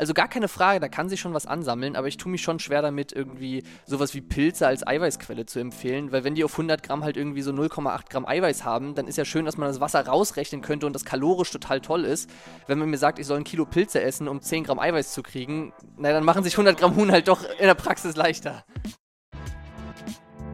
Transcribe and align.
Also 0.00 0.14
gar 0.14 0.28
keine 0.28 0.48
Frage, 0.48 0.80
da 0.80 0.88
kann 0.88 1.10
sich 1.10 1.20
schon 1.20 1.34
was 1.34 1.44
ansammeln, 1.44 1.94
aber 1.94 2.08
ich 2.08 2.16
tue 2.16 2.32
mich 2.32 2.40
schon 2.40 2.58
schwer 2.58 2.80
damit, 2.80 3.12
irgendwie 3.12 3.62
sowas 3.84 4.14
wie 4.14 4.22
Pilze 4.22 4.66
als 4.66 4.86
Eiweißquelle 4.86 5.44
zu 5.44 5.58
empfehlen, 5.58 6.10
weil 6.10 6.24
wenn 6.24 6.34
die 6.34 6.42
auf 6.42 6.52
100 6.52 6.82
Gramm 6.82 7.04
halt 7.04 7.18
irgendwie 7.18 7.42
so 7.42 7.50
0,8 7.50 8.08
Gramm 8.08 8.24
Eiweiß 8.24 8.64
haben, 8.64 8.94
dann 8.94 9.06
ist 9.06 9.18
ja 9.18 9.26
schön, 9.26 9.44
dass 9.44 9.58
man 9.58 9.68
das 9.68 9.78
Wasser 9.78 10.06
rausrechnen 10.06 10.62
könnte 10.62 10.86
und 10.86 10.94
das 10.94 11.04
kalorisch 11.04 11.50
total 11.50 11.82
toll 11.82 12.06
ist. 12.06 12.30
Wenn 12.66 12.78
man 12.78 12.88
mir 12.88 12.96
sagt, 12.96 13.18
ich 13.18 13.26
soll 13.26 13.36
ein 13.36 13.44
Kilo 13.44 13.66
Pilze 13.66 14.00
essen, 14.00 14.26
um 14.26 14.40
10 14.40 14.64
Gramm 14.64 14.78
Eiweiß 14.78 15.12
zu 15.12 15.22
kriegen, 15.22 15.74
na 15.98 16.12
dann 16.12 16.24
machen 16.24 16.44
sich 16.44 16.54
100 16.54 16.78
Gramm 16.78 16.96
Huhn 16.96 17.12
halt 17.12 17.28
doch 17.28 17.44
in 17.44 17.66
der 17.66 17.74
Praxis 17.74 18.16
leichter. 18.16 18.64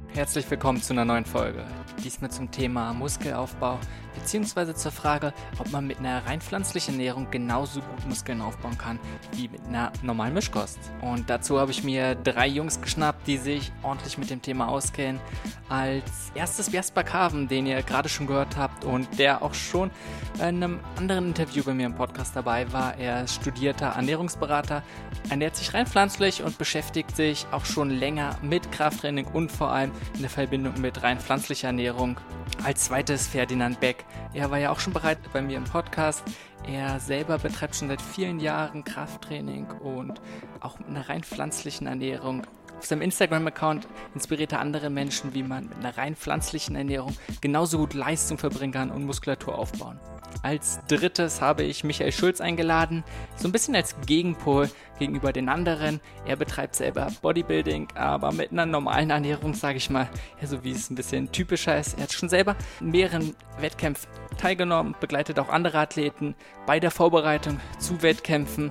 Herzlich 0.08 0.50
willkommen 0.50 0.82
zu 0.82 0.92
einer 0.92 1.04
neuen 1.04 1.24
Folge. 1.24 1.64
Diesmal 2.02 2.32
zum 2.32 2.50
Thema 2.50 2.92
Muskelaufbau 2.94 3.78
beziehungsweise 4.16 4.74
zur 4.74 4.92
Frage, 4.92 5.32
ob 5.58 5.70
man 5.70 5.86
mit 5.86 5.98
einer 5.98 6.26
rein 6.26 6.40
pflanzlichen 6.40 6.94
Ernährung 6.94 7.30
genauso 7.30 7.80
gut 7.80 8.06
Muskeln 8.06 8.40
aufbauen 8.40 8.76
kann 8.76 8.98
wie 9.32 9.48
mit 9.48 9.64
einer 9.66 9.92
normalen 10.02 10.34
Mischkost. 10.34 10.78
Und 11.00 11.30
dazu 11.30 11.60
habe 11.60 11.70
ich 11.70 11.84
mir 11.84 12.14
drei 12.14 12.46
Jungs 12.46 12.80
geschnappt, 12.80 13.26
die 13.26 13.38
sich 13.38 13.72
ordentlich 13.82 14.18
mit 14.18 14.30
dem 14.30 14.42
Thema 14.42 14.68
auskennen. 14.68 15.20
Als 15.68 16.32
erstes 16.34 16.72
Jasper 16.72 17.04
Carven, 17.04 17.48
den 17.48 17.66
ihr 17.66 17.82
gerade 17.82 18.08
schon 18.08 18.26
gehört 18.26 18.56
habt 18.56 18.84
und 18.84 19.18
der 19.18 19.42
auch 19.42 19.54
schon 19.54 19.90
in 20.36 20.42
einem 20.42 20.80
anderen 20.96 21.28
Interview 21.28 21.62
bei 21.64 21.74
mir 21.74 21.86
im 21.86 21.94
Podcast 21.94 22.34
dabei 22.34 22.72
war. 22.72 22.96
Er 22.96 23.24
ist 23.24 23.34
studierter 23.34 23.86
Ernährungsberater, 23.86 24.82
ernährt 25.28 25.56
sich 25.56 25.74
rein 25.74 25.86
pflanzlich 25.86 26.42
und 26.42 26.58
beschäftigt 26.58 27.14
sich 27.16 27.46
auch 27.50 27.64
schon 27.64 27.90
länger 27.90 28.38
mit 28.42 28.72
Krafttraining 28.72 29.26
und 29.26 29.52
vor 29.52 29.70
allem 29.70 29.90
in 30.14 30.20
der 30.20 30.30
Verbindung 30.30 30.80
mit 30.80 31.02
rein 31.02 31.18
pflanzlicher 31.20 31.68
Ernährung. 31.68 32.18
Als 32.64 32.84
zweites 32.84 33.26
Ferdinand 33.26 33.80
Beck. 33.80 34.05
Er 34.34 34.50
war 34.50 34.58
ja 34.58 34.70
auch 34.70 34.80
schon 34.80 34.92
bereit 34.92 35.18
bei 35.32 35.42
mir 35.42 35.56
im 35.56 35.64
Podcast. 35.64 36.22
Er 36.66 37.00
selber 37.00 37.38
betreibt 37.38 37.76
schon 37.76 37.88
seit 37.88 38.02
vielen 38.02 38.40
Jahren 38.40 38.84
Krafttraining 38.84 39.66
und 39.80 40.20
auch 40.60 40.78
mit 40.78 40.88
einer 40.88 41.08
rein 41.08 41.22
pflanzlichen 41.22 41.86
Ernährung. 41.86 42.42
Auf 42.78 42.86
seinem 42.86 43.02
Instagram-Account 43.02 43.88
inspiriert 44.14 44.52
er 44.52 44.60
andere 44.60 44.90
Menschen, 44.90 45.32
wie 45.32 45.42
man 45.42 45.68
mit 45.68 45.78
einer 45.78 45.96
rein 45.96 46.14
pflanzlichen 46.14 46.76
Ernährung 46.76 47.16
genauso 47.40 47.78
gut 47.78 47.94
Leistung 47.94 48.36
verbringen 48.36 48.72
kann 48.72 48.90
und 48.90 49.04
Muskulatur 49.04 49.56
aufbauen. 49.56 49.98
Als 50.42 50.80
drittes 50.88 51.40
habe 51.40 51.62
ich 51.62 51.84
Michael 51.84 52.12
Schulz 52.12 52.40
eingeladen, 52.40 53.04
so 53.36 53.48
ein 53.48 53.52
bisschen 53.52 53.74
als 53.74 53.96
Gegenpol 54.06 54.70
gegenüber 54.98 55.32
den 55.32 55.48
anderen. 55.48 56.00
Er 56.24 56.36
betreibt 56.36 56.76
selber 56.76 57.08
Bodybuilding, 57.22 57.88
aber 57.94 58.32
mit 58.32 58.52
einer 58.52 58.66
normalen 58.66 59.10
Ernährung, 59.10 59.54
sage 59.54 59.78
ich 59.78 59.90
mal, 59.90 60.08
ja, 60.40 60.46
so 60.46 60.62
wie 60.64 60.72
es 60.72 60.90
ein 60.90 60.94
bisschen 60.94 61.32
typischer 61.32 61.78
ist. 61.78 61.96
Er 61.96 62.04
hat 62.04 62.12
schon 62.12 62.28
selber 62.28 62.56
in 62.80 62.90
mehreren 62.90 63.34
Wettkämpfen 63.60 64.08
teilgenommen, 64.38 64.94
begleitet 65.00 65.38
auch 65.38 65.48
andere 65.48 65.78
Athleten 65.78 66.34
bei 66.66 66.80
der 66.80 66.90
Vorbereitung 66.90 67.60
zu 67.78 68.02
Wettkämpfen. 68.02 68.70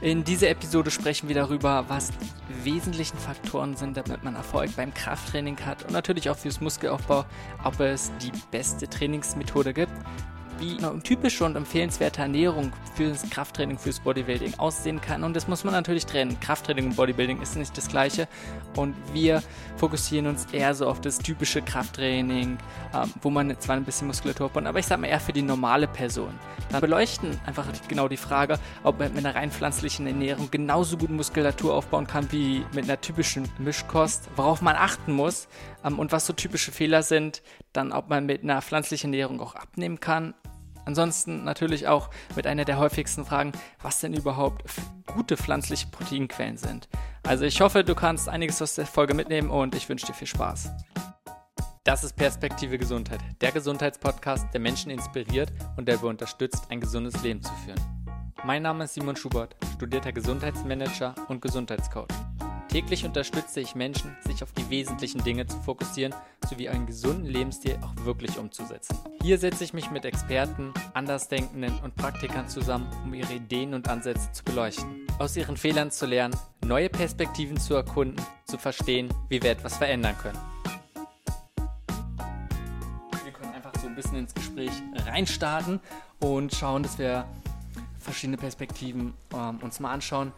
In 0.00 0.24
dieser 0.24 0.48
Episode 0.48 0.90
sprechen 0.90 1.28
wir 1.28 1.34
darüber, 1.34 1.84
was 1.88 2.10
die 2.10 2.64
wesentlichen 2.64 3.18
Faktoren 3.18 3.76
sind, 3.76 3.96
damit 3.96 4.24
man 4.24 4.34
Erfolg 4.34 4.74
beim 4.74 4.94
Krafttraining 4.94 5.58
hat 5.66 5.84
und 5.84 5.92
natürlich 5.92 6.30
auch 6.30 6.38
fürs 6.38 6.60
Muskelaufbau, 6.60 7.26
ob 7.64 7.80
es 7.80 8.10
die 8.22 8.32
beste 8.50 8.88
Trainingsmethode 8.88 9.74
gibt 9.74 9.92
wie 10.60 10.76
eine 10.78 11.02
typische 11.02 11.44
und 11.44 11.56
empfehlenswerte 11.56 12.22
Ernährung 12.22 12.72
fürs 12.94 13.28
Krafttraining, 13.30 13.78
fürs 13.78 14.00
Bodybuilding 14.00 14.58
aussehen 14.58 15.00
kann. 15.00 15.24
Und 15.24 15.34
das 15.34 15.48
muss 15.48 15.64
man 15.64 15.72
natürlich 15.72 16.06
trennen. 16.06 16.38
Krafttraining 16.40 16.86
und 16.86 16.96
Bodybuilding 16.96 17.40
ist 17.40 17.56
nicht 17.56 17.76
das 17.76 17.88
gleiche. 17.88 18.28
Und 18.76 18.94
wir 19.12 19.42
fokussieren 19.76 20.26
uns 20.26 20.46
eher 20.52 20.74
so 20.74 20.86
auf 20.86 21.00
das 21.00 21.18
typische 21.18 21.62
Krafttraining, 21.62 22.58
ähm, 22.94 23.12
wo 23.22 23.30
man 23.30 23.58
zwar 23.58 23.76
ein 23.76 23.84
bisschen 23.84 24.06
Muskulatur 24.06 24.46
aufbaut, 24.46 24.66
aber 24.66 24.78
ich 24.78 24.86
sage 24.86 25.00
mal 25.00 25.08
eher 25.08 25.20
für 25.20 25.32
die 25.32 25.42
normale 25.42 25.88
Person. 25.88 26.38
Da 26.70 26.80
beleuchten 26.80 27.40
einfach 27.46 27.66
genau 27.88 28.08
die 28.08 28.16
Frage, 28.16 28.58
ob 28.84 28.98
man 28.98 29.14
mit 29.14 29.24
einer 29.24 29.34
rein 29.34 29.50
pflanzlichen 29.50 30.06
Ernährung 30.06 30.50
genauso 30.50 30.96
gut 30.96 31.10
Muskulatur 31.10 31.74
aufbauen 31.74 32.06
kann 32.06 32.30
wie 32.30 32.64
mit 32.72 32.84
einer 32.84 33.00
typischen 33.00 33.48
Mischkost, 33.58 34.28
worauf 34.36 34.62
man 34.62 34.76
achten 34.76 35.12
muss 35.12 35.48
ähm, 35.84 35.98
und 35.98 36.12
was 36.12 36.26
so 36.26 36.32
typische 36.32 36.70
Fehler 36.70 37.02
sind, 37.02 37.42
dann 37.72 37.92
ob 37.92 38.08
man 38.08 38.26
mit 38.26 38.42
einer 38.42 38.62
pflanzlichen 38.62 39.12
Ernährung 39.12 39.40
auch 39.40 39.54
abnehmen 39.54 40.00
kann 40.00 40.34
Ansonsten 40.84 41.44
natürlich 41.44 41.88
auch 41.88 42.10
mit 42.36 42.46
einer 42.46 42.64
der 42.64 42.78
häufigsten 42.78 43.24
Fragen, 43.24 43.52
was 43.82 44.00
denn 44.00 44.14
überhaupt 44.14 44.64
gute 45.06 45.36
pflanzliche 45.36 45.88
Proteinquellen 45.88 46.56
sind. 46.56 46.88
Also 47.22 47.44
ich 47.44 47.60
hoffe, 47.60 47.84
du 47.84 47.94
kannst 47.94 48.28
einiges 48.28 48.62
aus 48.62 48.74
der 48.74 48.86
Folge 48.86 49.14
mitnehmen 49.14 49.50
und 49.50 49.74
ich 49.74 49.88
wünsche 49.88 50.06
dir 50.06 50.14
viel 50.14 50.26
Spaß. 50.26 50.70
Das 51.84 52.04
ist 52.04 52.14
Perspektive 52.14 52.78
Gesundheit, 52.78 53.20
der 53.40 53.52
Gesundheitspodcast, 53.52 54.52
der 54.52 54.60
Menschen 54.60 54.90
inspiriert 54.90 55.50
und 55.76 55.88
der 55.88 56.02
unterstützt, 56.02 56.66
ein 56.68 56.80
gesundes 56.80 57.22
Leben 57.22 57.42
zu 57.42 57.52
führen. 57.64 57.80
Mein 58.44 58.62
Name 58.62 58.84
ist 58.84 58.94
Simon 58.94 59.16
Schubert, 59.16 59.56
studierter 59.74 60.12
Gesundheitsmanager 60.12 61.14
und 61.28 61.42
Gesundheitscoach. 61.42 62.08
Täglich 62.70 63.04
unterstütze 63.04 63.58
ich 63.58 63.74
Menschen, 63.74 64.16
sich 64.20 64.44
auf 64.44 64.52
die 64.52 64.70
wesentlichen 64.70 65.24
Dinge 65.24 65.44
zu 65.44 65.58
fokussieren 65.58 66.14
sowie 66.48 66.68
einen 66.68 66.86
gesunden 66.86 67.24
Lebensstil 67.24 67.76
auch 67.82 68.04
wirklich 68.04 68.38
umzusetzen. 68.38 68.96
Hier 69.20 69.38
setze 69.38 69.64
ich 69.64 69.74
mich 69.74 69.90
mit 69.90 70.04
Experten, 70.04 70.72
Andersdenkenden 70.94 71.76
und 71.80 71.96
Praktikern 71.96 72.48
zusammen, 72.48 72.86
um 73.02 73.12
ihre 73.12 73.32
Ideen 73.32 73.74
und 73.74 73.88
Ansätze 73.88 74.30
zu 74.30 74.44
beleuchten, 74.44 75.04
aus 75.18 75.36
ihren 75.36 75.56
Fehlern 75.56 75.90
zu 75.90 76.06
lernen, 76.06 76.36
neue 76.64 76.88
Perspektiven 76.88 77.58
zu 77.58 77.74
erkunden, 77.74 78.24
zu 78.46 78.56
verstehen, 78.56 79.12
wie 79.28 79.42
wir 79.42 79.50
etwas 79.50 79.76
verändern 79.76 80.16
können. 80.22 80.38
Wir 83.24 83.32
können 83.32 83.52
einfach 83.52 83.74
so 83.80 83.88
ein 83.88 83.96
bisschen 83.96 84.18
ins 84.18 84.32
Gespräch 84.32 84.70
reinstarten 84.94 85.80
und 86.20 86.54
schauen, 86.54 86.84
dass 86.84 87.00
wir 87.00 87.24
verschiedene 87.98 88.36
Perspektiven 88.36 89.12
ähm, 89.34 89.58
uns 89.60 89.80
mal 89.80 89.90
anschauen 89.92 90.32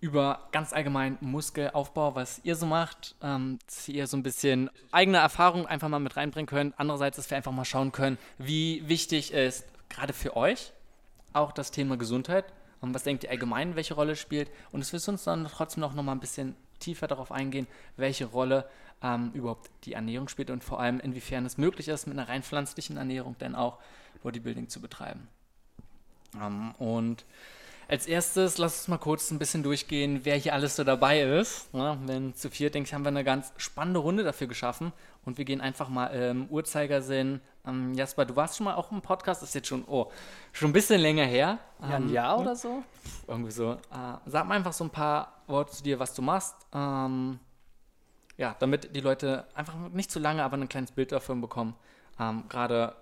über 0.00 0.48
ganz 0.52 0.72
allgemein 0.72 1.16
Muskelaufbau, 1.20 2.14
was 2.14 2.40
ihr 2.44 2.54
so 2.54 2.66
macht, 2.66 3.14
ähm, 3.22 3.58
dass 3.66 3.88
ihr 3.88 4.06
so 4.06 4.16
ein 4.16 4.22
bisschen 4.22 4.70
eigene 4.92 5.18
Erfahrung 5.18 5.66
einfach 5.66 5.88
mal 5.88 5.98
mit 5.98 6.16
reinbringen 6.16 6.46
könnt. 6.46 6.74
Andererseits, 6.78 7.16
dass 7.16 7.30
wir 7.30 7.36
einfach 7.36 7.52
mal 7.52 7.64
schauen 7.64 7.92
können, 7.92 8.18
wie 8.38 8.86
wichtig 8.86 9.32
ist 9.32 9.64
gerade 9.88 10.12
für 10.12 10.36
euch 10.36 10.72
auch 11.32 11.52
das 11.52 11.70
Thema 11.70 11.96
Gesundheit 11.96 12.44
und 12.80 12.94
was 12.94 13.04
denkt 13.04 13.24
ihr 13.24 13.30
allgemein, 13.30 13.76
welche 13.76 13.94
Rolle 13.94 14.16
spielt 14.16 14.50
und 14.72 14.80
es 14.80 14.92
wird 14.92 15.06
uns 15.08 15.24
dann 15.24 15.46
trotzdem 15.46 15.80
noch, 15.80 15.94
noch 15.94 16.02
mal 16.02 16.12
ein 16.12 16.20
bisschen 16.20 16.56
tiefer 16.78 17.06
darauf 17.06 17.32
eingehen, 17.32 17.66
welche 17.96 18.26
Rolle 18.26 18.68
ähm, 19.02 19.30
überhaupt 19.32 19.70
die 19.84 19.94
Ernährung 19.94 20.28
spielt 20.28 20.50
und 20.50 20.64
vor 20.64 20.80
allem 20.80 21.00
inwiefern 21.00 21.46
es 21.46 21.58
möglich 21.58 21.88
ist, 21.88 22.06
mit 22.06 22.18
einer 22.18 22.28
rein 22.28 22.42
pflanzlichen 22.42 22.96
Ernährung 22.96 23.36
denn 23.38 23.54
auch 23.54 23.78
Bodybuilding 24.22 24.68
zu 24.68 24.80
betreiben. 24.80 25.28
Ähm, 26.40 26.72
und 26.78 27.24
als 27.88 28.06
erstes, 28.06 28.58
lass 28.58 28.78
uns 28.78 28.88
mal 28.88 28.98
kurz 28.98 29.30
ein 29.30 29.38
bisschen 29.38 29.62
durchgehen, 29.62 30.20
wer 30.24 30.36
hier 30.36 30.54
alles 30.54 30.76
so 30.76 30.84
dabei 30.84 31.20
ist. 31.20 31.68
Ja, 31.72 31.96
wenn 32.06 32.34
zu 32.34 32.50
viert, 32.50 32.74
denke 32.74 32.88
ich, 32.88 32.94
haben 32.94 33.04
wir 33.04 33.08
eine 33.08 33.24
ganz 33.24 33.52
spannende 33.56 34.00
Runde 34.00 34.24
dafür 34.24 34.46
geschaffen. 34.46 34.92
Und 35.24 35.38
wir 35.38 35.44
gehen 35.44 35.60
einfach 35.60 35.88
mal 35.88 36.06
im 36.06 36.46
Uhrzeigersinn. 36.48 37.40
Ähm, 37.66 37.94
Jasper, 37.94 38.24
du 38.24 38.36
warst 38.36 38.56
schon 38.56 38.64
mal 38.64 38.74
auch 38.74 38.90
im 38.92 39.02
Podcast, 39.02 39.42
das 39.42 39.50
ist 39.50 39.54
jetzt 39.54 39.68
schon, 39.68 39.84
oh, 39.86 40.10
schon 40.52 40.70
ein 40.70 40.72
bisschen 40.72 41.00
länger 41.00 41.24
her. 41.24 41.58
Ja, 41.80 41.96
ein 41.96 42.04
ähm, 42.04 42.12
Jahr 42.12 42.38
oder 42.40 42.56
so? 42.56 42.82
Irgendwie 43.26 43.50
so. 43.50 43.72
Äh, 43.72 43.76
sag 44.26 44.46
mal 44.46 44.54
einfach 44.54 44.72
so 44.72 44.84
ein 44.84 44.90
paar 44.90 45.42
Worte 45.46 45.72
zu 45.72 45.82
dir, 45.82 45.98
was 45.98 46.14
du 46.14 46.22
machst. 46.22 46.54
Ähm, 46.72 47.38
ja, 48.36 48.54
damit 48.58 48.94
die 48.94 49.00
Leute 49.00 49.46
einfach 49.54 49.74
nicht 49.92 50.10
zu 50.10 50.18
lange, 50.18 50.42
aber 50.42 50.56
ein 50.56 50.68
kleines 50.68 50.92
Bild 50.92 51.12
davon 51.12 51.40
bekommen. 51.40 51.74
Ähm, 52.18 52.44
Gerade 52.48 52.94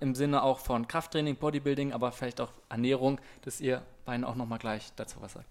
im 0.00 0.14
Sinne 0.14 0.42
auch 0.42 0.58
von 0.58 0.86
Krafttraining, 0.86 1.36
Bodybuilding, 1.36 1.92
aber 1.92 2.12
vielleicht 2.12 2.40
auch 2.40 2.52
Ernährung, 2.68 3.20
dass 3.42 3.60
ihr 3.60 3.82
beiden 4.04 4.24
auch 4.24 4.34
nochmal 4.34 4.58
gleich 4.58 4.92
dazu 4.96 5.16
was 5.20 5.32
sagt. 5.34 5.46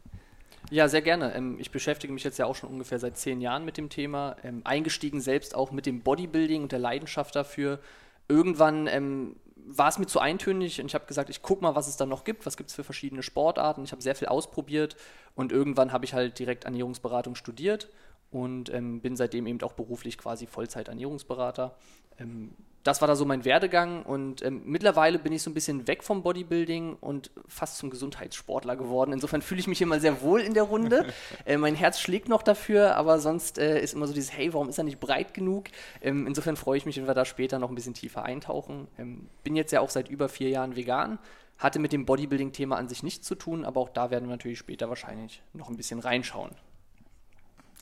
Ja, 0.69 0.87
sehr 0.87 1.01
gerne. 1.01 1.33
Ähm, 1.35 1.57
ich 1.59 1.71
beschäftige 1.71 2.13
mich 2.13 2.23
jetzt 2.23 2.37
ja 2.37 2.45
auch 2.45 2.55
schon 2.55 2.69
ungefähr 2.69 2.99
seit 2.99 3.17
zehn 3.17 3.41
Jahren 3.41 3.65
mit 3.65 3.77
dem 3.77 3.89
Thema. 3.89 4.35
Ähm, 4.43 4.61
eingestiegen 4.63 5.21
selbst 5.21 5.55
auch 5.55 5.71
mit 5.71 5.85
dem 5.85 6.01
Bodybuilding 6.01 6.63
und 6.63 6.71
der 6.71 6.79
Leidenschaft 6.79 7.35
dafür. 7.35 7.79
Irgendwann 8.27 8.87
ähm, 8.87 9.35
war 9.65 9.89
es 9.89 9.97
mir 9.97 10.07
zu 10.07 10.19
eintönig 10.19 10.79
und 10.79 10.87
ich 10.87 10.95
habe 10.95 11.05
gesagt, 11.05 11.29
ich 11.29 11.41
gucke 11.41 11.61
mal, 11.61 11.75
was 11.75 11.87
es 11.87 11.97
da 11.97 12.05
noch 12.05 12.23
gibt, 12.23 12.45
was 12.45 12.57
gibt 12.57 12.69
es 12.69 12.75
für 12.75 12.83
verschiedene 12.83 13.23
Sportarten. 13.23 13.83
Ich 13.83 13.91
habe 13.91 14.01
sehr 14.01 14.15
viel 14.15 14.27
ausprobiert 14.27 14.95
und 15.35 15.51
irgendwann 15.51 15.91
habe 15.91 16.05
ich 16.05 16.13
halt 16.13 16.39
direkt 16.39 16.65
Ernährungsberatung 16.65 17.35
studiert 17.35 17.89
und 18.31 18.73
ähm, 18.73 19.01
bin 19.01 19.15
seitdem 19.15 19.47
eben 19.47 19.61
auch 19.61 19.73
beruflich 19.73 20.17
quasi 20.17 20.47
Vollzeit-Ernährungsberater. 20.47 21.75
Ähm, 22.19 22.55
das 22.83 22.99
war 22.99 23.07
da 23.07 23.15
so 23.15 23.25
mein 23.25 23.45
Werdegang 23.45 24.03
und 24.03 24.43
ähm, 24.43 24.61
mittlerweile 24.65 25.17
bin 25.17 25.31
ich 25.31 25.41
so 25.41 25.49
ein 25.49 25.53
bisschen 25.53 25.87
weg 25.87 26.03
vom 26.03 26.21
Bodybuilding 26.21 26.97
und 26.99 27.31
fast 27.47 27.77
zum 27.77 27.89
Gesundheitssportler 27.89 28.75
geworden. 28.75 29.13
Insofern 29.13 29.41
fühle 29.41 29.61
ich 29.61 29.67
mich 29.67 29.81
immer 29.81 30.01
sehr 30.01 30.21
wohl 30.21 30.41
in 30.41 30.53
der 30.53 30.63
Runde. 30.63 31.05
äh, 31.45 31.55
mein 31.55 31.75
Herz 31.75 31.99
schlägt 31.99 32.27
noch 32.27 32.43
dafür, 32.43 32.95
aber 32.97 33.19
sonst 33.19 33.57
äh, 33.57 33.81
ist 33.81 33.93
immer 33.93 34.05
so 34.05 34.13
dieses, 34.13 34.35
hey, 34.35 34.53
warum 34.53 34.67
ist 34.67 34.77
er 34.77 34.83
nicht 34.83 34.99
breit 34.99 35.33
genug? 35.33 35.67
Ähm, 36.01 36.27
insofern 36.27 36.57
freue 36.57 36.77
ich 36.77 36.85
mich, 36.85 36.97
wenn 36.97 37.07
wir 37.07 37.13
da 37.13 37.23
später 37.23 37.57
noch 37.57 37.69
ein 37.69 37.75
bisschen 37.75 37.93
tiefer 37.93 38.23
eintauchen. 38.23 38.87
Ähm, 38.97 39.29
bin 39.43 39.55
jetzt 39.55 39.71
ja 39.71 39.79
auch 39.79 39.89
seit 39.89 40.09
über 40.09 40.27
vier 40.27 40.49
Jahren 40.49 40.75
vegan, 40.75 41.19
hatte 41.57 41.79
mit 41.79 41.93
dem 41.93 42.05
Bodybuilding-Thema 42.05 42.75
an 42.75 42.89
sich 42.89 43.01
nichts 43.01 43.25
zu 43.25 43.35
tun, 43.35 43.63
aber 43.63 43.79
auch 43.79 43.89
da 43.89 44.11
werden 44.11 44.25
wir 44.25 44.31
natürlich 44.31 44.59
später 44.59 44.89
wahrscheinlich 44.89 45.41
noch 45.53 45.69
ein 45.69 45.77
bisschen 45.77 45.99
reinschauen. 45.99 46.51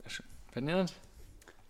Sehr 0.04 0.12
schön. 0.12 0.26
Ferdinand? 0.52 0.94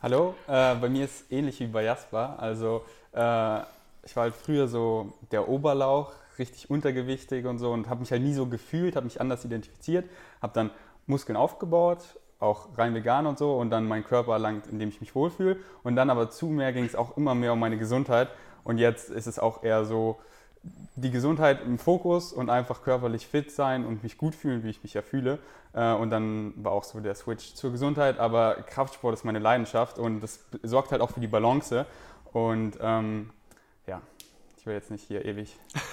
Hallo, 0.01 0.36
äh, 0.48 0.74
bei 0.75 0.89
mir 0.89 1.06
ist 1.06 1.31
ähnlich 1.31 1.60
wie 1.60 1.68
bei 1.68 1.83
Jasper. 1.83 2.39
Also 2.39 2.83
äh, 3.13 3.59
ich 4.03 4.15
war 4.15 4.23
halt 4.23 4.35
früher 4.35 4.67
so 4.67 5.13
der 5.31 5.47
Oberlauch, 5.47 6.11
richtig 6.39 6.69
untergewichtig 6.69 7.45
und 7.45 7.59
so 7.59 7.71
und 7.71 7.89
habe 7.89 7.99
mich 7.99 8.11
halt 8.11 8.23
nie 8.23 8.33
so 8.33 8.47
gefühlt, 8.47 8.95
habe 8.95 9.05
mich 9.05 9.21
anders 9.21 9.45
identifiziert, 9.45 10.09
habe 10.41 10.53
dann 10.53 10.71
Muskeln 11.05 11.35
aufgebaut, 11.35 11.99
auch 12.39 12.69
rein 12.77 12.95
vegan 12.95 13.27
und 13.27 13.37
so 13.37 13.55
und 13.57 13.69
dann 13.69 13.87
meinen 13.87 14.03
Körper 14.03 14.33
erlangt, 14.33 14.67
in 14.67 14.79
dem 14.79 14.89
ich 14.89 14.99
mich 15.01 15.13
wohlfühle. 15.13 15.57
Und 15.83 15.95
dann 15.95 16.09
aber 16.09 16.29
zu 16.31 16.47
mehr 16.47 16.73
ging 16.73 16.85
es 16.85 16.95
auch 16.95 17.17
immer 17.17 17.35
mehr 17.35 17.53
um 17.53 17.59
meine 17.59 17.77
Gesundheit. 17.77 18.29
Und 18.63 18.77
jetzt 18.77 19.09
ist 19.09 19.27
es 19.27 19.39
auch 19.39 19.63
eher 19.63 19.85
so, 19.85 20.19
die 20.95 21.09
Gesundheit 21.09 21.63
im 21.65 21.79
Fokus 21.79 22.33
und 22.33 22.49
einfach 22.49 22.83
körperlich 22.83 23.25
fit 23.25 23.51
sein 23.51 23.85
und 23.85 24.03
mich 24.03 24.17
gut 24.17 24.35
fühlen, 24.35 24.63
wie 24.63 24.69
ich 24.69 24.83
mich 24.83 24.93
ja 24.93 25.01
fühle. 25.01 25.39
Äh, 25.73 25.93
und 25.93 26.09
dann 26.09 26.53
war 26.57 26.71
auch 26.71 26.83
so 26.83 26.99
der 26.99 27.15
Switch 27.15 27.55
zur 27.55 27.71
Gesundheit. 27.71 28.19
Aber 28.19 28.55
Kraftsport 28.55 29.13
ist 29.13 29.25
meine 29.25 29.39
Leidenschaft 29.39 29.97
und 29.97 30.21
das 30.21 30.45
sorgt 30.63 30.91
halt 30.91 31.01
auch 31.01 31.11
für 31.11 31.19
die 31.19 31.27
Balance. 31.27 31.85
Und 32.33 32.78
ähm, 32.81 33.30
ja, 33.88 34.01
ich 34.57 34.66
will 34.66 34.74
jetzt 34.74 34.92
nicht 34.92 35.06
hier 35.07 35.25
ewig 35.25 35.50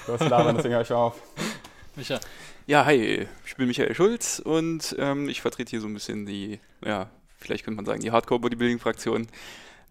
loslabern, 0.06 0.56
deswegen 0.56 0.74
höre 0.74 0.82
ich 0.82 0.92
auf. 0.92 1.20
Micha. 1.96 2.20
Ja, 2.66 2.84
hi, 2.84 3.26
ich 3.46 3.56
bin 3.56 3.66
Michael 3.66 3.94
Schulz 3.94 4.38
und 4.38 4.94
ähm, 4.98 5.28
ich 5.28 5.40
vertrete 5.40 5.70
hier 5.70 5.80
so 5.80 5.88
ein 5.88 5.94
bisschen 5.94 6.26
die, 6.26 6.60
ja, 6.84 7.10
vielleicht 7.38 7.64
könnte 7.64 7.76
man 7.76 7.86
sagen, 7.86 8.00
die 8.00 8.10
Hardcore-Bodybuilding-Fraktion, 8.12 9.26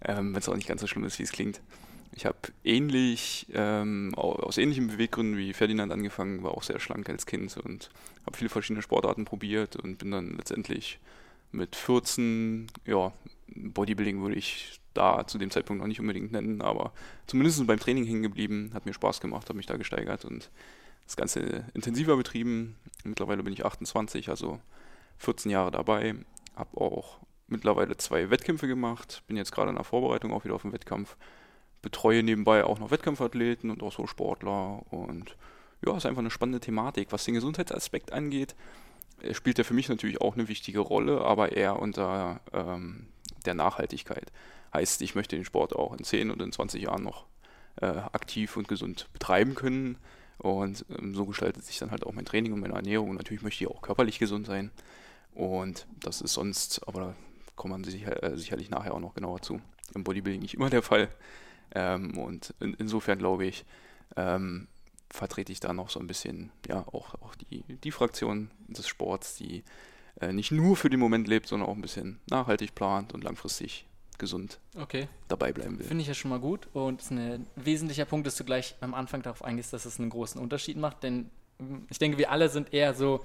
ähm, 0.06 0.34
wenn 0.34 0.40
es 0.40 0.48
auch 0.48 0.56
nicht 0.56 0.68
ganz 0.68 0.82
so 0.82 0.88
schlimm 0.88 1.04
ist, 1.04 1.20
wie 1.20 1.24
es 1.24 1.32
klingt. 1.32 1.60
Ich 2.14 2.26
habe 2.26 2.38
ähnlich, 2.64 3.48
ähm, 3.54 4.14
aus 4.16 4.58
ähnlichen 4.58 4.88
Beweggründen 4.88 5.38
wie 5.38 5.54
Ferdinand 5.54 5.92
angefangen, 5.92 6.44
war 6.44 6.52
auch 6.52 6.64
sehr 6.64 6.80
schlank 6.80 7.10
als 7.10 7.26
Kind 7.26 7.58
und 7.58 7.90
habe 8.26 8.38
viele 8.38 8.50
verschiedene 8.50 8.82
Sportarten 8.82 9.26
probiert 9.26 9.76
und 9.76 9.98
bin 9.98 10.12
dann 10.12 10.38
letztendlich 10.38 11.00
mit 11.52 11.76
14, 11.76 12.68
ja, 12.86 13.12
Bodybuilding 13.48 14.22
würde 14.22 14.36
ich 14.36 14.80
da 14.98 15.26
zu 15.28 15.38
dem 15.38 15.52
Zeitpunkt 15.52 15.82
noch 15.82 15.88
nicht 15.88 16.00
unbedingt 16.00 16.32
nennen, 16.32 16.62
aber 16.62 16.92
zumindest 17.28 17.66
beim 17.68 17.80
Training 17.80 18.06
hängen 18.06 18.24
geblieben, 18.24 18.72
hat 18.74 18.86
mir 18.86 18.94
Spaß 18.94 19.22
gemacht, 19.22 19.48
habe 19.50 19.58
mich 19.58 19.66
da 19.66 19.78
gesteigert 19.78 20.26
und 20.26 20.50
das 21.06 21.16
Ganze 21.16 21.66
intensiver 21.74 22.18
betrieben. 22.18 22.76
Mittlerweile 23.04 23.44
bin 23.44 23.54
ich 23.54 23.66
28, 23.66 24.30
also 24.30 24.60
14 25.20 25.52
Jahre 25.52 25.72
dabei. 25.72 26.16
Habe 26.56 26.82
auch 26.82 27.20
mittlerweile 27.48 27.96
zwei 27.98 28.30
Wettkämpfe 28.30 28.68
gemacht. 28.68 29.24
Bin 29.28 29.38
jetzt 29.38 29.52
gerade 29.52 29.70
in 29.70 29.76
der 29.76 29.86
Vorbereitung 29.86 30.34
auch 30.34 30.44
wieder 30.44 30.56
auf 30.56 30.64
den 30.64 30.74
Wettkampf. 30.74 31.16
Betreue 31.82 32.24
nebenbei 32.24 32.66
auch 32.66 32.80
noch 32.80 32.92
Wettkampfathleten 32.92 33.70
und 33.70 33.82
auch 33.84 33.94
so 33.94 34.06
Sportler. 34.06 34.82
Und 34.92 35.38
ja, 35.86 35.96
ist 35.96 36.06
einfach 36.06 36.20
eine 36.20 36.32
spannende 36.32 36.60
Thematik. 36.60 37.08
Was 37.12 37.24
den 37.24 37.36
Gesundheitsaspekt 37.36 38.12
angeht, 38.12 38.56
spielt 39.32 39.60
er 39.60 39.66
für 39.66 39.74
mich 39.74 39.88
natürlich 39.88 40.20
auch 40.20 40.36
eine 40.36 40.50
wichtige 40.50 40.80
Rolle, 40.80 41.22
aber 41.22 41.54
eher 41.54 41.80
unter 41.80 42.42
ähm, 42.52 43.08
der 43.46 43.54
Nachhaltigkeit. 43.54 44.32
Heißt, 44.74 45.02
ich 45.02 45.16
möchte 45.16 45.36
den 45.36 45.46
Sport 45.46 45.76
auch 45.76 45.94
in 45.98 46.04
10 46.04 46.32
oder 46.32 46.46
in 46.46 46.52
20 46.52 46.84
Jahren 46.84 47.04
noch 47.04 47.26
äh, 47.82 47.86
aktiv 47.86 48.58
und 48.58 48.68
gesund 48.68 49.08
betreiben 49.14 49.56
können. 49.56 49.98
Und 50.38 50.86
ähm, 50.98 51.16
so 51.16 51.26
gestaltet 51.26 51.66
sich 51.66 51.80
dann 51.80 51.92
halt 51.92 52.06
auch 52.06 52.14
mein 52.14 52.26
Training 52.26 52.54
und 52.54 52.60
meine 52.60 52.76
Ernährung. 52.76 53.10
Und 53.10 53.16
natürlich 53.18 53.44
möchte 53.44 53.64
ich 53.64 53.70
auch 53.70 53.82
körperlich 53.82 54.20
gesund 54.20 54.46
sein. 54.46 54.72
Und 55.34 55.88
das 56.00 56.22
ist 56.22 56.34
sonst, 56.34 56.88
aber 56.88 57.00
da 57.00 57.16
kommt 57.56 57.72
man 57.72 57.84
sicher, 57.84 58.24
äh, 58.24 58.38
sicherlich 58.38 58.70
nachher 58.70 58.94
auch 58.94 59.00
noch 59.00 59.16
genauer 59.16 59.42
zu, 59.42 59.62
im 59.94 60.04
Bodybuilding 60.04 60.42
nicht 60.42 60.56
immer 60.56 60.70
der 60.70 60.84
Fall. 60.84 61.10
Ähm, 61.74 62.18
und 62.18 62.54
in, 62.60 62.74
insofern 62.76 63.20
glaube 63.20 63.46
ich, 63.46 63.66
ähm, 64.16 64.68
vertrete 65.10 65.52
ich 65.52 65.60
da 65.60 65.74
noch 65.74 65.90
so 65.90 66.00
ein 66.00 66.08
bisschen, 66.08 66.52
ja, 66.68 66.82
auch, 66.88 67.16
auch 67.22 67.36
die, 67.36 67.64
die 67.84 67.92
Fraktion 67.92 68.52
des 68.68 68.88
Sports, 68.88 69.36
die 69.36 69.64
äh, 70.20 70.34
nicht 70.34 70.52
nur 70.52 70.76
für 70.76 70.90
den 70.90 71.00
Moment 71.00 71.28
lebt, 71.28 71.48
sondern 71.48 71.70
auch 71.70 71.76
ein 71.76 71.82
bisschen 71.82 72.20
nachhaltig 72.30 72.76
plant 72.76 73.14
und 73.14 73.24
langfristig 73.24 73.86
gesund 74.18 74.60
okay. 74.76 75.08
dabei 75.28 75.54
bleiben 75.54 75.80
will. 75.80 75.86
Finde 75.86 76.02
ich 76.02 76.08
ja 76.08 76.14
schon 76.14 76.30
mal 76.30 76.40
gut 76.40 76.68
und 76.74 77.02
es 77.02 77.08
ist 77.08 77.12
ein 77.12 77.48
wesentlicher 77.56 78.06
Punkt, 78.06 78.28
dass 78.28 78.36
du 78.36 78.44
gleich 78.44 78.76
am 78.82 78.94
Anfang 78.94 79.22
darauf 79.22 79.44
eingehst, 79.44 79.74
dass 79.74 79.86
es 79.86 80.00
einen 80.00 80.10
großen 80.10 80.42
Unterschied 80.42 80.78
macht, 80.78 81.04
denn 81.04 81.30
hm, 81.60 81.86
ich 81.90 82.00
denke, 82.00 82.18
wir 82.18 82.32
alle 82.32 82.50
sind 82.50 82.74
eher 82.74 82.94
so, 82.94 83.24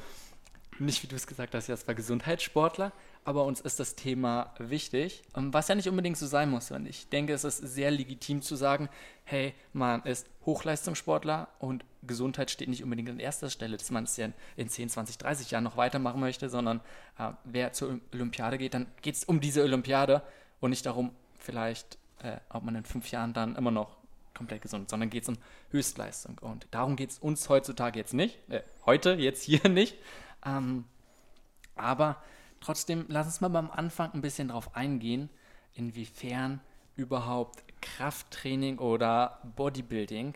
nicht 0.79 1.03
wie 1.03 1.07
du 1.07 1.17
es 1.17 1.27
gesagt 1.27 1.55
hast, 1.55 1.69
ja, 1.69 1.75
es 1.75 1.87
war 1.87 1.95
Gesundheitssportler, 1.95 2.93
aber 3.25 3.45
uns 3.45 3.61
ist 3.61 3.79
das 3.79 3.95
Thema 3.95 4.53
wichtig, 4.59 5.23
ähm, 5.37 5.53
was 5.53 5.69
ja 5.69 5.75
nicht 5.75 5.89
unbedingt 5.89 6.17
so 6.17 6.27
sein 6.27 6.51
muss. 6.51 6.71
Und 6.71 6.87
ich 6.87 7.09
denke, 7.09 7.33
es 7.33 7.45
ist 7.45 7.59
sehr 7.59 7.91
legitim 7.91 8.43
zu 8.43 8.57
sagen, 8.57 8.89
hey, 9.25 9.55
man 9.73 10.03
ist 10.03 10.27
Hochleistungssportler 10.45 11.49
und 11.59 11.85
Gesundheit 12.05 12.51
steht 12.51 12.69
nicht 12.69 12.83
unbedingt 12.83 13.11
an 13.11 13.21
erster 13.21 13.49
Stelle, 13.49 13.77
dass 13.77 13.91
man 13.91 14.05
es 14.05 14.17
ja 14.17 14.29
in 14.57 14.69
10, 14.69 14.89
20, 14.89 15.19
30 15.19 15.51
Jahren 15.53 15.65
noch 15.65 15.77
weitermachen 15.77 16.21
möchte, 16.21 16.49
sondern 16.49 16.81
äh, 17.19 17.31
wer 17.45 17.73
zur 17.73 18.01
Olympiade 18.13 18.59
geht, 18.59 18.75
dann 18.75 18.87
geht 19.03 19.15
es 19.15 19.25
um 19.25 19.41
diese 19.41 19.63
Olympiade 19.63 20.23
und 20.63 20.71
nicht 20.71 20.87
darum, 20.87 21.11
vielleicht, 21.39 21.99
äh, 22.23 22.39
ob 22.49 22.63
man 22.63 22.77
in 22.77 22.85
fünf 22.85 23.11
Jahren 23.11 23.33
dann 23.33 23.57
immer 23.57 23.73
noch 23.73 23.97
komplett 24.35 24.63
gesund 24.63 24.85
ist, 24.85 24.91
sondern 24.91 25.11
geht 25.11 25.25
es 25.25 25.29
um 25.29 25.37
Höchstleistung. 25.71 26.39
Und 26.39 26.67
darum 26.71 26.97
geht 26.97 27.11
es 27.11 27.19
uns 27.19 27.49
heutzutage 27.49 27.99
jetzt 27.99 28.15
nicht, 28.15 28.39
äh, 28.49 28.63
heute, 28.87 29.13
jetzt 29.13 29.43
hier 29.43 29.69
nicht. 29.69 29.97
Ähm, 30.47 30.85
aber 31.75 32.23
trotzdem, 32.61 33.07
lass 33.09 33.27
uns 33.27 33.41
mal 33.41 33.49
beim 33.49 33.71
Anfang 33.71 34.13
ein 34.15 34.23
bisschen 34.23 34.49
darauf 34.49 34.75
eingehen, 34.77 35.29
inwiefern 35.75 36.61
überhaupt 36.97 37.65
Krafttraining 37.81 38.79
oder 38.79 39.41
Bodybuilding, 39.57 40.35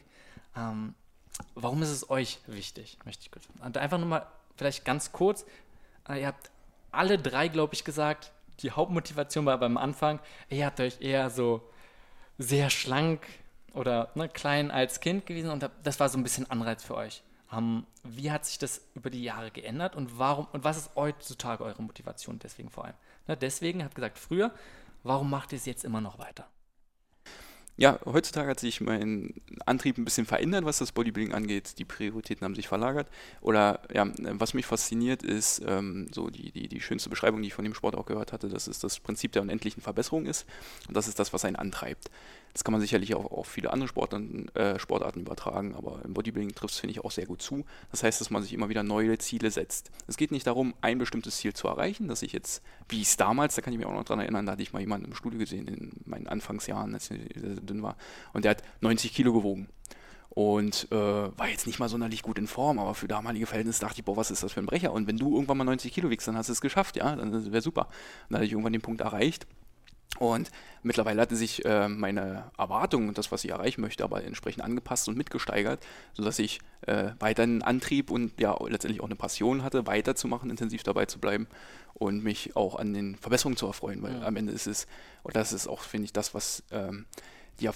ähm, 0.56 0.94
warum 1.54 1.82
ist 1.82 1.90
es 1.90 2.10
euch 2.10 2.40
wichtig? 2.48 2.98
Möchte 3.04 3.22
ich 3.22 3.30
kurz. 3.30 3.46
Und 3.62 3.76
einfach 3.78 3.98
nur 3.98 4.08
mal, 4.08 4.26
vielleicht 4.56 4.84
ganz 4.84 5.12
kurz, 5.12 5.46
äh, 6.08 6.20
ihr 6.20 6.26
habt 6.26 6.50
alle 6.90 7.16
drei, 7.16 7.46
glaube 7.46 7.74
ich, 7.74 7.84
gesagt, 7.84 8.32
die 8.60 8.70
Hauptmotivation 8.70 9.46
war 9.46 9.58
beim 9.58 9.76
Anfang, 9.76 10.20
ihr 10.48 10.66
habt 10.66 10.80
euch 10.80 11.00
eher 11.00 11.30
so 11.30 11.62
sehr 12.38 12.70
schlank 12.70 13.26
oder 13.74 14.10
ne, 14.14 14.28
klein 14.28 14.70
als 14.70 15.00
Kind 15.00 15.26
gewesen 15.26 15.50
und 15.50 15.68
das 15.82 16.00
war 16.00 16.08
so 16.08 16.18
ein 16.18 16.22
bisschen 16.22 16.50
Anreiz 16.50 16.82
für 16.82 16.94
euch. 16.94 17.22
Ähm, 17.52 17.86
wie 18.02 18.30
hat 18.30 18.44
sich 18.44 18.58
das 18.58 18.80
über 18.94 19.10
die 19.10 19.22
Jahre 19.22 19.50
geändert 19.50 19.94
und 19.94 20.18
warum 20.18 20.46
und 20.52 20.64
was 20.64 20.78
ist 20.78 20.90
heutzutage 20.96 21.64
eure 21.64 21.82
Motivation 21.82 22.38
deswegen 22.38 22.70
vor 22.70 22.84
allem? 22.84 22.94
Ne, 23.26 23.36
deswegen 23.36 23.84
habt 23.84 23.94
gesagt 23.94 24.18
früher, 24.18 24.52
warum 25.02 25.30
macht 25.30 25.52
ihr 25.52 25.58
es 25.58 25.66
jetzt 25.66 25.84
immer 25.84 26.00
noch 26.00 26.18
weiter? 26.18 26.48
Ja, 27.78 27.98
heutzutage 28.06 28.48
hat 28.48 28.60
sich 28.60 28.80
mein 28.80 29.34
Antrieb 29.66 29.98
ein 29.98 30.06
bisschen 30.06 30.24
verändert, 30.24 30.64
was 30.64 30.78
das 30.78 30.92
Bodybuilding 30.92 31.34
angeht. 31.34 31.78
Die 31.78 31.84
Prioritäten 31.84 32.44
haben 32.44 32.54
sich 32.54 32.68
verlagert. 32.68 33.06
Oder 33.42 33.80
ja, 33.92 34.06
was 34.16 34.54
mich 34.54 34.64
fasziniert, 34.64 35.22
ist 35.22 35.62
ähm, 35.66 36.08
so 36.10 36.30
die, 36.30 36.52
die, 36.52 36.68
die 36.68 36.80
schönste 36.80 37.10
Beschreibung, 37.10 37.42
die 37.42 37.48
ich 37.48 37.54
von 37.54 37.64
dem 37.64 37.74
Sport 37.74 37.94
auch 37.94 38.06
gehört 38.06 38.32
hatte, 38.32 38.48
dass 38.48 38.66
es 38.66 38.78
das 38.78 38.98
Prinzip 38.98 39.32
der 39.32 39.42
unendlichen 39.42 39.82
Verbesserung 39.82 40.24
ist. 40.24 40.46
Und 40.88 40.96
das 40.96 41.06
ist 41.06 41.18
das, 41.18 41.34
was 41.34 41.44
einen 41.44 41.56
antreibt. 41.56 42.10
Das 42.56 42.64
kann 42.64 42.72
man 42.72 42.80
sicherlich 42.80 43.14
auch 43.14 43.30
auf 43.30 43.48
viele 43.48 43.70
andere 43.70 43.86
Sportarten, 43.86 44.48
äh, 44.54 44.78
Sportarten 44.78 45.20
übertragen, 45.20 45.74
aber 45.74 46.00
im 46.06 46.14
Bodybuilding 46.14 46.54
trifft 46.54 46.72
es, 46.72 46.80
finde 46.80 46.92
ich, 46.92 47.04
auch 47.04 47.10
sehr 47.10 47.26
gut 47.26 47.42
zu. 47.42 47.66
Das 47.90 48.02
heißt, 48.02 48.18
dass 48.18 48.30
man 48.30 48.42
sich 48.42 48.54
immer 48.54 48.70
wieder 48.70 48.82
neue 48.82 49.18
Ziele 49.18 49.50
setzt. 49.50 49.90
Es 50.06 50.16
geht 50.16 50.30
nicht 50.30 50.46
darum, 50.46 50.72
ein 50.80 50.96
bestimmtes 50.96 51.36
Ziel 51.36 51.52
zu 51.52 51.68
erreichen, 51.68 52.08
dass 52.08 52.22
ich 52.22 52.32
jetzt, 52.32 52.62
wie 52.88 53.02
es 53.02 53.18
damals, 53.18 53.56
da 53.56 53.60
kann 53.60 53.74
ich 53.74 53.78
mich 53.78 53.86
auch 53.86 53.92
noch 53.92 54.04
dran 54.04 54.20
erinnern, 54.20 54.46
da 54.46 54.52
hatte 54.52 54.62
ich 54.62 54.72
mal 54.72 54.80
jemanden 54.80 55.04
im 55.04 55.14
Studio 55.14 55.38
gesehen 55.38 55.68
in 55.68 55.92
meinen 56.06 56.28
Anfangsjahren, 56.28 56.94
als 56.94 57.10
ich 57.10 57.18
dünn 57.34 57.82
war, 57.82 57.98
und 58.32 58.46
der 58.46 58.52
hat 58.52 58.62
90 58.80 59.12
Kilo 59.12 59.34
gewogen 59.34 59.68
und 60.30 60.88
äh, 60.92 60.96
war 60.96 61.48
jetzt 61.48 61.66
nicht 61.66 61.78
mal 61.78 61.90
sonderlich 61.90 62.22
gut 62.22 62.38
in 62.38 62.46
Form, 62.46 62.78
aber 62.78 62.94
für 62.94 63.06
damalige 63.06 63.44
Verhältnisse 63.44 63.82
dachte 63.82 63.98
ich, 63.98 64.04
boah, 64.06 64.16
was 64.16 64.30
ist 64.30 64.42
das 64.42 64.52
für 64.52 64.60
ein 64.60 64.66
Brecher? 64.66 64.94
Und 64.94 65.06
wenn 65.06 65.18
du 65.18 65.34
irgendwann 65.34 65.58
mal 65.58 65.64
90 65.64 65.92
Kilo 65.92 66.08
wiegst, 66.08 66.26
dann 66.26 66.38
hast 66.38 66.48
du 66.48 66.54
es 66.54 66.62
geschafft, 66.62 66.96
ja, 66.96 67.14
dann 67.16 67.52
wäre 67.52 67.62
super. 67.62 67.82
Und 67.82 67.90
dann 68.30 68.36
hatte 68.36 68.46
ich 68.46 68.52
irgendwann 68.52 68.72
den 68.72 68.80
Punkt 68.80 69.02
erreicht, 69.02 69.46
und 70.18 70.50
mittlerweile 70.82 71.20
hatte 71.20 71.36
sich 71.36 71.64
äh, 71.64 71.88
meine 71.88 72.50
Erwartung 72.56 73.08
und 73.08 73.18
das, 73.18 73.32
was 73.32 73.44
ich 73.44 73.50
erreichen 73.50 73.80
möchte, 73.80 74.04
aber 74.04 74.24
entsprechend 74.24 74.64
angepasst 74.64 75.08
und 75.08 75.16
mitgesteigert, 75.16 75.84
sodass 76.14 76.38
ich 76.38 76.60
äh, 76.82 77.10
weiter 77.18 77.42
einen 77.42 77.62
Antrieb 77.62 78.10
und 78.10 78.40
ja 78.40 78.56
letztendlich 78.66 79.00
auch 79.00 79.06
eine 79.06 79.16
Passion 79.16 79.62
hatte, 79.62 79.86
weiterzumachen, 79.86 80.48
intensiv 80.48 80.82
dabei 80.82 81.06
zu 81.06 81.18
bleiben 81.18 81.46
und 81.94 82.22
mich 82.22 82.56
auch 82.56 82.76
an 82.76 82.94
den 82.94 83.16
Verbesserungen 83.16 83.56
zu 83.56 83.66
erfreuen, 83.66 84.02
weil 84.02 84.14
ja. 84.14 84.22
am 84.22 84.36
Ende 84.36 84.52
ist 84.52 84.66
es, 84.66 84.86
und 85.22 85.36
das 85.36 85.52
ist 85.52 85.66
auch, 85.66 85.80
finde 85.80 86.06
ich, 86.06 86.12
das, 86.12 86.34
was 86.34 86.62
ähm, 86.70 87.06
die 87.60 87.68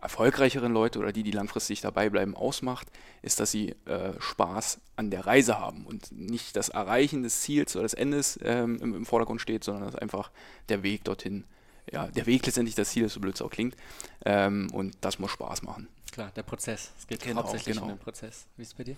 erfolgreicheren 0.00 0.72
Leute 0.72 0.98
oder 0.98 1.12
die, 1.12 1.22
die 1.22 1.30
langfristig 1.30 1.80
dabei 1.80 2.10
bleiben, 2.10 2.36
ausmacht, 2.36 2.88
ist, 3.22 3.40
dass 3.40 3.50
sie 3.50 3.74
äh, 3.86 4.12
Spaß 4.18 4.80
an 4.96 5.10
der 5.10 5.26
Reise 5.26 5.58
haben 5.58 5.86
und 5.86 6.12
nicht 6.12 6.54
das 6.54 6.68
Erreichen 6.68 7.22
des 7.22 7.40
Ziels 7.42 7.74
oder 7.74 7.84
des 7.84 7.94
Endes 7.94 8.38
ähm, 8.42 8.78
im, 8.80 8.94
im 8.94 9.06
Vordergrund 9.06 9.40
steht, 9.40 9.64
sondern 9.64 9.84
dass 9.84 9.96
einfach 9.96 10.30
der 10.68 10.82
Weg 10.82 11.04
dorthin 11.04 11.44
ja, 11.92 12.06
der 12.08 12.26
Weg 12.26 12.44
letztendlich 12.46 12.74
das 12.74 12.90
Ziel 12.90 13.04
ist, 13.04 13.14
so 13.14 13.20
blöd 13.20 13.34
es 13.34 13.42
auch 13.42 13.50
klingt. 13.50 13.76
Ähm, 14.24 14.68
und 14.72 14.96
das 15.00 15.18
muss 15.18 15.30
Spaß 15.30 15.62
machen. 15.62 15.88
Klar, 16.12 16.32
der 16.34 16.42
Prozess. 16.42 16.92
Es 16.98 17.06
geht 17.06 17.22
genau, 17.22 17.42
hauptsächlich 17.42 17.76
genau. 17.76 17.86
um 17.86 17.92
den 17.92 17.98
Prozess. 17.98 18.46
Wie 18.56 18.62
ist 18.62 18.68
es 18.68 18.74
bei 18.74 18.84
dir? 18.84 18.96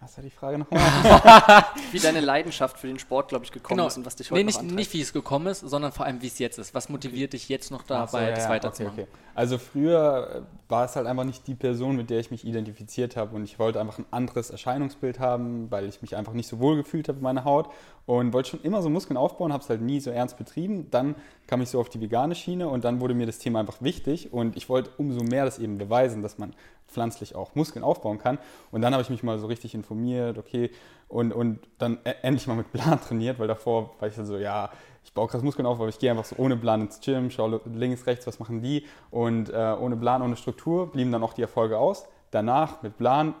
Was 0.00 0.16
war 0.16 0.24
die 0.24 0.30
Frage 0.30 0.58
nochmal? 0.58 0.80
wie 1.92 1.98
deine 1.98 2.20
Leidenschaft 2.20 2.78
für 2.78 2.86
den 2.86 2.98
Sport, 2.98 3.28
glaube 3.28 3.44
ich, 3.44 3.52
gekommen 3.52 3.78
genau. 3.78 3.88
ist 3.88 3.96
und 3.96 4.04
was 4.04 4.16
dich 4.16 4.30
heute 4.30 4.40
nee, 4.40 4.44
nicht, 4.44 4.62
noch 4.62 4.70
nicht 4.70 4.92
wie 4.92 5.00
es 5.00 5.12
gekommen 5.12 5.46
ist, 5.46 5.60
sondern 5.60 5.92
vor 5.92 6.06
allem, 6.06 6.20
wie 6.22 6.26
es 6.26 6.38
jetzt 6.38 6.58
ist. 6.58 6.74
Was 6.74 6.88
motiviert 6.88 7.32
dich 7.32 7.48
jetzt 7.48 7.70
noch 7.70 7.82
dabei, 7.82 8.06
so, 8.06 8.18
ja, 8.18 8.30
das 8.30 8.44
ja, 8.44 8.50
weiterzumachen? 8.50 9.00
Okay, 9.00 9.08
okay. 9.10 9.20
Also 9.34 9.58
früher 9.58 10.46
war 10.68 10.84
es 10.84 10.96
halt 10.96 11.06
einfach 11.06 11.24
nicht 11.24 11.46
die 11.46 11.54
Person, 11.54 11.96
mit 11.96 12.10
der 12.10 12.20
ich 12.20 12.30
mich 12.30 12.46
identifiziert 12.46 13.16
habe 13.16 13.34
und 13.34 13.44
ich 13.44 13.58
wollte 13.58 13.80
einfach 13.80 13.98
ein 13.98 14.06
anderes 14.10 14.50
Erscheinungsbild 14.50 15.18
haben, 15.18 15.70
weil 15.70 15.88
ich 15.88 16.02
mich 16.02 16.16
einfach 16.16 16.32
nicht 16.32 16.48
so 16.48 16.60
wohl 16.60 16.76
gefühlt 16.76 17.08
habe 17.08 17.18
in 17.18 17.24
meiner 17.24 17.44
Haut 17.44 17.70
und 18.06 18.32
wollte 18.32 18.50
schon 18.50 18.62
immer 18.62 18.82
so 18.82 18.90
Muskeln 18.90 19.16
aufbauen, 19.16 19.52
habe 19.52 19.62
es 19.62 19.68
halt 19.68 19.80
nie 19.80 20.00
so 20.00 20.10
ernst 20.10 20.36
betrieben. 20.36 20.90
Dann 20.90 21.14
kam 21.46 21.62
ich 21.62 21.70
so 21.70 21.80
auf 21.80 21.88
die 21.88 22.00
vegane 22.00 22.34
Schiene 22.34 22.68
und 22.68 22.84
dann 22.84 23.00
wurde 23.00 23.14
mir 23.14 23.26
das 23.26 23.38
Thema 23.38 23.60
einfach 23.60 23.80
wichtig 23.80 24.32
und 24.32 24.56
ich 24.56 24.68
wollte 24.68 24.90
umso 24.98 25.22
mehr 25.24 25.44
das 25.44 25.58
eben 25.58 25.78
beweisen, 25.78 26.22
dass 26.22 26.38
man 26.38 26.54
pflanzlich 26.94 27.34
auch 27.34 27.54
Muskeln 27.54 27.84
aufbauen 27.84 28.18
kann. 28.18 28.38
Und 28.70 28.80
dann 28.80 28.92
habe 28.92 29.02
ich 29.02 29.10
mich 29.10 29.22
mal 29.22 29.38
so 29.38 29.46
richtig 29.46 29.74
informiert, 29.74 30.38
okay, 30.38 30.70
und, 31.08 31.32
und 31.32 31.58
dann 31.78 31.98
e- 32.04 32.14
endlich 32.22 32.46
mal 32.46 32.56
mit 32.56 32.72
Plan 32.72 33.00
trainiert, 33.06 33.38
weil 33.38 33.48
davor 33.48 33.90
war 33.98 34.08
ich 34.08 34.14
so, 34.14 34.38
ja, 34.38 34.70
ich 35.04 35.12
baue 35.12 35.28
krass 35.28 35.42
Muskeln 35.42 35.66
auf, 35.66 35.78
aber 35.78 35.88
ich 35.88 35.98
gehe 35.98 36.10
einfach 36.10 36.24
so 36.24 36.36
ohne 36.38 36.56
Plan 36.56 36.80
ins 36.80 37.00
Gym, 37.00 37.30
schaue 37.30 37.60
links, 37.66 38.06
rechts, 38.06 38.26
was 38.26 38.38
machen 38.38 38.62
die 38.62 38.86
und 39.10 39.50
äh, 39.50 39.76
ohne 39.78 39.96
Plan, 39.96 40.22
ohne 40.22 40.36
Struktur 40.36 40.90
blieben 40.90 41.12
dann 41.12 41.22
auch 41.22 41.34
die 41.34 41.42
Erfolge 41.42 41.78
aus. 41.78 42.06
Danach 42.30 42.82
mit 42.82 42.96
Plan 42.96 43.34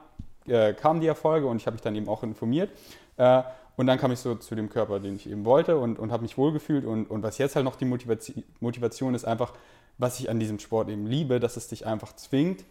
äh, 0.46 0.74
kamen 0.74 1.00
die 1.00 1.06
Erfolge 1.06 1.46
und 1.46 1.56
ich 1.56 1.66
habe 1.66 1.74
mich 1.74 1.82
dann 1.82 1.94
eben 1.96 2.08
auch 2.08 2.22
informiert. 2.22 2.70
Äh, 3.16 3.42
und 3.76 3.86
dann 3.86 3.98
kam 3.98 4.12
ich 4.12 4.20
so 4.20 4.34
zu 4.36 4.54
dem 4.54 4.68
Körper, 4.68 5.00
den 5.00 5.16
ich 5.16 5.28
eben 5.28 5.44
wollte 5.44 5.78
und, 5.78 5.98
und 5.98 6.12
habe 6.12 6.22
mich 6.22 6.38
wohlgefühlt. 6.38 6.84
Und, 6.84 7.10
und 7.10 7.22
was 7.22 7.38
jetzt 7.38 7.56
halt 7.56 7.64
noch 7.64 7.76
die 7.76 7.84
Motivation, 7.84 8.44
Motivation 8.60 9.14
ist, 9.14 9.24
einfach, 9.24 9.52
was 9.98 10.20
ich 10.20 10.30
an 10.30 10.38
diesem 10.38 10.58
Sport 10.58 10.88
eben 10.90 11.06
liebe, 11.06 11.40
dass 11.40 11.56
es 11.56 11.68
dich 11.68 11.86
einfach 11.86 12.14
zwingt, 12.14 12.64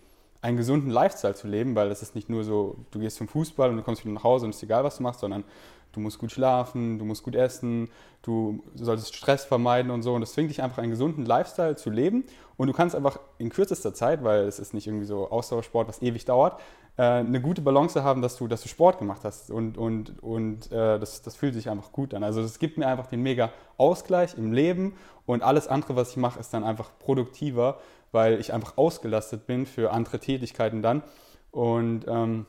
einen 0.44 0.58
gesunden 0.58 0.90
Lifestyle 0.90 1.36
zu 1.36 1.48
leben, 1.48 1.74
weil 1.76 1.90
es 1.90 2.02
ist 2.02 2.16
nicht 2.16 2.30
nur 2.30 2.44
so, 2.44 2.76
du 2.92 3.00
gehst 3.00 3.18
zum 3.18 3.28
Fußball 3.28 3.70
und 3.70 3.78
du 3.78 3.84
kommst 3.84 4.04
wieder 4.04 4.14
nach 4.14 4.24
Hause 4.24 4.46
und 4.46 4.50
es 4.50 4.58
ist 4.58 4.64
egal, 4.64 4.84
was 4.84 4.98
du 4.98 5.04
machst, 5.04 5.22
sondern 5.22 5.46
du 5.94 6.02
musst 6.02 6.20
gut 6.20 6.32
schlafen, 6.32 7.00
du 7.00 7.06
musst 7.06 7.24
gut 7.24 7.36
essen, 7.36 7.90
du 8.24 8.62
solltest 8.76 9.16
Stress 9.16 9.46
vermeiden 9.46 9.90
und 9.90 10.02
so. 10.02 10.14
Und 10.14 10.22
das 10.22 10.34
zwingt 10.34 10.50
dich 10.50 10.62
einfach 10.62 10.80
einen 10.80 10.92
gesunden 10.92 11.26
Lifestyle 11.26 11.76
zu 11.76 11.90
leben. 11.90 12.26
Und 12.58 12.68
du 12.68 12.74
kannst 12.74 12.96
einfach 12.96 13.20
in 13.38 13.50
kürzester 13.50 13.94
Zeit, 13.94 14.24
weil 14.24 14.42
es 14.46 14.60
ist 14.60 14.74
nicht 14.74 14.88
irgendwie 14.88 15.06
so 15.06 15.30
Ausdauersport, 15.30 15.88
was 15.88 16.02
ewig 16.02 16.26
dauert, 16.26 16.60
äh, 16.98 17.04
eine 17.04 17.42
gute 17.42 17.62
Balance 17.62 18.04
haben, 18.04 18.22
dass 18.22 18.36
du, 18.36 18.48
dass 18.48 18.62
du 18.62 18.68
Sport 18.68 19.00
gemacht 19.00 19.22
hast. 19.24 19.50
Und, 19.50 19.78
und, 19.78 20.22
und 20.22 20.72
äh, 20.72 21.00
das, 21.00 21.22
das 21.22 21.36
fühlt 21.36 21.54
sich 21.54 21.70
einfach 21.70 21.92
gut 21.92 22.14
an. 22.14 22.24
Also 22.24 22.42
es 22.42 22.60
gibt 22.60 22.78
mir 22.78 22.88
einfach 22.88 23.08
den 23.08 23.22
mega 23.22 23.52
Ausgleich 23.78 24.38
im 24.38 24.52
Leben 24.52 24.96
und 25.26 25.42
alles 25.42 25.68
andere, 25.68 25.96
was 25.96 26.12
ich 26.12 26.18
mache, 26.18 26.40
ist 26.40 26.54
dann 26.54 26.64
einfach 26.64 26.92
produktiver, 27.00 27.78
weil 28.14 28.40
ich 28.40 28.54
einfach 28.54 28.78
ausgelastet 28.78 29.46
bin 29.46 29.66
für 29.66 29.92
andere 29.92 30.20
Tätigkeiten 30.20 30.82
dann. 30.82 31.04
Und 31.52 32.06
ähm, 32.08 32.46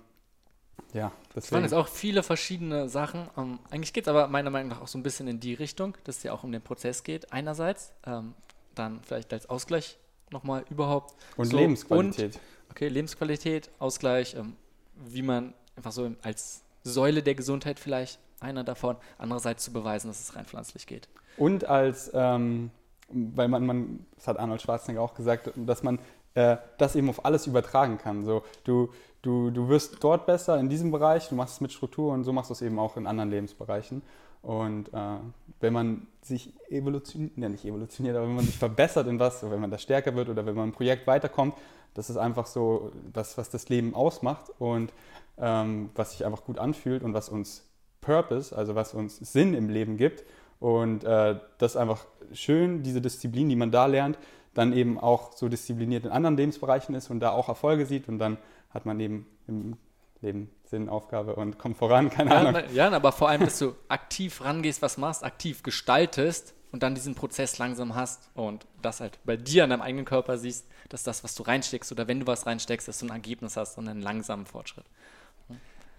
ja, 0.92 1.10
das 1.34 1.50
waren 1.50 1.62
jetzt 1.62 1.74
auch 1.74 1.88
viele 1.88 2.22
verschiedene 2.22 2.88
Sachen. 2.88 3.28
Ähm, 3.36 3.58
eigentlich 3.70 3.92
geht 3.92 4.04
es 4.04 4.08
aber 4.08 4.28
meiner 4.28 4.50
Meinung 4.50 4.68
nach 4.68 4.80
auch 4.80 4.88
so 4.88 4.98
ein 4.98 5.02
bisschen 5.02 5.26
in 5.26 5.40
die 5.40 5.54
Richtung, 5.54 5.96
dass 6.04 6.18
es 6.18 6.22
ja 6.22 6.32
auch 6.32 6.44
um 6.44 6.52
den 6.52 6.62
Prozess 6.62 7.02
geht, 7.02 7.32
einerseits. 7.32 7.92
Ähm, 8.06 8.34
dann 8.74 9.00
vielleicht 9.02 9.32
als 9.32 9.48
Ausgleich 9.48 9.98
nochmal 10.30 10.64
überhaupt. 10.70 11.14
Und 11.36 11.46
so. 11.46 11.56
Lebensqualität. 11.56 12.36
Und, 12.36 12.40
okay, 12.70 12.88
Lebensqualität, 12.88 13.70
Ausgleich, 13.78 14.34
ähm, 14.34 14.56
wie 14.96 15.22
man 15.22 15.54
einfach 15.76 15.92
so 15.92 16.12
als 16.22 16.62
Säule 16.82 17.22
der 17.22 17.34
Gesundheit 17.34 17.80
vielleicht 17.80 18.18
einer 18.40 18.64
davon, 18.64 18.96
andererseits 19.16 19.64
zu 19.64 19.72
beweisen, 19.72 20.08
dass 20.08 20.20
es 20.20 20.36
rein 20.36 20.44
pflanzlich 20.44 20.86
geht. 20.86 21.08
Und 21.36 21.64
als 21.64 22.10
ähm, 22.14 22.70
weil 23.08 23.48
man, 23.48 23.66
man, 23.66 24.06
das 24.14 24.28
hat 24.28 24.38
Arnold 24.38 24.62
Schwarzenegger 24.62 25.02
auch 25.02 25.14
gesagt, 25.14 25.50
dass 25.56 25.82
man 25.82 25.98
äh, 26.34 26.56
das 26.78 26.96
eben 26.96 27.08
auf 27.08 27.24
alles 27.24 27.46
übertragen 27.46 27.98
kann. 27.98 28.24
So, 28.24 28.42
du, 28.64 28.90
du, 29.22 29.50
du 29.50 29.68
wirst 29.68 30.02
dort 30.02 30.26
besser 30.26 30.58
in 30.58 30.68
diesem 30.68 30.90
Bereich, 30.90 31.28
du 31.28 31.34
machst 31.34 31.54
es 31.54 31.60
mit 31.60 31.72
Struktur 31.72 32.12
und 32.12 32.24
so 32.24 32.32
machst 32.32 32.50
du 32.50 32.54
es 32.54 32.62
eben 32.62 32.78
auch 32.78 32.96
in 32.96 33.06
anderen 33.06 33.30
Lebensbereichen. 33.30 34.02
Und 34.42 34.92
äh, 34.92 35.16
wenn 35.60 35.72
man 35.72 36.06
sich 36.20 36.52
evolutioniert, 36.68 37.38
ja 37.38 37.48
nicht 37.48 37.64
evolutioniert, 37.64 38.16
aber 38.16 38.26
wenn 38.26 38.34
man 38.34 38.44
sich 38.44 38.58
verbessert 38.58 39.06
in 39.06 39.18
was, 39.18 39.48
wenn 39.48 39.60
man 39.60 39.70
da 39.70 39.78
stärker 39.78 40.14
wird 40.14 40.28
oder 40.28 40.44
wenn 40.44 40.54
man 40.54 40.68
ein 40.68 40.72
Projekt 40.72 41.06
weiterkommt, 41.06 41.54
das 41.94 42.10
ist 42.10 42.16
einfach 42.16 42.46
so 42.46 42.92
das, 43.12 43.38
was 43.38 43.48
das 43.48 43.68
Leben 43.68 43.94
ausmacht 43.94 44.50
und 44.58 44.92
ähm, 45.38 45.90
was 45.94 46.12
sich 46.12 46.26
einfach 46.26 46.44
gut 46.44 46.58
anfühlt 46.58 47.02
und 47.02 47.14
was 47.14 47.28
uns 47.28 47.64
Purpose, 48.00 48.54
also 48.54 48.74
was 48.74 48.92
uns 48.92 49.16
Sinn 49.16 49.54
im 49.54 49.70
Leben 49.70 49.96
gibt. 49.96 50.24
Und 50.64 51.04
äh, 51.04 51.38
das 51.58 51.72
ist 51.72 51.76
einfach 51.76 52.06
schön, 52.32 52.82
diese 52.82 53.02
Disziplin, 53.02 53.50
die 53.50 53.54
man 53.54 53.70
da 53.70 53.84
lernt, 53.84 54.16
dann 54.54 54.72
eben 54.72 54.98
auch 54.98 55.32
so 55.32 55.50
diszipliniert 55.50 56.06
in 56.06 56.10
anderen 56.10 56.38
Lebensbereichen 56.38 56.94
ist 56.94 57.10
und 57.10 57.20
da 57.20 57.32
auch 57.32 57.50
Erfolge 57.50 57.84
sieht 57.84 58.08
und 58.08 58.18
dann 58.18 58.38
hat 58.70 58.86
man 58.86 58.98
eben 58.98 59.26
im 59.46 59.76
Leben 60.22 60.50
Sinn, 60.64 60.88
Aufgabe 60.88 61.36
und 61.36 61.58
kommt 61.58 61.76
voran, 61.76 62.08
keine 62.08 62.30
ja, 62.30 62.36
Ahnung. 62.38 62.62
Ja, 62.72 62.90
aber 62.90 63.12
vor 63.12 63.28
allem, 63.28 63.42
dass 63.44 63.58
du 63.58 63.74
aktiv 63.88 64.42
rangehst, 64.42 64.80
was 64.80 64.96
machst, 64.96 65.22
aktiv 65.22 65.62
gestaltest 65.62 66.54
und 66.72 66.82
dann 66.82 66.94
diesen 66.94 67.14
Prozess 67.14 67.58
langsam 67.58 67.94
hast 67.94 68.30
und 68.32 68.66
das 68.80 69.00
halt 69.00 69.18
bei 69.26 69.36
dir 69.36 69.64
an 69.64 69.70
deinem 69.70 69.82
eigenen 69.82 70.06
Körper 70.06 70.38
siehst, 70.38 70.66
dass 70.88 71.02
das, 71.02 71.22
was 71.24 71.34
du 71.34 71.42
reinsteckst 71.42 71.92
oder 71.92 72.08
wenn 72.08 72.20
du 72.20 72.26
was 72.26 72.46
reinsteckst, 72.46 72.88
dass 72.88 73.00
du 73.00 73.06
ein 73.06 73.10
Ergebnis 73.10 73.58
hast 73.58 73.76
und 73.76 73.86
einen 73.86 74.00
langsamen 74.00 74.46
Fortschritt. 74.46 74.86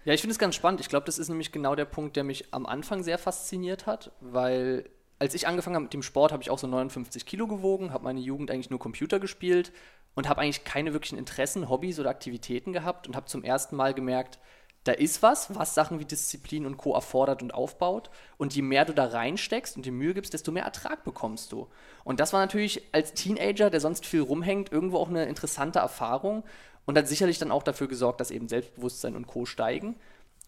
Ja, 0.06 0.14
ich 0.14 0.20
finde 0.20 0.32
es 0.32 0.38
ganz 0.38 0.54
spannend. 0.54 0.80
Ich 0.80 0.88
glaube, 0.88 1.04
das 1.04 1.18
ist 1.18 1.28
nämlich 1.28 1.50
genau 1.50 1.74
der 1.74 1.84
Punkt, 1.84 2.14
der 2.14 2.22
mich 2.22 2.54
am 2.54 2.64
Anfang 2.64 3.02
sehr 3.02 3.18
fasziniert 3.18 3.86
hat, 3.86 4.12
weil 4.20 4.88
als 5.18 5.34
ich 5.34 5.48
angefangen 5.48 5.74
habe 5.74 5.82
mit 5.82 5.94
dem 5.94 6.04
Sport, 6.04 6.30
habe 6.30 6.44
ich 6.44 6.50
auch 6.50 6.60
so 6.60 6.68
59 6.68 7.26
Kilo 7.26 7.48
gewogen, 7.48 7.92
habe 7.92 8.04
meine 8.04 8.20
Jugend 8.20 8.52
eigentlich 8.52 8.70
nur 8.70 8.78
Computer 8.78 9.18
gespielt 9.18 9.72
und 10.14 10.28
habe 10.28 10.42
eigentlich 10.42 10.62
keine 10.62 10.92
wirklichen 10.92 11.18
Interessen, 11.18 11.68
Hobbys 11.68 11.98
oder 11.98 12.10
Aktivitäten 12.10 12.72
gehabt 12.72 13.08
und 13.08 13.16
habe 13.16 13.26
zum 13.26 13.42
ersten 13.42 13.74
Mal 13.74 13.94
gemerkt, 13.94 14.38
da 14.84 14.92
ist 14.92 15.22
was, 15.22 15.52
was 15.56 15.74
Sachen 15.74 15.98
wie 15.98 16.04
Disziplin 16.04 16.66
und 16.66 16.76
Co. 16.76 16.94
erfordert 16.94 17.42
und 17.42 17.52
aufbaut. 17.52 18.08
Und 18.36 18.54
je 18.54 18.62
mehr 18.62 18.84
du 18.84 18.94
da 18.94 19.06
reinsteckst 19.06 19.76
und 19.76 19.84
die 19.84 19.90
Mühe 19.90 20.14
gibst, 20.14 20.32
desto 20.32 20.52
mehr 20.52 20.62
Ertrag 20.62 21.02
bekommst 21.02 21.50
du. 21.50 21.66
Und 22.04 22.20
das 22.20 22.32
war 22.32 22.38
natürlich 22.38 22.82
als 22.92 23.12
Teenager, 23.12 23.70
der 23.70 23.80
sonst 23.80 24.06
viel 24.06 24.20
rumhängt, 24.20 24.70
irgendwo 24.70 24.98
auch 24.98 25.08
eine 25.08 25.24
interessante 25.24 25.80
Erfahrung 25.80 26.44
und 26.86 26.96
hat 26.96 27.08
sicherlich 27.08 27.38
dann 27.38 27.50
auch 27.50 27.62
dafür 27.62 27.88
gesorgt, 27.88 28.20
dass 28.20 28.30
eben 28.30 28.48
Selbstbewusstsein 28.48 29.16
und 29.16 29.26
Co. 29.26 29.44
steigen. 29.44 29.96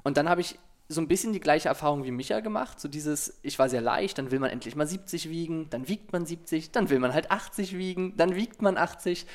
Und 0.04 0.16
dann 0.16 0.28
habe 0.28 0.40
ich 0.40 0.58
so 0.88 1.00
ein 1.02 1.08
bisschen 1.08 1.34
die 1.34 1.40
gleiche 1.40 1.68
Erfahrung 1.68 2.04
wie 2.04 2.10
Micha 2.10 2.40
gemacht. 2.40 2.80
So 2.80 2.88
dieses, 2.88 3.38
ich 3.42 3.58
war 3.58 3.68
sehr 3.68 3.82
leicht, 3.82 4.16
dann 4.16 4.30
will 4.30 4.38
man 4.38 4.50
endlich 4.50 4.74
mal 4.74 4.86
70 4.86 5.28
wiegen, 5.28 5.68
dann 5.68 5.86
wiegt 5.88 6.12
man 6.12 6.24
70, 6.24 6.70
dann 6.70 6.88
will 6.88 6.98
man 6.98 7.12
halt 7.12 7.30
80 7.30 7.76
wiegen, 7.76 8.16
dann 8.16 8.34
wiegt 8.34 8.62
man 8.62 8.78
80. 8.78 9.26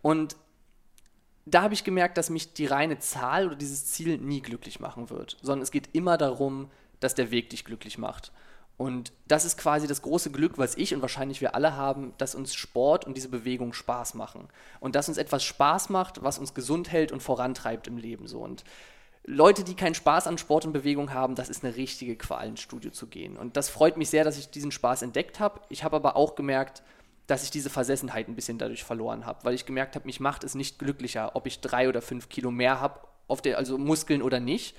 Und 0.00 0.36
da 1.44 1.62
habe 1.62 1.74
ich 1.74 1.84
gemerkt, 1.84 2.16
dass 2.16 2.30
mich 2.30 2.54
die 2.54 2.66
reine 2.66 2.98
Zahl 2.98 3.46
oder 3.46 3.56
dieses 3.56 3.86
Ziel 3.86 4.16
nie 4.18 4.40
glücklich 4.40 4.80
machen 4.80 5.10
wird, 5.10 5.36
sondern 5.42 5.62
es 5.62 5.70
geht 5.70 5.90
immer 5.92 6.16
darum, 6.16 6.70
dass 7.00 7.14
der 7.14 7.30
Weg 7.30 7.50
dich 7.50 7.64
glücklich 7.64 7.98
macht. 7.98 8.32
Und 8.76 9.12
das 9.28 9.44
ist 9.44 9.58
quasi 9.58 9.86
das 9.86 10.02
große 10.02 10.30
Glück, 10.30 10.58
was 10.58 10.76
ich 10.76 10.94
und 10.94 11.02
wahrscheinlich 11.02 11.40
wir 11.40 11.54
alle 11.54 11.76
haben, 11.76 12.14
dass 12.18 12.34
uns 12.34 12.54
Sport 12.54 13.06
und 13.06 13.16
diese 13.16 13.28
Bewegung 13.28 13.72
Spaß 13.72 14.14
machen. 14.14 14.48
Und 14.80 14.96
dass 14.96 15.08
uns 15.08 15.18
etwas 15.18 15.44
Spaß 15.44 15.90
macht, 15.90 16.22
was 16.22 16.38
uns 16.38 16.54
gesund 16.54 16.90
hält 16.90 17.12
und 17.12 17.22
vorantreibt 17.22 17.86
im 17.86 17.96
Leben 17.96 18.26
so. 18.26 18.40
Und 18.40 18.64
Leute, 19.24 19.62
die 19.62 19.76
keinen 19.76 19.94
Spaß 19.94 20.26
an 20.26 20.36
Sport 20.36 20.64
und 20.64 20.72
Bewegung 20.72 21.12
haben, 21.12 21.36
das 21.36 21.48
ist 21.48 21.64
eine 21.64 21.76
richtige 21.76 22.16
Qual, 22.16 22.48
ins 22.48 22.60
Studio 22.60 22.90
zu 22.90 23.06
gehen. 23.06 23.36
Und 23.36 23.56
das 23.56 23.68
freut 23.68 23.96
mich 23.96 24.10
sehr, 24.10 24.24
dass 24.24 24.38
ich 24.38 24.50
diesen 24.50 24.72
Spaß 24.72 25.02
entdeckt 25.02 25.38
habe. 25.38 25.60
Ich 25.68 25.84
habe 25.84 25.96
aber 25.96 26.16
auch 26.16 26.34
gemerkt, 26.34 26.82
dass 27.28 27.44
ich 27.44 27.52
diese 27.52 27.70
Versessenheit 27.70 28.26
ein 28.26 28.34
bisschen 28.34 28.58
dadurch 28.58 28.82
verloren 28.82 29.26
habe, 29.26 29.44
weil 29.44 29.54
ich 29.54 29.64
gemerkt 29.64 29.94
habe, 29.94 30.06
mich 30.06 30.18
macht 30.18 30.42
es 30.42 30.56
nicht 30.56 30.80
glücklicher, 30.80 31.36
ob 31.36 31.46
ich 31.46 31.60
drei 31.60 31.88
oder 31.88 32.02
fünf 32.02 32.28
Kilo 32.28 32.50
mehr 32.50 32.80
habe, 32.80 33.00
also 33.28 33.78
Muskeln 33.78 34.22
oder 34.22 34.40
nicht, 34.40 34.76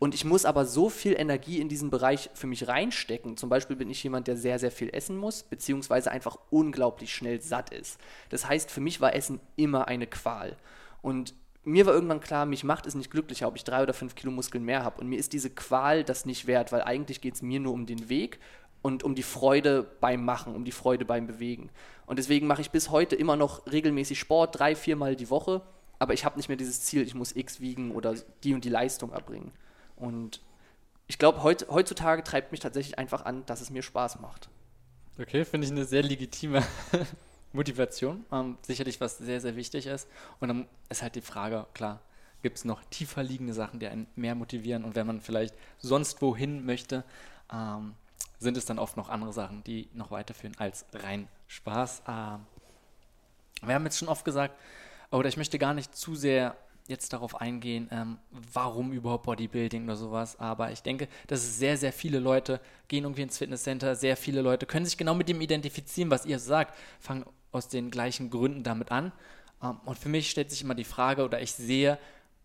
und 0.00 0.14
ich 0.14 0.24
muss 0.24 0.46
aber 0.46 0.64
so 0.64 0.88
viel 0.88 1.12
Energie 1.12 1.60
in 1.60 1.68
diesen 1.68 1.90
Bereich 1.90 2.30
für 2.32 2.46
mich 2.46 2.66
reinstecken. 2.66 3.36
Zum 3.36 3.50
Beispiel 3.50 3.76
bin 3.76 3.90
ich 3.90 4.02
jemand, 4.02 4.28
der 4.28 4.36
sehr, 4.38 4.58
sehr 4.58 4.70
viel 4.70 4.88
essen 4.94 5.18
muss, 5.18 5.42
beziehungsweise 5.42 6.10
einfach 6.10 6.38
unglaublich 6.48 7.14
schnell 7.14 7.42
satt 7.42 7.70
ist. 7.70 8.00
Das 8.30 8.48
heißt, 8.48 8.70
für 8.70 8.80
mich 8.80 9.02
war 9.02 9.14
Essen 9.14 9.40
immer 9.56 9.88
eine 9.88 10.06
Qual. 10.06 10.56
Und 11.02 11.34
mir 11.64 11.84
war 11.84 11.92
irgendwann 11.92 12.20
klar, 12.20 12.46
mich 12.46 12.64
macht 12.64 12.86
es 12.86 12.94
nicht 12.94 13.10
glücklicher, 13.10 13.46
ob 13.46 13.56
ich 13.56 13.64
drei 13.64 13.82
oder 13.82 13.92
fünf 13.92 14.14
Kilo 14.14 14.32
Muskeln 14.32 14.64
mehr 14.64 14.84
habe. 14.84 15.02
Und 15.02 15.08
mir 15.08 15.18
ist 15.18 15.34
diese 15.34 15.50
Qual 15.50 16.02
das 16.02 16.24
nicht 16.24 16.46
wert, 16.46 16.72
weil 16.72 16.80
eigentlich 16.80 17.20
geht 17.20 17.34
es 17.34 17.42
mir 17.42 17.60
nur 17.60 17.74
um 17.74 17.84
den 17.84 18.08
Weg 18.08 18.40
und 18.80 19.02
um 19.02 19.14
die 19.14 19.22
Freude 19.22 19.86
beim 20.00 20.24
Machen, 20.24 20.54
um 20.54 20.64
die 20.64 20.72
Freude 20.72 21.04
beim 21.04 21.26
Bewegen. 21.26 21.68
Und 22.06 22.18
deswegen 22.18 22.46
mache 22.46 22.62
ich 22.62 22.70
bis 22.70 22.88
heute 22.88 23.16
immer 23.16 23.36
noch 23.36 23.70
regelmäßig 23.70 24.18
Sport, 24.18 24.58
drei, 24.58 24.74
viermal 24.74 25.14
die 25.14 25.28
Woche. 25.28 25.60
Aber 25.98 26.14
ich 26.14 26.24
habe 26.24 26.38
nicht 26.38 26.48
mehr 26.48 26.56
dieses 26.56 26.80
Ziel, 26.80 27.02
ich 27.02 27.14
muss 27.14 27.36
X 27.36 27.60
wiegen 27.60 27.90
oder 27.90 28.14
die 28.44 28.54
und 28.54 28.64
die 28.64 28.70
Leistung 28.70 29.12
erbringen. 29.12 29.52
Und 30.00 30.40
ich 31.06 31.18
glaube, 31.18 31.42
heut, 31.42 31.66
heutzutage 31.70 32.22
treibt 32.22 32.52
mich 32.52 32.60
tatsächlich 32.60 32.98
einfach 32.98 33.24
an, 33.24 33.44
dass 33.46 33.60
es 33.60 33.70
mir 33.70 33.82
Spaß 33.82 34.20
macht. 34.20 34.48
Okay, 35.20 35.44
finde 35.44 35.66
ich 35.66 35.72
eine 35.72 35.84
sehr 35.84 36.02
legitime 36.02 36.62
Motivation. 37.52 38.24
Ähm, 38.32 38.58
sicherlich 38.62 39.00
was 39.00 39.18
sehr, 39.18 39.40
sehr 39.40 39.56
wichtig 39.56 39.86
ist. 39.86 40.08
Und 40.38 40.48
dann 40.48 40.68
ist 40.88 41.02
halt 41.02 41.14
die 41.14 41.20
Frage, 41.20 41.66
klar, 41.74 42.00
gibt 42.42 42.58
es 42.58 42.64
noch 42.64 42.82
tiefer 42.90 43.22
liegende 43.22 43.52
Sachen, 43.52 43.80
die 43.80 43.88
einen 43.88 44.06
mehr 44.16 44.34
motivieren? 44.34 44.84
Und 44.84 44.94
wenn 44.94 45.06
man 45.06 45.20
vielleicht 45.20 45.54
sonst 45.78 46.22
wohin 46.22 46.64
möchte, 46.64 47.04
ähm, 47.52 47.94
sind 48.38 48.56
es 48.56 48.64
dann 48.64 48.78
oft 48.78 48.96
noch 48.96 49.08
andere 49.08 49.32
Sachen, 49.32 49.62
die 49.64 49.88
noch 49.92 50.10
weiterführen 50.10 50.54
als 50.58 50.86
rein 50.92 51.28
Spaß. 51.48 52.02
Ähm, 52.08 52.46
wir 53.62 53.74
haben 53.74 53.84
jetzt 53.84 53.98
schon 53.98 54.08
oft 54.08 54.24
gesagt, 54.24 54.54
oder 55.10 55.28
ich 55.28 55.36
möchte 55.36 55.58
gar 55.58 55.74
nicht 55.74 55.94
zu 55.94 56.14
sehr 56.14 56.56
jetzt 56.90 57.12
darauf 57.12 57.40
eingehen, 57.40 57.88
ähm, 57.90 58.18
warum 58.52 58.92
überhaupt 58.92 59.24
Bodybuilding 59.24 59.84
oder 59.84 59.96
sowas. 59.96 60.38
Aber 60.38 60.72
ich 60.72 60.82
denke, 60.82 61.08
dass 61.26 61.58
sehr, 61.58 61.76
sehr 61.76 61.92
viele 61.92 62.18
Leute 62.18 62.60
gehen 62.88 63.04
irgendwie 63.04 63.22
ins 63.22 63.38
Fitnesscenter. 63.38 63.94
Sehr 63.94 64.16
viele 64.16 64.42
Leute 64.42 64.66
können 64.66 64.84
sich 64.84 64.98
genau 64.98 65.14
mit 65.14 65.28
dem 65.28 65.40
identifizieren, 65.40 66.10
was 66.10 66.26
ihr 66.26 66.38
sagt, 66.38 66.76
fangen 66.98 67.24
aus 67.52 67.68
den 67.68 67.90
gleichen 67.90 68.30
Gründen 68.30 68.62
damit 68.62 68.90
an. 68.90 69.12
Ähm, 69.62 69.80
und 69.84 69.98
für 69.98 70.08
mich 70.08 70.30
stellt 70.30 70.50
sich 70.50 70.62
immer 70.62 70.74
die 70.74 70.84
Frage, 70.84 71.24
oder 71.24 71.40
ich 71.40 71.52
sehe, 71.52 71.98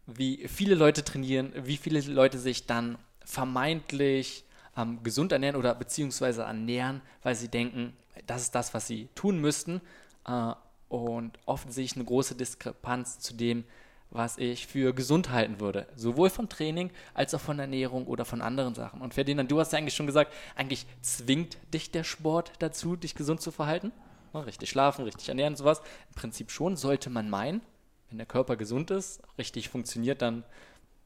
wie 0.07 0.47
viele 0.47 0.75
Leute 0.75 1.03
trainieren, 1.03 1.51
wie 1.55 1.77
viele 1.77 1.99
Leute 2.01 2.37
sich 2.37 2.67
dann 2.67 2.97
vermeintlich 3.23 4.43
ähm, 4.77 5.01
gesund 5.03 5.31
ernähren 5.31 5.55
oder 5.55 5.73
beziehungsweise 5.73 6.43
ernähren, 6.43 7.01
weil 7.23 7.35
sie 7.35 7.47
denken, 7.47 7.93
das 8.27 8.43
ist 8.43 8.55
das, 8.55 8.73
was 8.73 8.87
sie 8.87 9.09
tun 9.15 9.39
müssten. 9.39 9.81
Äh, 10.27 10.53
und 10.89 11.39
oft 11.45 11.71
sehe 11.73 11.85
ich 11.85 11.95
eine 11.95 12.05
große 12.05 12.35
Diskrepanz 12.35 13.19
zu 13.19 13.33
dem, 13.33 13.63
was 14.11 14.37
ich 14.37 14.67
für 14.67 14.93
gesund 14.93 15.29
halten 15.29 15.59
würde. 15.59 15.87
Sowohl 15.95 16.29
vom 16.29 16.47
Training 16.47 16.91
als 17.13 17.33
auch 17.33 17.39
von 17.39 17.59
Ernährung 17.59 18.07
oder 18.07 18.25
von 18.25 18.41
anderen 18.41 18.75
Sachen. 18.75 19.01
Und 19.01 19.13
Ferdinand, 19.13 19.51
du 19.51 19.59
hast 19.59 19.73
ja 19.73 19.79
eigentlich 19.79 19.95
schon 19.95 20.05
gesagt, 20.05 20.33
eigentlich 20.55 20.85
zwingt 21.01 21.57
dich 21.73 21.91
der 21.91 22.03
Sport 22.03 22.53
dazu, 22.59 22.95
dich 22.95 23.15
gesund 23.15 23.41
zu 23.41 23.51
verhalten. 23.51 23.91
Richtig 24.33 24.69
schlafen, 24.69 25.05
richtig 25.05 25.29
ernähren 25.29 25.53
und 25.53 25.57
sowas. 25.57 25.81
Im 26.09 26.15
Prinzip 26.15 26.51
schon, 26.51 26.75
sollte 26.75 27.09
man 27.09 27.29
meinen. 27.29 27.61
Wenn 28.09 28.17
der 28.17 28.27
Körper 28.27 28.55
gesund 28.57 28.91
ist, 28.91 29.21
richtig 29.37 29.69
funktioniert, 29.69 30.21
dann 30.21 30.43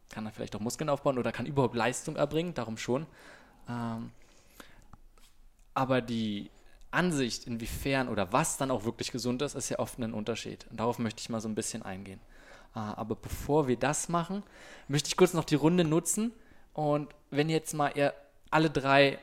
kann 0.10 0.26
er 0.26 0.32
vielleicht 0.32 0.56
auch 0.56 0.60
Muskeln 0.60 0.90
aufbauen 0.90 1.18
oder 1.18 1.32
kann 1.32 1.46
überhaupt 1.46 1.76
Leistung 1.76 2.16
erbringen, 2.16 2.54
darum 2.54 2.78
schon. 2.78 3.06
Ähm, 3.68 4.12
aber 5.74 6.02
die 6.02 6.50
Ansicht, 6.92 7.46
inwiefern 7.46 8.10
oder 8.10 8.34
was 8.34 8.58
dann 8.58 8.72
auch 8.72 8.84
wirklich 8.84 9.12
gesund 9.12 9.42
ist, 9.42 9.56
ist 9.56 9.70
ja 9.70 9.80
oft 9.80 10.00
ein 10.00 10.14
Unterschied. 10.14 10.66
Und 10.72 10.80
darauf 10.80 10.98
möchte 10.98 11.22
ich 11.22 11.30
mal 11.30 11.40
so 11.40 11.48
ein 11.48 11.56
bisschen 11.56 11.84
eingehen. 11.84 12.20
Äh, 12.76 12.80
aber 12.80 13.16
bevor 13.16 13.68
wir 13.68 13.78
das 13.78 14.10
machen, 14.10 14.44
möchte 14.88 15.08
ich 15.08 15.18
kurz 15.18 15.34
noch 15.34 15.46
die 15.46 15.56
Runde 15.56 15.84
nutzen. 15.84 16.32
Und 16.74 17.10
wenn 17.32 17.50
jetzt 17.50 17.74
mal 17.74 17.92
ihr 17.96 18.14
alle 18.52 18.70
drei 18.70 19.20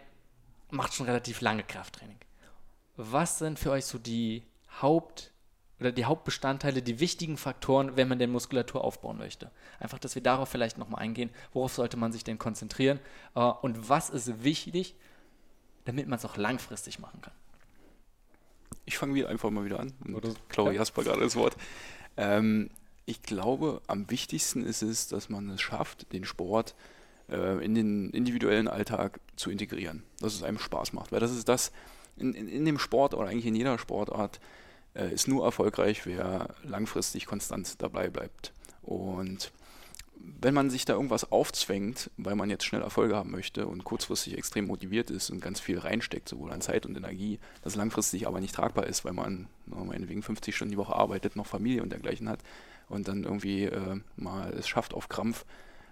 macht 0.71 0.95
schon 0.95 1.07
relativ 1.07 1.41
lange 1.41 1.63
Krafttraining. 1.63 2.19
Was 2.97 3.39
sind 3.39 3.59
für 3.59 3.71
euch 3.71 3.85
so 3.85 3.99
die 3.99 4.43
Haupt- 4.81 5.33
oder 5.79 5.93
die 5.93 6.07
Hauptbestandteile, 6.07 6.83
die 6.83 7.01
wichtigen 7.01 7.37
Faktoren, 7.37 7.97
wenn 7.97 8.09
man 8.09 8.19
denn 8.19 8.31
Muskulatur 8.31 8.83
aufbauen 8.83 9.19
möchte? 9.19 9.51
Einfach, 9.79 9.99
dass 9.99 10.15
wir 10.15 10.23
darauf 10.23 10.49
vielleicht 10.49 10.79
nochmal 10.79 11.03
eingehen. 11.03 11.31
Worauf 11.53 11.75
sollte 11.75 11.97
man 11.97 12.13
sich 12.13 12.25
denn 12.25 12.39
konzentrieren? 12.39 12.99
Äh, 13.35 13.41
und 13.41 13.89
was 13.89 14.11
ist 14.11 14.43
wichtig, 14.43 14.95
damit 15.85 16.09
man 16.09 16.19
es 16.19 16.25
auch 16.25 16.37
langfristig 16.37 16.99
machen 16.99 17.21
kann? 17.21 17.35
Ich 18.87 18.99
fange 18.99 19.15
wieder 19.15 19.29
einfach 19.29 19.51
mal 19.51 19.65
wieder 19.65 19.81
an. 19.81 19.93
Oder 20.15 20.31
klaue 20.49 20.73
ja. 20.73 20.81
Jasper 20.81 21.05
gerade 21.05 21.21
das 21.21 21.37
Wort. 21.37 21.57
Ähm, 22.17 22.71
ich 23.07 23.23
glaube, 23.23 23.81
am 23.87 24.11
wichtigsten 24.11 24.65
ist 24.65 24.83
es, 24.83 25.07
dass 25.07 25.29
man 25.29 25.49
es 25.51 25.61
schafft, 25.61 26.13
den 26.13 26.25
Sport 26.25 26.75
äh, 27.31 27.65
in 27.65 27.75
den 27.75 28.11
individuellen 28.11 28.69
Alltag 28.69 29.21
zu 29.37 29.51
integrieren. 29.51 30.03
Dass 30.21 30.35
es 30.35 30.43
einem 30.43 30.59
Spaß 30.59 30.93
macht. 30.93 31.13
Weil 31.13 31.21
das 31.21 31.31
ist 31.31 31.49
das, 31.49 31.71
in, 32.17 32.35
in, 32.35 32.49
in 32.49 32.65
dem 32.65 32.79
Sport 32.79 33.15
oder 33.15 33.29
eigentlich 33.29 33.47
in 33.47 33.55
jeder 33.55 33.79
Sportart 33.79 34.41
äh, 34.95 35.13
ist 35.13 35.29
nur 35.29 35.45
erfolgreich, 35.45 36.05
wer 36.05 36.55
langfristig 36.65 37.27
konstant 37.27 37.81
dabei 37.81 38.09
bleibt. 38.11 38.53
Und 38.83 39.53
wenn 40.41 40.55
man 40.55 40.71
sich 40.71 40.85
da 40.85 40.95
irgendwas 40.95 41.31
aufzwängt, 41.31 42.11
weil 42.17 42.35
man 42.35 42.51
jetzt 42.51 42.65
schnell 42.65 42.83
Erfolge 42.83 43.15
haben 43.15 43.31
möchte 43.31 43.69
und 43.69 43.85
kurzfristig 43.85 44.37
extrem 44.37 44.67
motiviert 44.67 45.11
ist 45.11 45.31
und 45.31 45.41
ganz 45.41 45.61
viel 45.61 45.79
reinsteckt, 45.79 46.29
sowohl 46.29 46.51
an 46.51 46.61
Zeit 46.61 46.87
und 46.87 46.97
Energie, 46.97 47.39
das 47.63 47.77
langfristig 47.77 48.27
aber 48.27 48.41
nicht 48.41 48.55
tragbar 48.55 48.89
ist, 48.89 49.05
weil 49.05 49.13
man 49.13 49.47
meinetwegen 49.67 50.25
50 50.25 50.57
Stunden 50.57 50.73
die 50.73 50.79
Woche 50.79 50.97
arbeitet, 50.97 51.37
noch 51.37 51.47
Familie 51.47 51.83
und 51.83 51.91
dergleichen 51.91 52.29
hat 52.29 52.41
und 52.89 53.09
dann 53.09 53.25
irgendwie 53.25 53.65
äh, 53.65 54.01
mal 54.17 54.53
es 54.53 54.69
schafft 54.69 54.95
auf 54.95 55.09
Krampf 55.09 55.45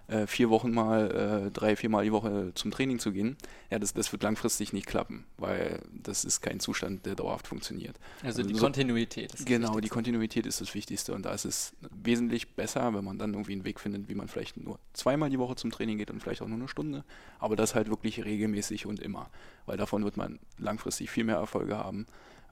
äh, 0.07 0.27
vier 0.27 0.49
Wochen 0.49 0.71
mal, 0.71 1.47
äh, 1.47 1.51
drei, 1.51 1.75
viermal 1.75 2.03
die 2.03 2.11
Woche 2.11 2.51
zum 2.53 2.71
Training 2.71 2.99
zu 2.99 3.11
gehen, 3.11 3.37
ja, 3.71 3.79
das, 3.79 3.93
das 3.93 4.11
wird 4.11 4.23
langfristig 4.23 4.73
nicht 4.73 4.85
klappen, 4.85 5.25
weil 5.37 5.79
das 5.91 6.25
ist 6.25 6.41
kein 6.41 6.59
Zustand, 6.59 7.05
der 7.05 7.15
dauerhaft 7.15 7.47
funktioniert. 7.47 7.97
Also, 8.17 8.41
also 8.41 8.43
die 8.43 8.55
so, 8.55 8.61
Kontinuität 8.61 9.33
ist 9.33 9.45
Genau, 9.45 9.79
die 9.79 9.89
Kontinuität 9.89 10.45
ist 10.45 10.61
das 10.61 10.75
Wichtigste 10.75 11.13
und 11.13 11.25
da 11.25 11.33
ist 11.33 11.45
es 11.45 11.73
wesentlich 11.91 12.55
besser, 12.55 12.93
wenn 12.93 13.03
man 13.03 13.17
dann 13.17 13.33
irgendwie 13.33 13.53
einen 13.53 13.65
Weg 13.65 13.79
findet, 13.79 14.07
wie 14.07 14.15
man 14.15 14.27
vielleicht 14.27 14.57
nur 14.57 14.79
zweimal 14.93 15.29
die 15.29 15.39
Woche 15.39 15.55
zum 15.55 15.71
Training 15.71 15.97
geht 15.97 16.11
und 16.11 16.21
vielleicht 16.21 16.41
auch 16.41 16.47
nur 16.47 16.59
eine 16.59 16.67
Stunde, 16.67 17.03
aber 17.39 17.55
das 17.55 17.73
halt 17.73 17.89
wirklich 17.89 18.23
regelmäßig 18.23 18.85
und 18.85 18.99
immer, 18.99 19.29
weil 19.65 19.77
davon 19.77 20.03
wird 20.03 20.17
man 20.17 20.39
langfristig 20.57 21.09
viel 21.09 21.23
mehr 21.23 21.37
Erfolge 21.37 21.77
haben 21.77 22.05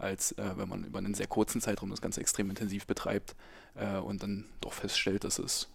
als 0.03 0.33
äh, 0.33 0.51
wenn 0.55 0.69
man 0.69 0.83
über 0.83 0.99
einen 0.99 1.13
sehr 1.13 1.27
kurzen 1.27 1.61
Zeitraum 1.61 1.89
das 1.89 2.01
Ganze 2.01 2.21
extrem 2.21 2.49
intensiv 2.49 2.85
betreibt 2.85 3.35
äh, 3.75 3.97
und 3.97 4.21
dann 4.21 4.45
doch 4.61 4.73
feststellt, 4.73 5.23
dass 5.23 5.39
es 5.39 5.69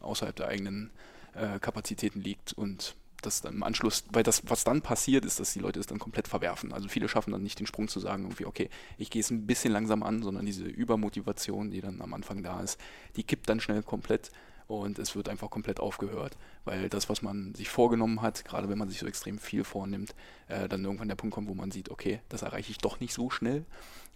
außerhalb 0.00 0.36
der 0.36 0.48
eigenen 0.48 0.90
äh, 1.34 1.58
Kapazitäten 1.58 2.20
liegt 2.20 2.52
und 2.52 2.94
das 3.22 3.42
dann 3.42 3.54
im 3.54 3.62
Anschluss, 3.62 4.04
weil 4.12 4.22
das, 4.22 4.42
was 4.46 4.64
dann 4.64 4.82
passiert, 4.82 5.24
ist, 5.24 5.40
dass 5.40 5.52
die 5.52 5.58
Leute 5.58 5.78
es 5.78 5.86
dann 5.86 5.98
komplett 5.98 6.28
verwerfen. 6.28 6.72
Also 6.72 6.88
viele 6.88 7.08
schaffen 7.08 7.32
dann 7.32 7.42
nicht 7.42 7.58
den 7.58 7.66
Sprung 7.66 7.88
zu 7.88 8.00
sagen, 8.00 8.24
irgendwie, 8.24 8.46
okay, 8.46 8.70
ich 8.98 9.10
gehe 9.10 9.20
es 9.20 9.30
ein 9.30 9.46
bisschen 9.46 9.72
langsam 9.72 10.02
an, 10.02 10.22
sondern 10.22 10.46
diese 10.46 10.64
Übermotivation, 10.64 11.70
die 11.70 11.80
dann 11.80 12.00
am 12.00 12.14
Anfang 12.14 12.42
da 12.42 12.60
ist, 12.60 12.80
die 13.16 13.24
kippt 13.24 13.48
dann 13.48 13.60
schnell 13.60 13.82
komplett 13.82 14.30
und 14.70 15.00
es 15.00 15.16
wird 15.16 15.28
einfach 15.28 15.50
komplett 15.50 15.80
aufgehört, 15.80 16.36
weil 16.64 16.88
das, 16.88 17.08
was 17.08 17.22
man 17.22 17.54
sich 17.56 17.68
vorgenommen 17.68 18.22
hat, 18.22 18.44
gerade 18.44 18.68
wenn 18.68 18.78
man 18.78 18.88
sich 18.88 19.00
so 19.00 19.06
extrem 19.06 19.38
viel 19.38 19.64
vornimmt, 19.64 20.14
äh, 20.46 20.68
dann 20.68 20.84
irgendwann 20.84 21.08
der 21.08 21.16
Punkt 21.16 21.34
kommt, 21.34 21.48
wo 21.48 21.54
man 21.54 21.72
sieht, 21.72 21.90
okay, 21.90 22.20
das 22.28 22.42
erreiche 22.42 22.70
ich 22.70 22.78
doch 22.78 23.00
nicht 23.00 23.12
so 23.12 23.30
schnell 23.30 23.64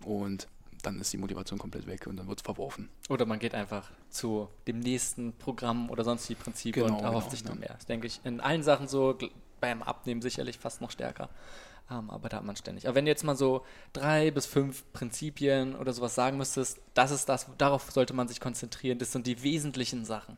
und 0.04 0.46
dann 0.82 1.00
ist 1.00 1.12
die 1.12 1.18
Motivation 1.18 1.58
komplett 1.58 1.86
weg 1.86 2.06
und 2.06 2.16
dann 2.16 2.28
wird 2.28 2.38
es 2.38 2.44
verworfen. 2.44 2.88
Oder 3.08 3.26
man 3.26 3.40
geht 3.40 3.54
einfach 3.54 3.90
zu 4.10 4.48
dem 4.68 4.78
nächsten 4.78 5.32
Programm 5.32 5.90
oder 5.90 6.04
sonst 6.04 6.28
die 6.28 6.36
Prinzipien 6.36 6.86
genau, 6.86 6.98
und 6.98 7.04
erhofft 7.04 7.30
genau, 7.30 7.30
sich 7.30 7.42
dann 7.42 7.54
ja. 7.54 7.60
mehr. 7.60 7.74
Das 7.74 7.86
denke 7.86 8.06
ich 8.06 8.20
in 8.22 8.40
allen 8.40 8.62
Sachen 8.62 8.86
so, 8.86 9.18
beim 9.60 9.82
Abnehmen 9.82 10.22
sicherlich 10.22 10.58
fast 10.58 10.80
noch 10.80 10.90
stärker. 10.90 11.30
Ähm, 11.90 12.10
aber 12.10 12.28
da 12.28 12.38
hat 12.38 12.44
man 12.44 12.56
ständig. 12.56 12.86
Aber 12.86 12.94
wenn 12.94 13.04
du 13.04 13.10
jetzt 13.10 13.24
mal 13.24 13.36
so 13.36 13.64
drei 13.92 14.30
bis 14.30 14.46
fünf 14.46 14.84
Prinzipien 14.92 15.76
oder 15.76 15.92
sowas 15.92 16.14
sagen 16.14 16.38
müsstest, 16.38 16.80
das 16.94 17.10
ist 17.10 17.28
das, 17.28 17.46
darauf 17.58 17.90
sollte 17.90 18.14
man 18.14 18.28
sich 18.28 18.40
konzentrieren. 18.40 18.98
Das 18.98 19.12
sind 19.12 19.26
die 19.26 19.42
wesentlichen 19.42 20.04
Sachen. 20.04 20.36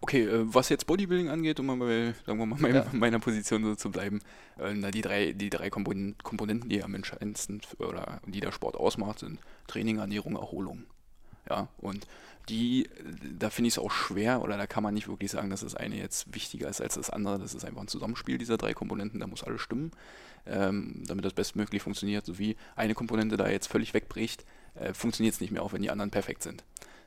Okay, 0.00 0.24
äh, 0.24 0.42
was 0.52 0.68
jetzt 0.68 0.88
Bodybuilding 0.88 1.28
angeht, 1.28 1.60
um 1.60 1.66
mal 1.66 1.76
bei, 1.76 2.14
sagen 2.26 2.38
wir 2.38 2.46
mal, 2.46 2.58
mein, 2.58 2.74
ja. 2.74 2.86
meiner 2.92 3.20
Position 3.20 3.62
so 3.62 3.76
zu 3.76 3.90
bleiben, 3.90 4.20
äh, 4.58 4.90
die 4.90 5.00
drei, 5.00 5.32
die 5.32 5.48
drei 5.48 5.70
Komponenten, 5.70 6.68
die 6.68 6.82
am 6.82 6.94
entscheidendsten 6.94 7.62
oder 7.78 8.20
die 8.26 8.40
der 8.40 8.50
Sport 8.50 8.76
ausmacht, 8.76 9.20
sind 9.20 9.38
Training, 9.68 9.98
Ernährung, 9.98 10.34
Erholung. 10.34 10.84
Ja, 11.48 11.68
und 11.78 12.06
die, 12.48 12.88
da 13.38 13.50
finde 13.50 13.68
ich 13.68 13.74
es 13.74 13.78
auch 13.78 13.90
schwer 13.92 14.42
oder 14.42 14.56
da 14.56 14.66
kann 14.66 14.82
man 14.82 14.94
nicht 14.94 15.08
wirklich 15.08 15.30
sagen, 15.30 15.50
dass 15.50 15.60
das 15.60 15.76
eine 15.76 15.96
jetzt 15.96 16.34
wichtiger 16.34 16.68
ist 16.68 16.80
als 16.80 16.94
das 16.94 17.10
andere. 17.10 17.38
Das 17.38 17.54
ist 17.54 17.64
einfach 17.64 17.82
ein 17.82 17.88
Zusammenspiel 17.88 18.38
dieser 18.38 18.56
drei 18.56 18.74
Komponenten, 18.74 19.20
da 19.20 19.28
muss 19.28 19.44
alles 19.44 19.60
stimmen, 19.60 19.92
ähm, 20.46 21.02
damit 21.06 21.24
das 21.24 21.32
bestmöglich 21.32 21.82
funktioniert. 21.82 22.26
So 22.26 22.38
wie 22.38 22.56
eine 22.76 22.94
Komponente 22.94 23.36
da 23.36 23.48
jetzt 23.48 23.66
völlig 23.66 23.94
wegbricht, 23.94 24.44
äh, 24.74 24.92
funktioniert 24.94 25.34
es 25.34 25.40
nicht 25.40 25.52
mehr, 25.52 25.62
auch 25.62 25.72
wenn 25.72 25.82
die 25.82 25.90
anderen 25.90 26.10
perfekt 26.10 26.42
sind. 26.42 26.64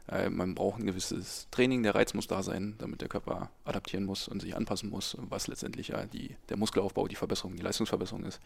Äh, 0.08 0.30
man 0.30 0.56
braucht 0.56 0.80
ein 0.80 0.86
gewisses 0.86 1.48
Training, 1.52 1.84
der 1.84 1.95
Reiz 1.95 2.13
muss 2.13 2.28
da 2.28 2.43
sein, 2.43 2.76
damit 2.78 3.02
der 3.02 3.10
Körper 3.10 3.50
adaptieren 3.63 4.06
muss 4.06 4.28
und 4.28 4.41
sich 4.41 4.56
anpassen 4.56 4.89
muss, 4.89 5.17
was 5.19 5.48
letztendlich 5.48 5.89
ja 5.89 6.06
die, 6.06 6.36
der 6.50 6.58
Muskelaufbau, 6.58 7.08
die 7.08 7.15
Verbesserung, 7.15 7.56
die 7.56 7.63
Leistungsverbesserung 7.63 8.24
ist. 8.26 8.39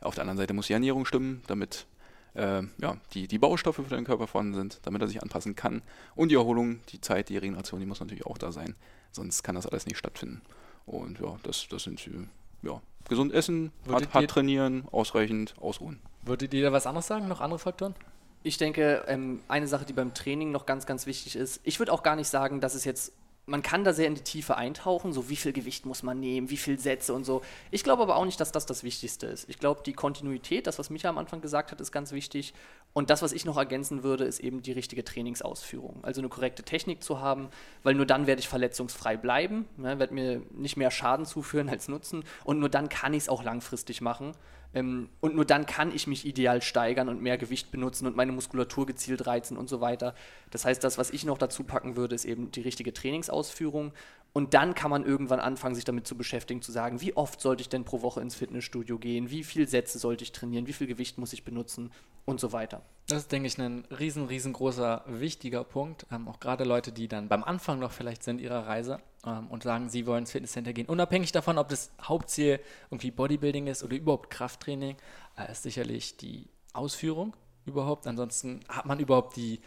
Auf 0.00 0.14
der 0.14 0.22
anderen 0.22 0.38
Seite 0.38 0.52
muss 0.52 0.66
die 0.66 0.72
Ernährung 0.72 1.06
stimmen, 1.06 1.42
damit 1.46 1.86
äh, 2.34 2.62
ja, 2.78 2.96
die, 3.14 3.28
die 3.28 3.38
Baustoffe 3.38 3.76
für 3.76 3.94
den 3.94 4.04
Körper 4.04 4.26
vorhanden 4.26 4.54
sind, 4.54 4.80
damit 4.82 5.00
er 5.00 5.08
sich 5.08 5.22
anpassen 5.22 5.54
kann. 5.54 5.82
Und 6.14 6.30
die 6.30 6.34
Erholung, 6.34 6.80
die 6.88 7.00
Zeit, 7.00 7.28
die 7.28 7.38
Regeneration, 7.38 7.80
die 7.80 7.86
muss 7.86 8.00
natürlich 8.00 8.26
auch 8.26 8.38
da 8.38 8.52
sein, 8.52 8.74
sonst 9.12 9.42
kann 9.42 9.54
das 9.54 9.66
alles 9.66 9.86
nicht 9.86 9.96
stattfinden. 9.96 10.42
Und 10.84 11.20
ja, 11.20 11.36
das, 11.42 11.66
das 11.68 11.84
sind 11.84 12.00
ja, 12.62 12.80
gesund 13.08 13.32
essen, 13.32 13.72
hart, 13.88 14.12
hart 14.12 14.30
trainieren, 14.30 14.84
ausreichend 14.90 15.54
ausruhen. 15.60 16.00
Würdet 16.22 16.52
ihr 16.54 16.62
da 16.62 16.72
was 16.72 16.86
anderes 16.86 17.06
sagen, 17.06 17.28
noch 17.28 17.40
andere 17.40 17.58
Faktoren? 17.58 17.94
Ich 18.42 18.58
denke, 18.58 19.04
ähm, 19.08 19.40
eine 19.48 19.66
Sache, 19.66 19.84
die 19.84 19.92
beim 19.92 20.14
Training 20.14 20.52
noch 20.52 20.66
ganz, 20.66 20.86
ganz 20.86 21.06
wichtig 21.06 21.36
ist, 21.36 21.60
ich 21.64 21.78
würde 21.78 21.92
auch 21.92 22.02
gar 22.02 22.16
nicht 22.16 22.28
sagen, 22.28 22.60
dass 22.60 22.74
es 22.74 22.84
jetzt 22.84 23.12
man 23.46 23.62
kann 23.62 23.84
da 23.84 23.92
sehr 23.92 24.08
in 24.08 24.16
die 24.16 24.22
Tiefe 24.22 24.56
eintauchen, 24.56 25.12
so 25.12 25.28
wie 25.28 25.36
viel 25.36 25.52
Gewicht 25.52 25.86
muss 25.86 26.02
man 26.02 26.18
nehmen, 26.18 26.50
wie 26.50 26.56
viel 26.56 26.80
Sätze 26.80 27.14
und 27.14 27.24
so. 27.24 27.42
Ich 27.70 27.84
glaube 27.84 28.02
aber 28.02 28.16
auch 28.16 28.24
nicht, 28.24 28.40
dass 28.40 28.50
das 28.50 28.66
das 28.66 28.82
Wichtigste 28.82 29.28
ist. 29.28 29.48
Ich 29.48 29.60
glaube, 29.60 29.82
die 29.86 29.92
Kontinuität, 29.92 30.66
das, 30.66 30.80
was 30.80 30.90
Micha 30.90 31.08
am 31.08 31.16
Anfang 31.16 31.40
gesagt 31.40 31.70
hat, 31.70 31.80
ist 31.80 31.92
ganz 31.92 32.10
wichtig. 32.10 32.54
Und 32.92 33.08
das, 33.08 33.22
was 33.22 33.32
ich 33.32 33.44
noch 33.44 33.56
ergänzen 33.56 34.02
würde, 34.02 34.24
ist 34.24 34.40
eben 34.40 34.62
die 34.62 34.72
richtige 34.72 35.04
Trainingsausführung. 35.04 36.02
Also 36.02 36.20
eine 36.20 36.28
korrekte 36.28 36.64
Technik 36.64 37.04
zu 37.04 37.20
haben, 37.20 37.48
weil 37.84 37.94
nur 37.94 38.06
dann 38.06 38.26
werde 38.26 38.40
ich 38.40 38.48
verletzungsfrei 38.48 39.16
bleiben, 39.16 39.66
ne, 39.76 40.00
werde 40.00 40.14
mir 40.14 40.42
nicht 40.50 40.76
mehr 40.76 40.90
Schaden 40.90 41.24
zuführen 41.24 41.68
als 41.68 41.86
Nutzen. 41.86 42.24
Und 42.42 42.58
nur 42.58 42.68
dann 42.68 42.88
kann 42.88 43.14
ich 43.14 43.24
es 43.24 43.28
auch 43.28 43.44
langfristig 43.44 44.00
machen. 44.00 44.32
Ähm, 44.74 45.08
und 45.20 45.34
nur 45.34 45.44
dann 45.44 45.66
kann 45.66 45.94
ich 45.94 46.06
mich 46.06 46.26
ideal 46.26 46.62
steigern 46.62 47.08
und 47.08 47.22
mehr 47.22 47.38
Gewicht 47.38 47.70
benutzen 47.70 48.06
und 48.06 48.16
meine 48.16 48.32
Muskulatur 48.32 48.86
gezielt 48.86 49.26
reizen 49.26 49.56
und 49.56 49.68
so 49.68 49.80
weiter. 49.80 50.14
Das 50.50 50.64
heißt, 50.64 50.82
das, 50.84 50.98
was 50.98 51.10
ich 51.10 51.24
noch 51.24 51.38
dazu 51.38 51.64
packen 51.64 51.96
würde, 51.96 52.14
ist 52.14 52.24
eben 52.24 52.50
die 52.50 52.62
richtige 52.62 52.92
Trainingsausführung. 52.92 53.92
Und 54.36 54.52
dann 54.52 54.74
kann 54.74 54.90
man 54.90 55.02
irgendwann 55.02 55.40
anfangen, 55.40 55.74
sich 55.74 55.86
damit 55.86 56.06
zu 56.06 56.14
beschäftigen, 56.14 56.60
zu 56.60 56.70
sagen, 56.70 57.00
wie 57.00 57.16
oft 57.16 57.40
sollte 57.40 57.62
ich 57.62 57.70
denn 57.70 57.86
pro 57.86 58.02
Woche 58.02 58.20
ins 58.20 58.34
Fitnessstudio 58.34 58.98
gehen, 58.98 59.30
wie 59.30 59.42
viele 59.42 59.66
Sätze 59.66 59.98
sollte 59.98 60.24
ich 60.24 60.32
trainieren, 60.32 60.66
wie 60.66 60.74
viel 60.74 60.86
Gewicht 60.86 61.16
muss 61.16 61.32
ich 61.32 61.42
benutzen 61.42 61.90
und 62.26 62.38
so 62.38 62.52
weiter. 62.52 62.82
Das 63.06 63.16
ist, 63.16 63.32
denke 63.32 63.46
ich, 63.46 63.56
ein 63.56 63.86
riesen, 63.98 64.26
riesengroßer, 64.26 65.04
wichtiger 65.06 65.64
Punkt. 65.64 66.04
Ähm, 66.12 66.28
auch 66.28 66.38
gerade 66.38 66.64
Leute, 66.64 66.92
die 66.92 67.08
dann 67.08 67.28
beim 67.28 67.44
Anfang 67.44 67.78
noch 67.78 67.92
vielleicht 67.92 68.22
sind 68.22 68.38
ihrer 68.38 68.66
Reise 68.66 69.00
ähm, 69.24 69.46
und 69.46 69.62
sagen, 69.62 69.88
sie 69.88 70.06
wollen 70.06 70.24
ins 70.24 70.32
Fitnesscenter 70.32 70.74
gehen. 70.74 70.84
Unabhängig 70.84 71.32
davon, 71.32 71.56
ob 71.56 71.70
das 71.70 71.90
Hauptziel 72.02 72.60
irgendwie 72.90 73.12
Bodybuilding 73.12 73.68
ist 73.68 73.82
oder 73.82 73.96
überhaupt 73.96 74.28
Krafttraining, 74.28 74.96
äh, 75.38 75.50
ist 75.50 75.62
sicherlich 75.62 76.18
die 76.18 76.50
Ausführung 76.74 77.34
überhaupt. 77.64 78.06
Ansonsten 78.06 78.60
hat 78.68 78.84
man 78.84 79.00
überhaupt 79.00 79.34
die 79.36 79.62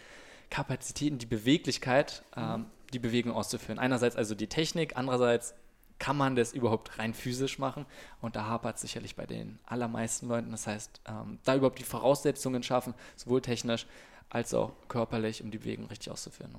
Kapazitäten, 0.51 1.17
die 1.17 1.25
Beweglichkeit, 1.25 2.21
ähm, 2.37 2.67
die 2.91 2.99
Bewegung 2.99 3.33
auszuführen. 3.33 3.79
Einerseits 3.79 4.15
also 4.15 4.35
die 4.35 4.47
Technik, 4.47 4.97
andererseits 4.97 5.53
kann 5.99 6.17
man 6.17 6.35
das 6.35 6.53
überhaupt 6.53 6.97
rein 6.97 7.13
physisch 7.13 7.59
machen? 7.59 7.85
Und 8.21 8.35
da 8.35 8.45
hapert 8.45 8.75
es 8.75 8.81
sicherlich 8.81 9.15
bei 9.15 9.25
den 9.25 9.59
allermeisten 9.65 10.27
Leuten. 10.27 10.51
Das 10.51 10.65
heißt, 10.65 11.01
ähm, 11.07 11.39
da 11.43 11.55
überhaupt 11.55 11.79
die 11.79 11.83
Voraussetzungen 11.83 12.63
schaffen, 12.63 12.93
sowohl 13.17 13.41
technisch 13.41 13.85
als 14.29 14.53
auch 14.53 14.71
körperlich, 14.87 15.43
um 15.43 15.51
die 15.51 15.57
Bewegung 15.57 15.85
richtig 15.87 16.11
auszuführen. 16.11 16.55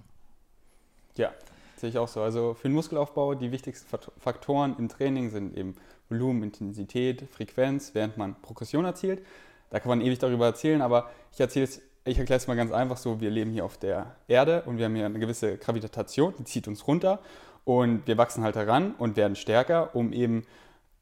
Ja, 1.16 1.32
sehe 1.76 1.88
ich 1.88 1.98
auch 1.98 2.08
so. 2.08 2.20
Also 2.20 2.54
für 2.54 2.68
den 2.68 2.74
Muskelaufbau, 2.74 3.34
die 3.34 3.50
wichtigsten 3.50 3.88
Faktoren 4.18 4.76
im 4.78 4.88
Training 4.88 5.30
sind 5.30 5.56
eben 5.56 5.74
Volumen, 6.08 6.42
Intensität, 6.42 7.28
Frequenz, 7.30 7.94
während 7.94 8.16
man 8.16 8.40
Progression 8.42 8.84
erzielt. 8.84 9.24
Da 9.70 9.78
kann 9.78 9.88
man 9.88 10.00
ewig 10.00 10.18
darüber 10.18 10.46
erzählen, 10.46 10.82
aber 10.82 11.10
ich 11.32 11.40
erzähle 11.40 11.64
es 11.64 11.80
ich 12.10 12.18
erkläre 12.18 12.38
es 12.38 12.46
mal 12.48 12.56
ganz 12.56 12.72
einfach 12.72 12.96
so, 12.96 13.20
wir 13.20 13.30
leben 13.30 13.52
hier 13.52 13.64
auf 13.64 13.78
der 13.78 14.16
Erde 14.26 14.62
und 14.66 14.78
wir 14.78 14.86
haben 14.86 14.96
hier 14.96 15.06
eine 15.06 15.18
gewisse 15.18 15.56
Gravitation, 15.58 16.34
die 16.38 16.44
zieht 16.44 16.66
uns 16.66 16.86
runter 16.86 17.20
und 17.64 18.06
wir 18.06 18.18
wachsen 18.18 18.42
halt 18.42 18.56
heran 18.56 18.94
und 18.98 19.16
werden 19.16 19.36
stärker, 19.36 19.94
um 19.94 20.12
eben 20.12 20.44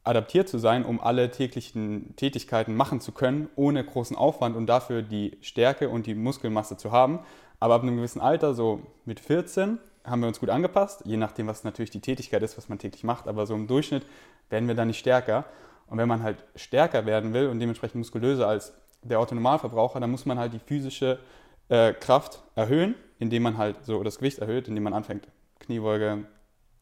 adaptiert 0.05 0.49
zu 0.49 0.59
sein, 0.59 0.85
um 0.85 1.01
alle 1.01 1.31
täglichen 1.31 2.15
Tätigkeiten 2.17 2.75
machen 2.77 3.01
zu 3.01 3.13
können, 3.13 3.49
ohne 3.57 3.85
großen 3.85 4.17
Aufwand 4.17 4.57
und 4.57 4.67
dafür 4.67 5.03
die 5.03 5.39
Stärke 5.41 5.89
und 5.89 6.07
die 6.07 6.15
Muskelmasse 6.15 6.77
zu 6.77 6.93
haben. 6.93 7.21
Aber 7.61 7.75
ab 7.75 7.83
einem 7.83 7.97
gewissen 7.97 8.21
Alter, 8.21 8.55
so 8.55 8.83
mit 9.05 9.21
14, 9.21 9.79
haben 10.05 10.21
wir 10.21 10.29
uns 10.29 10.41
gut 10.41 10.51
angepasst, 10.51 11.03
je 11.05 11.17
nachdem, 11.17 11.47
was 11.47 11.65
natürlich 11.65 11.91
die 11.91 12.01
Tätigkeit 12.01 12.43
ist, 12.43 12.57
was 12.57 12.69
man 12.69 12.79
täglich 12.79 13.05
macht. 13.05 13.29
Aber 13.29 13.47
so 13.47 13.55
im 13.55 13.67
Durchschnitt 13.67 14.05
werden 14.49 14.69
wir 14.69 14.75
dann 14.75 14.89
nicht 14.89 14.99
stärker. 14.99 15.45
Und 15.89 15.99
wenn 15.99 16.09
man 16.09 16.23
halt 16.23 16.45
stärker 16.55 17.05
werden 17.07 17.33
will 17.35 17.49
und 17.49 17.61
dementsprechend 17.61 17.97
muskulöser 17.97 18.47
als 18.47 18.73
der 19.09 19.21
Autonormalverbraucher, 19.21 20.01
dann 20.01 20.11
muss 20.11 20.27
man 20.27 20.39
halt 20.39 20.53
die 20.53 20.59
physische 20.59 21.19
äh, 21.69 21.93
Kraft 21.93 22.43
erhöhen, 22.55 22.95
indem 23.19 23.43
man 23.43 23.59
halt 23.59 23.85
so 23.85 24.03
das 24.03 24.19
Gewicht 24.19 24.39
erhöht, 24.39 24.69
indem 24.69 24.85
man 24.85 24.95
anfängt, 24.95 25.29
Kniebeuge 25.61 26.25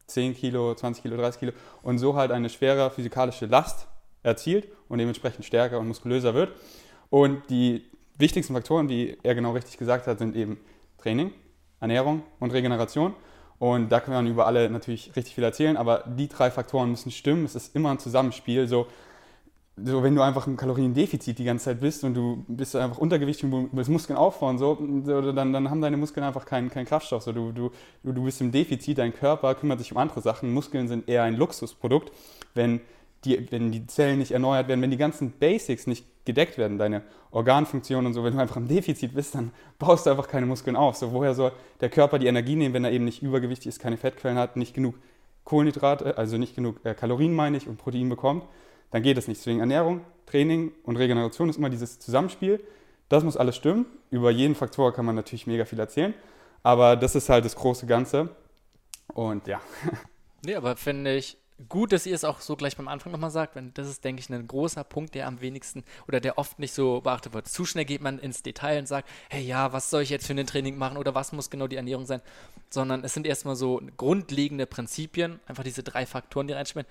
10 0.07 0.35
Kilo, 0.35 0.73
20 0.73 1.03
Kilo, 1.03 1.17
30 1.17 1.39
Kilo 1.39 1.51
und 1.81 1.97
so 1.97 2.15
halt 2.15 2.31
eine 2.31 2.49
schwere 2.49 2.89
physikalische 2.89 3.45
Last 3.45 3.87
erzielt 4.23 4.67
und 4.87 4.99
dementsprechend 4.99 5.45
stärker 5.45 5.79
und 5.79 5.87
muskulöser 5.87 6.33
wird. 6.33 6.51
Und 7.09 7.49
die 7.49 7.85
wichtigsten 8.17 8.53
Faktoren, 8.53 8.89
wie 8.89 9.17
er 9.23 9.35
genau 9.35 9.51
richtig 9.51 9.77
gesagt 9.77 10.07
hat, 10.07 10.19
sind 10.19 10.35
eben 10.35 10.59
Training, 10.97 11.31
Ernährung 11.79 12.23
und 12.39 12.51
Regeneration. 12.51 13.13
Und 13.59 13.89
da 13.89 13.99
kann 13.99 14.13
man 14.13 14.27
über 14.27 14.45
alle 14.45 14.69
natürlich 14.69 15.15
richtig 15.15 15.33
viel 15.33 15.43
erzählen, 15.43 15.77
aber 15.77 16.03
die 16.05 16.27
drei 16.27 16.51
Faktoren 16.51 16.91
müssen 16.91 17.11
stimmen. 17.11 17.45
Es 17.45 17.55
ist 17.55 17.75
immer 17.75 17.89
ein 17.89 17.99
Zusammenspiel. 17.99 18.67
So, 18.67 18.87
so 19.83 20.01
wenn 20.01 20.15
du 20.15 20.21
einfach 20.21 20.47
im 20.47 20.57
Kaloriendefizit 20.57 21.37
die 21.37 21.43
ganze 21.43 21.65
Zeit 21.65 21.79
bist 21.79 22.03
und 22.03 22.15
du 22.15 22.43
bist 22.47 22.75
einfach 22.75 22.97
untergewichtig 22.97 23.51
und 23.51 23.69
willst 23.71 23.89
Muskeln 23.89 24.17
aufbauen, 24.17 24.57
so, 24.57 24.75
dann, 24.75 25.53
dann 25.53 25.69
haben 25.69 25.81
deine 25.81 25.97
Muskeln 25.97 26.25
einfach 26.25 26.45
keinen, 26.45 26.69
keinen 26.69 26.85
Kraftstoff. 26.85 27.23
So, 27.23 27.31
du, 27.31 27.51
du, 27.51 27.71
du 28.03 28.23
bist 28.23 28.41
im 28.41 28.51
Defizit, 28.51 28.97
dein 28.97 29.13
Körper 29.13 29.53
kümmert 29.53 29.79
sich 29.79 29.91
um 29.91 29.97
andere 29.99 30.21
Sachen. 30.21 30.51
Muskeln 30.51 30.87
sind 30.87 31.07
eher 31.07 31.23
ein 31.23 31.35
Luxusprodukt, 31.35 32.11
wenn 32.55 32.81
die, 33.23 33.51
wenn 33.51 33.71
die 33.71 33.85
Zellen 33.85 34.19
nicht 34.19 34.31
erneuert 34.31 34.67
werden, 34.67 34.81
wenn 34.81 34.91
die 34.91 34.97
ganzen 34.97 35.31
Basics 35.31 35.85
nicht 35.85 36.05
gedeckt 36.25 36.57
werden, 36.57 36.77
deine 36.77 37.03
Organfunktionen 37.31 38.07
und 38.07 38.13
so, 38.13 38.23
wenn 38.23 38.33
du 38.33 38.39
einfach 38.39 38.57
im 38.57 38.67
Defizit 38.67 39.13
bist, 39.13 39.35
dann 39.35 39.51
baust 39.77 40.05
du 40.05 40.09
einfach 40.09 40.27
keine 40.27 40.47
Muskeln 40.47 40.75
auf. 40.75 40.95
So, 40.95 41.11
woher 41.11 41.35
soll 41.35 41.51
der 41.81 41.89
Körper 41.89 42.17
die 42.17 42.27
Energie 42.27 42.55
nehmen, 42.55 42.73
wenn 42.73 42.83
er 42.83 42.91
eben 42.91 43.05
nicht 43.05 43.21
übergewichtig 43.21 43.67
ist, 43.67 43.79
keine 43.79 43.97
Fettquellen 43.97 44.37
hat, 44.37 44.55
nicht 44.55 44.73
genug 44.73 44.95
Kohlenhydrate, 45.43 46.17
also 46.17 46.37
nicht 46.37 46.55
genug 46.55 46.83
äh, 46.83 46.93
Kalorien, 46.95 47.33
meine 47.33 47.57
ich, 47.57 47.67
und 47.67 47.77
Protein 47.77 48.09
bekommt? 48.09 48.43
Dann 48.91 49.03
geht 49.03 49.17
es 49.17 49.27
nicht. 49.27 49.39
Deswegen 49.39 49.59
Ernährung, 49.59 50.01
Training 50.25 50.71
und 50.83 50.97
Regeneration 50.97 51.49
ist 51.49 51.57
immer 51.57 51.69
dieses 51.69 51.99
Zusammenspiel. 51.99 52.63
Das 53.09 53.23
muss 53.23 53.37
alles 53.37 53.55
stimmen. 53.55 53.85
Über 54.11 54.31
jeden 54.31 54.55
Faktor 54.55 54.93
kann 54.93 55.05
man 55.05 55.15
natürlich 55.15 55.47
mega 55.47 55.65
viel 55.65 55.79
erzählen. 55.79 56.13
Aber 56.63 56.95
das 56.95 57.15
ist 57.15 57.29
halt 57.29 57.45
das 57.45 57.55
große 57.55 57.85
Ganze. 57.85 58.29
Und 59.13 59.47
ja. 59.47 59.61
Nee, 60.45 60.55
aber 60.55 60.77
finde 60.77 61.15
ich 61.15 61.37
gut, 61.69 61.91
dass 61.91 62.05
ihr 62.05 62.13
es 62.13 62.23
auch 62.23 62.39
so 62.39 62.55
gleich 62.55 62.77
beim 62.77 62.87
Anfang 62.87 63.11
nochmal 63.11 63.31
sagt, 63.31 63.55
weil 63.55 63.71
das 63.73 63.87
ist, 63.87 64.03
denke 64.03 64.21
ich, 64.21 64.29
ein 64.29 64.47
großer 64.47 64.83
Punkt, 64.83 65.15
der 65.15 65.27
am 65.27 65.41
wenigsten 65.41 65.83
oder 66.07 66.19
der 66.19 66.37
oft 66.37 66.59
nicht 66.59 66.73
so 66.73 67.01
beachtet 67.01 67.33
wird. 67.33 67.47
Zu 67.47 67.65
schnell 67.65 67.85
geht 67.85 68.01
man 68.01 68.19
ins 68.19 68.43
Detail 68.43 68.79
und 68.79 68.87
sagt, 68.87 69.09
hey 69.29 69.43
ja, 69.43 69.73
was 69.73 69.89
soll 69.89 70.03
ich 70.03 70.09
jetzt 70.09 70.27
für 70.27 70.33
ein 70.33 70.45
Training 70.45 70.77
machen 70.77 70.97
oder 70.97 71.15
was 71.15 71.31
muss 71.31 71.49
genau 71.49 71.67
die 71.67 71.75
Ernährung 71.75 72.05
sein, 72.05 72.21
sondern 72.69 73.03
es 73.03 73.13
sind 73.13 73.25
erstmal 73.25 73.55
so 73.55 73.81
grundlegende 73.97 74.67
Prinzipien, 74.67 75.39
einfach 75.47 75.63
diese 75.63 75.81
drei 75.81 76.05
Faktoren, 76.05 76.47
die 76.47 76.53
reinspielen. 76.53 76.87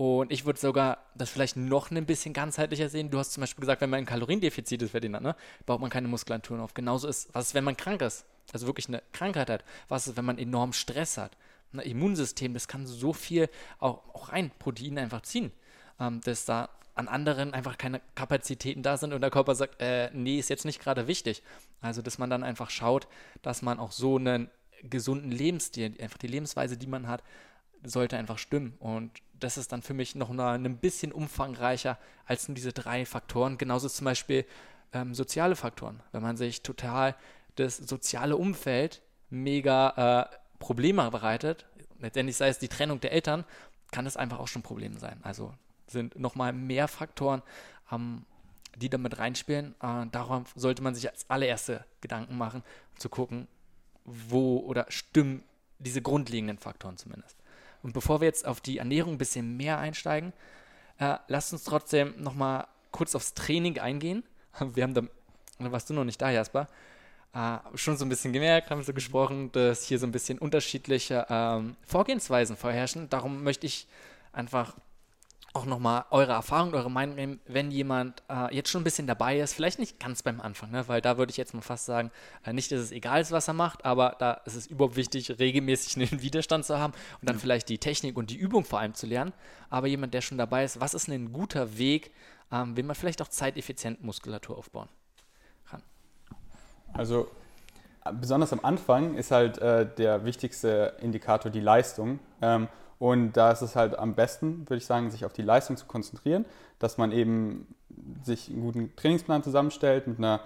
Und 0.00 0.32
ich 0.32 0.46
würde 0.46 0.58
sogar 0.58 0.96
das 1.14 1.28
vielleicht 1.28 1.56
noch 1.58 1.90
ein 1.90 2.06
bisschen 2.06 2.32
ganzheitlicher 2.32 2.88
sehen. 2.88 3.10
Du 3.10 3.18
hast 3.18 3.32
zum 3.32 3.42
Beispiel 3.42 3.60
gesagt, 3.60 3.82
wenn 3.82 3.90
man 3.90 3.98
ein 3.98 4.06
Kaloriendefizit 4.06 4.80
ist, 4.80 4.92
Ferdinand, 4.92 5.22
ne, 5.22 5.36
baut 5.66 5.78
man 5.78 5.90
keine 5.90 6.08
Muskulatur 6.08 6.58
auf. 6.58 6.72
Genauso 6.72 7.06
ist, 7.06 7.28
was 7.34 7.48
ist, 7.48 7.54
wenn 7.54 7.64
man 7.64 7.76
krank 7.76 8.00
ist? 8.00 8.24
Also 8.50 8.66
wirklich 8.66 8.88
eine 8.88 9.02
Krankheit 9.12 9.50
hat. 9.50 9.62
Was 9.88 10.08
ist, 10.08 10.16
wenn 10.16 10.24
man 10.24 10.38
enorm 10.38 10.72
Stress 10.72 11.18
hat? 11.18 11.36
Ein 11.74 11.80
Immunsystem, 11.80 12.54
das 12.54 12.66
kann 12.66 12.86
so 12.86 13.12
viel 13.12 13.50
auch, 13.78 14.02
auch 14.14 14.32
rein 14.32 14.50
Proteine 14.58 15.02
einfach 15.02 15.20
ziehen, 15.20 15.52
ähm, 16.00 16.22
dass 16.22 16.46
da 16.46 16.70
an 16.94 17.06
anderen 17.06 17.52
einfach 17.52 17.76
keine 17.76 18.00
Kapazitäten 18.14 18.82
da 18.82 18.96
sind 18.96 19.12
und 19.12 19.20
der 19.20 19.30
Körper 19.30 19.54
sagt, 19.54 19.82
äh, 19.82 20.08
nee, 20.14 20.38
ist 20.38 20.48
jetzt 20.48 20.64
nicht 20.64 20.80
gerade 20.80 21.08
wichtig. 21.08 21.42
Also, 21.82 22.00
dass 22.00 22.16
man 22.16 22.30
dann 22.30 22.42
einfach 22.42 22.70
schaut, 22.70 23.06
dass 23.42 23.60
man 23.60 23.78
auch 23.78 23.92
so 23.92 24.16
einen 24.16 24.48
gesunden 24.82 25.30
Lebensstil, 25.30 25.94
einfach 26.00 26.16
die 26.16 26.26
Lebensweise, 26.26 26.78
die 26.78 26.86
man 26.86 27.06
hat, 27.06 27.22
sollte 27.82 28.16
einfach 28.16 28.38
stimmen. 28.38 28.74
Und 28.78 29.10
das 29.38 29.56
ist 29.56 29.72
dann 29.72 29.82
für 29.82 29.94
mich 29.94 30.14
noch 30.14 30.30
eine, 30.30 30.52
ein 30.52 30.76
bisschen 30.78 31.12
umfangreicher 31.12 31.98
als 32.26 32.48
nur 32.48 32.54
diese 32.54 32.72
drei 32.72 33.06
Faktoren. 33.06 33.58
Genauso 33.58 33.88
zum 33.88 34.04
Beispiel 34.04 34.44
ähm, 34.92 35.14
soziale 35.14 35.56
Faktoren. 35.56 36.02
Wenn 36.12 36.22
man 36.22 36.36
sich 36.36 36.62
total 36.62 37.14
das 37.56 37.76
soziale 37.76 38.36
Umfeld 38.36 39.02
mega 39.30 40.30
äh, 40.30 40.36
Probleme 40.58 41.10
bereitet, 41.10 41.66
letztendlich 42.00 42.36
sei 42.36 42.48
es 42.48 42.58
die 42.58 42.68
Trennung 42.68 43.00
der 43.00 43.12
Eltern, 43.12 43.44
kann 43.90 44.04
das 44.04 44.16
einfach 44.16 44.38
auch 44.38 44.48
schon 44.48 44.60
ein 44.60 44.64
Problem 44.64 44.96
sein. 44.98 45.20
Also 45.22 45.54
sind 45.86 46.18
nochmal 46.18 46.52
mehr 46.52 46.88
Faktoren, 46.88 47.42
ähm, 47.90 48.24
die 48.76 48.88
damit 48.88 49.18
reinspielen. 49.18 49.74
Äh, 49.82 50.06
darum 50.10 50.44
sollte 50.54 50.82
man 50.82 50.94
sich 50.94 51.10
als 51.10 51.28
allererste 51.28 51.84
Gedanken 52.00 52.36
machen, 52.36 52.62
zu 52.96 53.08
gucken, 53.08 53.48
wo 54.04 54.58
oder 54.58 54.86
stimmen 54.88 55.42
diese 55.78 56.02
grundlegenden 56.02 56.58
Faktoren 56.58 56.96
zumindest. 56.96 57.36
Und 57.82 57.92
bevor 57.92 58.20
wir 58.20 58.26
jetzt 58.26 58.46
auf 58.46 58.60
die 58.60 58.78
Ernährung 58.78 59.14
ein 59.14 59.18
bisschen 59.18 59.56
mehr 59.56 59.78
einsteigen, 59.78 60.32
äh, 60.98 61.16
lasst 61.28 61.52
uns 61.52 61.64
trotzdem 61.64 62.14
nochmal 62.22 62.66
kurz 62.90 63.14
aufs 63.14 63.34
Training 63.34 63.78
eingehen. 63.78 64.22
Wir 64.74 64.82
haben 64.82 64.94
da, 64.94 65.02
da 65.58 65.72
warst 65.72 65.88
du 65.88 65.94
noch 65.94 66.04
nicht 66.04 66.20
da, 66.20 66.30
Jasper, 66.30 66.68
äh, 67.32 67.58
schon 67.74 67.96
so 67.96 68.04
ein 68.04 68.08
bisschen 68.08 68.32
gemerkt, 68.32 68.70
haben 68.70 68.82
so 68.82 68.92
gesprochen, 68.92 69.50
dass 69.52 69.84
hier 69.84 69.98
so 69.98 70.06
ein 70.06 70.12
bisschen 70.12 70.38
unterschiedliche 70.38 71.26
ähm, 71.30 71.76
Vorgehensweisen 71.86 72.56
vorherrschen. 72.56 73.08
Darum 73.08 73.42
möchte 73.42 73.66
ich 73.66 73.86
einfach 74.32 74.74
auch 75.52 75.66
nochmal 75.66 76.04
eure 76.10 76.32
Erfahrung, 76.32 76.74
eure 76.74 76.90
Meinung 76.90 77.16
nehmen, 77.16 77.40
wenn 77.46 77.70
jemand 77.70 78.22
äh, 78.28 78.54
jetzt 78.54 78.70
schon 78.70 78.82
ein 78.82 78.84
bisschen 78.84 79.06
dabei 79.06 79.40
ist, 79.40 79.52
vielleicht 79.52 79.80
nicht 79.80 79.98
ganz 79.98 80.22
beim 80.22 80.40
Anfang, 80.40 80.70
ne? 80.70 80.86
weil 80.86 81.00
da 81.00 81.18
würde 81.18 81.30
ich 81.30 81.36
jetzt 81.36 81.54
mal 81.54 81.60
fast 81.60 81.86
sagen, 81.86 82.12
äh, 82.44 82.52
nicht, 82.52 82.70
dass 82.70 82.80
es 82.80 82.92
egal 82.92 83.20
ist, 83.20 83.32
was 83.32 83.48
er 83.48 83.54
macht, 83.54 83.84
aber 83.84 84.14
da 84.18 84.34
ist 84.44 84.54
es 84.54 84.66
überhaupt 84.68 84.96
wichtig, 84.96 85.38
regelmäßig 85.38 85.96
einen 85.96 86.22
Widerstand 86.22 86.64
zu 86.64 86.78
haben 86.78 86.92
und 87.20 87.28
dann 87.28 87.36
ja. 87.36 87.40
vielleicht 87.40 87.68
die 87.68 87.78
Technik 87.78 88.16
und 88.16 88.30
die 88.30 88.36
Übung 88.36 88.64
vor 88.64 88.78
allem 88.78 88.94
zu 88.94 89.06
lernen. 89.06 89.32
Aber 89.70 89.88
jemand, 89.88 90.14
der 90.14 90.20
schon 90.20 90.38
dabei 90.38 90.64
ist, 90.64 90.80
was 90.80 90.94
ist 90.94 91.08
ein 91.08 91.32
guter 91.32 91.76
Weg, 91.78 92.12
ähm, 92.52 92.76
wie 92.76 92.82
man 92.84 92.94
vielleicht 92.94 93.20
auch 93.20 93.28
zeiteffizient 93.28 94.04
Muskulatur 94.04 94.56
aufbauen 94.56 94.88
kann? 95.68 95.82
Also 96.92 97.28
besonders 98.12 98.52
am 98.52 98.60
Anfang 98.64 99.16
ist 99.16 99.30
halt 99.30 99.58
äh, 99.58 99.86
der 99.96 100.24
wichtigste 100.24 100.96
Indikator 101.00 101.50
die 101.50 101.60
Leistung. 101.60 102.20
Ähm, 102.40 102.68
und 103.00 103.32
da 103.32 103.50
ist 103.50 103.62
es 103.62 103.76
halt 103.76 103.98
am 103.98 104.14
besten, 104.14 104.68
würde 104.68 104.76
ich 104.76 104.84
sagen, 104.84 105.10
sich 105.10 105.24
auf 105.24 105.32
die 105.32 105.40
Leistung 105.40 105.78
zu 105.78 105.86
konzentrieren, 105.86 106.44
dass 106.78 106.98
man 106.98 107.12
eben 107.12 107.66
sich 108.22 108.50
einen 108.50 108.60
guten 108.60 108.94
Trainingsplan 108.94 109.42
zusammenstellt 109.42 110.06
mit 110.06 110.18
einer 110.18 110.40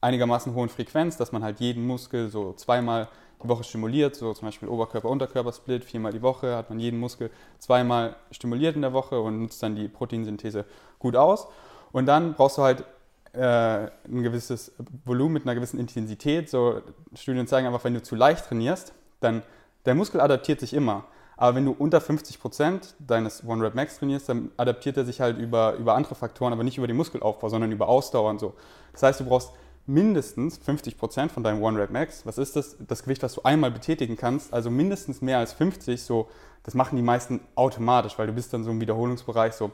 einigermaßen 0.00 0.52
hohen 0.52 0.68
Frequenz, 0.68 1.16
dass 1.16 1.30
man 1.30 1.44
halt 1.44 1.60
jeden 1.60 1.86
Muskel 1.86 2.28
so 2.28 2.54
zweimal 2.54 3.08
die 3.40 3.48
Woche 3.48 3.62
stimuliert, 3.62 4.16
so 4.16 4.34
zum 4.34 4.48
Beispiel 4.48 4.68
Oberkörper-Unterkörper-Split, 4.68 5.84
viermal 5.84 6.12
die 6.12 6.22
Woche 6.22 6.56
hat 6.56 6.70
man 6.70 6.80
jeden 6.80 6.98
Muskel 6.98 7.30
zweimal 7.60 8.16
stimuliert 8.32 8.74
in 8.74 8.82
der 8.82 8.92
Woche 8.92 9.20
und 9.20 9.40
nutzt 9.40 9.62
dann 9.62 9.76
die 9.76 9.86
Proteinsynthese 9.86 10.64
gut 10.98 11.14
aus. 11.14 11.46
Und 11.92 12.06
dann 12.06 12.34
brauchst 12.34 12.58
du 12.58 12.62
halt 12.62 12.84
äh, 13.32 13.90
ein 14.08 14.24
gewisses 14.24 14.72
Volumen 15.04 15.34
mit 15.34 15.44
einer 15.44 15.54
gewissen 15.54 15.78
Intensität. 15.78 16.50
So 16.50 16.82
Studien 17.14 17.46
zeigen 17.46 17.68
einfach, 17.68 17.84
wenn 17.84 17.94
du 17.94 18.02
zu 18.02 18.16
leicht 18.16 18.46
trainierst, 18.46 18.92
dann 19.20 19.44
der 19.86 19.94
Muskel 19.94 20.20
adaptiert 20.20 20.58
sich 20.58 20.74
immer. 20.74 21.04
Aber 21.42 21.56
wenn 21.56 21.64
du 21.64 21.74
unter 21.76 21.98
50% 21.98 22.94
deines 23.00 23.44
One 23.44 23.64
Rep 23.64 23.74
Max 23.74 23.98
trainierst, 23.98 24.28
dann 24.28 24.52
adaptiert 24.56 24.96
er 24.96 25.04
sich 25.04 25.20
halt 25.20 25.38
über, 25.38 25.74
über 25.74 25.96
andere 25.96 26.14
Faktoren, 26.14 26.52
aber 26.52 26.62
nicht 26.62 26.78
über 26.78 26.86
den 26.86 26.96
Muskelaufbau, 26.96 27.48
sondern 27.48 27.72
über 27.72 27.88
Ausdauer 27.88 28.30
und 28.30 28.38
so. 28.38 28.54
Das 28.92 29.02
heißt, 29.02 29.18
du 29.18 29.24
brauchst 29.24 29.50
mindestens 29.84 30.60
50% 30.60 31.30
von 31.30 31.42
deinem 31.42 31.60
One 31.60 31.80
Rep 31.80 31.90
Max. 31.90 32.24
Was 32.26 32.38
ist 32.38 32.54
das? 32.54 32.76
Das 32.86 33.02
Gewicht, 33.02 33.24
was 33.24 33.34
du 33.34 33.42
einmal 33.42 33.72
betätigen 33.72 34.16
kannst, 34.16 34.54
also 34.54 34.70
mindestens 34.70 35.20
mehr 35.20 35.38
als 35.38 35.52
50, 35.52 36.00
so, 36.00 36.28
das 36.62 36.74
machen 36.74 36.94
die 36.94 37.02
meisten 37.02 37.40
automatisch, 37.56 38.16
weil 38.20 38.28
du 38.28 38.34
bist 38.34 38.52
dann 38.52 38.62
so 38.62 38.70
im 38.70 38.80
Wiederholungsbereich 38.80 39.54
so 39.54 39.72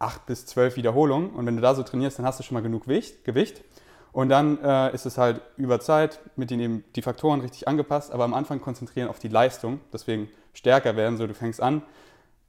8 0.00 0.26
bis 0.26 0.46
12 0.46 0.74
Wiederholungen 0.74 1.30
und 1.30 1.46
wenn 1.46 1.54
du 1.54 1.62
da 1.62 1.76
so 1.76 1.84
trainierst, 1.84 2.18
dann 2.18 2.26
hast 2.26 2.40
du 2.40 2.42
schon 2.42 2.56
mal 2.56 2.62
genug 2.62 2.86
Gewicht. 2.86 3.62
Und 4.10 4.30
dann 4.30 4.58
äh, 4.64 4.92
ist 4.92 5.06
es 5.06 5.16
halt 5.16 5.42
über 5.56 5.78
Zeit 5.78 6.18
mit 6.34 6.50
den 6.50 6.58
eben 6.58 6.84
die 6.96 7.02
Faktoren 7.02 7.40
richtig 7.40 7.68
angepasst, 7.68 8.10
aber 8.10 8.24
am 8.24 8.34
Anfang 8.34 8.60
konzentrieren 8.60 9.08
auf 9.08 9.20
die 9.20 9.28
Leistung, 9.28 9.78
deswegen 9.92 10.28
stärker 10.54 10.96
werden, 10.96 11.18
so 11.18 11.26
du 11.26 11.34
fängst 11.34 11.60
an, 11.60 11.82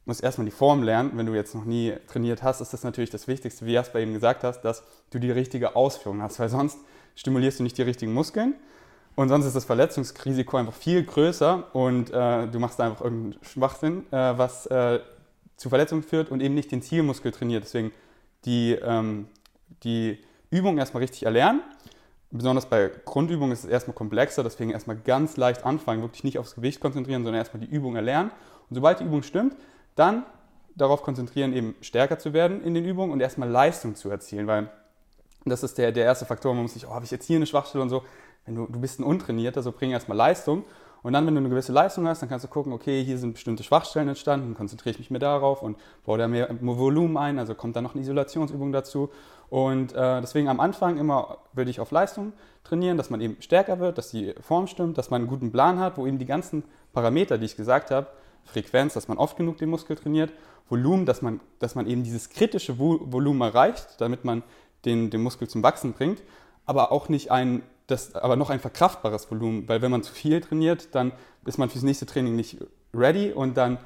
musst 0.05 0.23
erstmal 0.23 0.45
die 0.45 0.51
Form 0.51 0.83
lernen. 0.83 1.11
Wenn 1.15 1.25
du 1.25 1.33
jetzt 1.33 1.53
noch 1.53 1.65
nie 1.65 1.93
trainiert 2.07 2.43
hast, 2.43 2.61
ist 2.61 2.71
das 2.71 2.83
natürlich 2.83 3.09
das 3.09 3.27
Wichtigste, 3.27 3.65
wie 3.65 3.73
Jasper 3.73 3.99
eben 3.99 4.13
gesagt 4.13 4.43
hast, 4.43 4.61
dass 4.61 4.83
du 5.09 5.19
die 5.19 5.31
richtige 5.31 5.75
Ausführung 5.75 6.21
hast, 6.21 6.39
weil 6.39 6.49
sonst 6.49 6.77
stimulierst 7.15 7.59
du 7.59 7.63
nicht 7.63 7.77
die 7.77 7.81
richtigen 7.81 8.13
Muskeln 8.13 8.55
und 9.15 9.29
sonst 9.29 9.45
ist 9.45 9.55
das 9.55 9.65
Verletzungsrisiko 9.65 10.57
einfach 10.57 10.73
viel 10.73 11.03
größer 11.03 11.73
und 11.73 12.11
äh, 12.11 12.47
du 12.47 12.59
machst 12.59 12.79
einfach 12.81 13.01
irgendeinen 13.01 13.43
Schwachsinn, 13.43 14.05
äh, 14.11 14.37
was 14.37 14.65
äh, 14.67 14.99
zu 15.55 15.69
Verletzungen 15.69 16.03
führt 16.03 16.31
und 16.31 16.41
eben 16.41 16.53
nicht 16.53 16.71
den 16.71 16.81
Zielmuskel 16.81 17.31
trainiert. 17.31 17.63
Deswegen 17.63 17.91
die, 18.43 18.73
ähm, 18.73 19.27
die 19.83 20.19
Übung 20.49 20.77
erstmal 20.77 21.01
richtig 21.01 21.23
erlernen. 21.23 21.61
Besonders 22.37 22.65
bei 22.65 22.91
Grundübungen 23.05 23.51
ist 23.51 23.63
es 23.63 23.69
erstmal 23.69 23.95
komplexer, 23.95 24.43
deswegen 24.43 24.71
erstmal 24.71 24.97
ganz 24.97 25.37
leicht 25.37 25.65
anfangen, 25.65 26.01
wirklich 26.01 26.23
nicht 26.23 26.37
aufs 26.37 26.55
Gewicht 26.55 26.81
konzentrieren, 26.81 27.23
sondern 27.23 27.39
erstmal 27.39 27.61
die 27.61 27.73
Übung 27.73 27.95
erlernen. 27.95 28.31
Und 28.69 28.75
sobald 28.75 28.99
die 28.99 29.03
Übung 29.05 29.23
stimmt, 29.23 29.55
dann 29.95 30.25
darauf 30.75 31.01
konzentrieren, 31.03 31.53
eben 31.53 31.75
stärker 31.81 32.19
zu 32.19 32.33
werden 32.33 32.61
in 32.63 32.73
den 32.73 32.83
Übungen 32.83 33.11
und 33.11 33.21
erstmal 33.21 33.49
Leistung 33.49 33.95
zu 33.95 34.09
erzielen, 34.09 34.47
weil 34.47 34.69
das 35.45 35.63
ist 35.63 35.77
der, 35.77 35.91
der 35.91 36.05
erste 36.05 36.25
Faktor. 36.25 36.53
Man 36.53 36.63
muss 36.63 36.73
sich, 36.73 36.87
oh, 36.87 36.91
habe 36.91 37.05
ich 37.05 37.11
jetzt 37.11 37.25
hier 37.25 37.37
eine 37.37 37.45
Schwachstelle 37.45 37.83
und 37.83 37.89
so. 37.89 38.03
Wenn 38.45 38.55
du, 38.55 38.67
du 38.67 38.79
bist 38.79 38.99
ein 38.99 39.03
Untrainierter, 39.03 39.61
so 39.63 39.71
bring 39.71 39.91
erstmal 39.91 40.17
Leistung. 40.17 40.65
Und 41.05 41.13
dann, 41.13 41.27
wenn 41.27 41.35
du 41.35 41.39
eine 41.39 41.49
gewisse 41.49 41.71
Leistung 41.71 42.07
hast, 42.07 42.23
dann 42.23 42.29
kannst 42.29 42.45
du 42.45 42.49
gucken, 42.49 42.73
okay, 42.73 43.03
hier 43.03 43.19
sind 43.19 43.33
bestimmte 43.33 43.61
Schwachstellen 43.61 44.07
entstanden, 44.07 44.55
konzentriere 44.55 44.89
ich 44.89 44.97
mich 44.97 45.11
mehr 45.11 45.19
darauf 45.19 45.61
und 45.61 45.77
baue 46.03 46.17
da 46.17 46.27
mehr 46.27 46.49
Volumen 46.61 47.15
ein, 47.15 47.37
also 47.37 47.53
kommt 47.53 47.75
da 47.75 47.81
noch 47.83 47.93
eine 47.93 48.01
Isolationsübung 48.01 48.71
dazu. 48.71 49.11
Und 49.51 49.93
äh, 49.93 50.21
deswegen 50.21 50.47
am 50.47 50.59
Anfang 50.59 50.97
immer 50.97 51.37
würde 51.53 51.69
ich 51.69 51.79
auf 51.79 51.91
Leistung 51.91 52.33
trainieren, 52.63 52.97
dass 52.97 53.11
man 53.11 53.21
eben 53.21 53.37
stärker 53.39 53.77
wird, 53.77 53.99
dass 53.99 54.09
die 54.09 54.33
Form 54.41 54.65
stimmt, 54.65 54.97
dass 54.97 55.11
man 55.11 55.21
einen 55.21 55.29
guten 55.29 55.51
Plan 55.51 55.77
hat, 55.77 55.99
wo 55.99 56.07
eben 56.07 56.17
die 56.17 56.25
ganzen 56.25 56.63
Parameter, 56.91 57.37
die 57.37 57.45
ich 57.45 57.55
gesagt 57.55 57.91
habe, 57.91 58.07
Frequenz, 58.43 58.95
dass 58.95 59.07
man 59.07 59.19
oft 59.19 59.37
genug 59.37 59.57
den 59.57 59.69
Muskel 59.69 59.95
trainiert, 59.95 60.33
Volumen, 60.69 61.05
dass 61.05 61.21
man, 61.21 61.39
dass 61.59 61.75
man 61.75 61.85
eben 61.85 62.01
dieses 62.01 62.29
kritische 62.29 62.79
Volumen 62.79 63.41
erreicht, 63.41 64.01
damit 64.01 64.25
man 64.25 64.41
den, 64.85 65.11
den 65.11 65.21
Muskel 65.21 65.47
zum 65.47 65.61
Wachsen 65.61 65.93
bringt, 65.93 66.23
aber 66.65 66.91
auch 66.91 67.09
nicht 67.09 67.29
ein, 67.29 67.61
das, 67.87 68.15
aber 68.15 68.35
noch 68.35 68.49
ein 68.49 68.59
verkraftbares 68.59 69.29
Volumen, 69.29 69.67
weil 69.67 69.81
wenn 69.81 69.91
man 69.91 70.03
zu 70.03 70.13
viel 70.13 70.41
trainiert, 70.41 70.93
dann 70.95 71.11
ist 71.45 71.57
man 71.57 71.69
fürs 71.69 71.83
nächste 71.83 72.05
Training 72.05 72.35
nicht 72.35 72.57
ready 72.93 73.31
und 73.31 73.57
dann 73.57 73.77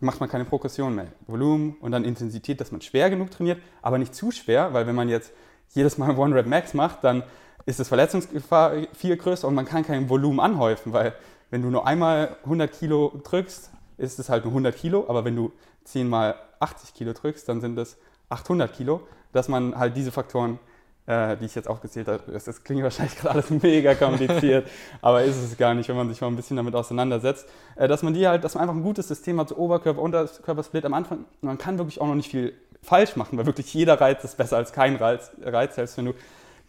macht 0.00 0.20
man 0.20 0.28
keine 0.28 0.44
Progression 0.44 0.94
mehr. 0.94 1.06
Volumen 1.26 1.76
und 1.80 1.92
dann 1.92 2.04
Intensität, 2.04 2.60
dass 2.60 2.70
man 2.70 2.82
schwer 2.82 3.08
genug 3.08 3.30
trainiert, 3.30 3.60
aber 3.80 3.98
nicht 3.98 4.14
zu 4.14 4.30
schwer, 4.30 4.74
weil 4.74 4.86
wenn 4.86 4.94
man 4.94 5.08
jetzt 5.08 5.32
jedes 5.70 5.96
Mal 5.96 6.10
One 6.18 6.34
Rep 6.34 6.46
Max 6.46 6.74
macht, 6.74 7.02
dann 7.04 7.22
ist 7.64 7.80
das 7.80 7.88
Verletzungsgefahr 7.88 8.72
viel 8.92 9.16
größer 9.16 9.48
und 9.48 9.54
man 9.54 9.64
kann 9.64 9.84
kein 9.84 10.08
Volumen 10.08 10.40
anhäufen, 10.40 10.92
weil 10.92 11.14
wenn 11.50 11.62
du 11.62 11.70
nur 11.70 11.86
einmal 11.86 12.36
100 12.44 12.72
Kilo 12.72 13.20
drückst, 13.24 13.70
ist 13.96 14.18
es 14.18 14.28
halt 14.28 14.44
nur 14.44 14.52
100 14.52 14.76
Kilo, 14.76 15.06
aber 15.08 15.24
wenn 15.24 15.34
du 15.34 15.52
10 15.84 16.08
mal 16.08 16.34
80 16.60 16.94
Kilo 16.94 17.12
drückst, 17.12 17.48
dann 17.48 17.60
sind 17.60 17.78
es 17.78 17.96
800 18.28 18.72
Kilo 18.74 19.02
dass 19.36 19.48
man 19.48 19.76
halt 19.78 19.96
diese 19.96 20.10
Faktoren, 20.10 20.58
äh, 21.06 21.36
die 21.36 21.46
ich 21.46 21.54
jetzt 21.54 21.68
aufgezählt 21.68 22.08
habe, 22.08 22.32
das, 22.32 22.44
das 22.44 22.64
klingt 22.64 22.82
wahrscheinlich 22.82 23.16
gerade 23.18 23.34
alles 23.34 23.50
mega 23.50 23.94
kompliziert, 23.94 24.68
aber 25.02 25.22
ist 25.24 25.36
es 25.36 25.56
gar 25.56 25.74
nicht, 25.74 25.88
wenn 25.88 25.96
man 25.96 26.08
sich 26.08 26.20
mal 26.20 26.28
ein 26.28 26.36
bisschen 26.36 26.56
damit 26.56 26.74
auseinandersetzt, 26.74 27.46
äh, 27.76 27.88
dass 27.88 28.02
man 28.02 28.14
die 28.14 28.26
halt, 28.26 28.44
dass 28.44 28.54
man 28.54 28.62
einfach 28.62 28.74
ein 28.74 28.82
gutes 28.82 29.08
System 29.08 29.40
hat, 29.40 29.48
so 29.48 29.56
Oberkörper, 29.56 30.00
Unterkörpersplit 30.00 30.84
am 30.84 30.94
Anfang, 30.94 31.24
man 31.40 31.58
kann 31.58 31.78
wirklich 31.78 32.00
auch 32.00 32.06
noch 32.06 32.14
nicht 32.14 32.30
viel 32.30 32.54
falsch 32.82 33.16
machen, 33.16 33.38
weil 33.38 33.46
wirklich 33.46 33.72
jeder 33.74 34.00
Reiz 34.00 34.22
ist 34.24 34.36
besser 34.36 34.56
als 34.56 34.72
kein 34.72 34.96
Reiz, 34.96 35.32
Reiz. 35.42 35.74
Selbst 35.74 35.96
wenn 35.96 36.04
du 36.06 36.14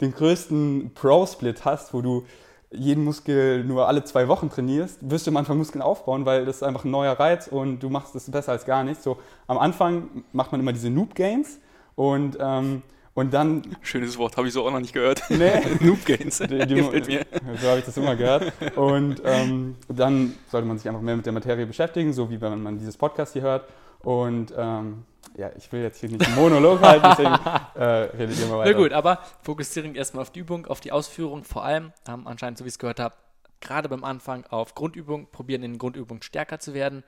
den 0.00 0.12
größten 0.12 0.92
Pro-Split 0.94 1.64
hast, 1.64 1.94
wo 1.94 2.00
du 2.00 2.24
jeden 2.70 3.04
Muskel 3.04 3.64
nur 3.64 3.86
alle 3.86 4.04
zwei 4.04 4.26
Wochen 4.28 4.50
trainierst, 4.50 4.98
wirst 5.08 5.26
du 5.26 5.30
am 5.30 5.36
Anfang 5.36 5.58
Muskeln 5.58 5.80
aufbauen, 5.80 6.26
weil 6.26 6.44
das 6.44 6.56
ist 6.56 6.62
einfach 6.62 6.84
ein 6.84 6.90
neuer 6.90 7.12
Reiz 7.12 7.46
und 7.46 7.80
du 7.80 7.88
machst 7.88 8.14
es 8.14 8.30
besser 8.30 8.52
als 8.52 8.64
gar 8.64 8.82
nicht. 8.84 9.02
So 9.02 9.18
am 9.46 9.58
Anfang 9.58 10.24
macht 10.32 10.52
man 10.52 10.60
immer 10.60 10.72
diese 10.72 10.90
Noob 10.90 11.14
Gains, 11.14 11.60
und, 11.98 12.38
ähm, 12.40 12.84
und 13.18 13.34
dann. 13.34 13.76
Schönes 13.82 14.16
Wort, 14.16 14.36
habe 14.36 14.46
ich 14.46 14.54
so 14.54 14.64
auch 14.64 14.70
noch 14.70 14.78
nicht 14.78 14.92
gehört. 14.92 15.22
Nee. 15.28 15.60
Noob 15.80 16.04
Gains. 16.04 16.38
Die, 16.38 16.66
die, 16.66 16.80
so 16.80 17.68
habe 17.68 17.78
ich 17.80 17.84
das 17.84 17.96
immer 17.96 18.14
gehört. 18.14 18.52
Und 18.76 19.20
ähm, 19.24 19.74
dann 19.88 20.34
sollte 20.48 20.68
man 20.68 20.78
sich 20.78 20.88
einfach 20.88 21.00
mehr 21.00 21.16
mit 21.16 21.26
der 21.26 21.32
Materie 21.32 21.66
beschäftigen, 21.66 22.12
so 22.12 22.30
wie 22.30 22.40
wenn 22.40 22.62
man 22.62 22.78
dieses 22.78 22.96
Podcast 22.96 23.32
hier 23.32 23.42
hört. 23.42 23.68
Und 24.00 24.54
ähm, 24.56 25.04
ja, 25.36 25.50
ich 25.56 25.70
will 25.72 25.82
jetzt 25.82 25.98
hier 25.98 26.08
nicht 26.08 26.24
einen 26.24 26.36
Monolog 26.36 26.80
halten, 26.80 27.06
deswegen 27.10 27.34
äh, 27.74 27.84
redet 28.16 28.38
ihr 28.38 28.46
mal 28.46 28.58
weiter. 28.58 28.70
Na 28.70 28.76
gut, 28.76 28.92
aber 28.92 29.18
fokussieren 29.42 29.96
erstmal 29.96 30.22
auf 30.22 30.30
die 30.30 30.38
Übung, 30.38 30.66
auf 30.66 30.80
die 30.80 30.92
Ausführung, 30.92 31.42
vor 31.42 31.64
allem 31.64 31.92
ähm, 32.08 32.28
anscheinend, 32.28 32.58
so 32.58 32.64
wie 32.64 32.68
ich 32.68 32.74
es 32.74 32.78
gehört 32.78 33.00
habe, 33.00 33.16
gerade 33.60 33.88
beim 33.88 34.04
Anfang 34.04 34.46
auf 34.46 34.76
Grundübung, 34.76 35.26
probieren 35.32 35.64
in 35.64 35.72
den 35.72 35.78
Grundübungen 35.78 36.22
stärker 36.22 36.60
zu 36.60 36.72
werden. 36.72 37.02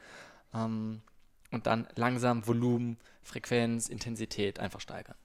Ähm, 0.52 1.02
und 1.52 1.66
dann 1.68 1.86
langsam 1.94 2.46
Volumen, 2.48 2.98
Frequenz, 3.22 3.88
Intensität 3.88 4.58
einfach 4.58 4.80
steigern. 4.80 5.16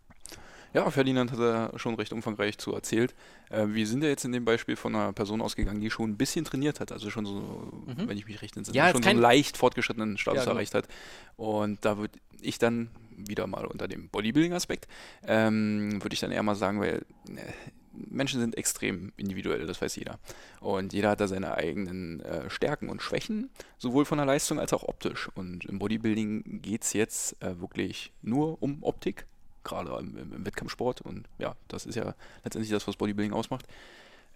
Ja, 0.76 0.92
Ferdinand 0.92 1.32
hat 1.32 1.40
da 1.40 1.72
schon 1.78 1.96
recht 1.96 2.12
umfangreich 2.12 2.58
zu 2.58 2.74
erzählt. 2.74 3.16
Äh, 3.50 3.68
wir 3.70 3.88
sind 3.88 4.04
ja 4.04 4.10
jetzt 4.10 4.26
in 4.26 4.34
dem 4.34 4.44
Beispiel 4.44 4.76
von 4.76 4.94
einer 4.94 5.14
Person 5.14 5.42
ausgegangen, 5.42 5.80
die 5.80 5.90
schon 5.90 6.10
ein 6.10 6.18
bisschen 6.18 6.44
trainiert 6.44 6.82
hat, 6.82 6.92
also 6.92 7.10
schon 7.10 7.26
so, 7.26 7.72
mhm. 7.86 8.10
wenn 8.10 8.18
ich 8.18 8.26
mich 8.26 8.42
recht 8.42 8.58
entsinne, 8.58 8.76
ja, 8.78 8.92
schon 8.92 9.02
so 9.02 9.10
einen 9.10 9.22
leicht 9.22 9.56
fortgeschrittenen 9.56 10.18
Status 10.18 10.40
ja, 10.40 10.44
genau. 10.44 10.56
erreicht 10.56 10.76
hat. 10.76 10.90
Und 11.38 11.86
da 11.86 11.98
würde 11.98 12.20
ich 12.42 12.60
dann 12.60 12.90
wieder 13.16 13.48
mal 13.48 13.66
unter 13.66 13.88
dem 13.88 14.10
Bodybuilding-Aspekt, 14.10 14.90
ähm, 15.26 16.04
würde 16.04 16.14
ich 16.14 16.20
dann 16.20 16.32
eher 16.32 16.44
mal 16.44 16.56
sagen, 16.56 16.82
weil 16.82 17.06
äh, 17.30 17.54
Menschen 17.94 18.42
sind 18.42 18.58
extrem 18.58 19.14
individuell, 19.16 19.66
das 19.68 19.82
weiß 19.82 19.96
jeder. 19.96 20.20
Und 20.60 20.92
jeder 20.92 21.12
hat 21.12 21.22
da 21.22 21.30
seine 21.30 21.56
eigenen 21.56 22.20
äh, 22.20 22.50
Stärken 22.50 22.90
und 22.90 23.02
Schwächen, 23.02 23.50
sowohl 23.78 24.04
von 24.04 24.18
der 24.18 24.28
Leistung 24.28 24.60
als 24.60 24.74
auch 24.74 24.84
optisch. 24.84 25.30
Und 25.36 25.64
im 25.64 25.80
Bodybuilding 25.80 26.62
geht 26.62 26.84
es 26.84 26.92
jetzt 26.92 27.42
äh, 27.42 27.62
wirklich 27.62 28.12
nur 28.22 28.62
um 28.62 28.84
Optik, 28.84 29.26
gerade 29.66 29.92
im, 30.00 30.18
im, 30.18 30.46
Wettkampfsport. 30.46 31.02
Und 31.02 31.28
ja, 31.38 31.56
das 31.68 31.86
ist 31.86 31.96
ja 31.96 32.16
letztendlich 32.44 32.72
das, 32.72 32.88
was 32.88 32.96
Bodybuilding 32.96 33.34
ausmacht. 33.34 33.66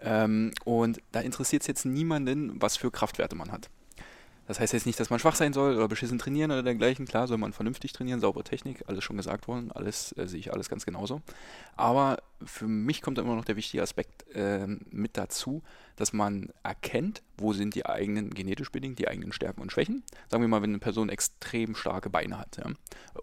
Ähm, 0.01 0.51
und 0.65 1.01
da 1.11 1.21
interessiert 1.21 1.61
es 1.61 1.67
jetzt 1.67 1.85
niemanden, 1.85 2.61
was 2.61 2.75
für 2.75 2.91
Kraftwerte 2.91 3.35
man 3.35 3.51
hat. 3.51 3.69
Das 4.49 4.59
heißt 4.59 4.73
jetzt 4.73 4.87
nicht, 4.87 4.99
dass 4.99 5.11
man 5.11 5.19
schwach 5.19 5.35
sein 5.35 5.53
soll 5.53 5.75
oder 5.75 5.87
beschissen 5.87 6.17
trainieren 6.17 6.49
oder 6.49 6.63
dergleichen. 6.63 7.05
Klar 7.05 7.27
soll 7.27 7.37
man 7.37 7.53
vernünftig 7.53 7.93
trainieren, 7.93 8.19
saubere 8.19 8.43
Technik, 8.43 8.83
alles 8.87 9.03
schon 9.03 9.15
gesagt 9.15 9.47
worden, 9.47 9.71
alles 9.71 10.11
äh, 10.17 10.25
sehe 10.25 10.39
ich 10.39 10.51
alles 10.51 10.69
ganz 10.69 10.87
genauso. 10.87 11.21
Aber 11.75 12.17
für 12.43 12.67
mich 12.67 13.03
kommt 13.03 13.19
da 13.19 13.21
immer 13.21 13.35
noch 13.35 13.45
der 13.45 13.57
wichtige 13.57 13.83
Aspekt 13.83 14.25
äh, 14.35 14.65
mit 14.89 15.17
dazu, 15.17 15.61
dass 15.97 16.13
man 16.13 16.49
erkennt, 16.63 17.21
wo 17.37 17.53
sind 17.53 17.75
die 17.75 17.85
eigenen, 17.85 18.31
genetisch 18.31 18.71
bedingt, 18.71 18.97
die 18.97 19.07
eigenen 19.07 19.33
Stärken 19.33 19.61
und 19.61 19.71
Schwächen. 19.71 20.01
Sagen 20.29 20.41
wir 20.41 20.47
mal, 20.47 20.63
wenn 20.63 20.71
eine 20.71 20.79
Person 20.79 21.09
extrem 21.09 21.75
starke 21.75 22.09
Beine 22.09 22.39
hat, 22.39 22.57
ja, 22.57 22.71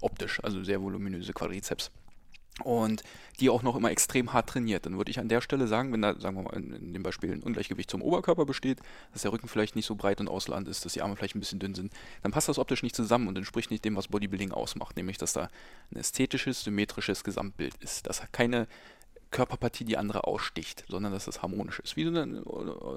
optisch, 0.01 0.39
also 0.45 0.62
sehr 0.62 0.81
voluminöse 0.81 1.33
Quadrizeps 1.33 1.91
und 2.64 3.03
die 3.38 3.51
auch 3.51 3.62
noch 3.62 3.77
immer 3.77 3.90
extrem 3.90 4.33
hart 4.33 4.49
trainiert, 4.49 4.87
dann 4.87 4.97
würde 4.97 5.11
ich 5.11 5.19
an 5.19 5.29
der 5.29 5.40
Stelle 5.40 5.66
sagen, 5.66 5.92
wenn 5.92 6.03
da, 6.03 6.19
sagen 6.19 6.37
wir 6.37 6.42
mal, 6.45 6.57
in, 6.57 6.73
in, 6.73 6.92
dem 6.95 7.03
Beispiel 7.03 7.33
ein 7.33 7.42
Ungleichgewicht 7.42 7.90
zum 7.90 8.01
Oberkörper 8.01 8.47
besteht, 8.47 8.81
dass 9.12 9.23
der 9.23 9.33
Rücken 9.33 9.49
vielleicht 9.49 9.77
nicht 9.77 9.87
so 9.87 9.95
breit 9.95 10.21
und 10.21 10.29
ausladend 10.29 10.69
ist, 10.69 10.85
dass 10.85 10.95
die 10.95 11.03
Arme 11.03 11.16
vielleicht 11.16 11.37
ein 11.37 11.40
bisschen 11.40 11.59
dünn 11.59 11.75
sind, 11.75 11.92
dann 12.23 12.33
passt 12.33 12.49
das 12.49 12.59
optisch 12.59 12.83
nicht 12.83 12.97
zusammen 12.97 13.29
und 13.29 13.37
entspricht 13.37 13.71
nicht 13.71 13.85
dem, 13.85 13.97
was 13.97 14.09
Bodybuilding 14.09 14.53
ausmacht, 14.53 14.97
nämlich 14.97 15.19
dass 15.19 15.35
da 15.35 15.49
ein 15.92 15.97
ästhetisches, 15.99 16.64
symmetrisches 16.64 17.25
Gesamtbild 17.25 17.75
ist, 17.77 18.07
dass 18.07 18.23
keine 18.33 18.66
Körperpartie 19.31 19.85
die 19.85 19.99
andere 19.99 20.25
aussticht, 20.25 20.85
sondern 20.88 21.12
dass 21.12 21.27
das 21.27 21.42
harmonisch 21.42 21.81
ist. 21.81 21.97
Wie 21.97 22.05
so 22.05 22.11
eine, 22.11 22.23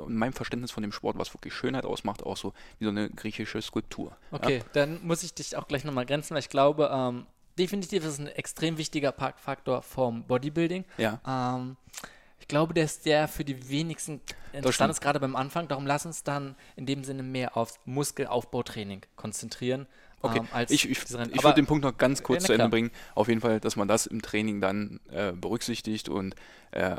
in 0.07 0.15
meinem 0.15 0.33
Verständnis 0.33 0.71
von 0.71 0.83
dem 0.83 0.91
Sport, 0.91 1.17
was 1.17 1.33
wirklich 1.33 1.53
Schönheit 1.53 1.85
ausmacht, 1.85 2.23
auch 2.23 2.37
so 2.37 2.53
wie 2.77 2.85
so 2.85 2.91
eine 2.91 3.09
griechische 3.09 3.61
Skulptur. 3.61 4.15
Okay, 4.31 4.59
ja? 4.59 4.63
dann 4.73 5.05
muss 5.05 5.23
ich 5.23 5.33
dich 5.33 5.57
auch 5.57 5.67
gleich 5.67 5.83
nochmal 5.83 6.05
grenzen, 6.05 6.35
weil 6.35 6.39
ich 6.39 6.49
glaube, 6.49 6.89
ähm, 6.93 7.25
definitiv 7.59 8.03
ist 8.03 8.13
es 8.13 8.19
ein 8.19 8.27
extrem 8.27 8.77
wichtiger 8.77 9.13
Faktor 9.13 9.81
vom 9.81 10.23
Bodybuilding. 10.23 10.85
Ja. 10.97 11.19
Ähm, 11.27 11.77
ich 12.39 12.47
glaube, 12.47 12.73
der 12.73 12.85
ist 12.85 13.05
der 13.05 13.27
für 13.27 13.43
die 13.43 13.69
wenigsten 13.69 14.21
interessant 14.53 14.91
ist, 14.91 15.01
gerade 15.01 15.19
beim 15.19 15.35
Anfang. 15.35 15.67
Darum 15.67 15.85
lass 15.85 16.05
uns 16.05 16.23
dann 16.23 16.55
in 16.75 16.85
dem 16.85 17.03
Sinne 17.03 17.21
mehr 17.21 17.57
aufs 17.57 17.79
Muskelaufbautraining 17.85 19.01
konzentrieren, 19.15 19.87
Okay, 20.21 20.39
ähm, 20.53 20.65
ich, 20.69 20.89
ich, 20.89 20.97
ich 21.03 21.43
würde 21.43 21.53
den 21.53 21.65
Punkt 21.65 21.83
noch 21.83 21.97
ganz 21.97 22.23
kurz 22.23 22.43
Ja, 22.43 22.47
zu 22.47 22.53
Ende 22.53 22.63
klar. 22.63 22.69
bringen. 22.69 22.91
Auf 23.15 23.27
jeden 23.27 23.41
Fall, 23.41 23.59
dass 23.59 23.75
man 23.75 23.87
das 23.87 24.05
im 24.05 24.21
Training 24.21 24.59
dann 24.59 24.99
äh, 25.11 25.31
berücksichtigt 25.31 26.09
und 26.09 26.35
äh, 26.71 26.95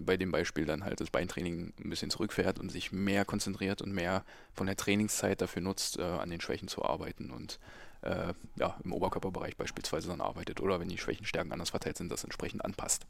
bei 0.00 0.16
dem 0.16 0.30
Beispiel 0.30 0.66
dann 0.66 0.84
halt 0.84 1.00
das 1.00 1.10
Beintraining 1.10 1.72
ein 1.82 1.90
bisschen 1.90 2.10
zurückfährt 2.10 2.58
und 2.58 2.70
sich 2.70 2.92
mehr 2.92 3.24
konzentriert 3.24 3.82
und 3.82 3.92
mehr 3.92 4.24
von 4.54 4.66
der 4.66 4.76
Trainingszeit 4.76 5.40
dafür 5.40 5.62
nutzt, 5.62 5.98
äh, 5.98 6.02
an 6.02 6.30
den 6.30 6.40
Schwächen 6.40 6.68
zu 6.68 6.84
arbeiten 6.84 7.30
und 7.30 7.58
äh, 8.02 8.34
ja, 8.56 8.76
im 8.84 8.92
Oberkörperbereich 8.92 9.56
beispielsweise 9.56 10.08
dann 10.08 10.20
arbeitet 10.20 10.60
oder 10.60 10.80
wenn 10.80 10.88
die 10.88 10.98
Schwächenstärken 10.98 11.52
anders 11.52 11.70
verteilt 11.70 11.96
sind, 11.96 12.10
das 12.10 12.24
entsprechend 12.24 12.64
anpasst. 12.64 13.06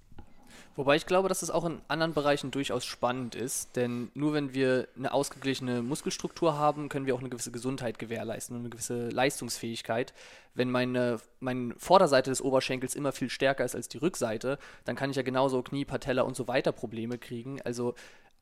Wobei 0.77 0.97
ich 0.97 1.07
glaube, 1.07 1.29
dass 1.29 1.43
es 1.43 1.51
auch 1.51 1.65
in 1.65 1.81
anderen 1.89 2.15
Bereichen 2.15 2.51
durchaus 2.53 2.85
spannend 2.85 3.35
ist, 3.35 3.77
denn 3.77 4.11
nur 4.15 4.33
wenn 4.33 4.55
wir 4.55 4.89
eine 4.97 5.13
ausgeglichene 5.13 5.83
Muskelstruktur 5.83 6.57
haben, 6.57 6.89
können 6.89 7.07
wir 7.07 7.15
auch 7.15 7.21
eine 7.21 7.29
gewisse 7.29 7.51
Gesundheit 7.51 7.99
gewährleisten 7.99 8.57
und 8.57 8.63
eine 8.63 8.71
gewisse 8.71 9.09
Leistungsfähigkeit. 9.09 10.15
Wenn 10.55 10.71
meine, 10.71 11.21
meine 11.41 11.75
Vorderseite 11.77 12.31
des 12.31 12.41
Oberschenkels 12.41 12.95
immer 12.95 13.13
viel 13.13 13.31
stärker 13.31 13.65
ist 13.65 13.75
als 13.75 13.89
die 13.89 13.99
Rückseite, 13.99 14.59
dann 14.85 14.97
kann 14.97 15.11
ich 15.11 15.17
ja 15.17 15.23
genauso 15.23 15.63
Knie, 15.63 15.85
Patella 15.85 16.23
und 16.23 16.37
so 16.37 16.47
weiter 16.47 16.73
Probleme 16.73 17.19
kriegen. 17.19 17.61
Also 17.63 17.95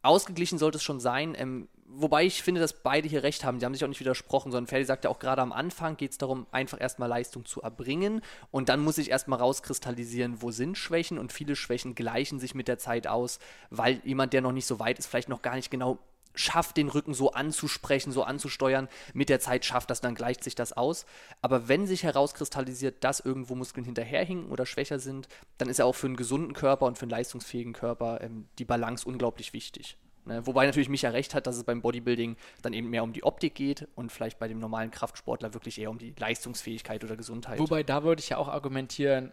ausgeglichen 0.03 0.59
sollte 0.59 0.77
es 0.77 0.83
schon 0.83 1.01
sein. 1.01 1.35
Ähm, 1.37 1.69
wobei 1.89 2.25
ich 2.25 2.43
finde, 2.43 2.61
dass 2.61 2.73
beide 2.73 3.09
hier 3.09 3.23
recht 3.23 3.45
haben. 3.45 3.59
Die 3.59 3.65
haben 3.65 3.75
sich 3.75 3.85
auch 3.85 3.89
nicht 3.89 4.01
widersprochen, 4.01 4.53
sondern 4.53 4.69
Ferdi 4.69 4.85
sagt 4.85 5.05
ja 5.05 5.11
auch 5.11 5.19
gerade 5.19 5.43
am 5.43 5.53
Anfang 5.53 5.97
geht 5.97 6.13
es 6.13 6.19
darum, 6.19 6.47
einfach 6.53 6.81
erstmal 6.81 7.09
Leistung 7.09 7.45
zu 7.45 7.63
erbringen 7.63 8.21
und 8.51 8.69
dann 8.69 8.81
muss 8.81 8.99
ich 8.99 9.11
erstmal 9.11 9.39
rauskristallisieren, 9.39 10.43
wo 10.43 10.51
sind 10.51 10.77
Schwächen 10.77 11.19
und 11.19 11.33
viele 11.33 11.57
Schwächen 11.57 11.95
gleichen 11.95 12.39
sich 12.39 12.55
mit 12.55 12.69
der 12.69 12.79
Zeit 12.79 13.07
aus, 13.07 13.39
weil 13.71 14.01
jemand, 14.05 14.33
der 14.33 14.43
noch 14.43 14.53
nicht 14.53 14.67
so 14.67 14.79
weit 14.79 14.99
ist, 14.99 15.07
vielleicht 15.07 15.29
noch 15.29 15.43
gar 15.43 15.57
nicht 15.57 15.71
genau 15.71 15.99
schafft, 16.39 16.77
den 16.77 16.89
Rücken 16.89 17.15
so 17.15 17.33
anzusprechen, 17.33 18.13
so 18.13 18.23
anzusteuern. 18.23 18.89
Mit 19.13 19.29
der 19.29 19.41
Zeit 19.41 19.65
schafft 19.65 19.91
das, 19.91 20.01
dann 20.01 20.15
gleicht 20.15 20.45
sich 20.45 20.55
das 20.55 20.73
aus. 20.73 21.07
Aber 21.43 21.69
wenn 21.69 21.87
sich 21.87 22.03
herauskristallisiert, 22.03 23.05
dass 23.05 23.21
irgendwo 23.21 23.55
Muskeln 23.55 23.85
hinterherhinken 23.85 24.51
oder 24.51 24.67
schwächer 24.67 24.99
sind, 24.99 25.29
dann 25.59 25.69
ist 25.69 25.79
ja 25.79 25.85
auch 25.85 25.95
für 25.95 26.07
einen 26.07 26.17
gesunden 26.17 26.53
Körper 26.53 26.87
und 26.87 26.97
für 26.97 27.03
einen 27.03 27.11
leistungsfähigen 27.11 27.73
Körper 27.73 28.21
ähm, 28.23 28.47
die 28.59 28.65
Balance 28.65 29.07
unglaublich 29.07 29.53
wichtig. 29.53 29.97
Ne? 30.29 30.47
Wobei 30.47 30.67
natürlich 30.67 30.89
Micha 30.89 31.09
recht 31.09 31.35
hat, 31.35 31.47
dass 31.47 31.57
es 31.57 31.65
beim 31.65 31.81
Bodybuilding 31.81 32.37
dann 32.63 32.73
eben 32.73 32.91
mehr 32.91 33.03
um 33.03 33.13
die 33.13 33.25
Optik 33.25 33.55
geht 33.55 33.89
und 33.95 34.13
vielleicht 34.13 34.39
bei 34.39 34.47
dem 34.47 34.59
normalen 34.59 34.91
Kraftsportler 34.91 35.55
wirklich 35.55 35.81
eher 35.81 35.91
um 35.91 35.99
die 35.99 36.15
Leistungsfähigkeit 36.17 37.03
oder 37.03 37.17
Gesundheit. 37.17 37.59
Wobei, 37.59 37.83
da 37.83 38.05
würde 38.05 38.21
ich 38.21 38.29
ja 38.29 38.37
auch 38.37 38.49
argumentieren, 38.49 39.33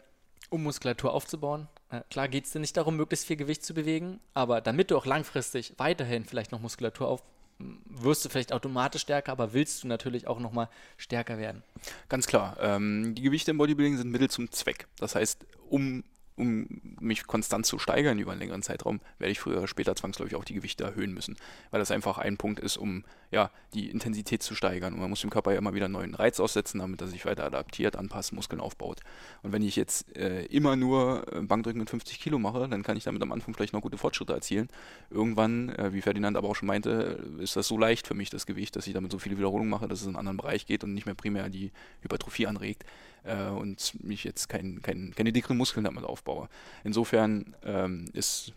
um 0.55 0.63
Muskulatur 0.63 1.13
aufzubauen. 1.13 1.67
Äh, 1.89 2.01
klar 2.09 2.27
geht 2.27 2.45
es 2.45 2.51
dir 2.51 2.59
nicht 2.59 2.75
darum, 2.75 2.97
möglichst 2.97 3.27
viel 3.27 3.37
Gewicht 3.37 3.63
zu 3.63 3.73
bewegen, 3.73 4.19
aber 4.33 4.61
damit 4.61 4.91
du 4.91 4.97
auch 4.97 5.05
langfristig 5.05 5.73
weiterhin 5.77 6.25
vielleicht 6.25 6.51
noch 6.51 6.59
Muskulatur 6.59 7.07
auf 7.07 7.23
wirst 7.57 8.25
du 8.25 8.29
vielleicht 8.29 8.51
automatisch 8.51 9.03
stärker, 9.03 9.31
aber 9.31 9.53
willst 9.53 9.83
du 9.83 9.87
natürlich 9.87 10.27
auch 10.27 10.39
nochmal 10.39 10.69
stärker 10.97 11.37
werden. 11.37 11.63
Ganz 12.09 12.27
klar. 12.27 12.57
Ähm, 12.59 13.15
die 13.15 13.21
Gewichte 13.21 13.51
im 13.51 13.57
Bodybuilding 13.57 13.97
sind 13.97 14.11
Mittel 14.11 14.29
zum 14.29 14.51
Zweck. 14.51 14.87
Das 14.97 15.15
heißt, 15.15 15.45
um, 15.69 16.03
um 16.37 16.67
mich 16.99 17.27
konstant 17.27 17.65
zu 17.65 17.79
steigern 17.79 18.19
über 18.19 18.31
einen 18.31 18.41
längeren 18.41 18.61
Zeitraum, 18.61 18.99
werde 19.19 19.31
ich 19.31 19.39
früher 19.39 19.57
oder 19.57 19.67
später 19.67 19.95
zwangsläufig 19.95 20.35
auch 20.35 20.43
die 20.43 20.53
Gewichte 20.53 20.83
erhöhen 20.83 21.13
müssen. 21.13 21.37
Weil 21.71 21.79
das 21.79 21.91
einfach 21.91 22.17
ein 22.17 22.37
Punkt 22.37 22.59
ist, 22.59 22.77
um 22.77 23.03
ja, 23.31 23.51
die 23.73 23.89
Intensität 23.89 24.43
zu 24.43 24.55
steigern. 24.55 24.93
Und 24.93 24.99
man 24.99 25.09
muss 25.09 25.21
dem 25.21 25.29
Körper 25.29 25.51
ja 25.51 25.57
immer 25.57 25.73
wieder 25.73 25.85
einen 25.85 25.93
neuen 25.93 26.15
Reiz 26.15 26.39
aussetzen, 26.39 26.79
damit 26.79 27.01
er 27.01 27.07
sich 27.07 27.25
weiter 27.25 27.45
adaptiert, 27.45 27.95
anpasst, 27.95 28.33
Muskeln 28.33 28.59
aufbaut. 28.61 29.01
Und 29.43 29.51
wenn 29.51 29.61
ich 29.61 29.75
jetzt 29.75 30.15
äh, 30.15 30.45
immer 30.45 30.75
nur 30.75 31.25
äh, 31.31 31.41
Bankdrücken 31.41 31.79
mit 31.79 31.89
50 31.89 32.19
Kilo 32.19 32.39
mache, 32.39 32.67
dann 32.67 32.83
kann 32.83 32.97
ich 32.97 33.03
damit 33.03 33.21
am 33.21 33.31
Anfang 33.31 33.53
vielleicht 33.53 33.73
noch 33.73 33.81
gute 33.81 33.97
Fortschritte 33.97 34.33
erzielen. 34.33 34.67
Irgendwann, 35.09 35.69
äh, 35.69 35.93
wie 35.93 36.01
Ferdinand 36.01 36.37
aber 36.37 36.49
auch 36.49 36.55
schon 36.55 36.67
meinte, 36.67 37.23
ist 37.39 37.55
das 37.55 37.67
so 37.67 37.77
leicht 37.77 38.07
für 38.07 38.13
mich, 38.13 38.29
das 38.29 38.45
Gewicht, 38.45 38.75
dass 38.75 38.87
ich 38.87 38.93
damit 38.93 39.11
so 39.11 39.19
viele 39.19 39.37
Wiederholungen 39.37 39.69
mache, 39.69 39.87
dass 39.87 40.01
es 40.01 40.05
in 40.05 40.11
einen 40.11 40.19
anderen 40.19 40.37
Bereich 40.37 40.65
geht 40.65 40.83
und 40.83 40.93
nicht 40.93 41.05
mehr 41.05 41.15
primär 41.15 41.49
die 41.49 41.71
Hypertrophie 42.01 42.47
anregt 42.47 42.83
äh, 43.25 43.49
und 43.49 44.03
mich 44.03 44.23
jetzt 44.23 44.47
kein, 44.47 44.81
kein, 44.81 45.13
keine 45.15 45.33
dickeren 45.33 45.57
Muskeln 45.57 45.83
damit 45.83 46.03
aufbaue. 46.03 46.47
Insofern 46.83 47.55
ähm, 47.63 48.05
ist 48.13 48.53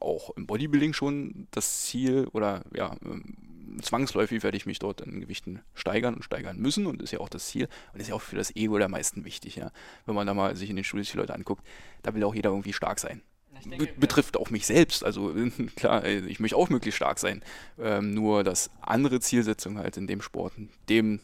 auch 0.00 0.30
im 0.36 0.46
Bodybuilding 0.46 0.92
schon 0.92 1.46
das 1.50 1.82
Ziel 1.82 2.26
oder 2.32 2.62
ja, 2.74 2.96
ähm, 3.04 3.36
zwangsläufig 3.82 4.42
werde 4.42 4.56
ich 4.56 4.66
mich 4.66 4.78
dort 4.78 5.00
in 5.00 5.20
Gewichten 5.20 5.60
steigern 5.74 6.14
und 6.14 6.24
steigern 6.24 6.58
müssen 6.58 6.86
und 6.86 7.02
ist 7.02 7.12
ja 7.12 7.20
auch 7.20 7.28
das 7.28 7.48
Ziel 7.48 7.68
und 7.92 8.00
ist 8.00 8.08
ja 8.08 8.14
auch 8.14 8.22
für 8.22 8.36
das 8.36 8.54
Ego 8.56 8.78
der 8.78 8.88
meisten 8.88 9.24
wichtig, 9.24 9.56
ja. 9.56 9.70
Wenn 10.06 10.14
man 10.14 10.26
da 10.26 10.34
mal 10.34 10.56
sich 10.56 10.70
in 10.70 10.76
den 10.76 10.84
Studios 10.84 11.10
die 11.10 11.18
Leute 11.18 11.34
anguckt, 11.34 11.64
da 12.02 12.14
will 12.14 12.24
auch 12.24 12.34
jeder 12.34 12.50
irgendwie 12.50 12.72
stark 12.72 12.98
sein. 12.98 13.22
Be 13.66 13.88
betrifft 13.98 14.38
auch 14.38 14.50
mich 14.50 14.66
selbst. 14.66 15.04
Also 15.04 15.34
klar, 15.76 16.04
ich 16.06 16.40
möchte 16.40 16.56
auch 16.56 16.70
möglichst 16.70 16.96
stark 16.96 17.18
sein. 17.18 17.42
Ähm, 17.78 18.14
nur, 18.14 18.42
dass 18.42 18.70
andere 18.80 19.20
Zielsetzungen 19.20 19.78
halt 19.78 19.96
in 19.96 20.06
dem 20.06 20.22
Sport, 20.22 20.54
dem 20.88 21.20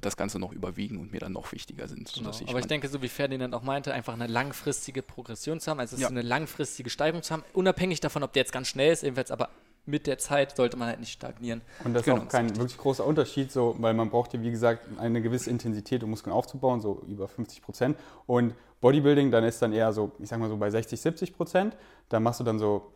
das 0.00 0.16
Ganze 0.16 0.38
noch 0.38 0.52
überwiegen 0.52 0.98
und 0.98 1.12
mir 1.12 1.18
dann 1.18 1.32
noch 1.32 1.50
wichtiger 1.52 1.88
sind. 1.88 2.12
Genau. 2.12 2.30
sodass 2.32 2.48
Aber 2.48 2.60
ich 2.60 2.66
denke, 2.66 2.88
so 2.88 3.02
wie 3.02 3.08
Ferdinand 3.08 3.54
auch 3.54 3.62
meinte, 3.62 3.92
einfach 3.92 4.12
eine 4.14 4.28
langfristige 4.28 5.02
Progression 5.02 5.58
zu 5.58 5.70
haben, 5.70 5.80
also 5.80 5.96
Ja. 5.96 6.06
ist 6.06 6.10
eine 6.10 6.22
langfristige 6.22 6.90
Steigerung 6.90 7.22
zu 7.22 7.34
haben, 7.34 7.42
unabhängig 7.54 8.00
davon, 8.00 8.22
ob 8.22 8.32
der 8.32 8.42
jetzt 8.42 8.52
ganz 8.52 8.68
schnell 8.68 8.92
ist, 8.92 9.02
ebenfalls, 9.02 9.30
aber 9.32 9.48
mit 9.84 10.06
der 10.06 10.18
Zeit 10.18 10.54
sollte 10.54 10.76
man 10.76 10.88
halt 10.88 11.00
nicht 11.00 11.12
stagnieren. 11.12 11.62
Und 11.82 11.94
das 11.94 12.02
ist 12.02 12.12
Genau, 12.12 12.22
auch 12.24 12.28
kein 12.28 12.54
wirklich 12.56 12.76
großer 12.76 13.04
Unterschied, 13.04 13.50
so, 13.50 13.74
weil 13.78 13.94
man 13.94 14.10
braucht 14.10 14.32
ja, 14.34 14.42
wie 14.42 14.50
gesagt, 14.50 14.86
eine 14.98 15.22
gewisse 15.22 15.50
Intensität, 15.50 16.04
um 16.04 16.10
Muskeln 16.10 16.32
aufzubauen, 16.32 16.80
so 16.80 17.02
über 17.08 17.26
50 17.26 17.62
Prozent. 17.62 17.96
Und 18.26 18.54
Bodybuilding, 18.80 19.30
dann 19.30 19.44
ist 19.44 19.60
dann 19.60 19.72
eher 19.72 19.92
so, 19.92 20.12
ich 20.20 20.28
sag 20.28 20.38
mal 20.38 20.48
so 20.48 20.56
bei 20.56 20.70
60, 20.70 21.00
70 21.00 21.34
Prozent. 21.34 21.76
Da 22.10 22.20
machst 22.20 22.38
du 22.38 22.44
dann 22.44 22.58
so 22.58 22.92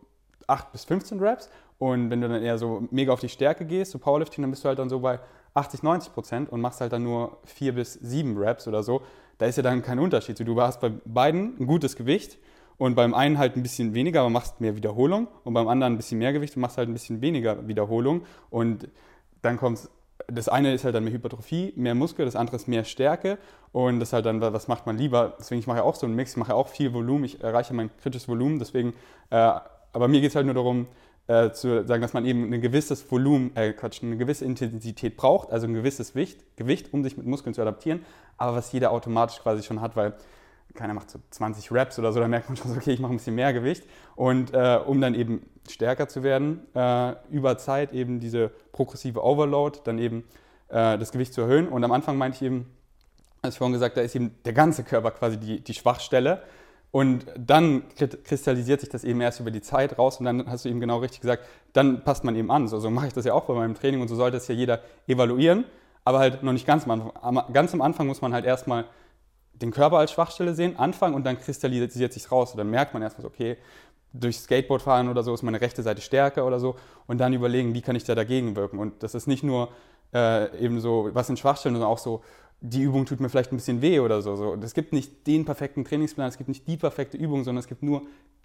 8 0.47 0.71
bis 0.71 0.85
15 0.85 1.19
Reps. 1.19 1.49
Und 1.79 2.11
wenn 2.11 2.21
du 2.21 2.29
dann 2.29 2.43
eher 2.43 2.59
so 2.59 2.87
mega 2.91 3.13
auf 3.13 3.21
die 3.21 3.29
Stärke 3.31 3.65
gehst, 3.65 3.91
so 3.93 3.99
Powerlifting, 3.99 4.43
dann 4.43 4.51
bist 4.51 4.63
du 4.63 4.69
halt 4.69 4.79
dann 4.79 4.89
so 4.91 5.01
bei 5.01 5.19
80, 5.55 5.83
90 5.83 6.13
Prozent 6.13 6.51
und 6.51 6.61
machst 6.61 6.81
halt 6.81 6.93
dann 6.93 7.03
nur 7.03 7.39
4 7.45 7.75
bis 7.75 7.95
7 7.95 8.37
Reps 8.39 8.69
oder 8.69 8.83
so. 8.83 9.03
Da 9.39 9.47
ist 9.47 9.57
ja 9.57 9.63
dann 9.63 9.83
kein 9.83 9.99
Unterschied. 9.99 10.37
So, 10.37 10.45
Du 10.45 10.61
hast 10.61 10.81
bei 10.81 10.91
beiden 11.05 11.57
ein 11.61 11.67
gutes 11.67 11.97
Gewicht 11.97 12.39
und 12.79 12.95
beim 12.95 13.15
einen 13.15 13.39
halt 13.39 13.57
ein 13.57 13.63
bisschen 13.63 13.95
weniger, 13.95 14.21
aber 14.21 14.31
machst 14.31 14.61
mehr 14.61 14.77
Wiederholung 14.77 15.29
und 15.45 15.55
beim 15.55 15.69
anderen 15.69 15.95
ein 15.95 15.97
bisschen 15.97 16.19
mehr 16.19 16.33
Gewicht 16.33 16.57
und 16.57 16.63
machst 16.63 16.79
halt 16.79 16.89
ein 16.89 16.95
bisschen 16.95 17.21
weniger 17.21 17.67
Wiederholung 17.69 18.23
und 18.51 18.89
dann 19.43 19.57
kommt 19.57 19.89
das 20.29 20.49
eine 20.49 20.73
ist 20.73 20.85
halt 20.85 20.95
dann 20.95 21.05
mehr 21.05 21.13
Hypertrophie, 21.13 21.73
mehr 21.77 21.95
Muskel, 21.95 22.25
das 22.25 22.37
andere 22.37 22.57
ist 22.57 22.69
mehr 22.69 22.85
Stärke 22.85 23.39
und 23.73 24.01
das 24.01 24.13
halt 24.13 24.27
dann, 24.27 24.41
was 24.41 24.69
macht 24.69 24.87
man 24.87 24.97
lieber? 24.97 25.35
Deswegen, 25.39 25.61
ich 25.61 25.67
mache 25.67 25.79
ja 25.79 25.85
auch 25.85 25.95
so 25.95 26.07
einen 26.07 26.15
Mix, 26.15 26.33
ich 26.33 26.37
mache 26.37 26.55
auch 26.55 26.69
viel 26.69 26.93
Volumen, 26.93 27.25
ich 27.25 27.43
erreiche 27.43 27.75
mein 27.75 27.91
kritisches 27.99 28.29
Volumen, 28.29 28.59
deswegen, 28.59 28.95
äh, 29.31 29.37
aber 29.93 30.09
mir 30.09 30.21
geht 30.21 30.31
es 30.31 30.37
halt 30.37 30.47
nur 30.47 30.55
darum, 30.55 30.87
äh, 31.27 31.51
zu 31.53 31.87
sagen, 31.87 32.03
dass 32.03 32.13
man 32.13 32.25
eben 32.25 32.53
ein 32.53 32.61
gewisses 32.61 33.11
Volumen, 33.11 33.55
äh, 33.57 33.73
Quatsch, 33.73 34.03
eine 34.03 34.17
gewisse 34.17 34.45
Intensität 34.45 35.17
braucht, 35.17 35.51
also 35.51 35.67
ein 35.67 35.75
gewisses 35.75 36.13
Gewicht, 36.13 36.57
Gewicht, 36.57 36.93
um 36.93 37.03
sich 37.03 37.17
mit 37.17 37.27
Muskeln 37.27 37.55
zu 37.55 37.63
adaptieren, 37.63 38.05
aber 38.39 38.57
was 38.57 38.73
jeder 38.73 38.91
automatisch 38.91 39.39
quasi 39.41 39.63
schon 39.63 39.81
hat, 39.81 39.97
weil 39.97 40.15
keiner 40.75 40.95
macht 40.95 41.11
so 41.11 41.19
20 41.31 41.71
Reps 41.73 41.99
oder 41.99 42.13
so, 42.13 42.21
da 42.21 42.29
merkt 42.29 42.49
man 42.49 42.57
schon 42.57 42.71
so, 42.71 42.77
okay, 42.77 42.93
ich 42.93 43.01
mache 43.01 43.13
ein 43.13 43.17
bisschen 43.19 43.35
mehr 43.35 43.53
Gewicht. 43.53 43.85
Und 44.17 44.53
äh, 44.55 44.79
um 44.85 45.01
dann 45.01 45.15
eben 45.15 45.47
stärker 45.69 46.09
zu 46.09 46.23
werden, 46.23 46.61
äh, 46.75 47.15
über 47.31 47.59
Zeit 47.59 47.93
eben 47.93 48.21
diese 48.21 48.51
progressive 48.73 49.23
Overload, 49.23 49.81
dann 49.85 49.99
eben 49.99 50.25
äh, 50.69 50.99
das 50.99 51.13
Gewicht 51.13 51.35
zu 51.35 51.43
erhöhen. 51.43 51.69
Und 51.69 51.85
am 51.85 51.93
Anfang 51.93 52.17
meinte 52.17 52.37
ich 52.37 52.43
eben, 52.43 52.67
als 53.43 53.57
vorhin 53.57 53.73
gesagt, 53.73 53.97
da 53.97 54.01
ist 54.01 54.15
eben 54.15 54.35
der 54.45 54.53
ganze 54.53 54.85
Körper 54.85 55.11
quasi 55.11 55.37
die, 55.37 55.61
die 55.61 55.75
Schwachstelle. 55.75 56.43
Und 56.93 57.25
dann 57.39 57.85
kristallisiert 57.97 58.81
sich 58.81 58.91
das 58.91 59.03
eben 59.03 59.23
erst 59.23 59.41
über 59.41 59.51
die 59.51 59.63
Zeit 59.63 59.99
raus 59.99 60.19
und 60.19 60.27
dann 60.27 60.47
hast 60.47 60.67
du 60.67 60.69
eben 60.69 60.79
genau 60.79 60.99
richtig 60.99 61.23
gesagt, 61.23 61.45
dann 61.73 62.05
passt 62.05 62.23
man 62.23 62.37
eben 62.37 62.51
an. 62.51 62.69
So, 62.69 62.79
so 62.81 62.91
mache 62.91 63.07
ich 63.07 63.15
das 63.15 63.25
ja 63.25 63.33
auch 63.33 63.45
bei 63.45 63.55
meinem 63.55 63.75
Training 63.75 64.03
und 64.03 64.09
so 64.09 64.15
sollte 64.15 64.37
es 64.37 64.47
ja 64.47 64.55
jeder 64.55 64.81
evaluieren, 65.07 65.65
aber 66.05 66.19
halt 66.19 66.43
noch 66.43 66.53
nicht 66.53 66.67
ganz 66.67 66.85
am 66.87 66.91
Anfang. 66.91 67.53
Ganz 67.55 67.73
am 67.73 67.81
Anfang 67.81 68.07
muss 68.07 68.21
man 68.21 68.35
halt 68.35 68.45
erstmal 68.45 68.85
den 69.55 69.71
Körper 69.71 69.97
als 69.97 70.13
Schwachstelle 70.13 70.53
sehen, 70.53 70.77
anfangen 70.77 71.15
und 71.15 71.25
dann 71.25 71.39
kristallisiert 71.41 72.13
sich 72.13 72.31
raus. 72.31 72.53
Und 72.53 72.59
dann 72.59 72.69
merkt 72.69 72.93
man 72.93 73.03
erstmal 73.03 73.23
so, 73.23 73.29
okay, 73.29 73.57
durch 74.13 74.39
Skateboardfahren 74.39 75.09
oder 75.09 75.23
so 75.23 75.33
ist 75.33 75.43
meine 75.43 75.63
rechte 75.63 75.83
Seite 75.83 76.03
stärker 76.03 76.47
oder 76.47 76.61
so 76.61 76.77
und 77.07 77.17
dann 77.19 77.33
überlegen, 77.33 77.73
wie 77.73 77.81
kann 77.81 77.97
ich 77.97 78.05
da 78.05 78.15
dagegen 78.15 78.55
wirken. 78.55 78.79
Und 78.79 79.03
das 79.03 79.15
ist 79.15 79.27
nicht 79.27 79.43
nur 79.43 79.71
äh, 80.13 80.55
eben 80.63 80.79
so, 80.81 81.09
was 81.15 81.29
sind 81.29 81.39
Schwachstellen, 81.39 81.75
sondern 81.75 81.91
auch 81.91 81.99
so, 81.99 82.23
die 82.63 82.83
Übung 82.83 83.05
tut 83.05 83.21
mir 83.21 83.29
vielleicht 83.29 83.53
ein 83.53 83.57
bisschen 83.57 83.83
weh 83.83 83.99
oder 83.99 84.23
so. 84.23 84.37
so. 84.37 84.55
Es 84.55 84.73
gibt 84.73 84.93
nicht 84.93 85.27
den 85.27 85.45
perfekten 85.45 85.85
Trainingsplan, 85.85 86.29
es 86.29 86.39
gibt 86.39 86.49
nicht 86.49 86.67
die 86.69 86.77
perfekte 86.77 87.17
Übung, 87.17 87.43
sondern 87.43 87.61
es 87.61 87.67
gibt 87.67 87.83
nur 87.83 88.03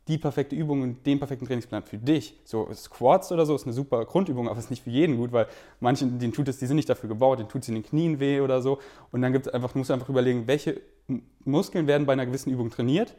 die 0.07 0.17
perfekte 0.17 0.55
Übung 0.55 0.81
und 0.81 1.05
den 1.05 1.19
perfekten 1.19 1.45
Trainingsplan 1.45 1.83
für 1.83 1.97
dich. 1.97 2.33
So 2.43 2.67
Squats 2.73 3.31
oder 3.31 3.45
so 3.45 3.53
ist 3.53 3.65
eine 3.65 3.73
super 3.73 4.05
Grundübung, 4.05 4.49
aber 4.49 4.57
ist 4.57 4.71
nicht 4.71 4.83
für 4.83 4.89
jeden 4.89 5.17
gut, 5.17 5.31
weil 5.31 5.47
manchen, 5.79 6.17
denen 6.17 6.33
tut 6.33 6.47
es, 6.47 6.57
die 6.57 6.65
sind 6.65 6.77
nicht 6.77 6.89
dafür 6.89 7.09
gebaut, 7.09 7.39
denen 7.39 7.49
tut 7.49 7.61
es 7.61 7.67
in 7.67 7.75
den 7.75 7.83
Knien 7.83 8.19
weh 8.19 8.41
oder 8.41 8.61
so. 8.61 8.79
Und 9.11 9.21
dann 9.21 9.33
gibt 9.33 9.47
es 9.47 9.53
einfach, 9.53 9.75
musst 9.75 9.91
du 9.91 9.93
einfach 9.93 10.09
überlegen, 10.09 10.47
welche 10.47 10.81
Muskeln 11.45 11.85
werden 11.85 12.07
bei 12.07 12.13
einer 12.13 12.25
gewissen 12.25 12.51
Übung 12.51 12.71
trainiert. 12.71 13.15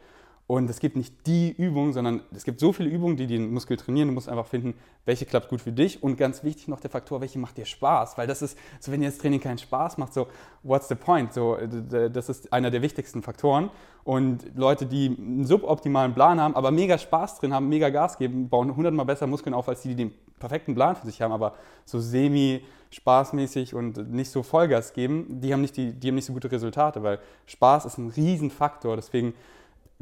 Und 0.49 0.67
es 0.67 0.79
gibt 0.79 0.95
nicht 0.95 1.27
die 1.27 1.51
Übung, 1.51 1.93
sondern 1.93 2.21
es 2.35 2.43
gibt 2.43 2.59
so 2.59 2.73
viele 2.73 2.89
Übungen, 2.89 3.17
die 3.17 3.27
den 3.27 3.53
Muskel 3.53 3.77
trainieren. 3.77 4.07
Du 4.07 4.15
musst 4.15 4.27
einfach 4.27 4.47
finden, 4.47 4.73
welche 5.05 5.27
klappt 5.27 5.47
gut 5.47 5.61
für 5.61 5.71
dich. 5.71 6.01
Und 6.01 6.17
ganz 6.17 6.43
wichtig 6.43 6.67
noch 6.67 6.79
der 6.79 6.89
Faktor, 6.89 7.21
welche 7.21 7.37
macht 7.37 7.55
dir 7.55 7.65
Spaß. 7.65 8.17
Weil 8.17 8.25
das 8.25 8.41
ist, 8.41 8.57
so 8.79 8.91
wenn 8.91 8.99
dir 8.99 9.09
das 9.09 9.19
Training 9.19 9.41
keinen 9.41 9.59
Spaß 9.59 9.99
macht, 9.99 10.11
so, 10.11 10.25
what's 10.63 10.87
the 10.87 10.95
point? 10.95 11.35
So, 11.35 11.55
das 11.55 12.29
ist 12.29 12.51
einer 12.51 12.71
der 12.71 12.81
wichtigsten 12.81 13.21
Faktoren. 13.21 13.69
Und 14.03 14.43
Leute, 14.55 14.87
die 14.87 15.15
einen 15.15 15.45
suboptimalen 15.45 16.15
Plan 16.15 16.41
haben, 16.41 16.55
aber 16.55 16.71
mega 16.71 16.97
Spaß 16.97 17.37
drin 17.37 17.53
haben, 17.53 17.69
mega 17.69 17.89
Gas 17.89 18.17
geben, 18.17 18.49
bauen 18.49 18.75
hundertmal 18.75 19.05
besser 19.05 19.27
Muskeln 19.27 19.53
auf, 19.53 19.69
als 19.69 19.83
die, 19.83 19.89
die 19.89 19.97
den 19.97 20.13
perfekten 20.39 20.73
Plan 20.73 20.95
für 20.95 21.05
sich 21.05 21.21
haben, 21.21 21.31
aber 21.31 21.53
so 21.85 21.99
semi 21.99 22.61
spaßmäßig 22.89 23.75
und 23.75 24.11
nicht 24.11 24.31
so 24.31 24.41
Vollgas 24.41 24.93
geben, 24.93 25.41
die 25.41 25.53
haben 25.53 25.61
nicht, 25.61 25.77
die, 25.77 25.91
die 25.91 26.07
haben 26.07 26.15
nicht 26.15 26.25
so 26.25 26.33
gute 26.33 26.51
Resultate, 26.51 27.03
weil 27.03 27.19
Spaß 27.45 27.85
ist 27.85 27.99
ein 27.99 28.09
Riesenfaktor. 28.09 28.95
Deswegen 28.95 29.35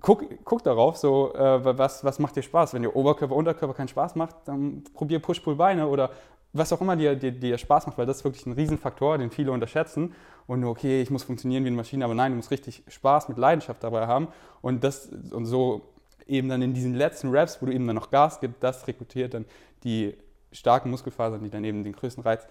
guck, 0.01 0.23
guck 0.43 0.63
darauf, 0.63 0.97
so, 0.97 1.33
äh, 1.33 1.77
was, 1.77 2.03
was 2.03 2.19
macht 2.19 2.35
dir 2.35 2.43
Spaß? 2.43 2.73
Wenn 2.73 2.83
dir 2.83 2.95
Oberkörper, 2.95 3.35
Unterkörper 3.35 3.73
keinen 3.73 3.87
Spaß 3.87 4.15
macht, 4.15 4.35
dann 4.45 4.83
probier 4.93 5.19
Push-Pull-Beine 5.19 5.87
oder 5.87 6.11
was 6.53 6.71
auch 6.73 6.81
immer 6.81 6.95
dir, 6.95 7.15
dir, 7.15 7.31
dir 7.31 7.57
Spaß 7.57 7.87
macht, 7.87 7.97
weil 7.97 8.05
das 8.05 8.17
ist 8.17 8.23
wirklich 8.23 8.45
ein 8.45 8.53
Riesenfaktor, 8.53 9.17
den 9.17 9.31
viele 9.31 9.51
unterschätzen. 9.51 10.13
Und 10.47 10.61
nur, 10.61 10.71
okay, 10.71 11.01
ich 11.01 11.09
muss 11.09 11.23
funktionieren 11.23 11.63
wie 11.63 11.67
eine 11.67 11.75
Maschine, 11.75 12.05
aber 12.05 12.13
nein, 12.13 12.31
du 12.31 12.37
musst 12.37 12.51
richtig 12.51 12.83
Spaß 12.87 13.29
mit 13.29 13.37
Leidenschaft 13.37 13.83
dabei 13.83 14.07
haben. 14.07 14.29
Und, 14.61 14.83
das, 14.83 15.09
und 15.31 15.45
so 15.45 15.81
eben 16.25 16.49
dann 16.49 16.61
in 16.61 16.73
diesen 16.73 16.95
letzten 16.95 17.35
Raps, 17.35 17.61
wo 17.61 17.65
du 17.65 17.73
eben 17.73 17.85
dann 17.85 17.95
noch 17.95 18.09
Gas 18.09 18.39
gibst, 18.39 18.63
das 18.63 18.87
rekrutiert 18.87 19.33
dann 19.33 19.45
die 19.83 20.15
starken 20.51 20.89
Muskelfasern, 20.89 21.43
die 21.43 21.49
dann 21.49 21.63
eben 21.63 21.83
den 21.83 21.93
größten 21.93 22.23
Reiz 22.23 22.47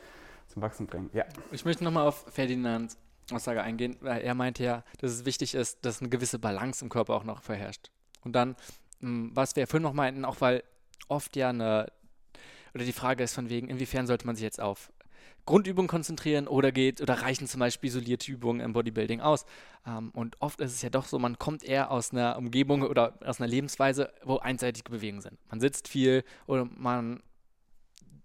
zum 0.49 0.62
Wachsen 0.62 0.87
bringen. 0.87 1.11
Ja. 1.12 1.25
Ich 1.51 1.64
möchte 1.64 1.83
nochmal 1.83 2.07
auf 2.07 2.25
Ferdinands 2.31 2.99
Aussage 3.33 3.62
eingehen, 3.62 3.97
weil 4.01 4.22
er 4.22 4.35
meinte 4.35 4.62
ja, 4.62 4.85
dass 5.01 5.11
es 5.11 5.24
wichtig 5.24 5.55
ist, 5.55 5.85
dass 5.85 6.01
eine 6.01 6.09
gewisse 6.09 6.39
Balance 6.39 6.85
im 6.85 6.89
Körper 6.89 7.14
auch 7.14 7.24
noch 7.24 7.43
vorherrscht. 7.43 7.91
Und 8.22 8.33
dann, 8.33 8.57
hm, 9.01 9.31
was 9.35 9.57
wir 9.57 9.66
vorhin 9.66 9.83
noch 9.83 9.93
meinten, 9.93 10.24
auch 10.24 10.41
weil 10.41 10.62
oft 11.09 11.37
ja 11.37 11.51
eine, 11.51 11.93
oder 12.74 12.85
die 12.85 12.93
Frage 12.93 13.24
ist 13.24 13.35
von 13.35 13.49
wegen, 13.49 13.68
inwiefern 13.68 14.07
sollte 14.07 14.27
man 14.27 14.37
sich 14.37 14.45
jetzt 14.45 14.61
auf 14.61 14.93
Grundübungen 15.45 15.89
konzentrieren 15.89 16.49
oder 16.49 16.72
geht 16.72 17.01
oder 17.01 17.22
reichen 17.22 17.47
zum 17.47 17.61
Beispiel 17.61 17.89
isolierte 17.89 18.31
Übungen 18.31 18.61
im 18.61 18.72
Bodybuilding 18.72 19.20
aus. 19.20 19.47
Ähm, 19.87 20.11
und 20.11 20.41
oft 20.41 20.61
ist 20.61 20.72
es 20.72 20.83
ja 20.83 20.91
doch 20.91 21.07
so, 21.07 21.18
man 21.18 21.39
kommt 21.39 21.62
eher 21.62 21.91
aus 21.91 22.12
einer 22.12 22.37
Umgebung 22.37 22.83
oder 22.83 23.14
aus 23.24 23.41
einer 23.41 23.49
Lebensweise, 23.49 24.12
wo 24.24 24.39
einseitige 24.39 24.91
Bewegungen 24.91 25.22
sind. 25.22 25.39
Man 25.49 25.61
sitzt 25.61 25.89
viel 25.89 26.24
oder 26.47 26.64
man 26.64 27.22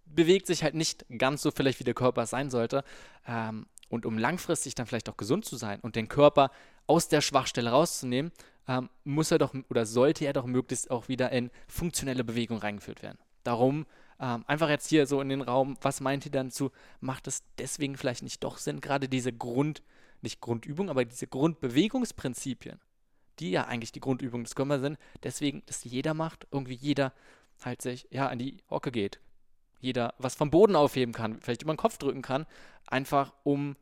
bewegt 0.06 0.47
sich 0.47 0.64
halt 0.64 0.74
nicht 0.74 1.06
ganz 1.18 1.43
so 1.43 1.52
vielleicht, 1.52 1.80
wie 1.80 1.86
der 1.86 1.93
Körper 1.93 2.26
sein 2.26 2.49
sollte. 2.49 2.84
Ähm, 3.28 3.68
und 3.92 4.06
um 4.06 4.18
langfristig 4.18 4.76
dann 4.76 4.88
vielleicht 4.88 5.10
auch 5.10 5.18
gesund 5.18 5.46
zu 5.46 5.58
sein 5.58 5.80
und 5.82 5.96
den 5.96 6.08
Körper 6.08 6.50
aus 6.88 7.08
der 7.08 7.22
Schwachstelle 7.22 7.72
rauszunehmen, 7.72 8.32
ähm, 8.68 8.89
muss 9.04 9.32
er 9.32 9.38
doch 9.38 9.54
oder 9.70 9.86
sollte 9.86 10.26
er 10.26 10.34
doch 10.34 10.46
möglichst 10.46 10.89
auch 10.92 11.08
wieder 11.08 11.32
in 11.32 11.52
funktionelle 11.68 12.24
Bewegung 12.24 12.58
reingeführt 12.58 13.04
werden. 13.04 13.18
Darum 13.44 13.86
ähm, 14.20 14.46
einfach 14.48 14.70
jetzt 14.70 14.88
hier 14.88 15.08
so 15.08 15.20
in 15.20 15.30
den 15.30 15.42
Raum, 15.42 15.78
was 15.82 16.00
meint 16.00 16.26
ihr 16.26 16.32
dann 16.32 16.52
zu, 16.52 16.72
macht 17.00 17.28
es 17.28 17.44
deswegen 17.58 17.98
vielleicht 17.98 18.24
nicht 18.24 18.44
doch 18.44 18.58
Sinn, 18.58 18.80
gerade 18.80 19.10
diese 19.10 19.34
Grund, 19.34 19.84
nicht 20.22 20.39
Grundübung, 20.39 20.89
aber 20.89 21.04
diese 21.04 21.28
Grundbewegungsprinzipien, 21.28 22.80
die 23.39 23.52
ja 23.52 23.66
eigentlich 23.66 23.92
die 23.92 24.00
Grundübungen 24.00 24.46
des 24.46 24.56
Körpers 24.56 24.82
sind, 24.82 24.98
deswegen, 25.24 25.64
dass 25.66 25.84
jeder 25.84 26.14
macht, 26.14 26.48
irgendwie 26.52 26.76
jeder 26.76 27.14
halt 27.62 27.82
sich, 27.82 28.08
ja, 28.12 28.28
an 28.28 28.39
die 28.39 28.58
Hocke 28.70 28.92
geht. 28.92 29.20
Jeder 29.82 30.14
was 30.18 30.36
vom 30.36 30.50
Boden 30.50 30.76
aufheben 30.76 31.14
kann, 31.14 31.40
vielleicht 31.42 31.64
über 31.64 31.74
den 31.74 31.78
Kopf 31.78 31.98
drücken 31.98 32.22
kann, 32.22 32.46
einfach 32.88 33.34
um 33.44 33.76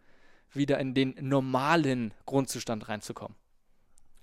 wieder 0.51 0.79
in 0.79 0.93
den 0.93 1.15
normalen 1.19 2.13
Grundzustand 2.25 2.89
reinzukommen. 2.89 3.35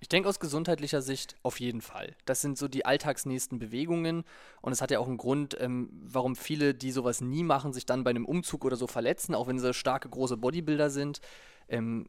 Ich 0.00 0.08
denke 0.08 0.28
aus 0.28 0.40
gesundheitlicher 0.40 1.00
Sicht 1.00 1.36
auf 1.42 1.58
jeden 1.58 1.80
Fall. 1.80 2.14
Das 2.26 2.40
sind 2.40 2.58
so 2.58 2.68
die 2.68 2.84
alltagsnächsten 2.84 3.58
Bewegungen 3.58 4.24
und 4.60 4.72
es 4.72 4.82
hat 4.82 4.90
ja 4.90 4.98
auch 4.98 5.06
einen 5.06 5.16
Grund, 5.16 5.56
ähm, 5.58 5.88
warum 6.04 6.36
viele, 6.36 6.74
die 6.74 6.92
sowas 6.92 7.20
nie 7.20 7.42
machen, 7.42 7.72
sich 7.72 7.86
dann 7.86 8.04
bei 8.04 8.10
einem 8.10 8.26
Umzug 8.26 8.64
oder 8.64 8.76
so 8.76 8.86
verletzen, 8.86 9.34
auch 9.34 9.46
wenn 9.46 9.58
sie 9.58 9.72
starke, 9.72 10.08
große 10.08 10.36
Bodybuilder 10.36 10.90
sind. 10.90 11.20
Ähm, 11.68 12.08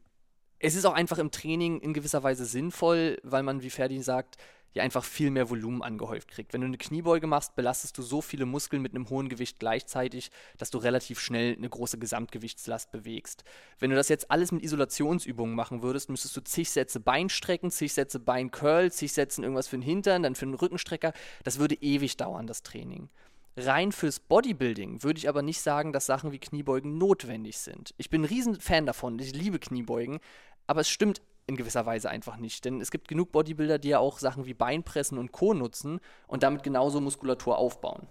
es 0.60 0.74
ist 0.74 0.84
auch 0.84 0.94
einfach 0.94 1.18
im 1.18 1.30
Training 1.30 1.80
in 1.80 1.94
gewisser 1.94 2.22
Weise 2.22 2.44
sinnvoll, 2.44 3.18
weil 3.22 3.42
man, 3.42 3.62
wie 3.62 3.70
Ferdi 3.70 4.02
sagt, 4.02 4.36
ja 4.74 4.82
einfach 4.82 5.04
viel 5.04 5.30
mehr 5.30 5.50
Volumen 5.50 5.82
angehäuft 5.82 6.30
kriegt. 6.30 6.52
Wenn 6.52 6.60
du 6.60 6.66
eine 6.66 6.78
Kniebeuge 6.78 7.26
machst, 7.26 7.54
belastest 7.56 7.96
du 7.98 8.02
so 8.02 8.20
viele 8.20 8.46
Muskeln 8.46 8.82
mit 8.82 8.94
einem 8.94 9.08
hohen 9.10 9.28
Gewicht 9.28 9.58
gleichzeitig, 9.58 10.30
dass 10.56 10.70
du 10.70 10.78
relativ 10.78 11.20
schnell 11.20 11.56
eine 11.56 11.68
große 11.68 11.98
Gesamtgewichtslast 11.98 12.90
bewegst. 12.90 13.44
Wenn 13.78 13.90
du 13.90 13.96
das 13.96 14.08
jetzt 14.08 14.30
alles 14.30 14.52
mit 14.52 14.62
Isolationsübungen 14.62 15.54
machen 15.54 15.82
würdest, 15.82 16.10
müsstest 16.10 16.36
du 16.36 16.40
zig 16.42 16.70
Sätze 16.70 17.00
Bein 17.00 17.28
strecken, 17.28 17.70
zig 17.70 17.92
Sätze 17.92 18.20
Bein 18.20 18.50
Curl, 18.50 18.92
zig 18.92 19.12
Sätze 19.12 19.42
irgendwas 19.42 19.68
für 19.68 19.76
den 19.76 19.82
Hintern, 19.82 20.22
dann 20.22 20.34
für 20.34 20.46
den 20.46 20.54
Rückenstrecker. 20.54 21.12
Das 21.44 21.58
würde 21.58 21.74
ewig 21.76 22.16
dauern, 22.16 22.46
das 22.46 22.62
Training. 22.62 23.08
Rein 23.56 23.90
fürs 23.90 24.20
Bodybuilding 24.20 25.02
würde 25.02 25.18
ich 25.18 25.28
aber 25.28 25.42
nicht 25.42 25.60
sagen, 25.60 25.92
dass 25.92 26.06
Sachen 26.06 26.30
wie 26.30 26.38
Kniebeugen 26.38 26.96
notwendig 26.96 27.58
sind. 27.58 27.92
Ich 27.96 28.08
bin 28.08 28.22
ein 28.22 28.26
riesen 28.26 28.60
Fan 28.60 28.86
davon, 28.86 29.18
ich 29.18 29.34
liebe 29.34 29.58
Kniebeugen, 29.58 30.20
aber 30.68 30.82
es 30.82 30.88
stimmt 30.88 31.20
in 31.48 31.56
gewisser 31.56 31.86
Weise 31.86 32.10
einfach 32.10 32.36
nicht. 32.36 32.64
Denn 32.64 32.80
es 32.80 32.90
gibt 32.90 33.08
genug 33.08 33.32
Bodybuilder, 33.32 33.78
die 33.78 33.88
ja 33.88 33.98
auch 33.98 34.18
Sachen 34.18 34.46
wie 34.46 34.54
Beinpressen 34.54 35.18
und 35.18 35.32
Co. 35.32 35.54
nutzen 35.54 35.98
und 36.28 36.44
damit 36.44 36.62
genauso 36.62 37.00
Muskulatur 37.00 37.58
aufbauen. 37.58 38.06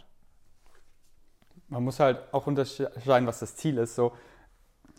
Man 1.69 1.83
muss 1.83 1.99
halt 1.99 2.19
auch 2.33 2.47
unterscheiden, 2.47 3.27
was 3.27 3.39
das 3.39 3.55
Ziel 3.55 3.77
ist. 3.77 3.95
So, 3.95 4.13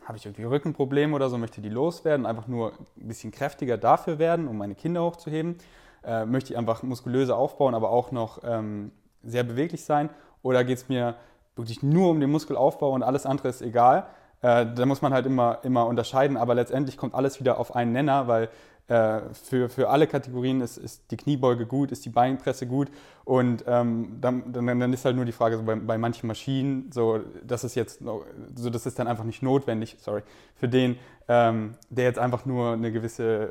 habe 0.04 0.16
ich 0.16 0.24
irgendwie 0.24 0.44
Rückenprobleme 0.44 1.14
oder 1.14 1.28
so, 1.28 1.36
möchte 1.36 1.60
die 1.60 1.68
loswerden, 1.68 2.26
einfach 2.26 2.46
nur 2.46 2.72
ein 2.96 3.08
bisschen 3.08 3.32
kräftiger 3.32 3.76
dafür 3.76 4.18
werden, 4.18 4.46
um 4.46 4.56
meine 4.56 4.74
Kinder 4.74 5.02
hochzuheben. 5.02 5.58
Äh, 6.04 6.24
möchte 6.24 6.52
ich 6.52 6.58
einfach 6.58 6.84
muskulöser 6.84 7.36
aufbauen, 7.36 7.74
aber 7.74 7.90
auch 7.90 8.12
noch 8.12 8.42
ähm, 8.44 8.92
sehr 9.24 9.42
beweglich 9.42 9.84
sein? 9.84 10.10
Oder 10.42 10.62
geht 10.62 10.78
es 10.78 10.88
mir 10.88 11.16
wirklich 11.56 11.82
nur 11.82 12.10
um 12.10 12.20
den 12.20 12.30
Muskelaufbau 12.30 12.92
und 12.92 13.02
alles 13.02 13.26
andere 13.26 13.48
ist 13.48 13.62
egal? 13.62 14.06
Äh, 14.42 14.66
da 14.74 14.86
muss 14.86 15.02
man 15.02 15.12
halt 15.12 15.26
immer, 15.26 15.58
immer 15.62 15.86
unterscheiden, 15.86 16.36
aber 16.36 16.54
letztendlich 16.54 16.96
kommt 16.96 17.14
alles 17.14 17.40
wieder 17.40 17.58
auf 17.58 17.74
einen 17.74 17.92
Nenner, 17.92 18.28
weil 18.28 18.48
äh, 18.88 19.20
für, 19.34 19.68
für 19.68 19.90
alle 19.90 20.06
Kategorien 20.06 20.60
ist, 20.60 20.78
ist 20.78 21.10
die 21.10 21.18
Kniebeuge 21.18 21.66
gut, 21.66 21.92
ist 21.92 22.04
die 22.06 22.10
Beinpresse 22.10 22.66
gut 22.66 22.88
und 23.24 23.64
ähm, 23.66 24.16
dann, 24.20 24.50
dann, 24.50 24.66
dann, 24.80 24.92
ist 24.94 25.04
halt 25.04 25.14
nur 25.14 25.26
die 25.26 25.32
Frage, 25.32 25.58
so 25.58 25.62
bei, 25.62 25.74
bei 25.74 25.98
manchen 25.98 26.26
Maschinen, 26.26 26.90
so, 26.90 27.20
das 27.46 27.64
ist 27.64 27.74
jetzt, 27.74 28.00
so, 28.00 28.70
das 28.70 28.86
ist 28.86 28.98
dann 28.98 29.06
einfach 29.06 29.24
nicht 29.24 29.42
notwendig, 29.42 29.96
sorry, 30.00 30.22
für 30.54 30.68
den, 30.68 30.96
ähm, 31.28 31.74
der 31.90 32.04
jetzt 32.04 32.18
einfach 32.18 32.46
nur 32.46 32.72
eine 32.72 32.90
gewisse 32.90 33.50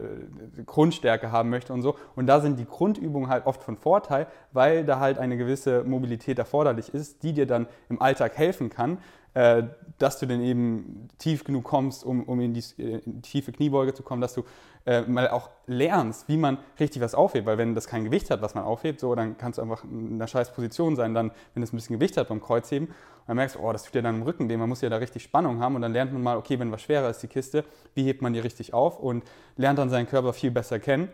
äh, 0.57 0.63
Grundstärke 0.65 1.31
haben 1.31 1.51
möchte 1.51 1.71
und 1.71 1.83
so. 1.83 1.95
Und 2.15 2.25
da 2.25 2.41
sind 2.41 2.57
die 2.57 2.65
Grundübungen 2.65 3.29
halt 3.29 3.45
oft 3.45 3.61
von 3.61 3.77
Vorteil, 3.77 4.25
weil 4.51 4.83
da 4.83 4.99
halt 4.99 5.19
eine 5.19 5.37
gewisse 5.37 5.83
Mobilität 5.83 6.39
erforderlich 6.39 6.91
ist, 6.95 7.21
die 7.21 7.33
dir 7.33 7.45
dann 7.45 7.67
im 7.89 8.01
Alltag 8.01 8.35
helfen 8.35 8.71
kann. 8.71 8.97
Äh, 9.37 9.67
dass 9.99 10.17
du 10.17 10.25
dann 10.25 10.41
eben 10.41 11.09
tief 11.19 11.43
genug 11.43 11.63
kommst, 11.63 12.03
um, 12.03 12.23
um 12.23 12.39
in, 12.39 12.53
die, 12.55 12.63
in, 12.77 13.21
tiefe 13.21 13.51
Kniebeuge 13.51 13.93
zu 13.93 14.01
kommen, 14.01 14.19
dass 14.19 14.33
du 14.33 14.43
äh, 14.85 15.01
mal 15.01 15.29
auch 15.29 15.49
lernst, 15.67 16.27
wie 16.27 16.37
man 16.37 16.57
richtig 16.79 17.03
was 17.03 17.13
aufhebt. 17.13 17.45
Weil 17.45 17.59
wenn 17.59 17.75
das 17.75 17.87
kein 17.87 18.03
Gewicht 18.03 18.31
hat, 18.31 18.41
was 18.41 18.55
man 18.55 18.63
aufhebt, 18.63 18.99
so, 18.99 19.13
dann 19.13 19.37
kannst 19.37 19.59
du 19.59 19.63
einfach 19.63 19.83
in 19.83 20.13
einer 20.13 20.27
scheiß 20.27 20.53
Position 20.53 20.95
sein, 20.95 21.13
dann, 21.13 21.31
wenn 21.53 21.61
es 21.61 21.71
ein 21.71 21.75
bisschen 21.75 21.99
Gewicht 21.99 22.17
hat 22.17 22.29
beim 22.29 22.41
Kreuzheben. 22.41 22.87
Und 22.87 22.95
dann 23.27 23.37
merkst 23.37 23.57
du, 23.57 23.59
oh, 23.59 23.71
das 23.71 23.83
tut 23.83 23.93
ja 23.93 24.01
dann 24.01 24.15
im 24.15 24.21
Rücken, 24.23 24.47
man 24.47 24.69
muss 24.69 24.81
ja 24.81 24.89
da 24.89 24.97
richtig 24.97 25.21
Spannung 25.21 25.59
haben. 25.59 25.75
Und 25.75 25.83
dann 25.83 25.93
lernt 25.93 26.13
man 26.13 26.23
mal, 26.23 26.37
okay, 26.37 26.57
wenn 26.57 26.71
was 26.71 26.81
schwerer 26.81 27.09
ist, 27.09 27.21
die 27.21 27.27
Kiste, 27.27 27.63
wie 27.93 28.05
hebt 28.05 28.23
man 28.23 28.33
die 28.33 28.39
richtig 28.39 28.73
auf 28.73 28.99
und 28.99 29.23
lernt 29.55 29.77
dann 29.77 29.91
seinen 29.91 30.07
Körper 30.07 30.33
viel 30.33 30.49
besser 30.49 30.79
kennen. 30.79 31.09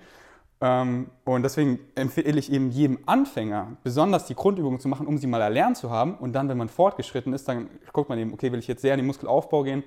Ähm, 0.64 1.07
und 1.26 1.43
deswegen 1.43 1.78
empfehle 1.95 2.39
ich 2.39 2.49
eben 2.49 2.72
jedem 2.72 2.99
Anfänger, 3.05 3.76
besonders 3.84 4.28
die 4.28 4.34
Grundübungen 4.34 4.80
zu 4.80 4.88
machen, 4.88 5.07
um 5.07 5.18
sie 5.18 5.28
mal 5.28 5.41
erlernt 5.41 5.76
zu 5.76 5.91
haben. 5.91 6.16
Und 6.16 6.32
dann, 6.32 6.47
wenn 6.47 6.57
man 6.57 6.70
fortgeschritten 6.70 7.34
ist, 7.34 7.49
dann 7.49 7.70
guckt 7.91 8.07
man 8.07 8.18
eben, 8.18 8.34
okay, 8.34 8.49
will 8.49 8.59
ich 8.59 8.68
jetzt 8.68 8.82
sehr 8.82 8.93
in 8.93 8.99
den 8.99 9.05
Muskelaufbau 9.07 9.64
gehen? 9.64 9.84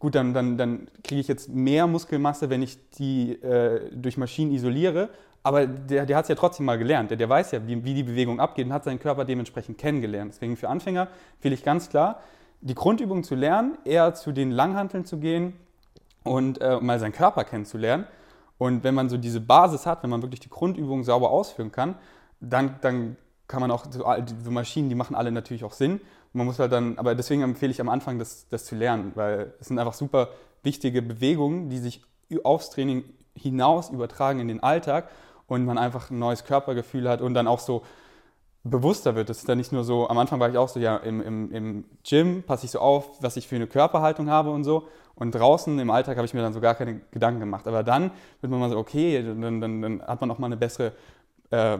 Gut, 0.00 0.16
dann, 0.16 0.34
dann, 0.34 0.58
dann 0.58 0.88
kriege 1.04 1.20
ich 1.20 1.28
jetzt 1.28 1.48
mehr 1.48 1.86
Muskelmasse, 1.86 2.50
wenn 2.50 2.60
ich 2.60 2.90
die 2.90 3.40
äh, 3.40 3.88
durch 3.94 4.16
Maschinen 4.16 4.50
isoliere. 4.50 5.10
Aber 5.44 5.68
der, 5.68 6.06
der 6.06 6.16
hat 6.16 6.24
es 6.24 6.28
ja 6.28 6.34
trotzdem 6.34 6.66
mal 6.66 6.76
gelernt. 6.76 7.10
Der, 7.10 7.16
der 7.16 7.28
weiß 7.28 7.52
ja, 7.52 7.64
wie, 7.68 7.84
wie 7.84 7.94
die 7.94 8.02
Bewegung 8.02 8.40
abgeht 8.40 8.66
und 8.66 8.72
hat 8.72 8.82
seinen 8.82 8.98
Körper 8.98 9.24
dementsprechend 9.24 9.78
kennengelernt. 9.78 10.32
Deswegen 10.34 10.56
für 10.56 10.68
Anfänger 10.68 11.06
empfehle 11.36 11.54
ich 11.54 11.62
ganz 11.62 11.88
klar, 11.88 12.20
die 12.62 12.74
Grundübungen 12.74 13.22
zu 13.22 13.36
lernen, 13.36 13.78
eher 13.84 14.12
zu 14.14 14.32
den 14.32 14.50
Langhanteln 14.50 15.04
zu 15.04 15.18
gehen 15.18 15.52
und 16.24 16.60
äh, 16.60 16.80
mal 16.80 16.98
seinen 16.98 17.12
Körper 17.12 17.44
kennenzulernen 17.44 18.06
und 18.60 18.84
wenn 18.84 18.94
man 18.94 19.08
so 19.08 19.16
diese 19.16 19.40
Basis 19.40 19.86
hat, 19.86 20.02
wenn 20.02 20.10
man 20.10 20.20
wirklich 20.20 20.40
die 20.40 20.50
Grundübungen 20.50 21.02
sauber 21.02 21.30
ausführen 21.30 21.72
kann, 21.72 21.94
dann, 22.40 22.74
dann 22.82 23.16
kann 23.48 23.62
man 23.62 23.70
auch, 23.70 23.86
so, 23.90 24.04
Maschinen, 24.50 24.90
die 24.90 24.94
machen 24.94 25.16
alle 25.16 25.32
natürlich 25.32 25.64
auch 25.64 25.72
Sinn. 25.72 26.02
man 26.34 26.44
muss 26.44 26.58
halt 26.58 26.70
dann, 26.70 26.98
aber 26.98 27.14
deswegen 27.14 27.40
empfehle 27.40 27.72
ich 27.72 27.80
am 27.80 27.88
Anfang, 27.88 28.18
das, 28.18 28.48
das 28.50 28.66
zu 28.66 28.74
lernen, 28.74 29.12
weil 29.14 29.54
es 29.60 29.68
sind 29.68 29.78
einfach 29.78 29.94
super 29.94 30.28
wichtige 30.62 31.00
Bewegungen, 31.00 31.70
die 31.70 31.78
sich 31.78 32.04
aufs 32.44 32.68
Training 32.68 33.04
hinaus 33.34 33.88
übertragen 33.88 34.40
in 34.40 34.48
den 34.48 34.62
Alltag 34.62 35.08
und 35.46 35.64
man 35.64 35.78
einfach 35.78 36.10
ein 36.10 36.18
neues 36.18 36.44
Körpergefühl 36.44 37.08
hat 37.08 37.22
und 37.22 37.32
dann 37.32 37.46
auch 37.46 37.60
so 37.60 37.82
bewusster 38.62 39.14
wird. 39.14 39.30
Das 39.30 39.38
ist 39.38 39.48
dann 39.48 39.56
nicht 39.56 39.72
nur 39.72 39.84
so, 39.84 40.06
am 40.06 40.18
Anfang 40.18 40.38
war 40.38 40.50
ich 40.50 40.58
auch 40.58 40.68
so, 40.68 40.80
ja, 40.80 40.98
im, 40.98 41.22
im, 41.22 41.50
im 41.50 41.84
Gym 42.06 42.42
passe 42.42 42.66
ich 42.66 42.72
so 42.72 42.80
auf, 42.80 43.22
was 43.22 43.38
ich 43.38 43.48
für 43.48 43.56
eine 43.56 43.66
Körperhaltung 43.66 44.28
habe 44.28 44.50
und 44.50 44.64
so. 44.64 44.86
Und 45.14 45.34
draußen 45.34 45.78
im 45.78 45.90
Alltag 45.90 46.16
habe 46.16 46.26
ich 46.26 46.34
mir 46.34 46.42
dann 46.42 46.52
so 46.52 46.60
gar 46.60 46.74
keine 46.74 47.00
Gedanken 47.10 47.40
gemacht. 47.40 47.66
Aber 47.66 47.82
dann 47.82 48.10
wird 48.40 48.50
man 48.50 48.60
mal 48.60 48.70
so, 48.70 48.78
okay, 48.78 49.22
dann, 49.22 49.60
dann, 49.60 49.82
dann 49.82 50.02
hat 50.02 50.20
man 50.20 50.30
auch 50.30 50.38
mal 50.38 50.46
eine 50.46 50.56
bessere 50.56 50.92
äh, 51.50 51.78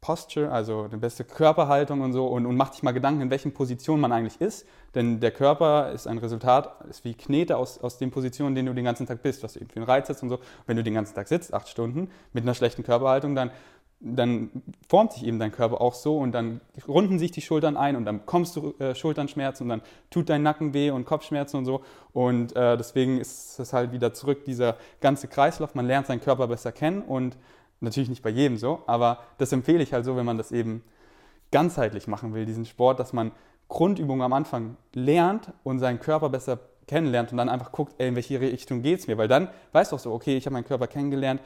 Posture, 0.00 0.52
also 0.52 0.82
eine 0.82 0.98
bessere 0.98 1.26
Körperhaltung 1.26 2.00
und 2.00 2.12
so 2.12 2.26
und, 2.26 2.46
und 2.46 2.56
macht 2.56 2.74
sich 2.74 2.82
mal 2.84 2.92
Gedanken, 2.92 3.22
in 3.22 3.30
welchen 3.30 3.52
Positionen 3.52 4.00
man 4.00 4.12
eigentlich 4.12 4.40
ist. 4.40 4.66
Denn 4.94 5.18
der 5.18 5.32
Körper 5.32 5.90
ist 5.90 6.06
ein 6.06 6.18
Resultat, 6.18 6.84
ist 6.88 7.04
wie 7.04 7.14
Knete 7.14 7.56
aus, 7.56 7.78
aus 7.82 7.98
den 7.98 8.12
Positionen, 8.12 8.50
in 8.50 8.54
denen 8.54 8.66
du 8.68 8.74
den 8.74 8.84
ganzen 8.84 9.06
Tag 9.06 9.22
bist, 9.22 9.42
was 9.42 9.54
du 9.54 9.60
eben 9.60 9.68
für 9.68 9.76
einen 9.76 9.86
Reiz 9.86 10.08
hast 10.08 10.22
und 10.22 10.28
so. 10.28 10.38
Wenn 10.66 10.76
du 10.76 10.84
den 10.84 10.94
ganzen 10.94 11.14
Tag 11.14 11.26
sitzt, 11.26 11.52
acht 11.52 11.68
Stunden, 11.68 12.08
mit 12.32 12.44
einer 12.44 12.54
schlechten 12.54 12.84
Körperhaltung, 12.84 13.34
dann 13.34 13.50
dann 14.00 14.50
formt 14.88 15.12
sich 15.12 15.24
eben 15.24 15.38
dein 15.38 15.52
Körper 15.52 15.80
auch 15.80 15.94
so 15.94 16.18
und 16.18 16.32
dann 16.32 16.60
runden 16.86 17.18
sich 17.18 17.30
die 17.30 17.40
Schultern 17.40 17.76
ein 17.76 17.96
und 17.96 18.04
dann 18.04 18.20
bekommst 18.20 18.54
du 18.56 18.74
äh, 18.78 18.94
Schulternschmerzen 18.94 19.64
und 19.64 19.68
dann 19.70 19.82
tut 20.10 20.28
dein 20.28 20.42
Nacken 20.42 20.74
weh 20.74 20.90
und 20.90 21.06
Kopfschmerzen 21.06 21.56
und 21.56 21.64
so. 21.64 21.82
Und 22.12 22.54
äh, 22.54 22.76
deswegen 22.76 23.18
ist 23.18 23.58
es 23.58 23.72
halt 23.72 23.92
wieder 23.92 24.12
zurück, 24.12 24.44
dieser 24.44 24.76
ganze 25.00 25.28
Kreislauf. 25.28 25.74
Man 25.74 25.86
lernt 25.86 26.06
seinen 26.06 26.20
Körper 26.20 26.46
besser 26.46 26.72
kennen 26.72 27.02
und 27.02 27.36
natürlich 27.80 28.08
nicht 28.10 28.22
bei 28.22 28.30
jedem 28.30 28.58
so, 28.58 28.82
aber 28.86 29.20
das 29.38 29.52
empfehle 29.52 29.82
ich 29.82 29.92
halt 29.92 30.04
so, 30.04 30.16
wenn 30.16 30.26
man 30.26 30.38
das 30.38 30.52
eben 30.52 30.82
ganzheitlich 31.50 32.06
machen 32.06 32.34
will, 32.34 32.44
diesen 32.44 32.64
Sport, 32.64 33.00
dass 33.00 33.12
man 33.12 33.32
Grundübungen 33.68 34.22
am 34.22 34.32
Anfang 34.32 34.76
lernt 34.94 35.52
und 35.64 35.78
seinen 35.78 36.00
Körper 36.00 36.28
besser 36.28 36.58
kennenlernt 36.86 37.32
und 37.32 37.38
dann 37.38 37.48
einfach 37.48 37.72
guckt, 37.72 37.94
ey, 37.98 38.08
in 38.08 38.14
welche 38.14 38.40
Richtung 38.40 38.82
geht 38.82 39.00
es 39.00 39.06
mir, 39.06 39.18
weil 39.18 39.28
dann 39.28 39.48
weißt 39.72 39.92
du 39.92 39.96
auch 39.96 40.00
so, 40.00 40.12
okay, 40.12 40.36
ich 40.36 40.46
habe 40.46 40.54
meinen 40.54 40.64
Körper 40.64 40.86
kennengelernt, 40.86 41.40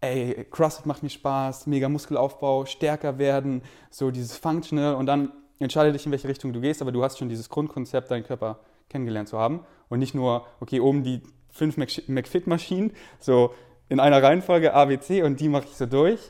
ey, 0.00 0.46
CrossFit 0.50 0.86
macht 0.86 1.02
mir 1.02 1.10
Spaß, 1.10 1.66
mega 1.66 1.88
Muskelaufbau, 1.88 2.66
stärker 2.66 3.18
werden, 3.18 3.62
so 3.90 4.10
dieses 4.10 4.36
Functional 4.36 4.94
und 4.94 5.06
dann 5.06 5.32
entscheide 5.58 5.92
dich, 5.92 6.06
in 6.06 6.12
welche 6.12 6.28
Richtung 6.28 6.52
du 6.52 6.60
gehst, 6.60 6.82
aber 6.82 6.92
du 6.92 7.02
hast 7.02 7.18
schon 7.18 7.28
dieses 7.28 7.48
Grundkonzept, 7.48 8.10
deinen 8.10 8.24
Körper 8.24 8.60
kennengelernt 8.88 9.28
zu 9.28 9.38
haben 9.38 9.64
und 9.88 9.98
nicht 9.98 10.14
nur, 10.14 10.46
okay, 10.60 10.80
oben 10.80 11.02
die 11.02 11.22
fünf 11.50 11.76
McFit-Maschinen, 11.76 12.92
so 13.18 13.54
in 13.88 14.00
einer 14.00 14.22
Reihenfolge 14.22 14.74
A, 14.74 14.84
B, 14.84 14.98
C 14.98 15.22
und 15.22 15.40
die 15.40 15.48
mache 15.48 15.64
ich 15.64 15.76
so 15.76 15.86
durch. 15.86 16.20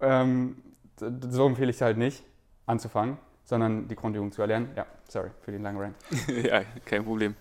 Ähm, 0.00 0.56
so 0.96 1.46
empfehle 1.46 1.70
ich 1.70 1.76
es 1.76 1.82
halt 1.82 1.96
nicht, 1.96 2.22
anzufangen, 2.66 3.18
sondern 3.44 3.88
die 3.88 3.96
Grundübung 3.96 4.32
zu 4.32 4.42
erlernen. 4.42 4.70
Ja, 4.76 4.86
sorry 5.08 5.30
für 5.40 5.52
den 5.52 5.62
langen 5.62 5.80
Rant. 5.80 5.96
ja, 6.44 6.62
kein 6.84 7.04
Problem. 7.04 7.34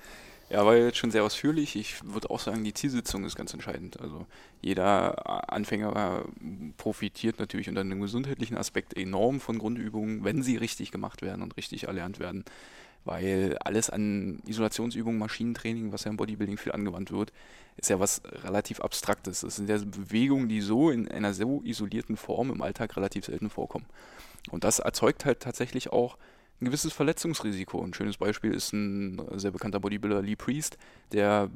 Ja, 0.53 0.67
war 0.67 0.75
jetzt 0.75 0.99
schon 0.99 1.09
sehr 1.09 1.23
ausführlich. 1.23 1.75
Ich 1.75 2.05
würde 2.05 2.29
auch 2.29 2.39
sagen, 2.39 2.63
die 2.63 2.75
Zielsitzung 2.75 3.25
ist 3.25 3.35
ganz 3.35 3.55
entscheidend. 3.55 3.99
Also 3.99 4.27
jeder 4.61 5.51
Anfänger 5.51 6.25
profitiert 6.77 7.39
natürlich 7.39 7.69
unter 7.69 7.81
einem 7.81 7.99
gesundheitlichen 7.99 8.55
Aspekt 8.55 8.95
enorm 8.95 9.39
von 9.39 9.57
Grundübungen, 9.57 10.23
wenn 10.23 10.43
sie 10.43 10.57
richtig 10.57 10.91
gemacht 10.91 11.23
werden 11.23 11.41
und 11.41 11.57
richtig 11.57 11.85
erlernt 11.85 12.19
werden. 12.19 12.45
Weil 13.03 13.57
alles 13.63 13.89
an 13.89 14.43
Isolationsübungen, 14.45 15.17
Maschinentraining, 15.17 15.91
was 15.91 16.03
ja 16.03 16.11
im 16.11 16.17
Bodybuilding 16.17 16.59
viel 16.59 16.71
angewandt 16.71 17.11
wird, 17.11 17.33
ist 17.77 17.89
ja 17.89 17.99
was 17.99 18.21
relativ 18.43 18.79
Abstraktes. 18.79 19.41
Das 19.41 19.55
sind 19.55 19.67
ja 19.69 19.79
Bewegungen, 19.79 20.49
die 20.49 20.61
so 20.61 20.91
in 20.91 21.07
einer 21.07 21.33
so 21.33 21.63
isolierten 21.63 22.15
Form 22.15 22.51
im 22.51 22.61
Alltag 22.61 22.95
relativ 22.95 23.25
selten 23.25 23.49
vorkommen. 23.49 23.87
Und 24.51 24.65
das 24.65 24.77
erzeugt 24.77 25.25
halt 25.25 25.39
tatsächlich 25.39 25.91
auch 25.91 26.15
ein 26.61 26.65
gewisses 26.65 26.93
Verletzungsrisiko. 26.93 27.83
Ein 27.83 27.93
schönes 27.93 28.17
Beispiel 28.17 28.53
ist 28.53 28.73
ein 28.73 29.21
sehr 29.35 29.51
bekannter 29.51 29.79
Bodybuilder 29.79 30.21
Lee 30.21 30.35
Priest, 30.35 30.77
der 31.11 31.49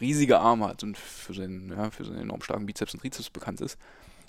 riesige 0.00 0.38
Arme 0.40 0.68
hat 0.68 0.82
und 0.82 0.96
für 0.96 1.34
seinen, 1.34 1.70
ja, 1.70 1.90
für 1.90 2.04
seinen 2.04 2.18
enorm 2.18 2.42
starken 2.42 2.66
Bizeps 2.66 2.94
und 2.94 3.00
Trizeps 3.00 3.30
bekannt 3.30 3.60
ist. 3.60 3.78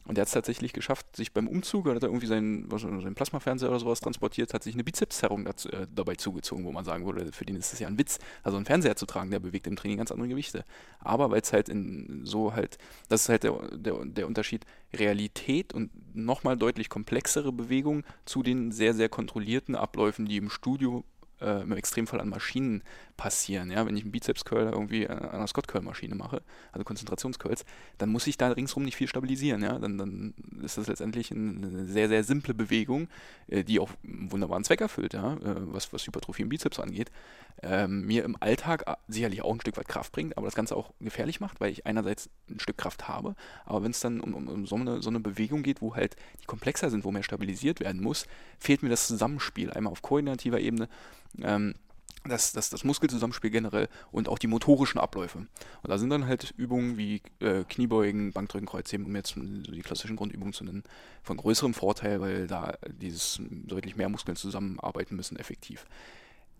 Und 0.05 0.17
er 0.17 0.21
hat 0.21 0.27
es 0.27 0.33
tatsächlich 0.33 0.73
geschafft, 0.73 1.15
sich 1.15 1.31
beim 1.31 1.47
Umzug, 1.47 1.87
hat 1.87 2.03
er 2.03 2.09
irgendwie 2.09 2.27
seinen, 2.27 2.69
seinen 2.69 3.15
Plasmafernseher 3.15 3.69
oder 3.69 3.79
sowas 3.79 4.01
transportiert, 4.01 4.53
hat 4.53 4.63
sich 4.63 4.73
eine 4.73 4.83
Bizepszerrung 4.83 5.45
dazu, 5.45 5.69
äh, 5.69 5.87
dabei 5.93 6.15
zugezogen, 6.15 6.65
wo 6.65 6.71
man 6.71 6.83
sagen 6.83 7.05
würde, 7.05 7.31
für 7.31 7.45
den 7.45 7.55
ist 7.55 7.71
es 7.71 7.79
ja 7.79 7.87
ein 7.87 7.97
Witz, 7.97 8.19
also 8.43 8.57
einen 8.57 8.65
Fernseher 8.65 8.97
zu 8.97 9.05
tragen, 9.05 9.31
der 9.31 9.39
bewegt 9.39 9.65
im 9.67 9.77
Training 9.77 9.97
ganz 9.97 10.11
andere 10.11 10.27
Gewichte. 10.27 10.65
Aber 10.99 11.31
weil 11.31 11.41
es 11.41 11.53
halt 11.53 11.69
in 11.69 12.21
so 12.25 12.53
halt, 12.53 12.77
das 13.07 13.23
ist 13.23 13.29
halt 13.29 13.43
der, 13.43 13.53
der, 13.71 14.03
der 14.05 14.27
Unterschied, 14.27 14.65
Realität 14.93 15.73
und 15.73 15.89
nochmal 16.15 16.57
deutlich 16.57 16.89
komplexere 16.89 17.51
Bewegungen 17.51 18.03
zu 18.25 18.43
den 18.43 18.71
sehr, 18.71 18.93
sehr 18.93 19.09
kontrollierten 19.09 19.75
Abläufen, 19.75 20.25
die 20.25 20.37
im 20.37 20.49
Studio 20.49 21.05
äh, 21.43 21.61
im 21.61 21.71
Extremfall 21.73 22.21
an 22.21 22.29
Maschinen 22.29 22.83
passieren. 23.17 23.71
Ja? 23.71 23.85
Wenn 23.85 23.95
ich 23.95 24.03
einen 24.03 24.11
Bizeps-Curl 24.11 24.71
irgendwie 24.71 25.07
an 25.07 25.29
einer 25.29 25.47
Scott-Curl-Maschine 25.47 26.15
mache, 26.15 26.41
also 26.71 26.83
Konzentrationscurls, 26.83 27.65
dann 27.97 28.09
muss 28.09 28.27
ich 28.27 28.37
da 28.37 28.49
ringsrum 28.49 28.83
nicht 28.83 28.95
viel 28.95 29.07
stabilisieren. 29.07 29.61
Ja? 29.61 29.77
Dann, 29.79 29.97
dann 29.97 30.33
ist 30.63 30.77
das 30.77 30.87
letztendlich 30.87 31.31
eine 31.31 31.85
sehr, 31.85 32.07
sehr 32.07 32.23
simple 32.23 32.53
Bewegung, 32.53 33.07
äh, 33.47 33.63
die 33.63 33.79
auch 33.79 33.91
einen 34.03 34.31
wunderbaren 34.31 34.63
Zweck 34.63 34.81
erfüllt, 34.81 35.13
ja? 35.13 35.33
Äh, 35.33 35.55
was, 35.73 35.91
was 35.93 36.05
Hypertrophie 36.07 36.43
im 36.43 36.49
Bizeps 36.49 36.79
angeht. 36.79 37.11
Ähm, 37.61 38.05
mir 38.05 38.23
im 38.23 38.35
Alltag 38.39 38.83
äh, 38.87 38.95
sicherlich 39.07 39.41
auch 39.41 39.53
ein 39.53 39.61
Stück 39.61 39.77
weit 39.77 39.87
Kraft 39.87 40.11
bringt, 40.11 40.37
aber 40.37 40.47
das 40.47 40.55
Ganze 40.55 40.75
auch 40.75 40.91
gefährlich 40.99 41.39
macht, 41.39 41.61
weil 41.61 41.71
ich 41.71 41.85
einerseits 41.85 42.29
ein 42.49 42.59
Stück 42.59 42.77
Kraft 42.77 43.07
habe, 43.07 43.35
aber 43.65 43.83
wenn 43.83 43.91
es 43.91 43.99
dann 43.99 44.19
um, 44.19 44.33
um, 44.33 44.47
um 44.47 44.65
so, 44.65 44.75
eine, 44.75 45.01
so 45.01 45.09
eine 45.09 45.19
Bewegung 45.19 45.63
geht, 45.63 45.81
wo 45.81 45.95
halt 45.95 46.15
die 46.41 46.45
komplexer 46.45 46.89
sind, 46.89 47.05
wo 47.05 47.11
mehr 47.11 47.23
stabilisiert 47.23 47.79
werden 47.79 48.01
muss, 48.01 48.25
fehlt 48.59 48.83
mir 48.83 48.89
das 48.89 49.07
Zusammenspiel. 49.07 49.71
Einmal 49.71 49.91
auf 49.91 50.01
koordinativer 50.01 50.59
Ebene 50.59 50.89
ähm, 51.41 51.75
das, 52.25 52.53
das, 52.53 52.69
das 52.69 52.83
Muskelzusammenspiel 52.83 53.49
generell 53.49 53.89
und 54.11 54.29
auch 54.29 54.39
die 54.39 54.47
motorischen 54.47 54.99
Abläufe. 54.99 55.39
Und 55.39 55.49
da 55.89 55.97
sind 55.97 56.09
dann 56.09 56.25
halt 56.25 56.53
Übungen 56.57 56.97
wie 56.97 57.21
äh, 57.39 57.63
Kniebeugen, 57.67 58.31
Bankdrücken, 58.31 58.67
Kreuzheben, 58.67 59.05
um 59.05 59.15
jetzt 59.15 59.35
die 59.35 59.81
klassischen 59.81 60.15
Grundübungen 60.15 60.53
zu 60.53 60.63
nennen, 60.63 60.83
von 61.21 61.37
größerem 61.37 61.73
Vorteil, 61.73 62.21
weil 62.21 62.47
da 62.47 62.77
dieses 62.87 63.41
deutlich 63.49 63.95
mehr 63.95 64.09
Muskeln 64.09 64.37
zusammenarbeiten 64.37 65.15
müssen 65.15 65.37
effektiv. 65.37 65.85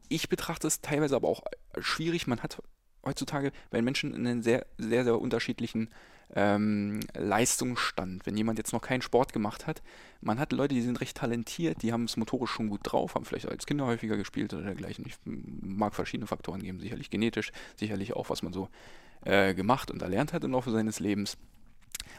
Ich 0.09 0.29
betrachte 0.29 0.67
es 0.67 0.81
teilweise 0.81 1.15
aber 1.15 1.27
auch 1.27 1.43
schwierig. 1.79 2.27
Man 2.27 2.41
hat 2.41 2.61
heutzutage 3.05 3.51
bei 3.69 3.81
Menschen 3.81 4.13
einen 4.13 4.41
sehr, 4.41 4.65
sehr, 4.77 5.03
sehr 5.03 5.19
unterschiedlichen 5.19 5.89
ähm, 6.35 6.99
Leistungsstand. 7.13 8.25
Wenn 8.25 8.37
jemand 8.37 8.57
jetzt 8.57 8.73
noch 8.73 8.81
keinen 8.81 9.01
Sport 9.01 9.33
gemacht 9.33 9.67
hat, 9.67 9.81
man 10.21 10.39
hat 10.39 10.51
Leute, 10.51 10.73
die 10.73 10.81
sind 10.81 11.01
recht 11.01 11.17
talentiert, 11.17 11.81
die 11.81 11.93
haben 11.93 12.05
es 12.05 12.17
motorisch 12.17 12.51
schon 12.51 12.69
gut 12.69 12.81
drauf, 12.83 13.15
haben 13.15 13.25
vielleicht 13.25 13.49
als 13.49 13.65
Kinder 13.65 13.85
häufiger 13.85 14.17
gespielt 14.17 14.53
oder 14.53 14.63
dergleichen. 14.63 15.05
Ich 15.05 15.15
mag 15.25 15.95
verschiedene 15.95 16.27
Faktoren 16.27 16.63
geben, 16.63 16.79
sicherlich 16.79 17.09
genetisch, 17.09 17.51
sicherlich 17.75 18.13
auch, 18.13 18.29
was 18.29 18.41
man 18.41 18.53
so 18.53 18.69
äh, 19.25 19.53
gemacht 19.53 19.91
und 19.91 20.01
erlernt 20.01 20.33
hat 20.33 20.43
im 20.43 20.51
Laufe 20.51 20.71
seines 20.71 20.99
Lebens. 20.99 21.37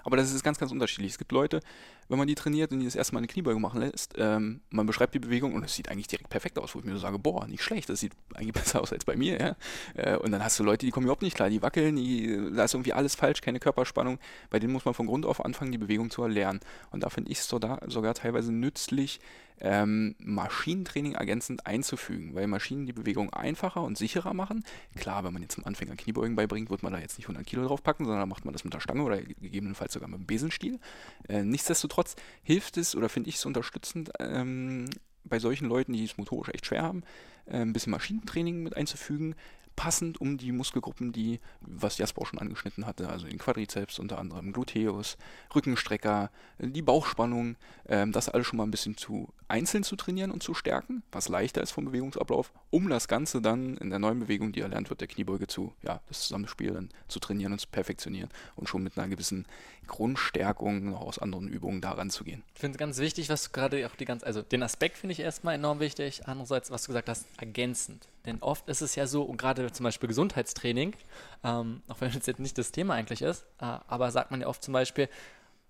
Aber 0.04 0.16
das 0.16 0.32
ist 0.32 0.44
ganz, 0.44 0.58
ganz 0.58 0.70
unterschiedlich. 0.70 1.12
Es 1.12 1.18
gibt 1.18 1.32
Leute, 1.32 1.60
wenn 2.08 2.18
man 2.18 2.26
die 2.26 2.34
trainiert 2.34 2.72
und 2.72 2.80
die 2.80 2.84
das 2.84 2.94
erstmal 2.94 3.20
eine 3.20 3.26
Kniebeuge 3.26 3.60
machen 3.60 3.80
lässt, 3.80 4.14
ähm, 4.18 4.60
man 4.70 4.86
beschreibt 4.86 5.14
die 5.14 5.18
Bewegung 5.18 5.54
und 5.54 5.64
es 5.64 5.74
sieht 5.74 5.88
eigentlich 5.88 6.08
direkt 6.08 6.28
perfekt 6.28 6.58
aus, 6.58 6.74
wo 6.74 6.78
ich 6.78 6.84
mir 6.84 6.92
so 6.92 6.98
sage, 6.98 7.18
boah, 7.18 7.46
nicht 7.46 7.62
schlecht, 7.62 7.88
das 7.88 8.00
sieht 8.00 8.12
eigentlich 8.34 8.52
besser 8.54 8.80
aus 8.80 8.92
als 8.92 9.04
bei 9.04 9.16
mir, 9.16 9.38
ja. 9.38 9.56
Äh, 9.94 10.16
und 10.16 10.32
dann 10.32 10.44
hast 10.44 10.58
du 10.58 10.64
Leute, 10.64 10.86
die 10.86 10.92
kommen 10.92 11.04
überhaupt 11.04 11.22
nicht 11.22 11.36
klar, 11.36 11.50
die 11.50 11.62
wackeln, 11.62 11.96
die, 11.96 12.50
da 12.54 12.64
ist 12.64 12.74
irgendwie 12.74 12.92
alles 12.92 13.14
falsch, 13.14 13.40
keine 13.40 13.60
Körperspannung. 13.60 14.18
Bei 14.50 14.58
denen 14.58 14.72
muss 14.72 14.84
man 14.84 14.94
von 14.94 15.06
Grund 15.06 15.26
auf 15.26 15.44
anfangen, 15.44 15.72
die 15.72 15.78
Bewegung 15.78 16.10
zu 16.10 16.22
erlernen. 16.22 16.60
Und 16.90 17.02
da 17.02 17.10
finde 17.10 17.30
ich 17.30 17.38
es 17.38 17.48
sogar, 17.48 17.80
sogar 17.88 18.14
teilweise 18.14 18.52
nützlich, 18.52 19.20
ähm, 19.60 20.14
Maschinentraining 20.18 21.14
ergänzend 21.14 21.66
einzufügen, 21.66 22.34
weil 22.34 22.46
Maschinen 22.46 22.86
die 22.86 22.92
Bewegung 22.92 23.32
einfacher 23.32 23.82
und 23.82 23.96
sicherer 23.96 24.34
machen. 24.34 24.64
Klar, 24.96 25.24
wenn 25.24 25.32
man 25.32 25.42
jetzt 25.42 25.56
einem 25.56 25.66
Anfänger 25.66 25.96
Kniebeugen 25.96 26.36
beibringt, 26.36 26.70
wird 26.70 26.82
man 26.82 26.92
da 26.92 26.98
jetzt 26.98 27.18
nicht 27.18 27.26
100 27.26 27.46
Kilo 27.46 27.64
drauf 27.64 27.82
packen, 27.82 28.04
sondern 28.04 28.28
macht 28.28 28.44
man 28.44 28.52
das 28.52 28.64
mit 28.64 28.74
der 28.74 28.80
Stange 28.80 29.02
oder 29.02 29.18
gegebenenfalls 29.18 29.92
sogar 29.92 30.08
mit 30.08 30.18
dem 30.18 30.26
Besenstiel. 30.26 30.80
Äh, 31.28 31.42
nichtsdestotrotz 31.42 31.93
hilft 32.42 32.76
es 32.76 32.94
oder 32.94 33.08
finde 33.08 33.28
ich 33.30 33.36
es 33.36 33.46
unterstützend, 33.46 34.10
ähm, 34.18 34.86
bei 35.24 35.38
solchen 35.38 35.68
Leuten, 35.68 35.92
die 35.92 36.04
es 36.04 36.18
motorisch 36.18 36.50
echt 36.52 36.66
schwer 36.66 36.82
haben, 36.82 37.02
äh, 37.46 37.58
ein 37.58 37.72
bisschen 37.72 37.92
Maschinentraining 37.92 38.62
mit 38.62 38.76
einzufügen, 38.76 39.34
passend 39.76 40.20
um 40.20 40.38
die 40.38 40.52
Muskelgruppen, 40.52 41.12
die, 41.12 41.40
was 41.60 41.98
Jasper 41.98 42.22
auch 42.22 42.26
schon 42.26 42.38
angeschnitten 42.38 42.86
hatte, 42.86 43.08
also 43.08 43.26
den 43.26 43.38
Quadrizeps 43.38 43.98
unter 43.98 44.18
anderem, 44.18 44.52
Gluteus, 44.52 45.16
Rückenstrecker, 45.54 46.30
die 46.58 46.82
Bauchspannung, 46.82 47.56
ähm, 47.88 48.12
das 48.12 48.28
alles 48.28 48.46
schon 48.46 48.56
mal 48.56 48.64
ein 48.64 48.70
bisschen 48.70 48.96
zu 48.96 49.32
einzeln 49.48 49.84
zu 49.84 49.96
trainieren 49.96 50.30
und 50.30 50.42
zu 50.42 50.54
stärken, 50.54 51.02
was 51.12 51.28
leichter 51.28 51.62
ist 51.62 51.70
vom 51.70 51.84
Bewegungsablauf, 51.84 52.52
um 52.70 52.88
das 52.88 53.08
Ganze 53.08 53.42
dann 53.42 53.76
in 53.76 53.90
der 53.90 53.98
neuen 53.98 54.20
Bewegung, 54.20 54.52
die 54.52 54.60
erlernt 54.60 54.90
wird, 54.90 55.00
der 55.00 55.08
Kniebeuge 55.08 55.46
zu, 55.46 55.72
ja, 55.82 56.00
das 56.08 56.22
Zusammenspiel 56.22 56.72
dann 56.72 56.88
zu 57.08 57.20
trainieren 57.20 57.52
und 57.52 57.60
zu 57.60 57.68
perfektionieren 57.68 58.30
und 58.56 58.68
schon 58.68 58.82
mit 58.82 58.96
einer 58.96 59.08
gewissen 59.08 59.46
Grundstärkung 59.86 60.94
aus 60.94 61.18
anderen 61.18 61.48
Übungen 61.48 61.80
daran 61.80 62.10
zu 62.10 62.24
gehen. 62.24 62.42
Ich 62.54 62.60
finde 62.60 62.76
es 62.76 62.78
ganz 62.78 62.98
wichtig, 62.98 63.28
was 63.28 63.44
du 63.44 63.50
gerade 63.50 63.86
auch 63.86 63.96
die 63.96 64.06
ganze, 64.06 64.26
also 64.26 64.42
den 64.42 64.62
Aspekt 64.62 64.96
finde 64.96 65.12
ich 65.12 65.20
erstmal 65.20 65.56
enorm 65.56 65.80
wichtig, 65.80 66.26
andererseits, 66.26 66.70
was 66.70 66.82
du 66.82 66.88
gesagt 66.88 67.08
hast, 67.08 67.26
ergänzend. 67.38 68.08
Denn 68.26 68.42
oft 68.42 68.68
ist 68.68 68.80
es 68.80 68.94
ja 68.94 69.06
so, 69.06 69.22
und 69.22 69.36
gerade 69.36 69.70
zum 69.72 69.84
Beispiel 69.84 70.08
Gesundheitstraining, 70.08 70.94
ähm, 71.42 71.82
auch 71.88 72.00
wenn 72.00 72.08
es 72.08 72.26
jetzt 72.26 72.40
nicht 72.40 72.56
das 72.56 72.72
Thema 72.72 72.94
eigentlich 72.94 73.22
ist, 73.22 73.44
äh, 73.60 73.64
aber 73.64 74.10
sagt 74.10 74.30
man 74.30 74.40
ja 74.40 74.46
oft 74.46 74.62
zum 74.62 74.72
Beispiel, 74.72 75.08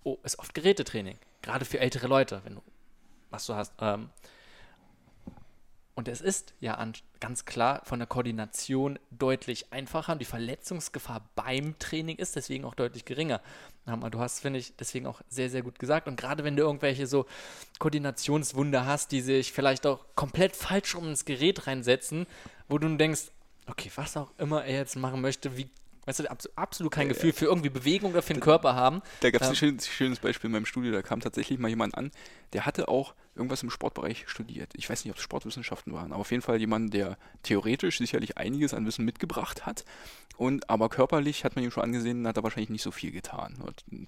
oh, 0.03 0.17
ist 0.23 0.39
oft 0.39 0.53
Gerätetraining, 0.53 1.17
gerade 1.41 1.65
für 1.65 1.79
ältere 1.79 2.07
Leute, 2.07 2.41
wenn 2.43 2.55
du 2.55 2.61
was 3.29 3.45
du 3.45 3.55
hast. 3.55 3.73
Ähm, 3.79 4.09
und 5.95 6.09
es 6.09 6.19
ist 6.19 6.53
ja 6.59 6.73
an, 6.73 6.93
ganz 7.21 7.45
klar 7.45 7.81
von 7.85 7.99
der 7.99 8.07
Koordination 8.07 8.99
deutlich 9.11 9.71
einfacher 9.71 10.11
und 10.11 10.19
die 10.19 10.25
Verletzungsgefahr 10.25 11.29
beim 11.35 11.79
Training 11.79 12.17
ist 12.17 12.35
deswegen 12.35 12.65
auch 12.65 12.75
deutlich 12.75 13.05
geringer. 13.05 13.41
Du 14.11 14.19
hast, 14.19 14.41
finde 14.41 14.59
ich, 14.59 14.75
deswegen 14.75 15.07
auch 15.07 15.21
sehr, 15.29 15.49
sehr 15.49 15.61
gut 15.61 15.79
gesagt. 15.79 16.09
Und 16.09 16.17
gerade 16.17 16.43
wenn 16.43 16.57
du 16.57 16.63
irgendwelche 16.63 17.07
so 17.07 17.25
Koordinationswunder 17.79 18.85
hast, 18.85 19.13
die 19.13 19.21
sich 19.21 19.53
vielleicht 19.53 19.85
auch 19.85 20.05
komplett 20.15 20.57
falsch 20.57 20.95
um 20.95 21.07
ins 21.07 21.23
Gerät 21.23 21.65
reinsetzen, 21.65 22.27
wo 22.67 22.77
du 22.77 22.93
denkst, 22.97 23.31
okay, 23.67 23.89
was 23.95 24.17
auch 24.17 24.31
immer 24.37 24.65
er 24.65 24.79
jetzt 24.79 24.97
machen 24.97 25.21
möchte, 25.21 25.55
wie 25.55 25.69
weißt 26.05 26.19
du, 26.19 26.25
absolut 26.55 26.91
kein 26.91 27.09
Gefühl 27.09 27.33
für 27.33 27.45
irgendwie 27.45 27.69
Bewegung 27.69 28.11
oder 28.11 28.21
für 28.21 28.33
den 28.33 28.41
Körper 28.41 28.75
haben. 28.75 29.01
Da 29.21 29.31
gab 29.31 29.41
es 29.41 29.47
ähm, 29.47 29.53
ein 29.53 29.55
schönes, 29.55 29.87
schönes, 29.87 30.19
Beispiel 30.19 30.47
in 30.47 30.53
meinem 30.53 30.65
Studio, 30.65 30.91
da 30.91 31.01
kam 31.01 31.19
tatsächlich 31.19 31.59
mal 31.59 31.69
jemand 31.69 31.95
an, 31.95 32.11
der 32.53 32.65
hatte 32.65 32.87
auch 32.87 33.15
irgendwas 33.35 33.63
im 33.63 33.69
Sportbereich 33.69 34.25
studiert. 34.27 34.71
Ich 34.75 34.89
weiß 34.89 35.03
nicht, 35.03 35.11
ob 35.11 35.17
es 35.17 35.23
Sportwissenschaften 35.23 35.93
waren, 35.93 36.13
aber 36.13 36.21
auf 36.21 36.31
jeden 36.31 36.41
Fall 36.41 36.59
jemand, 36.59 36.93
der 36.93 37.17
theoretisch 37.43 37.97
sicherlich 37.97 38.37
einiges 38.37 38.73
an 38.73 38.85
Wissen 38.85 39.03
mitgebracht 39.03 39.65
hat. 39.65 39.83
Und 40.37 40.69
aber 40.69 40.89
körperlich 40.89 41.45
hat 41.45 41.55
man 41.55 41.63
ihm 41.63 41.71
schon 41.71 41.83
angesehen, 41.83 42.27
hat 42.27 42.37
er 42.37 42.43
wahrscheinlich 42.43 42.69
nicht 42.69 42.81
so 42.81 42.91
viel 42.91 43.11
getan. 43.11 43.57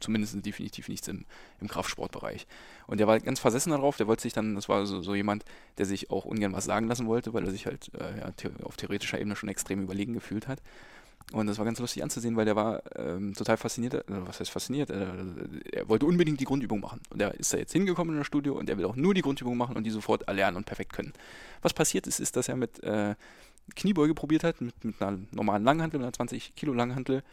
Zumindest 0.01 0.45
definitiv 0.45 0.89
nichts 0.89 1.07
im, 1.07 1.25
im 1.61 1.67
Kraftsportbereich. 1.67 2.47
Und 2.85 2.99
der 2.99 3.07
war 3.07 3.19
ganz 3.19 3.39
versessen 3.39 3.71
darauf, 3.71 3.97
der 3.97 4.07
wollte 4.07 4.23
sich 4.23 4.33
dann, 4.33 4.55
das 4.55 4.67
war 4.67 4.85
so, 4.85 5.01
so 5.01 5.15
jemand, 5.15 5.45
der 5.77 5.85
sich 5.85 6.09
auch 6.09 6.25
ungern 6.25 6.53
was 6.53 6.65
sagen 6.65 6.87
lassen 6.87 7.07
wollte, 7.07 7.33
weil 7.33 7.45
er 7.45 7.51
sich 7.51 7.65
halt 7.65 7.91
äh, 7.95 8.19
ja, 8.19 8.33
auf 8.63 8.75
theoretischer 8.75 9.19
Ebene 9.19 9.35
schon 9.35 9.49
extrem 9.49 9.81
überlegen 9.81 10.13
gefühlt 10.13 10.47
hat. 10.47 10.61
Und 11.33 11.47
das 11.47 11.57
war 11.57 11.65
ganz 11.65 11.79
lustig 11.79 12.03
anzusehen, 12.03 12.37
weil 12.37 12.45
der 12.45 12.55
war 12.55 12.81
ähm, 12.95 13.33
total 13.33 13.57
fasziniert, 13.57 13.95
äh, 13.95 14.03
was 14.07 14.39
heißt 14.39 14.49
fasziniert, 14.49 14.89
äh, 14.89 15.07
er 15.73 15.89
wollte 15.89 16.05
unbedingt 16.05 16.39
die 16.39 16.45
Grundübung 16.45 16.79
machen. 16.79 17.01
Und 17.09 17.21
er 17.21 17.33
ist 17.33 17.53
da 17.53 17.57
jetzt 17.57 17.73
hingekommen 17.73 18.13
in 18.13 18.19
das 18.19 18.27
Studio 18.27 18.57
und 18.57 18.69
er 18.69 18.77
will 18.77 18.85
auch 18.85 18.95
nur 18.95 19.13
die 19.13 19.21
Grundübung 19.21 19.57
machen 19.57 19.75
und 19.75 19.83
die 19.83 19.89
sofort 19.89 20.23
erlernen 20.23 20.55
und 20.55 20.65
perfekt 20.65 20.93
können. 20.93 21.11
Was 21.61 21.73
passiert 21.73 22.07
ist, 22.07 22.21
ist, 22.21 22.37
dass 22.37 22.47
er 22.47 22.55
mit 22.55 22.81
äh, 22.81 23.15
Kniebeuge 23.75 24.13
probiert 24.13 24.45
hat, 24.45 24.61
mit, 24.61 24.81
mit 24.85 25.01
einer 25.01 25.19
normalen 25.31 25.65
Langhantel, 25.65 25.99
einer 25.99 26.13
20 26.13 26.55
Kilo 26.55 26.73
Langhantel 26.73 27.23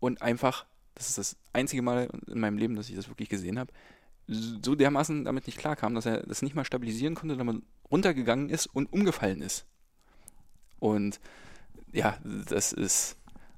und 0.00 0.22
einfach, 0.22 0.64
das 0.94 1.10
ist 1.10 1.18
das 1.18 1.36
einzige 1.52 1.82
Mal 1.82 2.08
in 2.26 2.40
meinem 2.40 2.56
Leben, 2.56 2.74
dass 2.74 2.88
ich 2.88 2.96
das 2.96 3.08
wirklich 3.08 3.28
gesehen 3.28 3.58
habe, 3.58 3.70
so 4.26 4.74
dermaßen 4.74 5.24
damit 5.24 5.46
nicht 5.46 5.58
klarkam, 5.58 5.94
dass 5.94 6.06
er 6.06 6.22
das 6.22 6.40
nicht 6.40 6.54
mal 6.54 6.64
stabilisieren 6.64 7.14
konnte, 7.14 7.36
sondern 7.36 7.62
runtergegangen 7.90 8.48
ist 8.48 8.66
und 8.66 8.90
umgefallen 8.92 9.42
ist. 9.42 9.66
Und 10.78 11.20
ja, 11.92 12.16
das 12.24 12.72
ist 12.72 13.16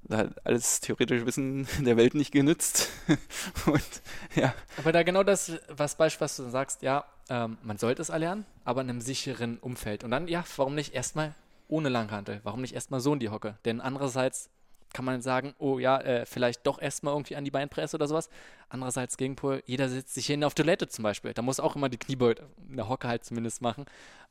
alles 0.09 0.81
theoretische 0.81 1.27
Wissen 1.27 1.67
der 1.81 1.97
Welt 1.97 2.15
nicht 2.15 2.33
genützt. 2.33 2.91
und, 3.67 4.03
ja. 4.35 4.55
Aber 4.79 4.93
da 4.93 5.03
genau 5.03 5.23
das, 5.23 5.53
was 5.69 5.97
beispielsweise 5.97 6.45
du 6.45 6.51
sagst, 6.51 6.83
ja, 6.83 7.05
ähm, 7.29 7.59
man 7.63 7.79
sollte 7.79 8.03
es 8.03 8.11
erlernen, 8.11 8.45
aber 8.65 8.83
in 8.83 8.91
einem 8.91 9.01
sicheren 9.01 9.59
Umfeld. 9.59 10.05
Und 10.05 10.11
dann, 10.11 10.29
ja, 10.29 10.45
warum 10.57 10.75
nicht 10.75 10.95
erstmal 10.95 11.35
ohne 11.69 11.89
Langhantel? 11.89 12.41
Warum 12.45 12.61
nicht 12.61 12.75
erstmal 12.75 13.01
so 13.01 13.13
in 13.13 13.21
die 13.21 13.31
Hocke? 13.31 13.59
Denn 13.65 13.81
andererseits 13.81 14.51
kann 14.93 15.05
man 15.05 15.23
sagen, 15.23 15.55
oh 15.59 15.79
ja, 15.79 16.01
äh, 16.01 16.27
vielleicht 16.27 16.67
doch 16.67 16.81
erstmal 16.81 17.15
irgendwie 17.15 17.35
an 17.35 17.45
die 17.45 17.51
Beinpresse 17.51 17.97
oder 17.97 18.07
sowas. 18.07 18.29
Andererseits 18.69 19.17
Gegenpol, 19.17 19.63
jeder 19.67 19.89
sitzt 19.89 20.15
sich 20.15 20.27
hin 20.27 20.45
auf 20.45 20.55
Toilette 20.55 20.87
zum 20.89 21.03
Beispiel. 21.03 21.33
Da 21.33 21.43
muss 21.43 21.59
auch 21.59 21.75
immer 21.75 21.89
die 21.89 21.99
Kniebeuge 21.99 22.43
in 22.69 22.77
der 22.77 22.89
Hocke 22.89 23.09
halt 23.09 23.25
zumindest 23.25 23.61
machen. 23.61 23.87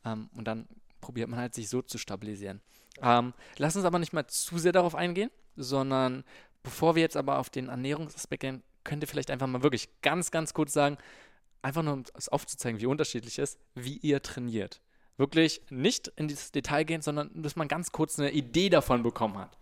Ähm, 0.06 0.30
und 0.38 0.48
dann 0.48 0.68
probiert 1.02 1.30
man 1.30 1.40
halt 1.40 1.54
sich 1.54 1.68
so 1.68 1.82
zu 1.82 1.98
stabilisieren. 1.98 2.62
Ähm, 3.02 3.34
lass 3.58 3.76
uns 3.76 3.84
aber 3.86 4.00
nicht 4.00 4.14
mal 4.14 4.28
zu 4.28 4.58
sehr 4.58 4.72
darauf 4.72 4.96
eingehen 4.96 5.32
sondern 5.56 6.24
bevor 6.64 6.96
wir 6.96 7.02
jetzt 7.02 7.18
aber 7.18 7.40
auf 7.40 7.50
den 7.50 7.70
Ernährungsaspekt 7.70 8.42
gehen, 8.42 8.64
könnt 8.84 9.04
ihr 9.04 9.08
vielleicht 9.08 9.32
einfach 9.32 9.48
mal 9.48 9.64
wirklich 9.64 9.90
ganz, 10.02 10.32
ganz 10.32 10.54
kurz 10.54 10.74
sagen, 10.74 10.98
einfach 11.62 11.84
nur 11.84 11.94
um 11.94 12.04
es 12.16 12.30
aufzuzeigen, 12.30 12.82
wie 12.82 12.86
unterschiedlich 12.86 13.40
es 13.40 13.52
ist, 13.54 13.60
wie 13.76 13.98
ihr 13.98 14.22
trainiert. 14.22 14.82
Wirklich 15.18 15.62
nicht 15.70 16.08
in 16.16 16.28
dieses 16.28 16.52
Detail 16.52 16.84
gehen, 16.84 17.02
sondern 17.02 17.30
dass 17.42 17.56
man 17.56 17.68
ganz 17.68 17.92
kurz 17.92 18.20
eine 18.20 18.32
Idee 18.32 18.70
davon 18.70 19.04
bekommen 19.04 19.38
hat. 19.38 19.58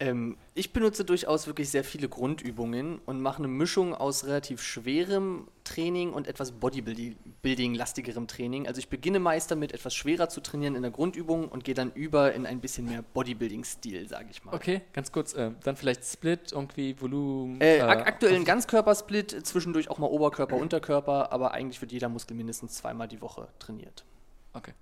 Ähm, 0.00 0.36
ich 0.54 0.72
benutze 0.72 1.04
durchaus 1.04 1.46
wirklich 1.46 1.70
sehr 1.70 1.84
viele 1.84 2.08
Grundübungen 2.08 3.00
und 3.06 3.20
mache 3.20 3.38
eine 3.38 3.48
Mischung 3.48 3.94
aus 3.94 4.24
relativ 4.24 4.60
schwerem 4.60 5.48
Training 5.62 6.12
und 6.12 6.26
etwas 6.26 6.52
Bodybuilding-lastigerem 6.52 8.26
Training. 8.26 8.66
Also 8.66 8.80
ich 8.80 8.88
beginne 8.88 9.20
meist 9.20 9.50
damit, 9.50 9.72
etwas 9.72 9.94
schwerer 9.94 10.28
zu 10.28 10.40
trainieren 10.40 10.74
in 10.74 10.82
der 10.82 10.90
Grundübung 10.90 11.48
und 11.48 11.64
gehe 11.64 11.74
dann 11.74 11.92
über 11.92 12.32
in 12.34 12.44
ein 12.44 12.60
bisschen 12.60 12.86
mehr 12.86 13.02
Bodybuilding-Stil, 13.02 14.08
sage 14.08 14.26
ich 14.30 14.44
mal. 14.44 14.54
Okay, 14.54 14.82
ganz 14.92 15.12
kurz. 15.12 15.34
Äh, 15.34 15.52
dann 15.62 15.76
vielleicht 15.76 16.04
Split, 16.04 16.52
irgendwie 16.52 17.00
Volumen. 17.00 17.60
Äh, 17.60 17.78
äh, 17.78 17.80
aktuell 17.82 18.34
ein 18.34 18.44
Ganzkörpersplit, 18.44 19.46
zwischendurch 19.46 19.88
auch 19.90 19.98
mal 19.98 20.08
Oberkörper, 20.08 20.56
Unterkörper, 20.56 21.32
aber 21.32 21.52
eigentlich 21.52 21.80
wird 21.80 21.92
jeder 21.92 22.08
Muskel 22.08 22.36
mindestens 22.36 22.74
zweimal 22.74 23.08
die 23.08 23.20
Woche 23.20 23.48
trainiert. 23.58 24.04
Okay. 24.52 24.72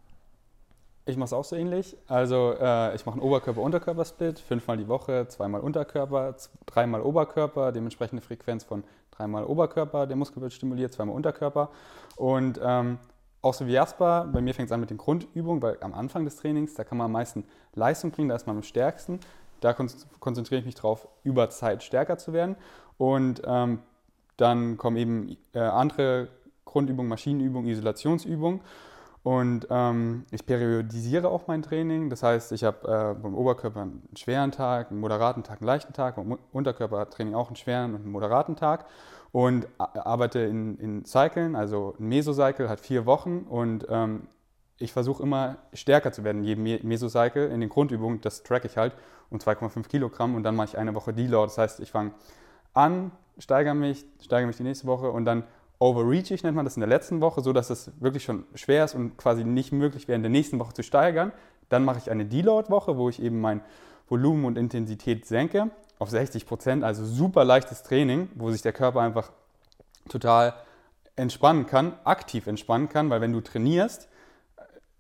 Ich 1.04 1.16
mache 1.16 1.26
es 1.26 1.32
auch 1.32 1.44
so 1.44 1.56
ähnlich. 1.56 1.96
Also 2.06 2.54
äh, 2.60 2.94
ich 2.94 3.04
mache 3.06 3.14
einen 3.14 3.22
Oberkörper-Unterkörper-Split, 3.22 4.38
fünfmal 4.38 4.76
die 4.76 4.86
Woche, 4.86 5.26
zweimal 5.28 5.60
Unterkörper, 5.60 6.36
dreimal 6.66 7.02
Oberkörper, 7.02 7.72
dementsprechende 7.72 8.22
Frequenz 8.22 8.62
von 8.62 8.84
dreimal 9.10 9.44
Oberkörper, 9.44 10.06
der 10.06 10.16
Muskel 10.16 10.42
wird 10.42 10.52
stimuliert, 10.52 10.92
zweimal 10.92 11.16
Unterkörper. 11.16 11.70
Und 12.16 12.60
ähm, 12.62 12.98
auch 13.40 13.54
so 13.54 13.66
wie 13.66 13.72
Jasper, 13.72 14.28
bei 14.32 14.40
mir 14.40 14.54
fängt 14.54 14.68
es 14.68 14.72
an 14.72 14.78
mit 14.78 14.90
den 14.90 14.96
Grundübungen, 14.96 15.60
weil 15.60 15.76
am 15.80 15.92
Anfang 15.92 16.24
des 16.24 16.36
Trainings, 16.36 16.74
da 16.74 16.84
kann 16.84 16.98
man 16.98 17.06
am 17.06 17.12
meisten 17.12 17.44
Leistung 17.74 18.12
bringen, 18.12 18.28
da 18.28 18.36
ist 18.36 18.46
man 18.46 18.56
am 18.56 18.62
stärksten. 18.62 19.18
Da 19.60 19.74
konzentriere 19.74 20.60
ich 20.60 20.66
mich 20.66 20.74
drauf, 20.76 21.08
über 21.24 21.50
Zeit 21.50 21.82
stärker 21.82 22.18
zu 22.18 22.32
werden. 22.32 22.56
Und 22.96 23.42
ähm, 23.44 23.80
dann 24.36 24.76
kommen 24.76 24.96
eben 24.96 25.36
äh, 25.52 25.58
andere 25.58 26.28
Grundübungen, 26.64 27.08
Maschinenübungen, 27.08 27.68
Isolationsübungen. 27.68 28.60
Und 29.22 29.68
ähm, 29.70 30.24
ich 30.32 30.44
periodisiere 30.44 31.28
auch 31.28 31.46
mein 31.46 31.62
Training. 31.62 32.10
Das 32.10 32.24
heißt, 32.24 32.50
ich 32.52 32.64
habe 32.64 32.88
äh, 32.88 33.20
beim 33.20 33.34
Oberkörper 33.34 33.82
einen 33.82 34.08
schweren 34.16 34.50
Tag, 34.50 34.90
einen 34.90 34.98
moderaten 34.98 35.44
Tag, 35.44 35.60
einen 35.60 35.66
leichten 35.66 35.92
Tag, 35.92 36.16
beim 36.16 36.38
Unterkörpertraining 36.52 37.34
auch 37.34 37.46
einen 37.46 37.56
schweren 37.56 37.94
und 37.94 38.02
einen 38.02 38.10
moderaten 38.10 38.56
Tag. 38.56 38.86
Und 39.30 39.66
arbeite 39.78 40.40
in, 40.40 40.76
in 40.78 41.04
Cyclen, 41.06 41.56
also 41.56 41.94
ein 41.98 42.08
Mesocycle 42.08 42.68
hat 42.68 42.80
vier 42.80 43.06
Wochen 43.06 43.46
und 43.48 43.86
ähm, 43.88 44.26
ich 44.76 44.92
versuche 44.92 45.22
immer 45.22 45.56
stärker 45.72 46.12
zu 46.12 46.22
werden 46.24 46.44
in 46.44 46.66
jedem 46.66 46.88
Mesocycle. 46.88 47.46
In 47.48 47.60
den 47.60 47.70
Grundübungen, 47.70 48.20
das 48.20 48.42
track 48.42 48.64
ich 48.64 48.76
halt 48.76 48.94
um 49.30 49.38
2,5 49.38 49.88
Kilogramm 49.88 50.34
und 50.34 50.42
dann 50.42 50.56
mache 50.56 50.68
ich 50.68 50.78
eine 50.78 50.94
Woche 50.94 51.14
Deload. 51.14 51.46
Das 51.46 51.56
heißt, 51.56 51.80
ich 51.80 51.92
fange 51.92 52.12
an, 52.74 53.12
steigere 53.38 53.74
mich, 53.74 54.04
steigere 54.20 54.48
mich 54.48 54.56
die 54.56 54.64
nächste 54.64 54.86
Woche 54.86 55.10
und 55.10 55.24
dann 55.24 55.44
overreachig 55.82 56.44
nennt 56.44 56.54
man 56.54 56.64
das 56.64 56.76
in 56.76 56.80
der 56.80 56.88
letzten 56.88 57.20
Woche, 57.20 57.40
so 57.40 57.52
dass 57.52 57.68
es 57.68 57.90
wirklich 57.98 58.22
schon 58.22 58.44
schwer 58.54 58.84
ist 58.84 58.94
und 58.94 59.16
quasi 59.16 59.44
nicht 59.44 59.72
möglich 59.72 60.06
wäre, 60.06 60.14
in 60.16 60.22
der 60.22 60.30
nächsten 60.30 60.60
Woche 60.60 60.72
zu 60.72 60.84
steigern. 60.84 61.32
Dann 61.68 61.84
mache 61.84 61.98
ich 61.98 62.10
eine 62.10 62.24
Deload-Woche, 62.24 62.96
wo 62.96 63.08
ich 63.08 63.20
eben 63.20 63.40
mein 63.40 63.62
Volumen 64.08 64.44
und 64.44 64.56
Intensität 64.56 65.26
senke 65.26 65.70
auf 65.98 66.08
60 66.10 66.46
Prozent, 66.46 66.84
also 66.84 67.04
super 67.04 67.44
leichtes 67.44 67.82
Training, 67.82 68.28
wo 68.34 68.50
sich 68.50 68.62
der 68.62 68.72
Körper 68.72 69.00
einfach 69.00 69.32
total 70.08 70.54
entspannen 71.16 71.66
kann, 71.66 71.94
aktiv 72.04 72.46
entspannen 72.46 72.88
kann, 72.88 73.10
weil 73.10 73.20
wenn 73.20 73.32
du 73.32 73.40
trainierst, 73.40 74.08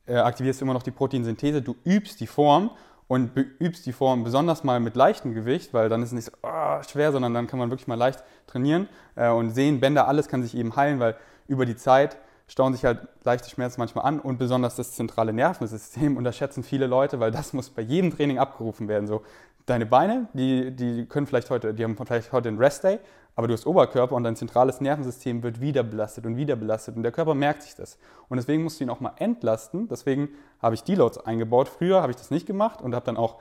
äh, 0.06 0.16
aktivierst 0.16 0.60
du 0.60 0.64
immer 0.64 0.74
noch 0.74 0.82
die 0.82 0.90
Proteinsynthese, 0.90 1.62
du 1.62 1.76
übst 1.84 2.20
die 2.20 2.26
Form 2.26 2.70
und 3.12 3.36
übst 3.36 3.84
die 3.84 3.92
Form 3.92 4.24
besonders 4.24 4.64
mal 4.64 4.80
mit 4.80 4.96
leichtem 4.96 5.34
Gewicht, 5.34 5.74
weil 5.74 5.90
dann 5.90 6.00
ist 6.00 6.08
es 6.08 6.12
nicht 6.14 6.24
so 6.24 6.32
oh, 6.44 6.82
schwer, 6.82 7.12
sondern 7.12 7.34
dann 7.34 7.46
kann 7.46 7.58
man 7.58 7.68
wirklich 7.68 7.86
mal 7.86 7.98
leicht 7.98 8.24
trainieren 8.46 8.88
äh, 9.16 9.28
und 9.28 9.50
sehen, 9.50 9.80
Bänder, 9.80 10.08
alles 10.08 10.28
kann 10.28 10.42
sich 10.42 10.56
eben 10.56 10.74
heilen, 10.76 10.98
weil 10.98 11.16
über 11.46 11.66
die 11.66 11.76
Zeit 11.76 12.16
stauen 12.48 12.72
sich 12.72 12.86
halt 12.86 13.00
leichte 13.22 13.50
Schmerzen 13.50 13.82
manchmal 13.82 14.06
an 14.06 14.18
und 14.18 14.38
besonders 14.38 14.76
das 14.76 14.92
zentrale 14.92 15.34
Nervensystem 15.34 16.16
unterschätzen 16.16 16.62
viele 16.62 16.86
Leute, 16.86 17.20
weil 17.20 17.30
das 17.30 17.52
muss 17.52 17.68
bei 17.68 17.82
jedem 17.82 18.16
Training 18.16 18.38
abgerufen 18.38 18.88
werden. 18.88 19.06
So, 19.06 19.20
deine 19.66 19.84
Beine, 19.84 20.28
die, 20.32 20.70
die 20.70 21.04
können 21.04 21.26
vielleicht 21.26 21.50
heute, 21.50 21.74
die 21.74 21.84
haben 21.84 21.98
vielleicht 21.98 22.32
heute 22.32 22.48
einen 22.48 22.56
Rest-Day, 22.56 22.98
aber 23.34 23.46
du 23.46 23.54
hast 23.54 23.66
Oberkörper 23.66 24.14
und 24.14 24.24
dein 24.24 24.36
zentrales 24.36 24.80
Nervensystem 24.80 25.42
wird 25.42 25.60
wieder 25.60 25.82
belastet 25.82 26.26
und 26.26 26.36
wieder 26.36 26.56
belastet 26.56 26.96
und 26.96 27.02
der 27.02 27.12
Körper 27.12 27.34
merkt 27.34 27.62
sich 27.62 27.74
das. 27.74 27.98
Und 28.28 28.36
deswegen 28.36 28.62
musst 28.62 28.78
du 28.78 28.84
ihn 28.84 28.90
auch 28.90 29.00
mal 29.00 29.14
entlasten. 29.16 29.88
Deswegen 29.88 30.28
habe 30.60 30.74
ich 30.74 30.84
Deloads 30.84 31.18
eingebaut. 31.18 31.68
Früher 31.68 32.02
habe 32.02 32.10
ich 32.10 32.16
das 32.16 32.30
nicht 32.30 32.46
gemacht 32.46 32.82
und 32.82 32.94
habe 32.94 33.06
dann 33.06 33.16
auch 33.16 33.40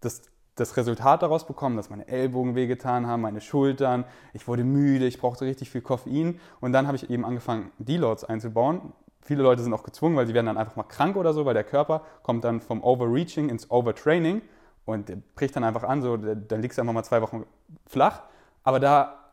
das, 0.00 0.22
das 0.54 0.76
Resultat 0.78 1.22
daraus 1.22 1.46
bekommen, 1.46 1.76
dass 1.76 1.90
meine 1.90 2.08
Ellbogen 2.08 2.54
wehgetan 2.54 3.06
haben, 3.06 3.20
meine 3.20 3.42
Schultern, 3.42 4.04
ich 4.32 4.48
wurde 4.48 4.64
müde, 4.64 5.06
ich 5.06 5.20
brauchte 5.20 5.44
richtig 5.44 5.70
viel 5.70 5.82
Koffein 5.82 6.40
und 6.60 6.72
dann 6.72 6.86
habe 6.86 6.96
ich 6.96 7.10
eben 7.10 7.24
angefangen, 7.24 7.70
Deloads 7.78 8.24
einzubauen. 8.24 8.92
Viele 9.20 9.42
Leute 9.42 9.62
sind 9.62 9.74
auch 9.74 9.82
gezwungen, 9.82 10.16
weil 10.16 10.26
sie 10.26 10.34
werden 10.34 10.46
dann 10.46 10.56
einfach 10.56 10.76
mal 10.76 10.84
krank 10.84 11.16
oder 11.16 11.34
so, 11.34 11.44
weil 11.44 11.54
der 11.54 11.64
Körper 11.64 12.02
kommt 12.22 12.44
dann 12.44 12.60
vom 12.60 12.82
Overreaching 12.82 13.50
ins 13.50 13.70
Overtraining 13.70 14.40
und 14.86 15.08
der 15.08 15.18
bricht 15.34 15.56
dann 15.56 15.64
einfach 15.64 15.82
an, 15.82 16.00
so, 16.00 16.16
dann 16.16 16.62
liegst 16.62 16.78
du 16.78 16.82
einfach 16.82 16.94
mal 16.94 17.02
zwei 17.02 17.20
Wochen 17.20 17.44
flach. 17.86 18.22
Aber 18.62 18.80
da 18.80 19.25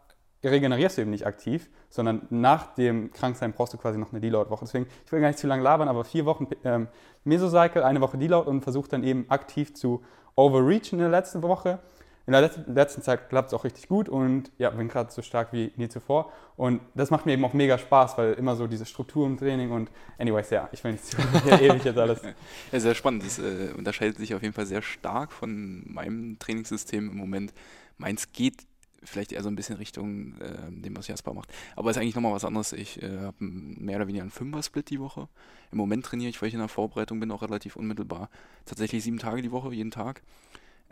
regenerierst 0.49 0.97
du 0.97 1.01
eben 1.01 1.11
nicht 1.11 1.25
aktiv, 1.25 1.69
sondern 1.89 2.27
nach 2.29 2.73
dem 2.75 3.11
Kranksein 3.11 3.53
brauchst 3.53 3.73
du 3.73 3.77
quasi 3.77 3.97
noch 3.97 4.11
eine 4.11 4.19
Deload-Woche. 4.19 4.65
Deswegen, 4.65 4.87
ich 5.05 5.11
will 5.11 5.21
gar 5.21 5.27
nicht 5.27 5.39
zu 5.39 5.47
lange 5.47 5.63
labern, 5.63 5.87
aber 5.87 6.03
vier 6.03 6.25
Wochen 6.25 6.47
ähm, 6.63 6.87
Mesocycle, 7.23 7.83
eine 7.83 8.01
Woche 8.01 8.17
Deload 8.17 8.49
und 8.49 8.61
versuche 8.61 8.89
dann 8.89 9.03
eben 9.03 9.25
aktiv 9.29 9.73
zu 9.73 10.03
overreachen 10.35 10.93
in 10.93 10.99
der 10.99 11.09
letzten 11.09 11.41
Woche. 11.41 11.79
In 12.25 12.31
der 12.31 12.49
letzten 12.67 13.01
Zeit 13.01 13.27
klappt 13.27 13.49
es 13.49 13.53
auch 13.53 13.65
richtig 13.65 13.89
gut 13.89 14.07
und 14.07 14.49
ja, 14.57 14.69
bin 14.69 14.87
gerade 14.87 15.11
so 15.11 15.21
stark 15.21 15.51
wie 15.51 15.73
nie 15.75 15.89
zuvor. 15.89 16.31
Und 16.55 16.79
das 16.95 17.11
macht 17.11 17.25
mir 17.25 17.33
eben 17.33 17.43
auch 17.43 17.51
mega 17.51 17.77
Spaß, 17.77 18.17
weil 18.17 18.33
immer 18.35 18.55
so 18.55 18.65
diese 18.65 18.85
Struktur 18.85 19.27
im 19.27 19.37
Training 19.37 19.71
und 19.71 19.91
anyways, 20.17 20.49
ja, 20.49 20.69
ich 20.71 20.81
will 20.85 20.93
nicht 20.93 21.05
zu 21.05 21.17
ewig 21.61 21.83
jetzt 21.83 21.97
alles. 21.97 22.21
Ja, 22.71 22.79
sehr 22.79 22.95
spannend. 22.95 23.25
Das 23.25 23.39
äh, 23.39 23.73
unterscheidet 23.77 24.17
sich 24.17 24.33
auf 24.33 24.41
jeden 24.41 24.53
Fall 24.53 24.65
sehr 24.65 24.81
stark 24.81 25.33
von 25.33 25.83
meinem 25.85 26.39
Trainingssystem 26.39 27.11
im 27.11 27.17
Moment. 27.17 27.53
Meins 27.97 28.31
geht 28.31 28.67
vielleicht 29.05 29.31
eher 29.31 29.43
so 29.43 29.49
ein 29.49 29.55
bisschen 29.55 29.77
Richtung 29.77 30.39
äh, 30.39 30.71
dem, 30.71 30.95
was 30.97 31.07
Jasper 31.07 31.33
macht. 31.33 31.51
Aber 31.75 31.91
ist 31.91 31.97
eigentlich 31.97 32.15
nochmal 32.15 32.33
was 32.33 32.45
anderes. 32.45 32.73
Ich 32.73 33.01
äh, 33.01 33.19
habe 33.19 33.35
mehr 33.39 33.97
oder 33.97 34.07
weniger 34.07 34.23
einen 34.23 34.31
Fünfer-Split 34.31 34.89
die 34.89 34.99
Woche. 34.99 35.27
Im 35.71 35.77
Moment 35.77 36.05
trainiere 36.05 36.29
ich, 36.29 36.41
weil 36.41 36.47
ich 36.47 36.53
in 36.53 36.59
der 36.59 36.69
Vorbereitung 36.69 37.19
bin, 37.19 37.31
auch 37.31 37.41
relativ 37.41 37.75
unmittelbar. 37.75 38.29
Tatsächlich 38.65 39.03
sieben 39.03 39.19
Tage 39.19 39.41
die 39.41 39.51
Woche, 39.51 39.73
jeden 39.73 39.91
Tag. 39.91 40.21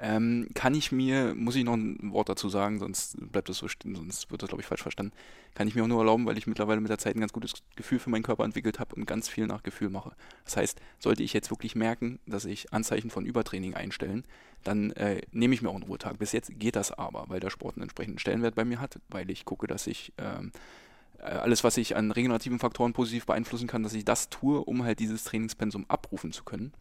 Ähm, 0.03 0.47
kann 0.55 0.73
ich 0.73 0.91
mir, 0.91 1.35
muss 1.35 1.55
ich 1.55 1.63
noch 1.63 1.75
ein 1.75 2.11
Wort 2.11 2.27
dazu 2.27 2.49
sagen, 2.49 2.79
sonst 2.79 3.17
bleibt 3.31 3.49
das 3.49 3.57
so 3.57 3.67
stehen, 3.67 3.95
sonst 3.95 4.31
wird 4.31 4.41
das, 4.41 4.49
glaube 4.49 4.61
ich, 4.61 4.67
falsch 4.67 4.81
verstanden. 4.81 5.13
Kann 5.53 5.67
ich 5.67 5.75
mir 5.75 5.83
auch 5.83 5.87
nur 5.87 5.99
erlauben, 5.99 6.25
weil 6.25 6.39
ich 6.39 6.47
mittlerweile 6.47 6.81
mit 6.81 6.89
der 6.89 6.97
Zeit 6.97 7.15
ein 7.15 7.19
ganz 7.19 7.33
gutes 7.33 7.53
Gefühl 7.75 7.99
für 7.99 8.09
meinen 8.09 8.23
Körper 8.23 8.43
entwickelt 8.43 8.79
habe 8.79 8.95
und 8.95 9.05
ganz 9.05 9.29
viel 9.29 9.45
nach 9.45 9.61
Gefühl 9.61 9.91
mache. 9.91 10.13
Das 10.43 10.57
heißt, 10.57 10.81
sollte 10.97 11.21
ich 11.21 11.33
jetzt 11.33 11.51
wirklich 11.51 11.75
merken, 11.75 12.19
dass 12.25 12.45
ich 12.45 12.73
Anzeichen 12.73 13.11
von 13.11 13.27
Übertraining 13.27 13.75
einstellen, 13.75 14.25
dann 14.63 14.89
äh, 14.93 15.21
nehme 15.31 15.53
ich 15.53 15.61
mir 15.61 15.69
auch 15.69 15.75
einen 15.75 15.83
Ruhetag. 15.83 16.17
Bis 16.17 16.31
jetzt 16.31 16.51
geht 16.59 16.75
das 16.75 16.91
aber, 16.91 17.25
weil 17.27 17.39
der 17.39 17.51
Sport 17.51 17.75
einen 17.75 17.83
entsprechenden 17.83 18.17
Stellenwert 18.17 18.55
bei 18.55 18.65
mir 18.65 18.81
hat, 18.81 18.99
weil 19.09 19.29
ich 19.29 19.45
gucke, 19.45 19.67
dass 19.67 19.85
ich 19.85 20.13
ähm, 20.17 20.51
äh, 21.19 21.25
alles, 21.25 21.63
was 21.63 21.77
ich 21.77 21.95
an 21.95 22.09
regenerativen 22.09 22.57
Faktoren 22.57 22.93
positiv 22.93 23.27
beeinflussen 23.27 23.67
kann, 23.67 23.83
dass 23.83 23.93
ich 23.93 24.05
das 24.05 24.29
tue, 24.29 24.63
um 24.63 24.83
halt 24.83 24.97
dieses 24.97 25.25
Trainingspensum 25.25 25.85
abrufen 25.89 26.31
zu 26.31 26.43
können. 26.43 26.73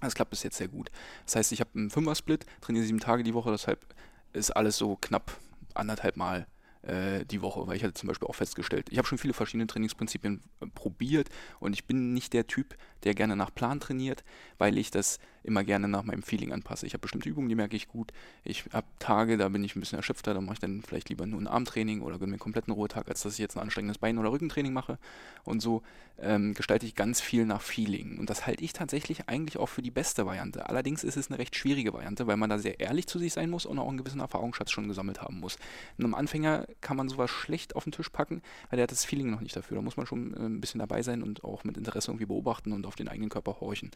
Das 0.00 0.14
klappt 0.14 0.30
bis 0.30 0.42
jetzt 0.42 0.56
sehr 0.56 0.68
gut. 0.68 0.90
Das 1.26 1.36
heißt, 1.36 1.52
ich 1.52 1.60
habe 1.60 1.70
einen 1.74 1.90
Fünfer-Split, 1.90 2.46
trainiere 2.60 2.84
sieben 2.84 3.00
Tage 3.00 3.22
die 3.22 3.34
Woche, 3.34 3.50
deshalb 3.50 3.84
ist 4.32 4.50
alles 4.50 4.76
so 4.76 4.96
knapp 4.96 5.32
anderthalb 5.74 6.16
Mal 6.16 6.46
äh, 6.82 7.24
die 7.26 7.42
Woche, 7.42 7.66
weil 7.66 7.76
ich 7.76 7.84
hatte 7.84 7.94
zum 7.94 8.08
Beispiel 8.08 8.28
auch 8.28 8.34
festgestellt, 8.34 8.88
ich 8.90 8.98
habe 8.98 9.06
schon 9.06 9.18
viele 9.18 9.34
verschiedene 9.34 9.66
Trainingsprinzipien 9.66 10.40
äh, 10.60 10.66
probiert 10.66 11.28
und 11.58 11.74
ich 11.74 11.86
bin 11.86 12.14
nicht 12.14 12.32
der 12.32 12.46
Typ, 12.46 12.76
der 13.04 13.14
gerne 13.14 13.36
nach 13.36 13.54
Plan 13.54 13.80
trainiert, 13.80 14.24
weil 14.58 14.78
ich 14.78 14.90
das 14.90 15.18
immer 15.42 15.64
gerne 15.64 15.88
nach 15.88 16.02
meinem 16.02 16.22
Feeling 16.22 16.52
anpasse. 16.52 16.86
Ich 16.86 16.92
habe 16.92 17.02
bestimmte 17.02 17.28
Übungen, 17.28 17.48
die 17.48 17.54
merke 17.54 17.76
ich 17.76 17.88
gut. 17.88 18.12
Ich 18.44 18.64
habe 18.72 18.86
Tage, 18.98 19.36
da 19.36 19.48
bin 19.48 19.64
ich 19.64 19.76
ein 19.76 19.80
bisschen 19.80 19.98
erschöpfter, 19.98 20.34
da 20.34 20.40
mache 20.40 20.54
ich 20.54 20.58
dann 20.60 20.82
vielleicht 20.82 21.08
lieber 21.08 21.26
nur 21.26 21.40
ein 21.40 21.46
Armtraining 21.46 22.02
oder 22.02 22.18
gönne 22.18 22.30
mir 22.30 22.34
einen 22.34 22.40
kompletten 22.40 22.72
Ruhetag, 22.72 23.08
als 23.08 23.22
dass 23.22 23.34
ich 23.34 23.38
jetzt 23.38 23.56
ein 23.56 23.62
anstrengendes 23.62 23.98
Bein- 23.98 24.18
oder 24.18 24.32
Rückentraining 24.32 24.72
mache. 24.72 24.98
Und 25.44 25.60
so 25.60 25.82
ähm, 26.22 26.54
gestalte 26.54 26.86
ich 26.86 26.94
ganz 26.94 27.20
viel 27.20 27.46
nach 27.46 27.62
Feeling. 27.62 28.18
Und 28.18 28.30
das 28.30 28.46
halte 28.46 28.62
ich 28.62 28.72
tatsächlich 28.72 29.28
eigentlich 29.28 29.58
auch 29.58 29.68
für 29.68 29.82
die 29.82 29.90
beste 29.90 30.26
Variante. 30.26 30.68
Allerdings 30.68 31.04
ist 31.04 31.16
es 31.16 31.30
eine 31.30 31.38
recht 31.38 31.56
schwierige 31.56 31.92
Variante, 31.92 32.26
weil 32.26 32.36
man 32.36 32.50
da 32.50 32.58
sehr 32.58 32.80
ehrlich 32.80 33.06
zu 33.06 33.18
sich 33.18 33.32
sein 33.32 33.50
muss 33.50 33.66
und 33.66 33.78
auch 33.78 33.88
einen 33.88 33.98
gewissen 33.98 34.20
Erfahrungsschatz 34.20 34.70
schon 34.70 34.88
gesammelt 34.88 35.22
haben 35.22 35.40
muss. 35.40 35.56
Einem 35.98 36.14
Anfänger 36.14 36.66
kann 36.80 36.96
man 36.96 37.08
sowas 37.08 37.30
schlecht 37.30 37.76
auf 37.76 37.84
den 37.84 37.92
Tisch 37.92 38.10
packen, 38.10 38.42
weil 38.68 38.76
der 38.76 38.84
hat 38.84 38.92
das 38.92 39.04
Feeling 39.04 39.30
noch 39.30 39.40
nicht 39.40 39.56
dafür. 39.56 39.76
Da 39.76 39.82
muss 39.82 39.96
man 39.96 40.06
schon 40.06 40.34
äh, 40.34 40.40
ein 40.40 40.60
bisschen 40.60 40.80
dabei 40.80 41.02
sein 41.02 41.22
und 41.22 41.44
auch 41.44 41.64
mit 41.64 41.76
Interesse 41.76 42.10
irgendwie 42.10 42.26
beobachten 42.26 42.72
und 42.72 42.86
auf 42.86 42.96
den 42.96 43.08
eigenen 43.08 43.30
Körper 43.30 43.60
horchen. 43.60 43.90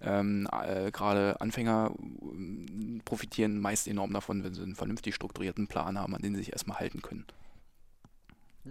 Ähm, 0.00 0.48
äh, 0.52 0.83
Gerade 0.92 1.40
Anfänger 1.40 1.92
äh, 1.94 3.00
profitieren 3.04 3.60
meist 3.60 3.88
enorm 3.88 4.12
davon, 4.12 4.44
wenn 4.44 4.54
sie 4.54 4.62
einen 4.62 4.74
vernünftig 4.74 5.14
strukturierten 5.14 5.66
Plan 5.66 5.98
haben, 5.98 6.14
an 6.14 6.22
den 6.22 6.34
sie 6.34 6.40
sich 6.40 6.52
erstmal 6.52 6.78
halten 6.78 7.02
können. 7.02 7.26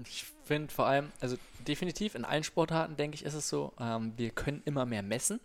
Ich 0.05 0.26
finde 0.43 0.74
vor 0.74 0.88
allem, 0.88 1.11
also 1.20 1.38
definitiv 1.68 2.16
in 2.16 2.26
allen 2.26 2.43
Sportarten, 2.43 2.95
denke 2.95 3.16
ich, 3.16 3.26
ist 3.26 3.36
es 3.36 3.47
so, 3.47 3.74
ähm, 3.80 4.14
wir 4.18 4.32
können 4.32 4.61
immer 4.66 4.86
mehr 4.86 5.03
messen. 5.03 5.39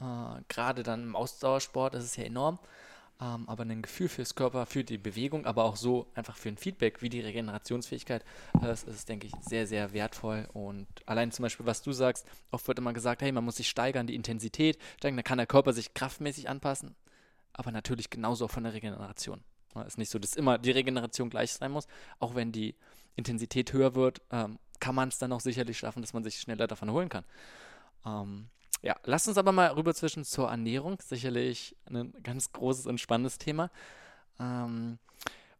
Äh, 0.00 0.04
Gerade 0.48 0.82
dann 0.82 1.02
im 1.02 1.16
Ausdauersport 1.16 1.94
ist 1.94 2.04
es 2.04 2.16
ja 2.16 2.24
enorm 2.24 2.58
ähm, 3.22 3.48
aber 3.48 3.62
ein 3.62 3.82
Gefühl 3.82 4.08
fürs 4.08 4.34
Körper, 4.34 4.66
für 4.66 4.82
die 4.82 4.98
Bewegung, 4.98 5.46
aber 5.46 5.64
auch 5.64 5.76
so 5.76 6.08
einfach 6.14 6.36
für 6.36 6.48
ein 6.48 6.56
Feedback 6.56 7.02
wie 7.02 7.08
die 7.08 7.20
Regenerationsfähigkeit, 7.20 8.24
äh, 8.54 8.66
das 8.66 8.82
ist, 8.82 9.08
denke 9.08 9.28
ich, 9.28 9.32
sehr, 9.40 9.66
sehr 9.68 9.92
wertvoll. 9.92 10.48
Und 10.52 10.88
allein 11.06 11.30
zum 11.30 11.44
Beispiel, 11.44 11.64
was 11.64 11.82
du 11.82 11.92
sagst, 11.92 12.26
oft 12.50 12.66
wird 12.66 12.78
immer 12.78 12.92
gesagt, 12.92 13.22
hey, 13.22 13.30
man 13.30 13.44
muss 13.44 13.56
sich 13.56 13.68
steigern, 13.68 14.08
die 14.08 14.16
Intensität 14.16 14.78
steigern, 14.98 15.16
dann 15.18 15.24
kann 15.24 15.38
der 15.38 15.46
Körper 15.46 15.72
sich 15.72 15.94
kraftmäßig 15.94 16.48
anpassen, 16.48 16.96
aber 17.52 17.70
natürlich 17.70 18.10
genauso 18.10 18.46
auch 18.46 18.50
von 18.50 18.64
der 18.64 18.74
Regeneration. 18.74 19.44
Es 19.74 19.88
ist 19.88 19.98
nicht 19.98 20.10
so, 20.10 20.18
dass 20.18 20.34
immer 20.34 20.58
die 20.58 20.72
Regeneration 20.72 21.30
gleich 21.30 21.52
sein 21.52 21.70
muss, 21.70 21.86
auch 22.18 22.34
wenn 22.34 22.50
die 22.50 22.74
Intensität 23.14 23.72
höher 23.72 23.94
wird, 23.94 24.20
ähm, 24.30 24.58
kann 24.80 24.96
man 24.96 25.08
es 25.08 25.18
dann 25.18 25.32
auch 25.32 25.40
sicherlich 25.40 25.78
schaffen, 25.78 26.02
dass 26.02 26.12
man 26.12 26.24
sich 26.24 26.40
schneller 26.40 26.66
davon 26.66 26.88
erholen 26.88 27.08
kann. 27.08 27.24
Ähm, 28.04 28.48
ja, 28.82 28.96
lasst 29.04 29.28
uns 29.28 29.38
aber 29.38 29.52
mal 29.52 29.68
rüber 29.68 29.94
zwischen 29.94 30.24
zur 30.24 30.50
Ernährung. 30.50 30.98
Sicherlich 31.00 31.76
ein 31.86 32.12
ganz 32.22 32.52
großes 32.52 32.86
und 32.86 33.00
spannendes 33.00 33.38
Thema. 33.38 33.70
Ähm, 34.40 34.98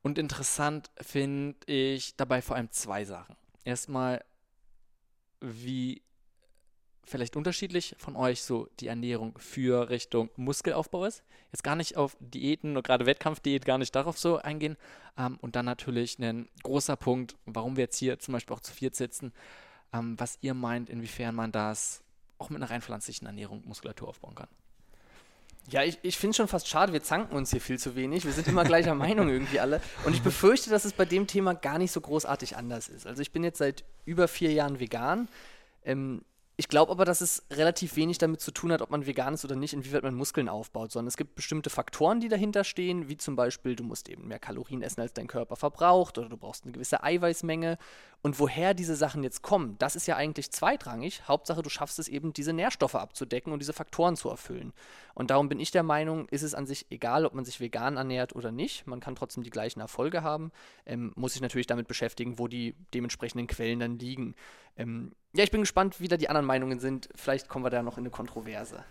und 0.03 0.19
interessant 0.19 0.91
finde 1.01 1.57
ich 1.67 2.17
dabei 2.17 2.43
vor 2.43 2.57
allem 2.57 2.71
zwei 2.73 3.05
Sachen. 3.05 3.37
Erstmal, 3.65 4.25
wie 5.41 6.03
vielleicht 7.05 7.37
unterschiedlich 7.37 7.95
von 7.99 8.17
euch 8.17 8.43
so 8.43 8.69
die 8.81 8.89
Ernährung 8.89 9.37
für 9.39 9.91
Richtung 9.91 10.31
Muskelaufbau 10.37 11.05
ist. 11.05 11.23
Jetzt 11.53 11.63
gar 11.63 11.77
nicht 11.77 11.97
auf 11.97 12.17
Diäten 12.21 12.73
oder 12.73 12.83
gerade 12.83 13.07
Wettkampfdiät 13.07 13.65
gar 13.65 13.79
nicht 13.79 13.95
darauf 13.95 14.19
so 14.19 14.39
eingehen. 14.39 14.77
Ähm, 15.17 15.39
und 15.41 15.55
dann 15.55 15.67
natürlich 15.67 16.19
ein 16.19 16.49
großer 16.65 16.97
Punkt, 16.97 17.37
warum 17.45 17.77
wir 17.77 17.85
jetzt 17.85 17.99
hier 17.99 18.19
zum 18.19 18.33
Beispiel 18.33 18.57
auch 18.57 18.61
zu 18.61 18.73
viert 18.73 18.97
sitzen, 18.97 19.33
ähm, 19.93 20.19
was 20.19 20.39
ihr 20.41 20.55
meint, 20.55 20.91
inwiefern 20.91 21.37
man 21.37 21.53
das 21.53 22.02
auch 22.43 22.51
mit 22.51 22.61
einer 22.61 22.71
rein 22.71 22.83
pflanzlichen 22.83 23.27
Ernährung 23.27 23.63
Muskulatur 23.67 24.09
aufbauen 24.09 24.35
kann. 24.35 24.49
Ja, 25.69 25.85
ich, 25.85 25.99
ich 26.03 26.19
finde 26.19 26.31
es 26.33 26.37
schon 26.39 26.49
fast 26.49 26.69
schade, 26.69 26.93
wir 26.93 27.03
zanken 27.03 27.37
uns 27.37 27.51
hier 27.51 27.61
viel 27.61 27.79
zu 27.79 27.95
wenig. 27.95 28.25
Wir 28.25 28.33
sind 28.33 28.49
immer 28.49 28.65
gleicher 28.65 28.95
Meinung 28.97 29.29
irgendwie 29.29 29.61
alle. 29.61 29.81
Und 30.05 30.15
ich 30.15 30.23
befürchte, 30.23 30.71
dass 30.71 30.85
es 30.85 30.93
bei 30.93 31.05
dem 31.05 31.27
Thema 31.27 31.55
gar 31.55 31.79
nicht 31.79 31.93
so 31.93 32.01
großartig 32.01 32.57
anders 32.57 32.89
ist. 32.89 33.07
Also 33.07 33.23
ich 33.23 33.31
bin 33.31 33.45
jetzt 33.45 33.59
seit 33.59 33.85
über 34.05 34.27
vier 34.27 34.53
Jahren 34.53 34.81
vegan. 34.81 35.29
Ähm, 35.85 36.23
ich 36.57 36.69
glaube 36.69 36.93
aber, 36.93 37.07
dass 37.07 37.23
es 37.23 37.45
relativ 37.51 37.97
wenig 37.97 38.19
damit 38.19 38.43
zu 38.43 38.51
tun 38.51 38.73
hat, 38.73 38.83
ob 38.83 38.91
man 38.91 39.07
vegan 39.07 39.33
ist 39.33 39.45
oder 39.45 39.57
nicht, 39.57 39.73
inwieweit 39.73 40.03
man 40.03 40.15
Muskeln 40.15 40.51
aufbaut, 40.51 40.93
sondern 40.93 41.09
es 41.09 41.17
gibt 41.17 41.35
bestimmte 41.35 41.71
Faktoren, 41.71 42.21
die 42.21 42.29
dahinter 42.29 42.63
stehen, 42.63 43.09
wie 43.09 43.17
zum 43.17 43.37
Beispiel, 43.37 43.75
du 43.75 43.85
musst 43.85 44.11
eben 44.11 44.29
mehr 44.29 44.39
Kalorien 44.39 44.83
essen, 44.83 45.01
als 45.01 45.15
dein 45.15 45.29
Körper 45.29 45.57
verbraucht, 45.57 46.19
oder 46.19 46.29
du 46.29 46.37
brauchst 46.37 46.65
eine 46.65 46.73
gewisse 46.73 47.03
Eiweißmenge. 47.03 47.79
Und 48.21 48.39
woher 48.39 48.75
diese 48.75 48.95
Sachen 48.95 49.25
jetzt 49.25 49.43
kommen, 49.43 49.77
das 49.79 49.97
ist 49.97 50.07
ja 50.07 50.17
eigentlich 50.17 50.53
zweitrangig. 50.53 51.27
Hauptsache, 51.27 51.63
du 51.63 51.71
schaffst 51.71 51.99
es 51.99 52.07
eben, 52.07 52.35
diese 52.35 52.53
Nährstoffe 52.53 52.95
abzudecken 52.95 53.53
und 53.53 53.59
diese 53.59 53.73
Faktoren 53.73 54.15
zu 54.15 54.29
erfüllen. 54.29 54.75
Und 55.15 55.31
darum 55.31 55.49
bin 55.49 55.59
ich 55.59 55.71
der 55.71 55.83
Meinung, 55.83 56.29
ist 56.29 56.43
es 56.43 56.55
an 56.55 56.67
sich 56.67 56.87
egal, 56.91 57.25
ob 57.25 57.35
man 57.35 57.47
sich 57.47 57.61
vegan 57.61 57.97
ernährt 57.97 58.37
oder 58.37 58.53
nicht. 58.53 58.87
Man 58.87 59.01
kann 59.01 59.17
trotzdem 59.17 59.43
die 59.43 59.51
gleichen 59.51 59.81
Erfolge 59.81 60.23
haben. 60.23 60.53
Ähm, 60.85 61.13
muss 61.17 61.33
sich 61.33 61.43
natürlich 61.43 61.67
damit 61.67 61.89
beschäftigen, 61.89 62.39
wo 62.39 62.47
die 62.47 62.77
dementsprechenden 62.93 63.47
Quellen 63.47 63.81
dann 63.81 63.99
liegen. 63.99 64.37
Ähm, 64.77 65.13
ja, 65.35 65.45
ich 65.45 65.51
bin 65.51 65.63
gespannt, 65.63 66.01
wie 66.01 66.09
da 66.09 66.17
die 66.17 66.29
anderen 66.29 66.47
Meinungen 66.47 66.79
sind. 66.79 67.09
Vielleicht 67.15 67.49
kommen 67.49 67.65
wir 67.65 67.71
da 67.71 67.83
noch 67.83 67.97
in 67.97 68.03
eine 68.03 68.11
Kontroverse. 68.11 68.85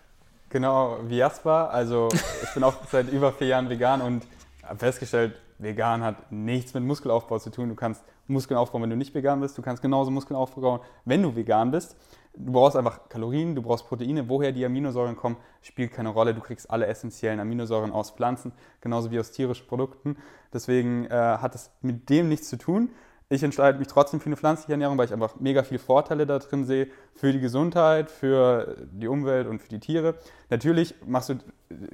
Genau, 0.50 1.00
wie 1.08 1.18
Jasper. 1.18 1.70
Also 1.72 2.10
ich 2.44 2.54
bin 2.54 2.64
auch 2.64 2.74
seit 2.92 3.10
über 3.10 3.32
vier 3.32 3.48
Jahren 3.48 3.70
vegan 3.70 4.02
und 4.02 4.26
habe 4.64 4.80
festgestellt, 4.80 5.36
vegan 5.60 6.04
hat 6.04 6.32
nichts 6.32 6.74
mit 6.74 6.84
Muskelaufbau 6.84 7.38
zu 7.40 7.52
tun. 7.52 7.70
Du 7.70 7.76
kannst 7.76 8.04
Muskeln 8.28 8.58
aufbauen, 8.58 8.82
wenn 8.82 8.90
du 8.90 8.96
nicht 8.96 9.14
vegan 9.14 9.40
bist. 9.40 9.58
Du 9.58 9.62
kannst 9.62 9.82
genauso 9.82 10.10
Muskeln 10.10 10.36
aufbauen, 10.36 10.80
wenn 11.06 11.22
du 11.22 11.36
vegan 11.36 11.72
bist. 11.72 11.96
Du 12.34 12.54
brauchst 12.54 12.76
einfach 12.76 13.08
Kalorien, 13.08 13.56
du 13.56 13.62
brauchst 13.62 13.88
Proteine. 13.88 14.28
Woher 14.28 14.52
die 14.52 14.66
Aminosäuren 14.66 15.16
kommen, 15.16 15.38
spielt 15.62 15.94
keine 15.94 16.10
Rolle. 16.10 16.34
Du 16.34 16.42
kriegst 16.42 16.70
alle 16.72 16.88
essentiellen 16.88 17.40
Aminosäuren 17.40 17.92
aus 17.92 18.12
Pflanzen, 18.12 18.52
genauso 18.80 19.12
wie 19.12 19.20
aus 19.20 19.32
tierischen 19.32 19.68
Produkten. 19.68 20.18
Deswegen 20.52 21.06
äh, 21.06 21.12
hat 21.12 21.54
es 21.54 21.72
mit 21.82 22.10
dem 22.10 22.30
nichts 22.30 22.50
zu 22.50 22.58
tun 22.58 22.90
ich 23.32 23.44
entscheide 23.44 23.80
mich 23.80 23.88
trotzdem 23.88 24.20
für 24.20 24.26
eine 24.26 24.36
pflanzliche 24.36 24.74
Ernährung, 24.74 24.98
weil 24.98 25.06
ich 25.06 25.14
einfach 25.14 25.40
mega 25.40 25.64
viele 25.64 25.80
Vorteile 25.80 26.26
da 26.26 26.40
drin 26.40 26.66
sehe 26.66 26.88
für 27.16 27.32
die 27.32 27.40
Gesundheit, 27.40 28.12
für 28.12 28.76
die 28.92 29.08
Umwelt 29.08 29.48
und 29.48 29.62
für 29.62 29.70
die 29.70 29.80
Tiere. 29.80 30.16
Natürlich 30.50 30.96
machst 31.08 31.30
du, 31.30 31.36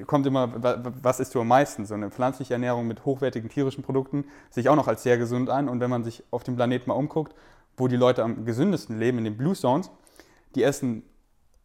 kommt 0.07 0.25
immer, 0.25 0.51
was 1.03 1.19
isst 1.19 1.35
du 1.35 1.41
am 1.41 1.47
meisten? 1.47 1.85
So 1.85 1.93
eine 1.93 2.09
pflanzliche 2.09 2.53
Ernährung 2.53 2.87
mit 2.87 3.05
hochwertigen 3.05 3.51
tierischen 3.51 3.83
Produkten 3.83 4.25
sehe 4.49 4.61
ich 4.61 4.69
auch 4.69 4.75
noch 4.75 4.87
als 4.87 5.03
sehr 5.03 5.19
gesund 5.19 5.51
an. 5.51 5.69
Und 5.69 5.79
wenn 5.79 5.91
man 5.91 6.03
sich 6.03 6.23
auf 6.31 6.43
dem 6.43 6.55
Planeten 6.55 6.89
mal 6.89 6.95
umguckt, 6.95 7.35
wo 7.77 7.87
die 7.87 7.97
Leute 7.97 8.23
am 8.23 8.43
gesündesten 8.43 8.97
leben, 8.97 9.19
in 9.19 9.25
den 9.25 9.37
Blue 9.37 9.53
Zones, 9.53 9.91
die 10.55 10.63
essen 10.63 11.03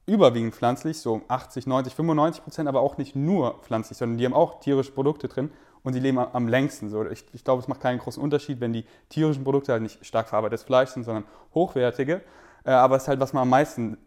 überwiegend 0.04 0.54
pflanzlich, 0.54 0.98
so 0.98 1.22
80, 1.28 1.66
90, 1.66 1.94
95 1.94 2.44
Prozent, 2.44 2.68
aber 2.68 2.82
auch 2.82 2.98
nicht 2.98 3.16
nur 3.16 3.60
pflanzlich, 3.62 3.96
sondern 3.96 4.18
die 4.18 4.26
haben 4.26 4.34
auch 4.34 4.60
tierische 4.60 4.92
Produkte 4.92 5.28
drin 5.28 5.50
und 5.84 5.92
sie 5.92 6.00
leben 6.00 6.18
am 6.18 6.48
längsten. 6.48 6.88
So, 6.90 7.04
ich, 7.08 7.24
ich 7.32 7.44
glaube, 7.44 7.62
es 7.62 7.68
macht 7.68 7.80
keinen 7.80 7.98
großen 7.98 8.22
Unterschied, 8.22 8.60
wenn 8.60 8.72
die 8.72 8.84
tierischen 9.08 9.44
Produkte 9.44 9.72
halt 9.72 9.82
nicht 9.82 10.04
stark 10.04 10.28
verarbeitetes 10.28 10.64
Fleisch 10.64 10.90
sind, 10.90 11.04
sondern 11.04 11.24
hochwertige. 11.54 12.22
Äh, 12.64 12.70
aber 12.70 12.96
es 12.96 13.02
ist 13.02 13.08
halt, 13.08 13.20
was 13.20 13.32
man 13.32 13.42
am 13.42 13.48
meisten 13.50 13.98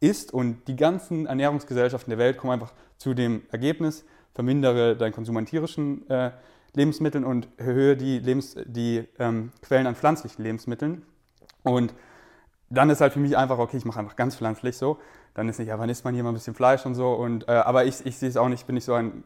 isst 0.00 0.32
und 0.32 0.68
die 0.68 0.76
ganzen 0.76 1.26
Ernährungsgesellschaften 1.26 2.10
der 2.10 2.18
Welt 2.18 2.36
kommen 2.36 2.52
einfach 2.52 2.72
zu 2.98 3.14
dem 3.14 3.42
Ergebnis, 3.50 4.04
vermindere 4.34 4.96
deinen 4.96 5.12
Konsum 5.12 5.36
an 5.36 5.46
tierischen 5.46 6.08
äh, 6.10 6.30
Lebensmitteln 6.74 7.24
und 7.24 7.48
erhöhe 7.56 7.96
die, 7.96 8.18
Lebens 8.18 8.56
die 8.64 9.06
ähm, 9.18 9.52
Quellen 9.62 9.86
an 9.86 9.94
pflanzlichen 9.94 10.42
Lebensmitteln. 10.42 11.04
Und 11.62 11.94
dann 12.68 12.90
ist 12.90 13.00
halt 13.00 13.12
für 13.12 13.20
mich 13.20 13.36
einfach, 13.36 13.58
okay, 13.58 13.76
ich 13.76 13.84
mache 13.84 14.00
einfach 14.00 14.16
ganz 14.16 14.36
pflanzlich 14.36 14.76
so. 14.76 14.98
Dann 15.34 15.48
ist 15.48 15.58
nicht, 15.58 15.68
ja, 15.68 15.78
wann 15.78 15.88
isst 15.88 16.04
man 16.04 16.14
hier 16.14 16.22
mal 16.22 16.30
ein 16.30 16.34
bisschen 16.34 16.54
Fleisch 16.54 16.84
und 16.84 16.94
so. 16.94 17.12
Und, 17.12 17.48
äh, 17.48 17.52
aber 17.52 17.84
ich, 17.84 18.04
ich 18.04 18.18
sehe 18.18 18.28
es 18.28 18.36
auch 18.36 18.48
nicht, 18.48 18.66
bin 18.66 18.74
nicht 18.74 18.84
so 18.84 18.94
ein 18.94 19.24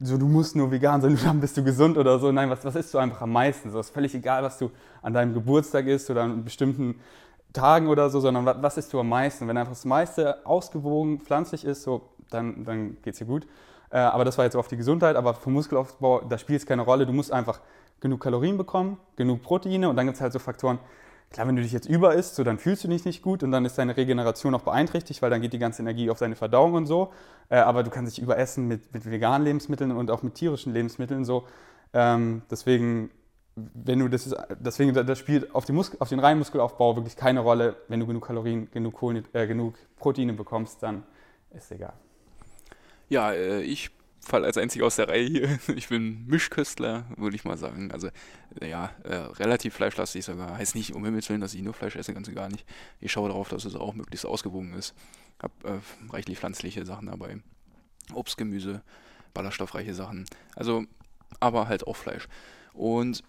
so 0.00 0.16
du 0.16 0.26
musst 0.26 0.54
nur 0.56 0.70
vegan 0.70 1.00
sein, 1.00 1.18
dann 1.24 1.40
bist 1.40 1.56
du 1.56 1.64
gesund 1.64 1.98
oder 1.98 2.18
so. 2.18 2.30
Nein, 2.30 2.50
was, 2.50 2.64
was 2.64 2.76
isst 2.76 2.94
du 2.94 2.98
einfach 2.98 3.22
am 3.22 3.32
meisten? 3.32 3.70
So 3.70 3.80
ist 3.80 3.90
völlig 3.90 4.14
egal, 4.14 4.42
was 4.42 4.58
du 4.58 4.70
an 5.02 5.12
deinem 5.12 5.34
Geburtstag 5.34 5.86
isst 5.86 6.10
oder 6.10 6.22
an 6.22 6.44
bestimmten 6.44 7.00
Tagen 7.52 7.88
oder 7.88 8.10
so, 8.10 8.20
sondern 8.20 8.44
was, 8.46 8.56
was 8.60 8.76
isst 8.78 8.92
du 8.92 9.00
am 9.00 9.08
meisten? 9.08 9.48
Wenn 9.48 9.56
einfach 9.56 9.72
das 9.72 9.84
meiste 9.84 10.46
ausgewogen 10.46 11.20
pflanzlich 11.20 11.64
ist, 11.64 11.82
so, 11.82 12.02
dann, 12.30 12.64
dann 12.64 12.96
geht 13.02 13.14
es 13.14 13.18
dir 13.18 13.26
gut. 13.26 13.46
Äh, 13.90 13.98
aber 13.98 14.24
das 14.24 14.36
war 14.38 14.44
jetzt 14.44 14.56
auf 14.56 14.68
die 14.68 14.76
Gesundheit, 14.76 15.16
aber 15.16 15.34
für 15.34 15.50
Muskelaufbau, 15.50 16.20
da 16.20 16.38
spielt 16.38 16.60
es 16.60 16.66
keine 16.66 16.82
Rolle. 16.82 17.06
Du 17.06 17.12
musst 17.12 17.32
einfach 17.32 17.60
genug 18.00 18.20
Kalorien 18.20 18.56
bekommen, 18.56 18.98
genug 19.16 19.42
Proteine 19.42 19.88
und 19.88 19.96
dann 19.96 20.06
gibt 20.06 20.16
es 20.16 20.20
halt 20.20 20.32
so 20.32 20.38
Faktoren, 20.38 20.78
Klar, 21.30 21.46
wenn 21.46 21.56
du 21.56 21.62
dich 21.62 21.72
jetzt 21.72 21.88
über 21.88 22.14
isst, 22.14 22.36
so, 22.36 22.44
dann 22.44 22.58
fühlst 22.58 22.84
du 22.84 22.88
dich 22.88 23.04
nicht 23.04 23.22
gut 23.22 23.42
und 23.42 23.50
dann 23.50 23.64
ist 23.66 23.76
deine 23.76 23.96
Regeneration 23.96 24.54
auch 24.54 24.62
beeinträchtigt, 24.62 25.20
weil 25.20 25.28
dann 25.28 25.42
geht 25.42 25.52
die 25.52 25.58
ganze 25.58 25.82
Energie 25.82 26.08
auf 26.08 26.18
deine 26.18 26.36
Verdauung 26.36 26.72
und 26.72 26.86
so. 26.86 27.12
Äh, 27.50 27.56
aber 27.56 27.82
du 27.82 27.90
kannst 27.90 28.16
dich 28.16 28.22
überessen 28.22 28.66
mit, 28.66 28.94
mit 28.94 29.10
veganen 29.10 29.44
Lebensmitteln 29.44 29.92
und 29.92 30.10
auch 30.10 30.22
mit 30.22 30.34
tierischen 30.34 30.72
Lebensmitteln 30.72 31.26
so. 31.26 31.46
Ähm, 31.92 32.42
deswegen, 32.50 33.10
wenn 33.56 33.98
du 33.98 34.08
das 34.08 34.34
deswegen 34.58 34.94
das 34.94 35.18
spielt 35.18 35.54
auf, 35.54 35.66
die 35.66 35.78
auf 35.98 36.08
den 36.08 36.18
reinen 36.18 36.38
Muskelaufbau 36.38 36.96
wirklich 36.96 37.16
keine 37.16 37.40
Rolle. 37.40 37.76
Wenn 37.88 38.00
du 38.00 38.06
genug 38.06 38.26
Kalorien, 38.26 38.70
genug, 38.70 38.94
Kohlen, 38.94 39.24
äh, 39.34 39.46
genug 39.46 39.74
Proteine 39.96 40.32
bekommst, 40.32 40.82
dann 40.82 41.02
ist 41.50 41.70
egal. 41.72 41.94
Ja, 43.10 43.32
äh, 43.32 43.60
ich 43.62 43.90
fall 44.28 44.44
als 44.44 44.56
einziger 44.56 44.86
aus 44.86 44.96
der 44.96 45.08
Reihe 45.08 45.26
hier. 45.26 45.58
Ich 45.76 45.88
bin 45.88 46.26
Mischköstler, 46.26 47.06
würde 47.16 47.36
ich 47.36 47.44
mal 47.44 47.58
sagen. 47.58 47.90
Also 47.90 48.08
ja, 48.62 48.90
äh, 49.04 49.14
relativ 49.14 49.74
fleischlastig 49.74 50.24
sogar. 50.24 50.56
Heißt 50.56 50.74
nicht 50.74 50.94
um 50.94 51.04
Himmels 51.04 51.28
Willen, 51.28 51.40
dass 51.40 51.54
ich 51.54 51.62
nur 51.62 51.74
Fleisch 51.74 51.96
esse, 51.96 52.14
ganz 52.14 52.28
und 52.28 52.34
gar 52.34 52.48
nicht. 52.48 52.64
Ich 53.00 53.10
schaue 53.10 53.28
darauf, 53.28 53.48
dass 53.48 53.64
es 53.64 53.74
auch 53.74 53.94
möglichst 53.94 54.26
ausgewogen 54.26 54.74
ist. 54.74 54.94
Hab 55.42 55.52
äh, 55.64 55.80
reichlich 56.10 56.38
pflanzliche 56.38 56.84
Sachen 56.84 57.06
dabei. 57.06 57.38
Obst, 58.12 58.36
Gemüse, 58.36 58.82
ballaststoffreiche 59.34 59.94
Sachen. 59.94 60.26
Also, 60.54 60.84
aber 61.40 61.68
halt 61.68 61.86
auch 61.86 61.96
Fleisch. 61.96 62.28
Und 62.72 63.22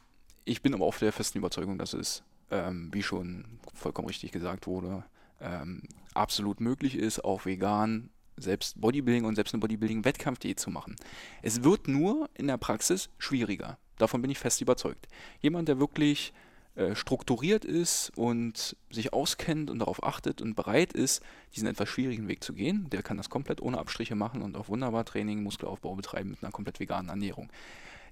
ich 0.46 0.62
bin 0.62 0.74
aber 0.74 0.86
auch 0.86 0.98
der 0.98 1.12
festen 1.12 1.38
Überzeugung, 1.38 1.78
dass 1.78 1.94
es, 1.94 2.24
ähm, 2.52 2.90
wie 2.92 3.04
schon 3.04 3.60
vollkommen 3.74 4.08
richtig 4.08 4.32
gesagt 4.32 4.68
wurde, 4.68 5.04
ähm, 5.42 5.84
absolut 6.14 6.60
möglich 6.60 6.96
ist, 6.96 7.24
auch 7.24 7.46
vegan 7.46 8.10
selbst 8.40 8.80
Bodybuilding 8.80 9.26
und 9.26 9.36
selbst 9.36 9.54
eine 9.54 9.62
Bodybuilding-Wettkampfdiät 9.62 10.60
zu 10.60 10.70
machen. 10.70 10.96
Es 11.42 11.64
wird 11.64 11.88
nur 11.88 12.30
in 12.36 12.48
der 12.48 12.58
Praxis 12.58 13.10
schwieriger. 13.18 13.78
Davon 13.98 14.22
bin 14.22 14.32
ich 14.32 14.40
fest 14.40 14.62
überzeugt. 14.62 15.08
Jemand, 15.42 15.68
der 15.68 15.80
wirklich 15.80 16.34
äh, 16.76 16.96
strukturiert 16.96 17.66
ist 17.66 18.12
und 18.16 18.78
sich 18.90 19.12
auskennt 19.12 19.70
und 19.70 19.80
darauf 19.80 20.04
achtet 20.04 20.42
und 20.42 20.56
bereit 20.56 20.94
ist, 20.94 21.22
diesen 21.56 21.68
etwas 21.68 21.90
schwierigen 21.90 22.28
Weg 22.28 22.44
zu 22.44 22.54
gehen, 22.54 22.90
der 22.90 23.04
kann 23.04 23.18
das 23.18 23.30
komplett 23.30 23.62
ohne 23.62 23.78
Abstriche 23.78 24.16
machen 24.16 24.42
und 24.42 24.56
auch 24.56 24.70
wunderbar 24.70 25.04
Training, 25.04 25.44
Muskelaufbau 25.44 25.96
betreiben 25.96 26.30
mit 26.30 26.42
einer 26.42 26.52
komplett 26.52 26.80
veganen 26.80 27.10
Ernährung. 27.10 27.50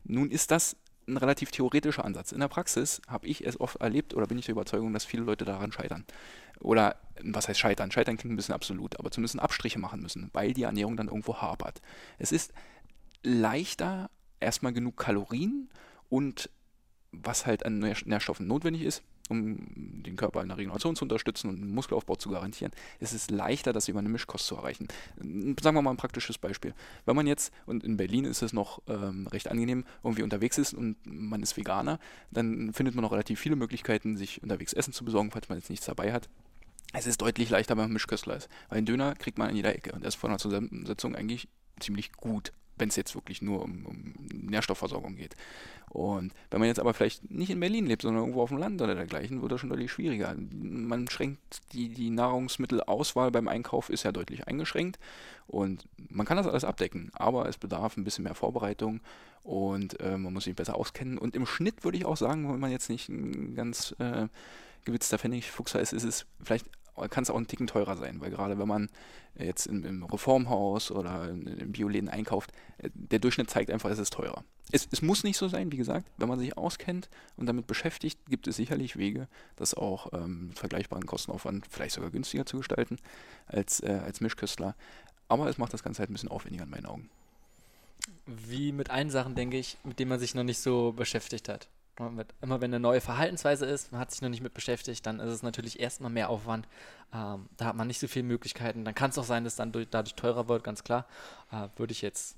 Nun 0.03 0.29
ist 0.29 0.51
das 0.51 0.75
ein 1.07 1.17
relativ 1.17 1.51
theoretischer 1.51 2.03
Ansatz. 2.03 2.31
In 2.31 2.39
der 2.39 2.47
Praxis 2.47 3.01
habe 3.07 3.27
ich 3.27 3.45
es 3.45 3.59
oft 3.59 3.77
erlebt 3.77 4.13
oder 4.13 4.27
bin 4.27 4.37
ich 4.37 4.45
der 4.45 4.53
Überzeugung, 4.53 4.93
dass 4.93 5.05
viele 5.05 5.23
Leute 5.23 5.45
daran 5.45 5.71
scheitern. 5.71 6.05
Oder 6.59 6.97
was 7.23 7.47
heißt 7.47 7.59
scheitern? 7.59 7.91
Scheitern 7.91 8.17
klingt 8.17 8.33
ein 8.33 8.37
bisschen 8.37 8.55
absolut, 8.55 8.99
aber 8.99 9.11
zumindest 9.11 9.39
Abstriche 9.39 9.79
machen 9.79 10.01
müssen, 10.01 10.29
weil 10.33 10.53
die 10.53 10.63
Ernährung 10.63 10.97
dann 10.97 11.07
irgendwo 11.07 11.37
hapert. 11.37 11.81
Es 12.17 12.31
ist 12.31 12.53
leichter, 13.23 14.09
erstmal 14.39 14.73
genug 14.73 14.97
Kalorien 14.97 15.69
und 16.09 16.49
was 17.11 17.45
halt 17.45 17.65
an 17.65 17.79
Nährstoffen 17.79 18.47
notwendig 18.47 18.83
ist, 18.83 19.01
um 19.27 19.57
den 20.03 20.15
Körper 20.15 20.41
in 20.41 20.49
der 20.49 20.57
Regeneration 20.57 20.95
zu 20.95 21.05
unterstützen 21.05 21.49
und 21.49 21.69
Muskelaufbau 21.73 22.15
zu 22.15 22.29
garantieren, 22.29 22.71
ist 22.99 23.13
es 23.13 23.29
leichter, 23.29 23.73
das 23.73 23.87
über 23.87 23.99
eine 23.99 24.09
Mischkost 24.09 24.47
zu 24.47 24.55
erreichen. 24.55 24.87
Sagen 25.17 25.75
wir 25.75 25.81
mal 25.81 25.91
ein 25.91 25.97
praktisches 25.97 26.37
Beispiel. 26.37 26.73
Wenn 27.05 27.15
man 27.15 27.27
jetzt, 27.27 27.53
und 27.65 27.83
in 27.83 27.97
Berlin 27.97 28.25
ist 28.25 28.41
es 28.41 28.53
noch 28.53 28.81
ähm, 28.87 29.27
recht 29.27 29.49
angenehm, 29.49 29.85
irgendwie 30.03 30.23
unterwegs 30.23 30.57
ist 30.57 30.73
und 30.73 30.97
man 31.05 31.41
ist 31.43 31.57
Veganer, 31.57 31.99
dann 32.31 32.73
findet 32.73 32.95
man 32.95 33.03
noch 33.03 33.11
relativ 33.11 33.39
viele 33.39 33.55
Möglichkeiten, 33.55 34.17
sich 34.17 34.41
unterwegs 34.43 34.73
Essen 34.73 34.93
zu 34.93 35.05
besorgen, 35.05 35.31
falls 35.31 35.49
man 35.49 35.57
jetzt 35.57 35.69
nichts 35.69 35.85
dabei 35.85 36.13
hat. 36.13 36.29
Es 36.93 37.05
ist 37.05 37.21
deutlich 37.21 37.49
leichter, 37.49 37.75
wenn 37.75 37.85
man 37.85 37.93
Mischköstler 37.93 38.37
ist. 38.37 38.49
Weil 38.69 38.79
einen 38.79 38.85
Döner 38.85 39.13
kriegt 39.15 39.37
man 39.37 39.49
an 39.49 39.55
jeder 39.55 39.75
Ecke 39.75 39.91
und 39.91 40.01
der 40.01 40.09
ist 40.09 40.15
von 40.15 40.29
der 40.29 40.39
Zusammensetzung 40.39 41.15
eigentlich 41.15 41.49
ziemlich 41.79 42.13
gut 42.13 42.53
wenn 42.77 42.89
es 42.89 42.95
jetzt 42.95 43.15
wirklich 43.15 43.41
nur 43.41 43.63
um, 43.63 43.85
um, 43.85 44.13
Nährstoffversorgung 44.31 45.15
geht. 45.15 45.35
Und 45.89 46.33
wenn 46.51 46.59
man 46.59 46.67
jetzt 46.67 46.79
aber 46.79 46.93
vielleicht 46.93 47.31
nicht 47.31 47.49
in 47.49 47.59
Berlin 47.59 47.85
lebt, 47.85 48.01
sondern 48.01 48.21
irgendwo 48.21 48.41
auf 48.41 48.49
dem 48.49 48.57
Land 48.57 48.81
oder 48.81 48.93
dergleichen, 48.93 49.41
wird 49.41 49.51
das 49.51 49.61
schon 49.61 49.69
deutlich 49.69 49.91
schwieriger. 49.91 50.35
Man 50.51 51.07
schränkt 51.09 51.61
die, 51.73 51.89
die 51.89 52.09
Nahrungsmittelauswahl 52.09 53.31
beim 53.31 53.47
Einkauf 53.47 53.89
ist 53.89 54.03
ja 54.03 54.11
deutlich 54.11 54.47
eingeschränkt 54.47 54.99
und 55.47 55.87
man 56.09 56.25
kann 56.25 56.37
das 56.37 56.47
alles 56.47 56.65
abdecken, 56.65 57.09
aber 57.13 57.47
es 57.47 57.57
bedarf 57.57 57.97
ein 57.97 58.03
bisschen 58.03 58.25
mehr 58.25 58.35
Vorbereitung 58.35 59.01
und 59.43 59.99
äh, 60.01 60.17
man 60.17 60.33
muss 60.33 60.43
sich 60.43 60.55
besser 60.55 60.75
auskennen. 60.75 61.17
Und 61.17 61.35
im 61.35 61.45
Schnitt 61.45 61.83
würde 61.85 61.97
ich 61.97 62.05
auch 62.05 62.17
sagen, 62.17 62.51
wenn 62.51 62.59
man 62.59 62.71
jetzt 62.71 62.89
nicht 62.89 63.07
ein 63.07 63.55
ganz 63.55 63.95
äh, 63.99 64.27
gewitzter 64.83 65.17
Pfennigfuchser 65.17 65.79
ist, 65.79 65.93
ist 65.93 66.03
es 66.03 66.25
vielleicht 66.43 66.65
kann 67.09 67.23
es 67.23 67.29
auch 67.29 67.37
ein 67.37 67.47
Ticken 67.47 67.67
teurer 67.67 67.95
sein, 67.97 68.19
weil 68.21 68.31
gerade 68.31 68.57
wenn 68.57 68.67
man 68.67 68.89
jetzt 69.37 69.67
im, 69.67 69.85
im 69.85 70.03
Reformhaus 70.03 70.91
oder 70.91 71.29
im 71.29 71.71
Bioläden 71.71 72.09
einkauft, 72.09 72.51
äh, 72.79 72.89
der 72.93 73.19
Durchschnitt 73.19 73.49
zeigt 73.49 73.69
einfach, 73.71 73.89
es 73.89 73.99
ist 73.99 74.13
teurer. 74.13 74.43
Es, 74.71 74.87
es, 74.91 75.01
muss 75.01 75.23
nicht 75.23 75.37
so 75.37 75.47
sein, 75.47 75.71
wie 75.71 75.77
gesagt, 75.77 76.05
wenn 76.17 76.27
man 76.27 76.39
sich 76.39 76.57
auskennt 76.57 77.09
und 77.37 77.45
damit 77.45 77.67
beschäftigt, 77.67 78.19
gibt 78.27 78.47
es 78.47 78.57
sicherlich 78.57 78.97
Wege, 78.97 79.27
das 79.55 79.73
auch 79.73 80.11
ähm, 80.13 80.47
mit 80.47 80.59
vergleichbaren 80.59 81.05
Kostenaufwand 81.05 81.65
vielleicht 81.69 81.95
sogar 81.95 82.09
günstiger 82.09 82.45
zu 82.45 82.57
gestalten 82.57 82.97
als, 83.45 83.79
äh, 83.81 84.01
als 84.03 84.19
Mischköstler. 84.19 84.75
Aber 85.29 85.47
es 85.47 85.57
macht 85.57 85.73
das 85.73 85.83
Ganze 85.83 85.99
halt 85.99 86.09
ein 86.09 86.13
bisschen 86.13 86.31
aufwendiger 86.31 86.63
in 86.63 86.69
meinen 86.69 86.85
Augen. 86.85 87.09
Wie 88.25 88.71
mit 88.71 88.89
allen 88.89 89.09
Sachen, 89.09 89.35
denke 89.35 89.57
ich, 89.57 89.77
mit 89.83 89.99
denen 89.99 90.09
man 90.09 90.19
sich 90.19 90.35
noch 90.35 90.43
nicht 90.43 90.59
so 90.59 90.91
beschäftigt 90.91 91.47
hat. 91.47 91.67
Immer 91.99 92.61
wenn 92.61 92.71
eine 92.71 92.79
neue 92.79 93.01
Verhaltensweise 93.01 93.65
ist, 93.65 93.91
man 93.91 94.01
hat 94.01 94.11
sich 94.11 94.21
noch 94.21 94.29
nicht 94.29 94.41
mit 94.41 94.53
beschäftigt, 94.53 95.05
dann 95.05 95.19
ist 95.19 95.31
es 95.31 95.43
natürlich 95.43 95.79
erstmal 95.79 96.11
mehr 96.11 96.29
Aufwand. 96.29 96.67
Ähm, 97.13 97.49
da 97.57 97.65
hat 97.65 97.75
man 97.75 97.87
nicht 97.87 97.99
so 97.99 98.07
viele 98.07 98.25
Möglichkeiten. 98.25 98.85
Dann 98.85 98.93
kann 98.93 99.09
es 99.09 99.17
auch 99.17 99.23
sein, 99.23 99.43
dass 99.43 99.55
dann 99.55 99.71
durch, 99.71 99.87
dadurch 99.89 100.15
teurer 100.15 100.47
wird, 100.47 100.63
ganz 100.63 100.83
klar. 100.83 101.05
Äh, 101.51 101.69
würde 101.75 101.91
ich 101.91 102.01
jetzt 102.01 102.37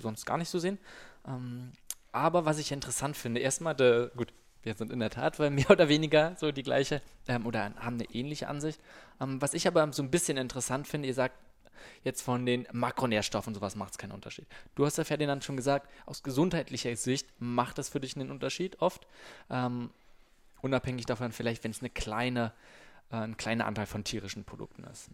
sonst 0.00 0.24
gar 0.24 0.38
nicht 0.38 0.48
so 0.48 0.58
sehen. 0.58 0.78
Ähm, 1.26 1.72
aber 2.12 2.44
was 2.44 2.58
ich 2.58 2.72
interessant 2.72 3.16
finde, 3.16 3.40
erstmal, 3.40 3.74
de, 3.74 4.10
gut, 4.16 4.32
wir 4.62 4.74
sind 4.74 4.92
in 4.92 5.00
der 5.00 5.10
Tat 5.10 5.38
mehr 5.50 5.70
oder 5.70 5.88
weniger 5.88 6.34
so 6.36 6.52
die 6.52 6.62
gleiche 6.62 7.02
ähm, 7.28 7.46
oder 7.46 7.74
haben 7.76 7.94
eine 7.94 8.10
ähnliche 8.12 8.48
Ansicht. 8.48 8.80
Ähm, 9.20 9.40
was 9.42 9.54
ich 9.54 9.66
aber 9.66 9.92
so 9.92 10.02
ein 10.02 10.10
bisschen 10.10 10.36
interessant 10.36 10.86
finde, 10.86 11.08
ihr 11.08 11.14
sagt, 11.14 11.34
jetzt 12.02 12.22
von 12.22 12.46
den 12.46 12.66
Makronährstoffen 12.72 13.54
sowas 13.54 13.76
macht 13.76 13.92
es 13.92 13.98
keinen 13.98 14.12
Unterschied. 14.12 14.46
Du 14.74 14.84
hast 14.84 14.98
ja 14.98 15.04
Ferdinand 15.04 15.44
schon 15.44 15.56
gesagt, 15.56 15.88
aus 16.06 16.22
gesundheitlicher 16.22 16.94
Sicht 16.96 17.28
macht 17.38 17.78
das 17.78 17.88
für 17.88 18.00
dich 18.00 18.16
einen 18.16 18.30
Unterschied 18.30 18.80
oft. 18.80 19.06
Ähm, 19.50 19.90
unabhängig 20.62 21.06
davon, 21.06 21.32
vielleicht, 21.32 21.64
wenn 21.64 21.70
es 21.70 21.80
eine 21.80 21.90
kleine, 21.90 22.52
äh, 23.10 23.16
ein 23.16 23.36
kleiner 23.36 23.66
Anteil 23.66 23.86
von 23.86 24.04
tierischen 24.04 24.44
Produkten 24.44 24.84
ist. 24.84 25.10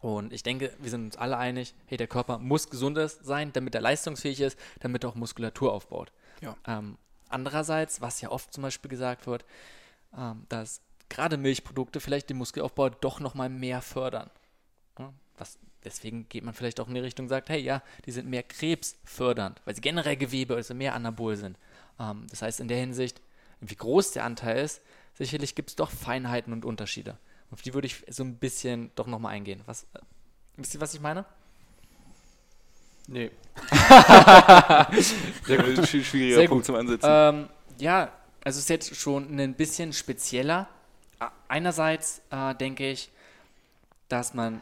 Und 0.00 0.32
ich 0.32 0.42
denke, 0.42 0.72
wir 0.78 0.90
sind 0.90 1.04
uns 1.04 1.16
alle 1.16 1.36
einig, 1.36 1.74
hey, 1.86 1.98
der 1.98 2.06
Körper 2.06 2.38
muss 2.38 2.70
gesund 2.70 2.98
sein, 2.98 3.52
damit 3.52 3.74
er 3.74 3.80
leistungsfähig 3.80 4.40
ist, 4.40 4.58
damit 4.80 5.04
er 5.04 5.10
auch 5.10 5.14
Muskulatur 5.16 5.72
aufbaut. 5.72 6.12
Ja. 6.40 6.56
Ähm, 6.66 6.96
andererseits, 7.28 8.00
was 8.00 8.20
ja 8.20 8.30
oft 8.30 8.52
zum 8.52 8.62
Beispiel 8.62 8.88
gesagt 8.88 9.26
wird, 9.26 9.44
ähm, 10.16 10.46
dass 10.48 10.80
gerade 11.08 11.36
Milchprodukte 11.36 12.00
vielleicht 12.00 12.30
den 12.30 12.36
Muskelaufbau 12.36 12.90
doch 12.90 13.20
nochmal 13.20 13.48
mehr 13.48 13.82
fördern. 13.82 14.30
Was 15.36 15.56
deswegen 15.88 16.28
geht 16.28 16.44
man 16.44 16.54
vielleicht 16.54 16.80
auch 16.80 16.88
in 16.88 16.94
die 16.94 17.00
Richtung 17.00 17.24
und 17.24 17.30
sagt, 17.30 17.48
hey, 17.48 17.60
ja, 17.60 17.82
die 18.06 18.12
sind 18.12 18.28
mehr 18.28 18.42
krebsfördernd, 18.42 19.60
weil 19.64 19.74
sie 19.74 19.80
generell 19.80 20.16
Gewebe, 20.16 20.54
also 20.54 20.74
mehr 20.74 20.94
Anabol 20.94 21.36
sind. 21.36 21.56
Ähm, 21.98 22.26
das 22.30 22.42
heißt, 22.42 22.60
in 22.60 22.68
der 22.68 22.78
Hinsicht, 22.78 23.20
wie 23.60 23.74
groß 23.74 24.12
der 24.12 24.24
Anteil 24.24 24.64
ist, 24.64 24.80
sicherlich 25.14 25.54
gibt 25.54 25.70
es 25.70 25.76
doch 25.76 25.90
Feinheiten 25.90 26.52
und 26.52 26.64
Unterschiede. 26.64 27.16
Auf 27.50 27.62
die 27.62 27.74
würde 27.74 27.86
ich 27.86 28.04
so 28.08 28.22
ein 28.22 28.36
bisschen 28.36 28.90
doch 28.94 29.06
nochmal 29.06 29.34
eingehen. 29.34 29.62
Was, 29.66 29.84
äh, 29.94 30.00
wisst 30.56 30.74
ihr, 30.74 30.80
was 30.80 30.94
ich 30.94 31.00
meine? 31.00 31.24
Nee. 33.06 33.30
Sehr 35.46 35.62
gut. 35.62 35.88
Schwieriger 35.88 36.36
Sehr 36.36 36.48
Punkt 36.48 36.50
gut. 36.50 36.64
zum 36.66 36.74
Ansetzen. 36.74 37.06
Ähm, 37.08 37.48
ja, 37.78 38.12
also 38.44 38.58
es 38.58 38.64
ist 38.64 38.68
jetzt 38.68 38.96
schon 38.96 39.40
ein 39.40 39.54
bisschen 39.54 39.94
spezieller. 39.94 40.68
Einerseits 41.48 42.20
äh, 42.30 42.54
denke 42.54 42.90
ich, 42.90 43.10
dass 44.08 44.34
man 44.34 44.60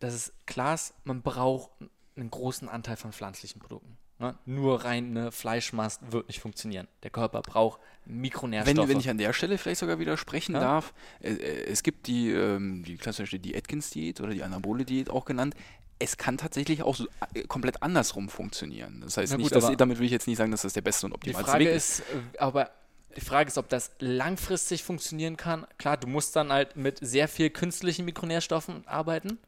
dass 0.00 0.14
es 0.14 0.32
klar 0.46 0.74
ist, 0.74 0.94
man 1.04 1.22
braucht 1.22 1.70
einen 2.16 2.30
großen 2.30 2.68
Anteil 2.68 2.96
von 2.96 3.12
pflanzlichen 3.12 3.60
Produkten. 3.60 3.96
Ne? 4.20 4.36
Nur 4.44 4.84
reine 4.84 5.32
Fleischmast 5.32 6.12
wird 6.12 6.28
nicht 6.28 6.40
funktionieren. 6.40 6.88
Der 7.02 7.10
Körper 7.10 7.40
braucht 7.40 7.80
Mikronährstoffe. 8.04 8.76
Wenn, 8.76 8.88
wenn 8.88 9.00
ich 9.00 9.08
an 9.08 9.16
der 9.16 9.32
Stelle 9.32 9.56
vielleicht 9.56 9.80
sogar 9.80 9.98
widersprechen 9.98 10.54
ja? 10.54 10.60
darf, 10.60 10.92
äh, 11.20 11.32
äh, 11.32 11.64
es 11.64 11.82
gibt 11.82 12.06
die, 12.06 12.30
ähm, 12.30 12.84
die 12.84 12.96
klassische 12.96 13.38
die 13.38 13.56
Atkins-Diät 13.56 14.20
oder 14.20 14.32
die 14.32 14.42
Anabole-Diät 14.42 15.08
auch 15.08 15.24
genannt. 15.24 15.54
Es 15.98 16.18
kann 16.18 16.36
tatsächlich 16.36 16.82
auch 16.82 16.96
so 16.96 17.06
äh, 17.32 17.44
komplett 17.44 17.82
andersrum 17.82 18.28
funktionieren. 18.28 19.00
Das 19.00 19.16
heißt, 19.16 19.32
gut, 19.32 19.40
nicht, 19.40 19.54
dass, 19.54 19.74
damit 19.76 19.98
will 19.98 20.04
ich 20.04 20.12
jetzt 20.12 20.26
nicht 20.26 20.36
sagen, 20.36 20.50
dass 20.50 20.62
das 20.62 20.74
der 20.74 20.82
beste 20.82 21.06
und 21.06 21.14
optimalste 21.14 21.58
Weg 21.58 21.68
ist. 21.68 22.00
Ist, 22.00 22.04
aber 22.38 22.70
die 23.16 23.22
Frage 23.22 23.48
ist, 23.48 23.56
ob 23.56 23.70
das 23.70 23.90
langfristig 24.00 24.84
funktionieren 24.84 25.38
kann. 25.38 25.66
Klar, 25.78 25.96
du 25.96 26.06
musst 26.06 26.36
dann 26.36 26.52
halt 26.52 26.76
mit 26.76 26.98
sehr 27.00 27.26
viel 27.26 27.48
künstlichen 27.48 28.04
Mikronährstoffen 28.04 28.86
arbeiten. 28.86 29.38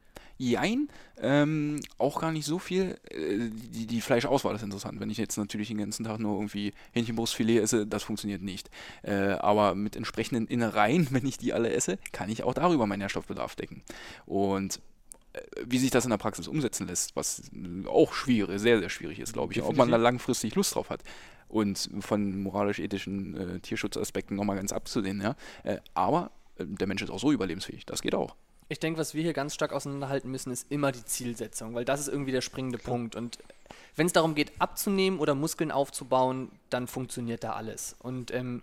Jein, 0.42 0.88
ähm, 1.20 1.78
auch 1.98 2.20
gar 2.20 2.32
nicht 2.32 2.46
so 2.46 2.58
viel. 2.58 2.98
Äh, 3.10 3.48
die, 3.52 3.86
die 3.86 4.00
Fleischauswahl 4.00 4.56
ist 4.56 4.64
interessant. 4.64 4.98
Wenn 4.98 5.08
ich 5.08 5.16
jetzt 5.16 5.36
natürlich 5.36 5.68
den 5.68 5.78
ganzen 5.78 6.02
Tag 6.04 6.18
nur 6.18 6.34
irgendwie 6.34 6.72
Hähnchenbrustfilet 6.90 7.60
esse, 7.60 7.86
das 7.86 8.02
funktioniert 8.02 8.42
nicht. 8.42 8.68
Äh, 9.02 9.34
aber 9.34 9.76
mit 9.76 9.94
entsprechenden 9.94 10.48
Innereien, 10.48 11.06
wenn 11.12 11.24
ich 11.24 11.38
die 11.38 11.52
alle 11.52 11.72
esse, 11.72 11.96
kann 12.10 12.28
ich 12.28 12.42
auch 12.42 12.54
darüber 12.54 12.88
meinen 12.88 12.98
Nährstoffbedarf 12.98 13.54
decken. 13.54 13.82
Und 14.26 14.80
äh, 15.32 15.42
wie 15.64 15.78
sich 15.78 15.92
das 15.92 16.06
in 16.06 16.10
der 16.10 16.18
Praxis 16.18 16.48
umsetzen 16.48 16.88
lässt, 16.88 17.14
was 17.14 17.42
auch 17.86 18.12
schwierig, 18.12 18.58
sehr, 18.58 18.80
sehr 18.80 18.90
schwierig 18.90 19.20
ist, 19.20 19.34
glaube 19.34 19.52
ich, 19.52 19.58
Definitiv. 19.58 19.78
ob 19.78 19.78
man 19.78 19.92
da 19.92 19.96
langfristig 19.96 20.56
Lust 20.56 20.74
drauf 20.74 20.90
hat. 20.90 21.04
und 21.46 21.88
von 22.00 22.42
moralisch-ethischen 22.42 23.36
äh, 23.36 23.60
Tierschutzaspekten 23.60 24.36
nochmal 24.36 24.56
ganz 24.56 24.72
abzusehen. 24.72 25.20
Ja? 25.20 25.36
Äh, 25.62 25.76
aber 25.94 26.32
äh, 26.56 26.64
der 26.66 26.88
Mensch 26.88 27.02
ist 27.02 27.10
auch 27.10 27.20
so 27.20 27.30
überlebensfähig, 27.30 27.86
das 27.86 28.02
geht 28.02 28.16
auch. 28.16 28.34
Ich 28.68 28.80
denke, 28.80 28.98
was 28.98 29.14
wir 29.14 29.22
hier 29.22 29.32
ganz 29.32 29.54
stark 29.54 29.72
auseinanderhalten 29.72 30.30
müssen, 30.30 30.50
ist 30.50 30.66
immer 30.70 30.92
die 30.92 31.04
Zielsetzung, 31.04 31.74
weil 31.74 31.84
das 31.84 32.00
ist 32.00 32.08
irgendwie 32.08 32.32
der 32.32 32.40
springende 32.40 32.78
Klar. 32.78 32.92
Punkt. 32.94 33.16
Und 33.16 33.38
wenn 33.96 34.06
es 34.06 34.12
darum 34.12 34.34
geht, 34.34 34.52
abzunehmen 34.58 35.18
oder 35.18 35.34
Muskeln 35.34 35.70
aufzubauen, 35.70 36.50
dann 36.70 36.86
funktioniert 36.86 37.44
da 37.44 37.52
alles. 37.52 37.96
Und 37.98 38.32
ähm, 38.32 38.62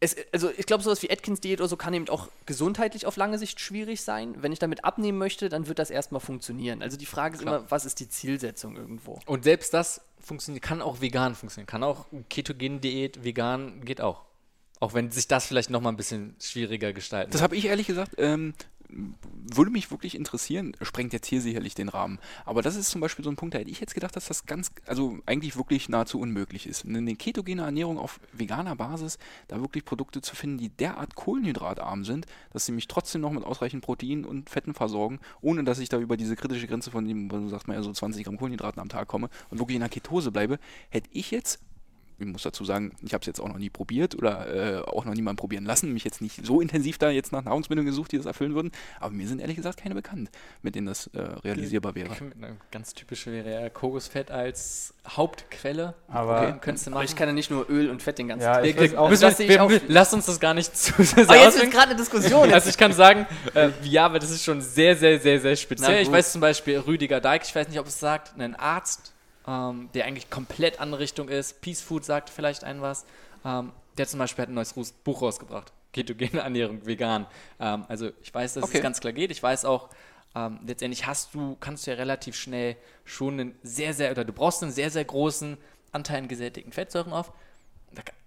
es, 0.00 0.16
also 0.32 0.50
ich 0.56 0.64
glaube, 0.64 0.82
sowas 0.82 1.02
wie 1.02 1.10
Atkins-Diät 1.10 1.60
oder 1.60 1.68
so 1.68 1.76
kann 1.76 1.92
eben 1.92 2.08
auch 2.08 2.28
gesundheitlich 2.46 3.06
auf 3.06 3.16
lange 3.16 3.38
Sicht 3.38 3.60
schwierig 3.60 4.00
sein. 4.00 4.34
Wenn 4.38 4.50
ich 4.50 4.58
damit 4.58 4.84
abnehmen 4.84 5.18
möchte, 5.18 5.50
dann 5.50 5.68
wird 5.68 5.78
das 5.78 5.90
erstmal 5.90 6.22
funktionieren. 6.22 6.82
Also 6.82 6.96
die 6.96 7.06
Frage 7.06 7.36
ist 7.36 7.42
Klar. 7.42 7.58
immer, 7.58 7.70
was 7.70 7.84
ist 7.84 8.00
die 8.00 8.08
Zielsetzung 8.08 8.76
irgendwo? 8.76 9.20
Und 9.26 9.44
selbst 9.44 9.74
das 9.74 10.00
funktioniert, 10.18 10.64
kann 10.64 10.80
auch 10.80 11.02
vegan 11.02 11.34
funktionieren. 11.34 11.66
Kann 11.66 11.82
auch 11.82 12.06
Ketogen-Diät, 12.30 13.24
vegan 13.24 13.84
geht 13.84 14.00
auch. 14.00 14.22
Auch 14.80 14.94
wenn 14.94 15.10
sich 15.10 15.28
das 15.28 15.46
vielleicht 15.46 15.70
nochmal 15.70 15.92
ein 15.92 15.96
bisschen 15.96 16.34
schwieriger 16.40 16.92
gestalten. 16.92 17.30
Das 17.32 17.42
habe 17.42 17.54
ich 17.54 17.66
ehrlich 17.66 17.86
gesagt 17.86 18.14
ähm, 18.18 18.54
würde 18.92 19.70
mich 19.70 19.90
wirklich 19.90 20.14
interessieren, 20.14 20.76
sprengt 20.82 21.12
jetzt 21.12 21.26
hier 21.26 21.40
sicherlich 21.40 21.74
den 21.74 21.88
Rahmen. 21.88 22.18
Aber 22.44 22.62
das 22.62 22.76
ist 22.76 22.90
zum 22.90 23.00
Beispiel 23.00 23.24
so 23.24 23.30
ein 23.30 23.36
Punkt, 23.36 23.54
da 23.54 23.58
hätte 23.58 23.70
ich 23.70 23.80
jetzt 23.80 23.94
gedacht, 23.94 24.14
dass 24.16 24.26
das 24.26 24.46
ganz, 24.46 24.70
also 24.86 25.18
eigentlich 25.26 25.56
wirklich 25.56 25.88
nahezu 25.88 26.20
unmöglich 26.20 26.66
ist. 26.66 26.84
Eine 26.84 27.14
ketogene 27.16 27.62
Ernährung 27.62 27.98
auf 27.98 28.20
veganer 28.32 28.76
Basis, 28.76 29.18
da 29.48 29.60
wirklich 29.60 29.84
Produkte 29.84 30.20
zu 30.20 30.36
finden, 30.36 30.58
die 30.58 30.68
derart 30.68 31.14
kohlenhydratarm 31.14 32.04
sind, 32.04 32.26
dass 32.52 32.66
sie 32.66 32.72
mich 32.72 32.88
trotzdem 32.88 33.20
noch 33.20 33.32
mit 33.32 33.44
ausreichend 33.44 33.84
Protein 33.84 34.24
und 34.24 34.50
Fetten 34.50 34.74
versorgen, 34.74 35.20
ohne 35.40 35.64
dass 35.64 35.78
ich 35.78 35.88
da 35.88 35.98
über 35.98 36.16
diese 36.16 36.36
kritische 36.36 36.66
Grenze 36.66 36.90
von 36.90 37.06
dem, 37.06 37.28
du 37.28 37.48
sagst 37.48 37.68
mal 37.68 37.74
ja 37.74 37.82
so 37.82 37.92
20 37.92 38.24
Gramm 38.24 38.38
Kohlenhydraten 38.38 38.80
am 38.80 38.88
Tag 38.88 39.08
komme 39.08 39.30
und 39.50 39.58
wirklich 39.58 39.76
in 39.76 39.80
der 39.80 39.88
Ketose 39.88 40.30
bleibe, 40.30 40.58
hätte 40.90 41.08
ich 41.12 41.30
jetzt 41.30 41.60
ich 42.20 42.26
muss 42.26 42.42
dazu 42.42 42.64
sagen, 42.64 42.92
ich 43.02 43.12
habe 43.14 43.22
es 43.22 43.26
jetzt 43.26 43.40
auch 43.40 43.48
noch 43.48 43.58
nie 43.58 43.70
probiert 43.70 44.14
oder 44.14 44.80
äh, 44.80 44.82
auch 44.82 45.04
noch 45.04 45.14
niemand 45.14 45.38
probieren 45.38 45.64
lassen, 45.64 45.92
mich 45.92 46.04
jetzt 46.04 46.20
nicht 46.20 46.44
so 46.44 46.60
intensiv 46.60 46.98
da 46.98 47.10
jetzt 47.10 47.32
nach 47.32 47.44
Nahrungsmitteln 47.44 47.86
gesucht, 47.86 48.12
die 48.12 48.16
das 48.16 48.26
erfüllen 48.26 48.54
würden, 48.54 48.70
aber 48.98 49.12
mir 49.12 49.26
sind 49.26 49.40
ehrlich 49.40 49.56
gesagt 49.56 49.80
keine 49.80 49.94
bekannt, 49.94 50.30
mit 50.62 50.74
denen 50.74 50.86
das 50.86 51.06
äh, 51.08 51.20
realisierbar 51.20 51.94
wäre. 51.94 52.10
Ganz 52.70 52.94
typisch 52.94 53.26
wäre 53.26 53.50
ja 53.50 53.68
Kokosfett 53.70 54.30
als 54.30 54.94
Hauptquelle. 55.08 55.94
Aber, 56.08 56.42
okay, 56.42 56.58
könntest 56.60 56.86
du 56.86 56.90
machen. 56.90 56.98
aber 56.98 57.04
ich 57.04 57.16
kann 57.16 57.28
ja 57.28 57.32
nicht 57.32 57.50
nur 57.50 57.68
Öl 57.70 57.90
und 57.90 58.02
Fett 58.02 58.18
den 58.18 58.28
ganzen 58.28 58.44
ja, 58.44 58.54
Tag. 58.54 58.64
Wir, 58.64 58.76
wir, 58.76 58.92
wir, 58.92 59.68
wir, 59.70 59.80
lass 59.88 60.12
uns 60.12 60.26
das 60.26 60.38
gar 60.38 60.54
nicht 60.54 60.76
zu 60.76 61.02
sehr 61.02 61.24
Aber 61.28 61.36
jetzt 61.36 61.56
ist 61.56 61.70
gerade 61.70 61.90
eine 61.90 61.96
Diskussion. 61.96 62.52
also 62.52 62.68
ich 62.68 62.76
kann 62.76 62.92
sagen, 62.92 63.26
äh, 63.54 63.70
ja, 63.82 64.06
aber 64.06 64.18
das 64.18 64.30
ist 64.30 64.44
schon 64.44 64.60
sehr, 64.60 64.96
sehr, 64.96 65.18
sehr, 65.18 65.40
sehr 65.40 65.56
speziell. 65.56 66.02
Ich 66.02 66.10
weiß 66.10 66.32
zum 66.32 66.40
Beispiel 66.40 66.78
Rüdiger 66.78 67.20
Deik, 67.20 67.42
ich 67.44 67.54
weiß 67.54 67.68
nicht, 67.68 67.78
ob 67.78 67.86
es 67.86 67.98
sagt, 67.98 68.38
ein 68.38 68.54
Arzt, 68.54 69.12
ähm, 69.50 69.88
der 69.94 70.04
eigentlich 70.04 70.30
komplett 70.30 70.80
andere 70.80 71.00
Richtung 71.00 71.28
ist. 71.28 71.60
Peace 71.60 71.80
Food 71.80 72.04
sagt 72.04 72.30
vielleicht 72.30 72.62
ein 72.62 72.80
was. 72.80 73.04
Ähm, 73.44 73.72
der 73.98 74.06
zum 74.06 74.18
Beispiel 74.18 74.42
hat 74.42 74.48
ein 74.48 74.54
neues 74.54 74.72
Buch 75.04 75.22
rausgebracht. 75.22 75.72
Ketogene 75.92 76.40
Ernährung, 76.42 76.86
vegan. 76.86 77.26
Ähm, 77.58 77.84
also 77.88 78.10
ich 78.22 78.32
weiß, 78.32 78.54
dass 78.54 78.64
okay. 78.64 78.76
es 78.76 78.82
ganz 78.82 79.00
klar 79.00 79.12
geht. 79.12 79.30
Ich 79.30 79.42
weiß 79.42 79.64
auch, 79.64 79.88
ähm, 80.36 80.60
letztendlich 80.64 81.06
hast 81.06 81.34
du, 81.34 81.56
kannst 81.58 81.86
du 81.86 81.90
ja 81.90 81.96
relativ 81.96 82.36
schnell 82.36 82.76
schon 83.04 83.40
einen 83.40 83.54
sehr, 83.64 83.92
sehr, 83.92 84.12
oder 84.12 84.24
du 84.24 84.32
brauchst 84.32 84.62
einen 84.62 84.72
sehr, 84.72 84.90
sehr 84.90 85.04
großen 85.04 85.56
Anteil 85.90 86.18
an 86.18 86.28
gesättigten 86.28 86.72
Fettsäuren 86.72 87.12
auf. 87.12 87.32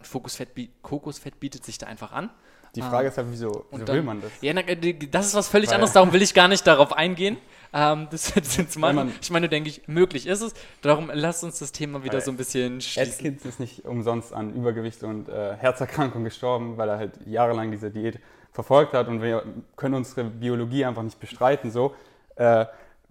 Fokusfett, 0.02 0.50
Kokosfett 0.82 1.40
bietet 1.40 1.64
sich 1.64 1.78
da 1.78 1.88
einfach 1.88 2.12
an. 2.12 2.30
Die 2.76 2.82
Frage 2.82 3.08
ah. 3.08 3.10
ist 3.10 3.18
ja, 3.18 3.24
wieso, 3.30 3.66
wieso 3.72 3.86
dann, 3.86 3.96
will 3.96 4.04
man 4.04 4.22
das? 4.22 4.32
Ja, 4.42 4.54
das 4.54 5.28
ist 5.28 5.36
was 5.36 5.48
völlig 5.48 5.70
Weil, 5.70 5.76
anderes, 5.76 5.94
darum 5.94 6.12
will 6.12 6.22
ich 6.22 6.34
gar 6.34 6.48
nicht 6.48 6.66
darauf 6.66 6.94
eingehen. 6.94 7.38
Ähm, 7.72 8.08
das 8.12 8.34
zu 8.70 8.80
machen. 8.80 9.14
Ich 9.22 9.32
meine, 9.32 9.50
denke 9.50 9.70
ich, 9.70 9.88
möglich 9.88 10.28
ist 10.28 10.42
es. 10.42 10.54
Darum 10.82 11.10
lasst 11.14 11.44
uns 11.44 11.60
das 11.60 11.72
Thema 11.72 12.04
wieder 12.04 12.22
so 12.22 12.32
ein 12.32 12.38
bisschen 12.38 12.82
schließen. 12.82 13.14
Atkins 13.14 13.46
ist 13.46 13.60
nicht 13.60 13.86
umsonst 13.86 14.34
an 14.34 14.54
Übergewicht 14.54 15.04
und 15.04 15.30
äh, 15.30 15.56
Herzerkrankung 15.56 16.24
gestorben, 16.24 16.78
weil 16.78 16.90
er 16.90 16.98
halt 16.98 17.20
jahrelang 17.26 17.72
diese 17.72 17.90
Diät 17.90 18.20
verfolgt 18.52 18.94
hat 18.94 19.08
und 19.08 19.22
wir 19.22 19.44
können 19.76 19.96
unsere 19.96 20.24
Biologie 20.26 20.86
einfach 20.86 21.02
nicht 21.02 21.20
bestreiten. 21.20 21.72
So, 21.72 21.96
äh, 22.36 22.66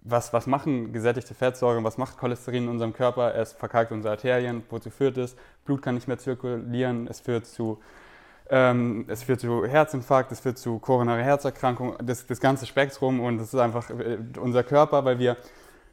was, 0.05 0.33
was 0.33 0.47
machen 0.47 0.93
gesättigte 0.93 1.33
Fettsäuren, 1.33 1.83
was 1.83 1.97
macht 1.97 2.17
Cholesterin 2.17 2.63
in 2.63 2.69
unserem 2.69 2.93
Körper? 2.93 3.35
Es 3.35 3.53
verkalkt 3.53 3.91
unsere 3.91 4.13
Arterien, 4.13 4.63
wozu 4.69 4.89
führt 4.89 5.17
es? 5.17 5.35
Blut 5.65 5.81
kann 5.81 5.95
nicht 5.95 6.07
mehr 6.07 6.17
zirkulieren, 6.17 7.07
es 7.07 7.19
führt 7.19 7.45
zu 7.45 7.79
ähm, 8.55 9.05
es 9.07 9.23
führt 9.23 9.39
zu 9.39 9.65
Herzinfarkt, 9.65 10.31
es 10.31 10.39
führt 10.39 10.59
zu 10.59 10.77
koronare 10.77 11.23
Herzerkrankung, 11.23 11.95
das, 12.03 12.27
das 12.27 12.39
ganze 12.39 12.67
Spektrum 12.67 13.19
und 13.19 13.39
das 13.39 13.51
ist 13.51 13.59
einfach 13.59 13.89
äh, 13.89 14.19
unser 14.39 14.63
Körper, 14.63 15.03
weil 15.05 15.17
wir, 15.17 15.37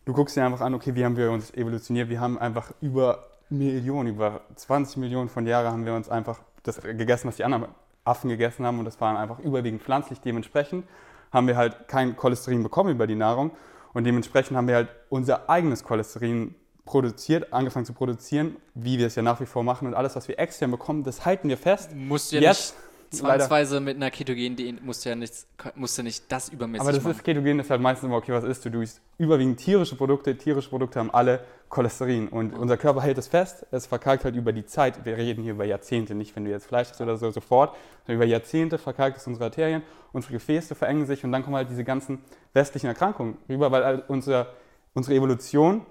du 0.05 0.13
guckst 0.13 0.37
dir 0.37 0.45
einfach 0.45 0.61
an, 0.61 0.75
okay, 0.75 0.95
wie 0.95 1.03
haben 1.03 1.17
wir 1.17 1.31
uns 1.31 1.55
evolutioniert? 1.55 2.11
Wir 2.11 2.21
haben 2.21 2.39
einfach 2.39 2.71
über 2.83 3.31
Millionen, 3.49 4.11
über 4.11 4.43
20 4.57 4.99
Millionen 4.99 5.31
von 5.31 5.47
Jahren 5.47 5.73
haben 5.73 5.87
wir 5.87 5.95
uns 5.95 6.11
einfach 6.11 6.39
das 6.63 6.83
gegessen, 6.83 7.29
was 7.29 7.37
die 7.37 7.45
anderen 7.45 7.69
Affen 8.05 8.29
gegessen 8.29 8.67
haben 8.67 8.79
und 8.79 8.85
das 8.85 9.01
waren 9.01 9.17
einfach 9.17 9.39
überwiegend 9.39 9.83
pflanzlich. 9.83 10.21
Dementsprechend 10.21 10.85
haben 11.33 11.47
wir 11.47 11.57
halt 11.57 11.89
kein 11.89 12.15
Cholesterin 12.15 12.63
bekommen 12.63 12.91
über 12.91 13.07
die 13.07 13.15
Nahrung 13.15 13.53
und 13.95 14.05
dementsprechend 14.05 14.55
haben 14.55 14.69
wir 14.69 14.75
halt 14.75 14.89
unser 15.09 15.49
eigenes 15.49 15.83
Cholesterin 15.83 16.55
produziert, 16.85 17.53
angefangen 17.53 17.87
zu 17.87 17.93
produzieren, 17.93 18.57
wie 18.75 18.99
wir 18.99 19.07
es 19.07 19.15
ja 19.15 19.23
nach 19.23 19.41
wie 19.41 19.47
vor 19.47 19.63
machen 19.63 19.87
und 19.87 19.95
alles, 19.95 20.17
was 20.17 20.29
wir 20.29 20.39
extern 20.39 20.71
bekommen, 20.71 21.05
das 21.05 21.25
halten 21.25 21.49
wir 21.49 21.57
fest. 21.57 21.95
Musst 21.95 22.33
du 22.33 22.37
ja 22.37 22.43
Jetzt, 22.43 22.75
nicht 23.11 23.21
zwangsweise 23.21 23.75
leider. 23.75 23.85
mit 23.85 23.97
einer 23.97 24.11
ketogen 24.11 24.57
Diät 24.57 24.85
musst 24.85 25.05
du 25.05 25.09
ja 25.09 25.17
nicht, 25.17 25.35
musst 25.75 25.99
du 25.99 26.03
nicht 26.03 26.31
das 26.31 26.49
übermäßig 26.49 26.81
Aber 26.81 26.93
das 26.93 27.03
machen. 27.03 27.17
ist 27.17 27.25
Ketogen 27.25 27.59
ist 27.59 27.71
halt 27.71 27.81
meistens 27.81 28.07
immer, 28.07 28.17
okay, 28.17 28.33
was 28.33 28.45
isst 28.45 28.65
du? 28.65 28.71
Du 28.71 28.81
isst 28.81 29.01
überwiegend 29.19 29.59
tierische 29.59 29.97
Produkte. 29.97 30.37
Tierische 30.37 30.69
Produkte 30.71 31.01
haben 31.01 31.11
alle 31.13 31.41
Cholesterin 31.69 32.29
und 32.29 32.53
unser 32.55 32.77
Körper 32.77 33.03
hält 33.03 33.19
es 33.19 33.29
fest. 33.29 33.67
Es 33.71 33.87
verkalkt 33.87 34.25
halt 34.25 34.37
über 34.37 34.53
die 34.53 34.65
Zeit. 34.65 35.05
Wir 35.05 35.17
reden 35.17 35.43
hier 35.43 35.53
über 35.53 35.65
Jahrzehnte, 35.65 36.15
nicht 36.15 36.35
wenn 36.37 36.45
du 36.45 36.51
jetzt 36.51 36.67
Fleisch 36.67 36.91
isst 36.91 37.01
oder 37.01 37.17
so 37.17 37.31
sofort, 37.31 37.77
sondern 38.07 38.23
über 38.23 38.31
Jahrzehnte 38.31 38.79
verkalkt 38.79 39.19
es 39.19 39.27
unsere 39.27 39.45
Arterien, 39.47 39.83
unsere 40.13 40.33
Gefäße 40.33 40.75
verengen 40.75 41.07
sich 41.07 41.25
und 41.25 41.33
dann 41.33 41.43
kommen 41.45 41.57
halt 41.57 41.71
diese 41.71 41.85
ganzen 41.85 42.19
westlichen 42.55 42.87
Erkrankungen 42.87 43.37
rüber, 43.49 43.71
weil 43.71 43.85
halt 43.85 44.05
unser, 44.09 44.49
unsere 44.95 45.17
Evolution 45.17 45.85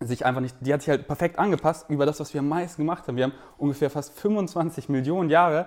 sich 0.00 0.24
einfach 0.24 0.40
nicht, 0.40 0.56
die 0.60 0.72
hat 0.72 0.82
sich 0.82 0.90
halt 0.90 1.06
perfekt 1.06 1.38
angepasst 1.38 1.86
über 1.88 2.06
das, 2.06 2.20
was 2.20 2.32
wir 2.32 2.40
am 2.40 2.48
meisten 2.48 2.82
gemacht 2.82 3.08
haben. 3.08 3.16
Wir 3.16 3.24
haben 3.24 3.34
ungefähr 3.56 3.90
fast 3.90 4.18
25 4.18 4.88
Millionen 4.88 5.28
Jahre 5.30 5.66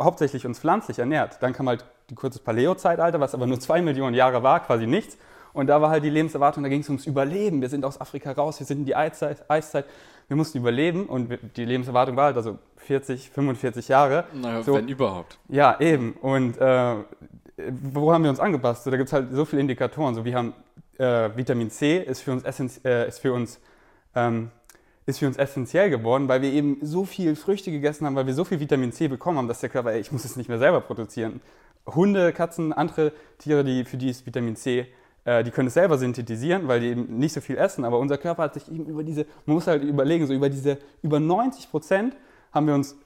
hauptsächlich 0.00 0.46
uns 0.46 0.58
pflanzlich 0.58 0.98
ernährt. 0.98 1.42
Dann 1.42 1.52
kam 1.52 1.68
halt 1.68 1.84
die 2.10 2.14
kurze 2.14 2.38
Paleo-Zeitalter, 2.38 3.20
was 3.20 3.34
aber 3.34 3.46
nur 3.46 3.60
zwei 3.60 3.82
Millionen 3.82 4.14
Jahre 4.14 4.42
war, 4.42 4.60
quasi 4.60 4.86
nichts. 4.86 5.18
Und 5.52 5.68
da 5.68 5.80
war 5.80 5.90
halt 5.90 6.02
die 6.02 6.10
Lebenserwartung, 6.10 6.62
da 6.62 6.68
ging 6.68 6.80
es 6.80 6.88
ums 6.88 7.06
Überleben. 7.06 7.60
Wir 7.60 7.68
sind 7.68 7.84
aus 7.84 8.00
Afrika 8.00 8.32
raus, 8.32 8.58
wir 8.58 8.66
sind 8.66 8.80
in 8.80 8.84
die 8.86 8.96
Eiszeit, 8.96 9.48
Eiszeit. 9.48 9.84
wir 10.26 10.36
mussten 10.36 10.58
überleben 10.58 11.06
und 11.06 11.38
die 11.56 11.64
Lebenserwartung 11.64 12.16
war 12.16 12.24
halt 12.24 12.36
also 12.36 12.58
40, 12.78 13.30
45 13.30 13.88
Jahre. 13.88 14.24
Naja, 14.32 14.62
so, 14.62 14.74
wenn 14.74 14.88
überhaupt. 14.88 15.38
Ja, 15.48 15.78
eben. 15.78 16.14
Und 16.14 16.58
äh, 16.58 16.96
wo 17.92 18.12
haben 18.12 18.24
wir 18.24 18.30
uns 18.30 18.40
angepasst? 18.40 18.84
So, 18.84 18.90
da 18.90 18.96
gibt 18.96 19.08
es 19.08 19.12
halt 19.12 19.32
so 19.32 19.44
viele 19.44 19.60
Indikatoren. 19.60 20.14
So, 20.16 20.24
wir 20.24 20.34
haben 20.34 20.54
äh, 20.98 21.36
Vitamin 21.36 21.70
C 21.70 21.98
ist 21.98 22.22
für 22.22 22.32
uns, 22.32 22.44
äh, 22.84 23.08
ist 23.08 23.18
für 23.18 23.32
uns 23.32 23.60
ähm, 24.14 24.50
ist 25.06 25.18
für 25.18 25.26
uns 25.26 25.36
essentiell 25.36 25.90
geworden, 25.90 26.28
weil 26.28 26.40
wir 26.42 26.52
eben 26.52 26.78
so 26.80 27.04
viel 27.04 27.36
Früchte 27.36 27.70
gegessen 27.70 28.06
haben, 28.06 28.16
weil 28.16 28.26
wir 28.26 28.34
so 28.34 28.44
viel 28.44 28.60
Vitamin 28.60 28.92
C 28.92 29.08
bekommen 29.08 29.38
haben, 29.38 29.48
dass 29.48 29.60
der 29.60 29.68
Körper, 29.68 29.92
ey, 29.92 30.00
ich 30.00 30.12
muss 30.12 30.24
es 30.24 30.36
nicht 30.36 30.48
mehr 30.48 30.58
selber 30.58 30.80
produzieren. 30.80 31.40
Hunde, 31.86 32.32
Katzen, 32.32 32.72
andere 32.72 33.12
Tiere, 33.38 33.64
die, 33.64 33.84
für 33.84 33.98
die 33.98 34.08
ist 34.08 34.24
Vitamin 34.24 34.56
C, 34.56 34.86
äh, 35.24 35.44
die 35.44 35.50
können 35.50 35.68
es 35.68 35.74
selber 35.74 35.98
synthetisieren, 35.98 36.68
weil 36.68 36.80
die 36.80 36.86
eben 36.86 37.18
nicht 37.18 37.34
so 37.34 37.42
viel 37.42 37.58
essen. 37.58 37.84
Aber 37.84 37.98
unser 37.98 38.16
Körper 38.16 38.44
hat 38.44 38.54
sich 38.54 38.70
eben 38.70 38.86
über 38.86 39.04
diese, 39.04 39.26
man 39.44 39.56
muss 39.56 39.66
halt 39.66 39.82
überlegen, 39.82 40.26
so 40.26 40.32
über 40.32 40.48
diese, 40.48 40.78
über 41.02 41.20
90 41.20 41.70
Prozent 41.70 42.16
haben 42.52 42.66
wir 42.66 42.74
uns 42.74 42.96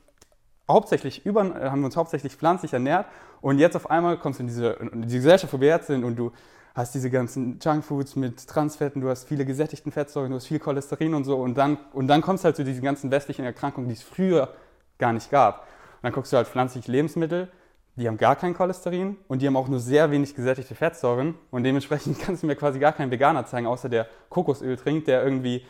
hauptsächlich 0.68 1.26
über, 1.26 1.43
haben 1.43 1.80
wir 1.80 1.86
uns 1.86 1.97
hauptsächlich 1.97 2.36
pflanzlich 2.36 2.74
ernährt 2.74 3.07
und 3.41 3.59
jetzt 3.59 3.74
auf 3.74 3.91
einmal 3.91 4.18
kommst 4.18 4.39
du 4.39 4.43
in 4.43 4.49
diese, 4.49 4.68
in 4.93 5.03
die 5.03 5.16
Gesellschaft, 5.16 5.53
wo 5.53 5.61
wir 5.61 5.68
jetzt 5.68 5.86
sind 5.86 6.05
und 6.05 6.16
du 6.16 6.30
hast 6.79 6.95
diese 6.95 7.11
ganzen 7.11 7.59
Junkfoods 7.61 8.14
mit 8.14 8.47
Transfetten, 8.47 9.03
du 9.03 9.09
hast 9.09 9.26
viele 9.26 9.45
gesättigten 9.45 9.91
Fettsäuren, 9.91 10.31
du 10.31 10.37
hast 10.37 10.47
viel 10.47 10.61
Cholesterin 10.61 11.12
und 11.12 11.24
so 11.24 11.37
und 11.37 11.59
dann, 11.59 11.76
und 11.93 12.07
dann 12.07 12.22
kommst 12.22 12.45
du 12.45 12.47
halt 12.47 12.57
zu 12.57 12.62
diesen 12.62 12.85
ganzen 12.85 13.11
westlichen 13.11 13.45
Erkrankungen, 13.45 13.89
die 13.89 13.95
es 13.95 14.03
früher 14.03 14.55
gar 14.97 15.12
nicht 15.12 15.29
gab. 15.29 15.62
Und 15.62 16.05
dann 16.05 16.12
guckst 16.12 16.33
du 16.33 16.37
halt 16.37 16.47
pflanzliche 16.47 16.91
Lebensmittel, 16.93 17.49
die 17.97 18.07
haben 18.07 18.16
gar 18.16 18.37
kein 18.37 18.55
Cholesterin 18.55 19.16
und 19.26 19.43
die 19.43 19.49
haben 19.49 19.57
auch 19.57 19.66
nur 19.66 19.81
sehr 19.81 20.12
wenig 20.12 20.37
gesättigte 20.37 20.76
Fettsäuren 20.76 21.35
und 21.51 21.64
dementsprechend 21.64 22.20
kannst 22.24 22.45
du 22.45 22.47
mir 22.47 22.55
quasi 22.55 22.79
gar 22.79 22.93
keinen 22.93 23.11
Veganer 23.11 23.45
zeigen, 23.45 23.66
außer 23.66 23.89
der 23.89 24.07
Kokosöl 24.29 24.76
trinkt, 24.76 25.09
der 25.09 25.24
irgendwie 25.24 25.66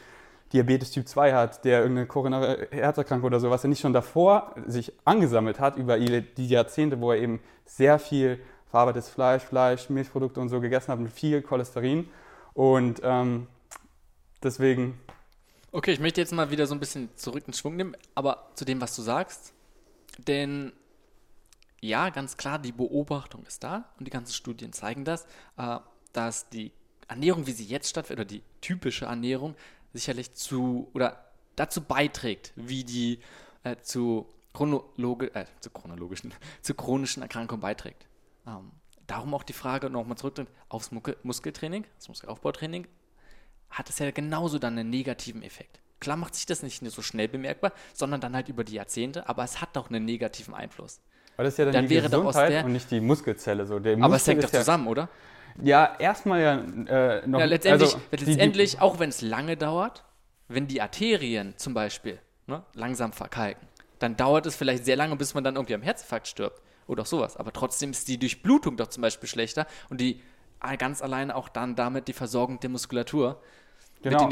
Diabetes 0.52 0.90
Typ 0.90 1.08
2 1.08 1.32
hat, 1.32 1.64
der 1.64 1.80
irgendeine 1.80 2.06
koronare 2.06 2.68
Herzerkrankung 2.70 3.28
oder 3.28 3.40
so, 3.40 3.48
was 3.50 3.64
er 3.64 3.68
nicht 3.68 3.80
schon 3.80 3.94
davor 3.94 4.54
sich 4.66 4.92
angesammelt 5.06 5.58
hat 5.58 5.76
über 5.76 5.98
die 5.98 6.48
Jahrzehnte, 6.48 7.00
wo 7.00 7.12
er 7.12 7.18
eben 7.18 7.40
sehr 7.64 7.98
viel 7.98 8.40
verarbeitetes 8.70 9.08
Fleisch, 9.08 9.42
Fleisch, 9.42 9.88
Milchprodukte 9.88 10.40
und 10.40 10.48
so 10.48 10.60
gegessen 10.60 10.88
habe 10.88 11.02
mit 11.02 11.12
viel 11.12 11.42
Cholesterin. 11.42 12.08
Und 12.54 13.00
ähm, 13.02 13.46
deswegen. 14.42 15.00
Okay, 15.72 15.92
ich 15.92 16.00
möchte 16.00 16.20
jetzt 16.20 16.32
mal 16.32 16.50
wieder 16.50 16.66
so 16.66 16.74
ein 16.74 16.80
bisschen 16.80 17.10
zurück 17.16 17.44
in 17.46 17.52
Schwung 17.52 17.76
nehmen, 17.76 17.96
aber 18.14 18.50
zu 18.54 18.64
dem, 18.64 18.80
was 18.80 18.96
du 18.96 19.02
sagst. 19.02 19.52
Denn 20.18 20.72
ja, 21.80 22.10
ganz 22.10 22.36
klar, 22.36 22.58
die 22.58 22.72
Beobachtung 22.72 23.44
ist 23.46 23.62
da 23.62 23.84
und 23.98 24.06
die 24.06 24.10
ganzen 24.10 24.32
Studien 24.32 24.72
zeigen 24.72 25.04
das, 25.04 25.26
äh, 25.56 25.78
dass 26.12 26.48
die 26.48 26.72
Ernährung, 27.06 27.46
wie 27.46 27.52
sie 27.52 27.64
jetzt 27.64 27.88
stattfindet, 27.88 28.26
oder 28.26 28.36
die 28.36 28.42
typische 28.60 29.06
Ernährung, 29.06 29.54
sicherlich 29.92 30.34
zu 30.34 30.90
oder 30.92 31.24
dazu 31.56 31.82
beiträgt, 31.82 32.52
wie 32.56 32.84
die 32.84 33.20
äh, 33.62 33.76
zu, 33.82 34.26
chronologi 34.52 35.26
äh, 35.26 35.46
zu 35.60 35.70
chronologischen, 35.70 36.34
zu 36.62 36.74
chronischen 36.74 37.22
Erkrankungen 37.22 37.60
beiträgt. 37.60 38.07
Ähm, 38.48 38.72
darum 39.06 39.34
auch 39.34 39.42
die 39.42 39.52
Frage 39.52 39.90
nochmal 39.90 40.16
zurück 40.16 40.46
aufs 40.68 40.90
Muskeltraining, 41.22 41.84
das 41.96 42.08
Muskelaufbautraining, 42.08 42.86
hat 43.70 43.88
es 43.90 43.98
ja 43.98 44.10
genauso 44.10 44.58
dann 44.58 44.78
einen 44.78 44.90
negativen 44.90 45.42
Effekt. 45.42 45.80
Klar 46.00 46.16
macht 46.16 46.34
sich 46.34 46.46
das 46.46 46.62
nicht 46.62 46.82
so 46.90 47.02
schnell 47.02 47.28
bemerkbar, 47.28 47.72
sondern 47.92 48.20
dann 48.20 48.34
halt 48.34 48.48
über 48.48 48.64
die 48.64 48.74
Jahrzehnte, 48.74 49.28
aber 49.28 49.44
es 49.44 49.60
hat 49.60 49.74
doch 49.76 49.90
einen 49.90 50.04
negativen 50.04 50.54
Einfluss. 50.54 51.00
Aber 51.36 51.44
das 51.44 51.54
ist 51.54 51.58
ja 51.58 51.64
dann, 51.66 51.74
Dann 51.74 51.84
die 51.88 51.90
wäre 51.94 52.08
doch 52.08 52.18
aus 52.24 52.34
Gesundheit 52.34 52.52
der- 52.52 52.64
und 52.64 52.72
nicht 52.72 52.90
die 52.90 53.00
Muskelzelle. 53.00 53.66
So. 53.66 53.78
Der 53.78 53.94
aber 53.94 54.06
es 54.06 54.10
Muskel 54.22 54.32
hängt 54.34 54.44
doch 54.44 54.48
ist 54.48 54.54
ja, 54.54 54.60
zusammen, 54.60 54.86
oder? 54.88 55.08
Ja, 55.62 55.96
erstmal 55.98 56.40
ja 56.40 56.54
äh, 57.18 57.26
noch. 57.26 57.40
Ja, 57.40 57.44
letztendlich, 57.46 57.94
also, 57.94 58.00
die- 58.12 58.16
die- 58.16 58.24
letztendlich 58.26 58.80
auch 58.80 58.98
wenn 58.98 59.08
es 59.08 59.22
lange 59.22 59.56
dauert, 59.56 60.04
wenn 60.48 60.66
die 60.66 60.80
Arterien 60.80 61.54
zum 61.56 61.74
Beispiel 61.74 62.20
ne, 62.46 62.62
langsam 62.74 63.12
verkalken, 63.12 63.66
dann 63.98 64.16
dauert 64.16 64.46
es 64.46 64.54
vielleicht 64.56 64.84
sehr 64.84 64.96
lange, 64.96 65.16
bis 65.16 65.34
man 65.34 65.42
dann 65.44 65.56
irgendwie 65.56 65.74
am 65.74 65.82
Herzinfarkt 65.82 66.28
stirbt 66.28 66.62
oder 66.88 67.02
auch 67.02 67.06
sowas. 67.06 67.36
Aber 67.36 67.52
trotzdem 67.52 67.90
ist 67.90 68.08
die 68.08 68.18
Durchblutung 68.18 68.76
doch 68.76 68.88
zum 68.88 69.02
Beispiel 69.02 69.28
schlechter 69.28 69.66
und 69.90 70.00
die 70.00 70.20
äh, 70.62 70.76
ganz 70.76 71.02
alleine 71.02 71.36
auch 71.36 71.48
dann 71.48 71.76
damit 71.76 72.08
die 72.08 72.12
Versorgung 72.12 72.58
der 72.58 72.70
Muskulatur 72.70 73.40
Genau. 74.02 74.28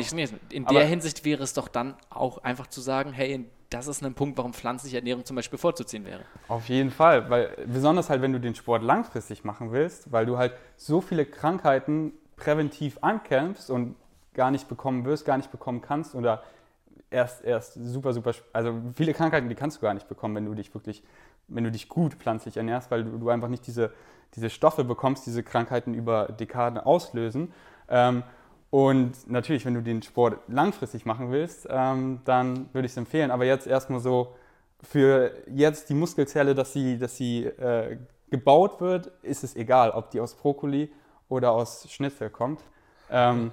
In 0.51 0.65
Aber- 0.67 0.79
der 0.79 0.87
Hinsicht 0.87 1.25
wäre 1.25 1.43
es 1.43 1.53
doch 1.53 1.69
dann 1.69 1.95
auch 2.11 2.39
einfach 2.39 2.69
zu 2.69 2.81
sagen, 2.81 3.13
hey, 3.13 3.47
das 3.71 3.89
ist 3.89 4.05
ein 4.05 4.15
Punkt, 4.15 4.39
warum 4.39 4.53
pflanzliche 4.55 4.99
Ernährung 4.99 5.25
zum 5.25 5.35
Beispiel 5.35 5.59
vorzuziehen 5.59 6.05
wäre. 6.05 6.21
Auf 6.47 6.69
jeden 6.69 6.91
Fall, 6.91 7.29
weil 7.29 7.49
besonders 7.67 8.09
halt, 8.09 8.23
wenn 8.23 8.33
du 8.33 8.39
den 8.39 8.55
Sport 8.55 8.85
langfristig 8.85 9.43
machen 9.43 9.73
willst, 9.73 10.13
weil 10.13 10.25
du 10.25 10.39
halt 10.39 10.53
so 10.77 11.01
viele 11.01 11.27
Krankheiten 11.27 12.13
präventiv 12.37 12.99
ankämpfst 13.01 13.71
und 13.71 13.97
gar 14.35 14.51
nicht 14.53 14.69
bekommen 14.69 15.05
wirst, 15.05 15.25
gar 15.25 15.37
nicht 15.37 15.51
bekommen 15.51 15.81
kannst 15.81 16.15
oder 16.15 16.45
erst, 17.11 17.43
erst 17.45 17.75
super, 17.75 18.13
super, 18.13 18.33
also 18.53 18.73
viele 18.95 19.15
Krankheiten, 19.15 19.49
die 19.49 19.55
kannst 19.57 19.79
du 19.79 19.81
gar 19.81 19.95
nicht 19.95 20.07
bekommen, 20.07 20.37
wenn 20.37 20.45
du 20.45 20.55
dich 20.55 20.73
wirklich, 20.75 21.03
wenn 21.49 21.65
du 21.65 21.71
dich 21.71 21.89
gut 21.89 22.15
pflanzlich 22.15 22.57
ernährst, 22.57 22.91
weil 22.91 23.05
du, 23.05 23.19
du 23.19 23.29
einfach 23.29 23.49
nicht 23.49 23.67
diese, 23.67 23.93
diese 24.35 24.51
Stoffe 24.51 24.85
bekommst, 24.85 25.27
diese 25.27 25.43
Krankheiten 25.43 25.95
über 25.95 26.27
Dekaden 26.27 26.79
auslösen. 26.79 27.53
Ähm, 27.89 28.23
und 28.71 29.31
natürlich, 29.31 29.65
wenn 29.65 29.75
du 29.75 29.83
den 29.83 30.03
Sport 30.03 30.39
langfristig 30.49 31.07
machen 31.07 31.31
willst, 31.31 31.69
ähm, 31.71 32.21
dann 32.25 32.69
würde 32.73 32.87
ich 32.87 32.93
es 32.93 32.97
empfehlen. 32.97 33.31
Aber 33.31 33.45
jetzt 33.45 33.67
erstmal 33.67 34.01
so 34.01 34.35
für 34.83 35.33
jetzt 35.49 35.89
die 35.89 35.95
Muskelzelle, 35.95 36.55
dass 36.55 36.73
sie, 36.73 36.99
dass 36.99 37.17
sie 37.17 37.45
äh, 37.45 37.99
gebaut 38.31 38.81
wird, 38.81 39.07
ist 39.23 39.45
es 39.45 39.57
egal, 39.57 39.91
ob 39.91 40.11
die 40.11 40.21
aus 40.21 40.35
Brokkoli 40.35 40.93
oder 41.29 41.53
aus 41.53 41.91
Schnitzel 41.91 42.29
kommt. 42.29 42.61
Ähm, 43.11 43.53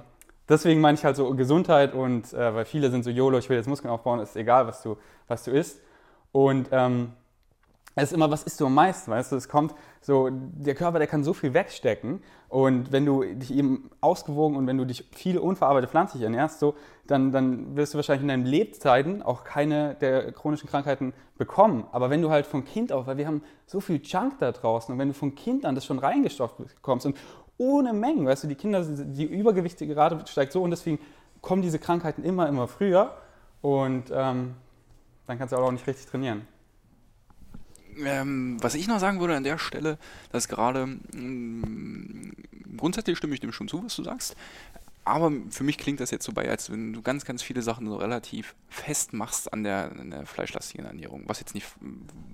deswegen 0.50 0.82
meine 0.82 0.98
ich 0.98 1.06
halt 1.06 1.16
so 1.16 1.34
Gesundheit 1.36 1.94
und 1.94 2.34
äh, 2.34 2.54
weil 2.54 2.66
viele 2.66 2.90
sind 2.90 3.04
so 3.04 3.10
YOLO, 3.10 3.38
ich 3.38 3.50
will 3.50 3.58
jetzt 3.58 3.68
Muskeln 3.68 3.92
aufbauen, 3.92 4.20
ist 4.20 4.36
egal, 4.36 4.68
was 4.68 4.82
du, 4.82 4.98
was 5.28 5.44
du 5.44 5.52
isst. 5.52 5.82
Und 6.32 6.70
ähm, 6.72 7.14
es 7.96 8.06
ist 8.06 8.14
immer, 8.14 8.32
was 8.32 8.44
isst 8.44 8.60
du 8.60 8.66
am 8.66 8.74
meisten, 8.74 9.12
weißt 9.12 9.32
du? 9.32 9.36
Es 9.36 9.48
kommt 9.48 9.76
so, 10.02 10.30
der 10.32 10.74
Körper, 10.74 10.98
der 10.98 11.08
kann 11.08 11.24
so 11.24 11.34
viel 11.34 11.54
wegstecken. 11.54 12.24
Und 12.50 12.92
wenn 12.92 13.06
du 13.06 13.24
dich 13.24 13.54
eben 13.54 13.92
ausgewogen 14.02 14.58
und 14.58 14.66
wenn 14.66 14.78
du 14.78 14.86
dich 14.86 15.08
viel 15.12 15.38
unverarbeitet 15.38 15.92
pflanzlich 15.92 16.24
ernährst, 16.24 16.60
so, 16.60 16.76
dann, 17.06 17.32
dann 17.32 17.76
wirst 17.76 17.94
du 17.94 17.98
wahrscheinlich 17.98 18.24
in 18.24 18.30
deinen 18.30 18.46
Lebzeiten 18.46 19.22
auch 19.22 19.44
keine 19.44 19.96
der 19.96 20.32
chronischen 20.32 20.70
Krankheiten 20.70 21.14
bekommen. 21.38 21.86
Aber 21.92 22.10
wenn 22.10 22.22
du 22.22 22.32
halt 22.32 22.48
von 22.48 22.66
Kind 22.66 22.92
auf, 22.92 23.06
weil 23.06 23.18
wir 23.18 23.28
haben 23.28 23.44
so 23.68 23.80
viel 23.80 24.02
Junk 24.04 24.40
da 24.40 24.52
draußen 24.52 24.92
und 24.92 25.00
wenn 25.00 25.10
du 25.10 25.14
von 25.14 25.36
Kind 25.36 25.66
an 25.66 25.76
das 25.76 25.86
schon 25.86 26.00
reingestopft 26.00 26.58
bekommst 26.58 27.06
und 27.06 27.16
ohne 27.58 27.94
Mengen, 27.94 28.26
weißt 28.26 28.44
du, 28.44 28.48
die 28.48 28.56
Kinder, 28.56 28.84
die 28.84 29.26
übergewichtige 29.26 29.96
Rate 29.96 30.20
steigt 30.28 30.52
so 30.52 30.64
und 30.64 30.72
deswegen 30.72 31.00
kommen 31.42 31.62
diese 31.62 31.78
Krankheiten 31.78 32.24
immer, 32.24 32.48
immer 32.48 32.68
früher 32.68 33.14
und 33.62 34.12
ähm, 34.12 34.56
dann 35.28 35.38
kannst 35.38 35.54
du 35.54 35.58
auch 35.58 35.72
nicht 35.72 35.86
richtig 35.86 36.08
trainieren. 36.08 36.48
Ähm, 37.98 38.58
was 38.62 38.76
ich 38.76 38.88
noch 38.88 39.00
sagen 39.00 39.20
würde 39.20 39.36
an 39.36 39.44
der 39.44 39.58
Stelle, 39.58 39.98
dass 40.32 40.48
gerade 40.48 40.88
mh, 40.88 42.32
grundsätzlich 42.78 43.18
stimme 43.18 43.34
ich 43.34 43.40
dem 43.40 43.52
schon 43.52 43.68
zu, 43.68 43.84
was 43.84 43.96
du 43.96 44.04
sagst. 44.04 44.36
Aber 45.06 45.32
für 45.50 45.64
mich 45.64 45.78
klingt 45.78 46.00
das 46.00 46.12
jetzt 46.12 46.26
so 46.26 46.32
bei, 46.32 46.50
als 46.50 46.72
wenn 46.72 46.94
du 46.94 47.02
ganz, 47.02 47.26
ganz 47.26 47.42
viele 47.42 47.62
Sachen 47.62 47.88
so 47.88 47.98
relativ 47.98 48.56
festmachst 48.70 49.52
an 49.52 49.64
der, 49.64 49.92
an 49.92 50.12
der 50.12 50.26
fleischlastigen 50.26 50.86
Ernährung. 50.86 51.24
Was 51.28 51.40
jetzt 51.40 51.54
nicht, 51.54 51.68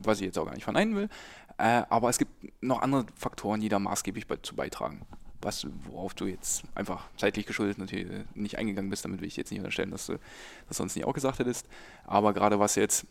was 0.03 0.19
ich 0.19 0.27
jetzt 0.27 0.37
auch 0.37 0.45
gar 0.45 0.53
nicht 0.53 0.65
verneinen 0.65 0.95
will. 0.95 1.09
Äh, 1.57 1.83
aber 1.89 2.09
es 2.09 2.19
gibt 2.19 2.31
noch 2.63 2.81
andere 2.81 3.05
Faktoren, 3.15 3.59
die 3.59 3.69
da 3.69 3.79
maßgeblich 3.79 4.27
bei, 4.27 4.37
zu 4.37 4.55
beitragen. 4.55 5.01
Was, 5.41 5.65
worauf 5.85 6.13
du 6.13 6.25
jetzt 6.25 6.63
einfach 6.75 7.07
zeitlich 7.17 7.47
geschuldet 7.47 7.79
natürlich 7.79 8.11
äh, 8.11 8.23
nicht 8.35 8.57
eingegangen 8.59 8.91
bist, 8.91 9.03
damit 9.03 9.19
will 9.19 9.27
ich 9.27 9.37
jetzt 9.37 9.49
nicht 9.49 9.59
unterstellen, 9.59 9.89
dass 9.89 10.05
du 10.05 10.19
das 10.67 10.77
sonst 10.77 10.95
nicht 10.95 11.05
auch 11.05 11.13
gesagt 11.13 11.39
hättest. 11.39 11.67
Aber 12.05 12.33
gerade 12.33 12.59
was 12.59 12.75
jetzt 12.75 13.07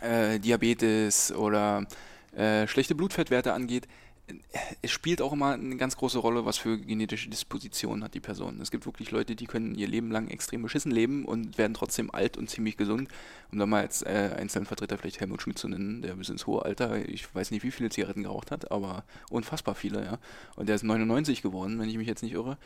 äh, 0.00 0.38
Diabetes 0.38 1.32
oder 1.32 1.86
äh, 2.36 2.66
schlechte 2.66 2.94
Blutfettwerte 2.94 3.52
angeht, 3.52 3.86
äh, 4.28 4.34
es 4.82 4.90
spielt 4.90 5.22
auch 5.22 5.32
immer 5.32 5.52
eine 5.54 5.76
ganz 5.76 5.96
große 5.96 6.18
Rolle, 6.18 6.44
was 6.44 6.58
für 6.58 6.78
genetische 6.78 7.28
Dispositionen 7.28 8.04
hat 8.04 8.14
die 8.14 8.20
Person. 8.20 8.60
Es 8.60 8.70
gibt 8.70 8.86
wirklich 8.86 9.10
Leute, 9.10 9.36
die 9.36 9.46
können 9.46 9.74
ihr 9.74 9.88
Leben 9.88 10.10
lang 10.10 10.28
extrem 10.28 10.62
beschissen 10.62 10.92
leben 10.92 11.24
und 11.24 11.58
werden 11.58 11.74
trotzdem 11.74 12.10
alt 12.12 12.36
und 12.36 12.50
ziemlich 12.50 12.76
gesund. 12.76 13.08
Um 13.50 13.58
da 13.58 13.66
mal 13.66 13.82
als 13.82 14.02
äh, 14.02 14.34
einzelnen 14.36 14.66
Vertreter 14.66 14.98
vielleicht 14.98 15.20
Helmut 15.20 15.42
Schmidt 15.42 15.58
zu 15.58 15.68
nennen, 15.68 16.02
der 16.02 16.14
bis 16.14 16.28
ins 16.28 16.46
hohe 16.46 16.64
Alter, 16.64 17.08
ich 17.08 17.34
weiß 17.34 17.50
nicht, 17.50 17.62
wie 17.62 17.70
viele 17.70 17.90
Zigaretten 17.90 18.24
geraucht 18.24 18.50
hat, 18.50 18.70
aber 18.70 19.04
unfassbar 19.30 19.74
viele, 19.74 20.04
ja. 20.04 20.18
Und 20.56 20.68
der 20.68 20.76
ist 20.76 20.84
99 20.84 21.42
geworden, 21.42 21.78
wenn 21.78 21.88
ich 21.88 21.96
mich 21.96 22.08
jetzt 22.08 22.22
nicht 22.22 22.34
irre. 22.34 22.58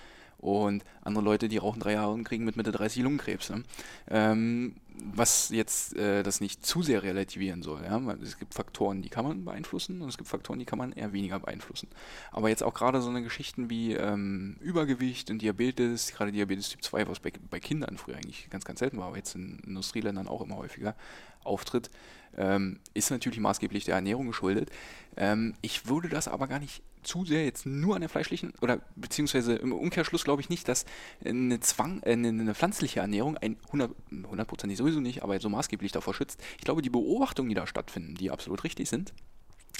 Und 0.42 0.82
andere 1.02 1.24
Leute, 1.24 1.48
die 1.48 1.58
rauchen 1.58 1.78
drei 1.78 1.92
Jahre 1.92 2.12
und 2.12 2.24
kriegen 2.24 2.44
mit 2.44 2.56
Mitte 2.56 2.72
30 2.72 3.04
Lungenkrebs. 3.04 3.50
Ne? 3.50 3.62
Ähm, 4.10 4.74
was 5.14 5.50
jetzt 5.50 5.96
äh, 5.96 6.24
das 6.24 6.40
nicht 6.40 6.66
zu 6.66 6.82
sehr 6.82 7.04
relativieren 7.04 7.62
soll. 7.62 7.84
Ja? 7.84 8.04
Weil 8.04 8.20
Es 8.20 8.40
gibt 8.40 8.52
Faktoren, 8.52 9.02
die 9.02 9.08
kann 9.08 9.24
man 9.24 9.44
beeinflussen 9.44 10.02
und 10.02 10.08
es 10.08 10.18
gibt 10.18 10.28
Faktoren, 10.28 10.58
die 10.58 10.64
kann 10.64 10.80
man 10.80 10.90
eher 10.90 11.12
weniger 11.12 11.38
beeinflussen. 11.38 11.88
Aber 12.32 12.48
jetzt 12.48 12.64
auch 12.64 12.74
gerade 12.74 13.00
so 13.00 13.08
eine 13.08 13.22
Geschichten 13.22 13.70
wie 13.70 13.94
ähm, 13.94 14.56
Übergewicht 14.60 15.30
und 15.30 15.40
Diabetes, 15.40 16.12
gerade 16.12 16.32
Diabetes 16.32 16.70
Typ 16.70 16.82
2, 16.82 17.06
was 17.06 17.20
bei, 17.20 17.32
bei 17.48 17.60
Kindern 17.60 17.96
früher 17.96 18.16
eigentlich 18.16 18.50
ganz, 18.50 18.64
ganz 18.64 18.80
selten 18.80 18.98
war, 18.98 19.06
aber 19.06 19.18
jetzt 19.18 19.36
in 19.36 19.60
Industrieländern 19.60 20.26
auch 20.26 20.40
immer 20.40 20.56
häufiger 20.56 20.96
auftritt, 21.44 21.88
ähm, 22.36 22.80
ist 22.94 23.12
natürlich 23.12 23.38
maßgeblich 23.38 23.84
der 23.84 23.94
Ernährung 23.94 24.26
geschuldet. 24.26 24.70
Ähm, 25.16 25.54
ich 25.62 25.86
würde 25.86 26.08
das 26.08 26.26
aber 26.26 26.48
gar 26.48 26.58
nicht 26.58 26.82
zu 27.02 27.24
sehr 27.24 27.44
jetzt 27.44 27.66
nur 27.66 27.94
an 27.94 28.00
der 28.00 28.08
fleischlichen 28.08 28.52
oder 28.60 28.80
beziehungsweise 28.96 29.54
im 29.54 29.72
Umkehrschluss 29.72 30.24
glaube 30.24 30.42
ich 30.42 30.48
nicht, 30.48 30.68
dass 30.68 30.84
eine 31.24 31.60
Zwang, 31.60 32.02
äh, 32.02 32.12
eine, 32.12 32.54
pflanzliche 32.54 33.00
Ernährung 33.00 33.36
ein 33.36 33.56
100 33.66 33.90
hundertprozentig 34.28 34.78
sowieso 34.78 35.00
nicht, 35.00 35.22
aber 35.22 35.38
so 35.40 35.48
maßgeblich 35.48 35.92
davor 35.92 36.14
schützt. 36.14 36.40
Ich 36.58 36.64
glaube, 36.64 36.82
die 36.82 36.90
Beobachtungen, 36.90 37.48
die 37.48 37.54
da 37.54 37.66
stattfinden, 37.66 38.14
die 38.14 38.30
absolut 38.30 38.64
richtig 38.64 38.88
sind, 38.88 39.12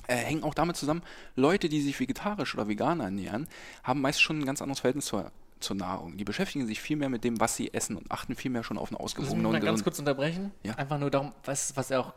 äh, 0.08 0.16
hängen 0.16 0.42
auch 0.42 0.54
damit 0.54 0.76
zusammen, 0.76 1.02
Leute, 1.36 1.68
die 1.68 1.80
sich 1.80 1.98
vegetarisch 1.98 2.54
oder 2.54 2.68
vegan 2.68 3.00
ernähren, 3.00 3.48
haben 3.84 4.00
meist 4.00 4.20
schon 4.20 4.40
ein 4.40 4.46
ganz 4.46 4.60
anderes 4.62 4.80
Verhältnis 4.80 5.06
zur, 5.06 5.30
zur 5.60 5.76
Nahrung. 5.76 6.16
Die 6.16 6.24
beschäftigen 6.24 6.66
sich 6.66 6.80
viel 6.80 6.96
mehr 6.96 7.08
mit 7.08 7.24
dem, 7.24 7.40
was 7.40 7.56
sie 7.56 7.72
essen 7.72 7.96
und 7.96 8.10
achten 8.10 8.34
viel 8.34 8.50
mehr 8.50 8.64
schon 8.64 8.78
auf 8.78 8.90
eine 8.90 9.00
ausgewogene 9.00 9.42
wir 9.42 9.48
und 9.48 9.52
mal 9.52 9.60
ganz 9.60 9.84
kurz 9.84 9.98
unterbrechen? 9.98 10.50
Ja. 10.62 10.74
Einfach 10.74 10.98
nur 10.98 11.10
darum, 11.10 11.32
was, 11.44 11.76
was 11.76 11.90
er 11.90 12.00
auch. 12.00 12.14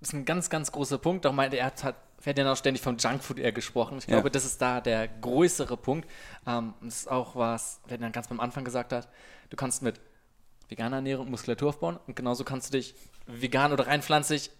Das 0.00 0.10
ist 0.10 0.14
ein 0.14 0.24
ganz, 0.24 0.48
ganz 0.50 0.70
großer 0.72 0.98
Punkt. 0.98 1.24
Darum 1.24 1.36
meinte 1.36 1.56
er, 1.56 1.66
hat, 1.66 1.82
hatten 1.84 2.40
ja 2.40 2.52
auch 2.52 2.56
ständig 2.56 2.82
vom 2.82 2.96
Junkfood 2.96 3.38
eher 3.38 3.52
gesprochen. 3.52 3.98
Ich 3.98 4.06
Ja. 4.06 4.14
glaube, 4.14 4.30
das 4.30 4.44
ist 4.44 4.60
da 4.62 4.80
der 4.80 5.08
größere 5.08 5.76
Punkt. 5.76 6.08
Ähm, 6.46 6.74
das 6.82 7.00
ist 7.00 7.10
auch 7.10 7.34
was, 7.36 7.80
wer 7.88 7.98
dann 7.98 8.12
ganz 8.12 8.30
am 8.30 8.40
Anfang 8.40 8.64
gesagt 8.64 8.92
hat, 8.92 9.08
du 9.50 9.56
kannst 9.56 9.82
mit 9.82 10.00
veganer 10.68 10.96
Ernährung 10.96 11.30
Muskulatur 11.30 11.70
aufbauen 11.70 11.98
und 12.06 12.14
genauso 12.14 12.44
kannst 12.44 12.72
du 12.72 12.78
dich 12.78 12.94
vegan 13.26 13.72
oder 13.72 13.86
rein 13.86 14.02
pflanzlich, 14.02 14.50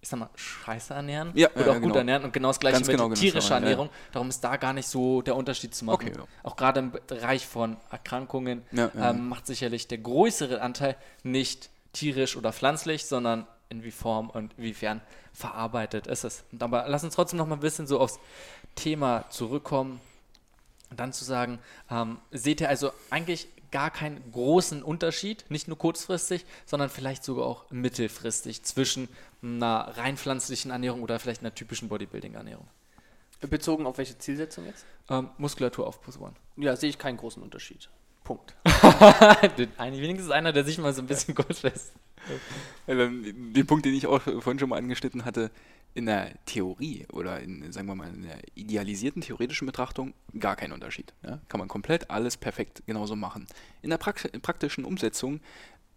ich 0.00 0.08
sag 0.08 0.18
mal, 0.18 0.30
scheiße 0.34 0.94
ernähren 0.94 1.30
Ja, 1.34 1.50
oder 1.54 1.66
ja, 1.66 1.70
auch 1.72 1.74
gut 1.74 1.82
genau. 1.84 1.96
ernähren 1.98 2.24
und 2.24 2.32
genau 2.32 2.48
das 2.48 2.58
gleiche 2.58 2.76
Ganz 2.78 2.86
mit 2.88 2.96
genau, 2.96 3.08
genau, 3.08 3.20
tierischer 3.20 3.50
ja, 3.50 3.60
ja. 3.60 3.62
Ernährung. 3.62 3.90
Darum 4.12 4.28
ist 4.30 4.40
da 4.42 4.56
gar 4.56 4.72
nicht 4.72 4.88
so 4.88 5.22
der 5.22 5.36
Unterschied 5.36 5.74
zu 5.74 5.84
machen. 5.84 6.08
Okay, 6.08 6.12
ja. 6.16 6.24
Auch 6.42 6.56
gerade 6.56 6.80
im 6.80 6.90
Bereich 7.06 7.46
von 7.46 7.76
Erkrankungen 7.90 8.62
Ja, 8.72 8.90
ja. 8.94 9.10
Ähm, 9.10 9.28
macht 9.28 9.46
sicherlich 9.46 9.86
der 9.86 9.98
größere 9.98 10.60
Anteil 10.60 10.96
nicht 11.22 11.70
tierisch 11.92 12.36
oder 12.36 12.52
pflanzlich, 12.52 13.04
sondern 13.06 13.46
in 13.72 13.82
wie 13.82 13.90
Form 13.90 14.30
und 14.30 14.52
inwiefern 14.56 15.00
verarbeitet 15.32 16.06
ist 16.06 16.24
es. 16.24 16.44
Aber 16.58 16.84
lass 16.86 17.02
uns 17.02 17.14
trotzdem 17.14 17.38
noch 17.38 17.46
mal 17.46 17.56
ein 17.56 17.60
bisschen 17.60 17.86
so 17.86 17.98
aufs 17.98 18.20
Thema 18.76 19.24
zurückkommen 19.30 20.00
und 20.90 21.00
dann 21.00 21.12
zu 21.12 21.24
sagen, 21.24 21.58
ähm, 21.90 22.18
seht 22.30 22.60
ihr 22.60 22.68
also 22.68 22.92
eigentlich 23.10 23.48
gar 23.70 23.90
keinen 23.90 24.30
großen 24.30 24.82
Unterschied, 24.82 25.46
nicht 25.48 25.66
nur 25.66 25.78
kurzfristig, 25.78 26.44
sondern 26.66 26.90
vielleicht 26.90 27.24
sogar 27.24 27.46
auch 27.46 27.70
mittelfristig 27.70 28.62
zwischen 28.62 29.08
einer 29.42 29.96
rein 29.96 30.16
pflanzlichen 30.18 30.70
Ernährung 30.70 31.02
oder 31.02 31.18
vielleicht 31.18 31.40
einer 31.40 31.54
typischen 31.54 31.88
Bodybuilding-Ernährung. 31.88 32.68
Bezogen 33.40 33.86
auf 33.86 33.98
welche 33.98 34.16
Zielsetzung 34.18 34.66
jetzt? 34.66 34.84
Ähm, 35.08 35.30
Muskulatur 35.38 35.86
aufbauen. 35.86 36.36
Ja, 36.56 36.76
sehe 36.76 36.90
ich 36.90 36.98
keinen 36.98 37.16
großen 37.16 37.42
Unterschied. 37.42 37.88
Punkt. 38.22 38.54
Eigentlich 39.78 40.02
wenigstens 40.02 40.30
einer, 40.30 40.52
der 40.52 40.64
sich 40.64 40.78
mal 40.78 40.92
so 40.92 41.02
ein 41.02 41.08
bisschen 41.08 41.34
kurz 41.34 41.62
lässt. 41.62 41.92
Den 42.86 43.66
Punkt, 43.66 43.84
den 43.84 43.94
ich 43.94 44.06
auch 44.06 44.22
vorhin 44.22 44.58
schon 44.58 44.68
mal 44.68 44.78
angeschnitten 44.78 45.24
hatte, 45.24 45.50
in 45.94 46.06
der 46.06 46.32
Theorie 46.46 47.06
oder 47.12 47.40
in, 47.40 47.70
sagen 47.72 47.86
wir 47.86 47.94
mal, 47.94 48.08
in 48.08 48.22
der 48.22 48.38
idealisierten 48.54 49.20
theoretischen 49.22 49.66
Betrachtung 49.66 50.14
gar 50.38 50.56
kein 50.56 50.72
Unterschied. 50.72 51.12
Ja? 51.22 51.40
Kann 51.48 51.58
man 51.58 51.68
komplett 51.68 52.10
alles 52.10 52.36
perfekt 52.36 52.82
genauso 52.86 53.14
machen. 53.14 53.46
In 53.82 53.90
der 53.90 53.98
Prax 53.98 54.26
praktischen 54.40 54.84
Umsetzung 54.84 55.40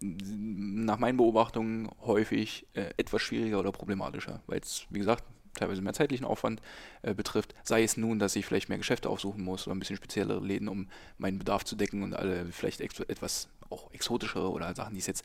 nach 0.02 1.00
meinen 1.00 1.18
Beobachtungen 1.18 1.90
häufig 2.02 2.68
äh, 2.74 2.92
etwas 2.98 3.22
schwieriger 3.22 3.60
oder 3.60 3.72
problematischer, 3.72 4.42
weil 4.48 4.60
es, 4.60 4.86
wie 4.90 5.00
gesagt, 5.00 5.24
teilweise 5.54 5.82
mehr 5.82 5.94
zeitlichen 5.94 6.26
Aufwand 6.26 6.62
äh, 7.02 7.14
betrifft. 7.14 7.56
Sei 7.64 7.84
es 7.84 7.96
nun, 7.96 8.20
dass 8.20 8.36
ich 8.36 8.46
vielleicht 8.46 8.68
mehr 8.68 8.78
Geschäfte 8.78 9.10
aufsuchen 9.10 9.44
muss 9.44 9.66
oder 9.66 9.76
ein 9.76 9.80
bisschen 9.80 9.96
speziellere 9.96 10.46
Läden, 10.46 10.68
um 10.68 10.90
meinen 11.18 11.40
Bedarf 11.40 11.64
zu 11.64 11.78
decken 11.78 12.04
und 12.04 12.14
alle 12.14 12.46
vielleicht 12.52 12.82
etwas 12.82 13.48
auch 13.76 13.92
exotischere 13.94 14.50
oder 14.50 14.74
Sachen, 14.74 14.94
die 14.94 15.00
es 15.00 15.08
jetzt. 15.08 15.24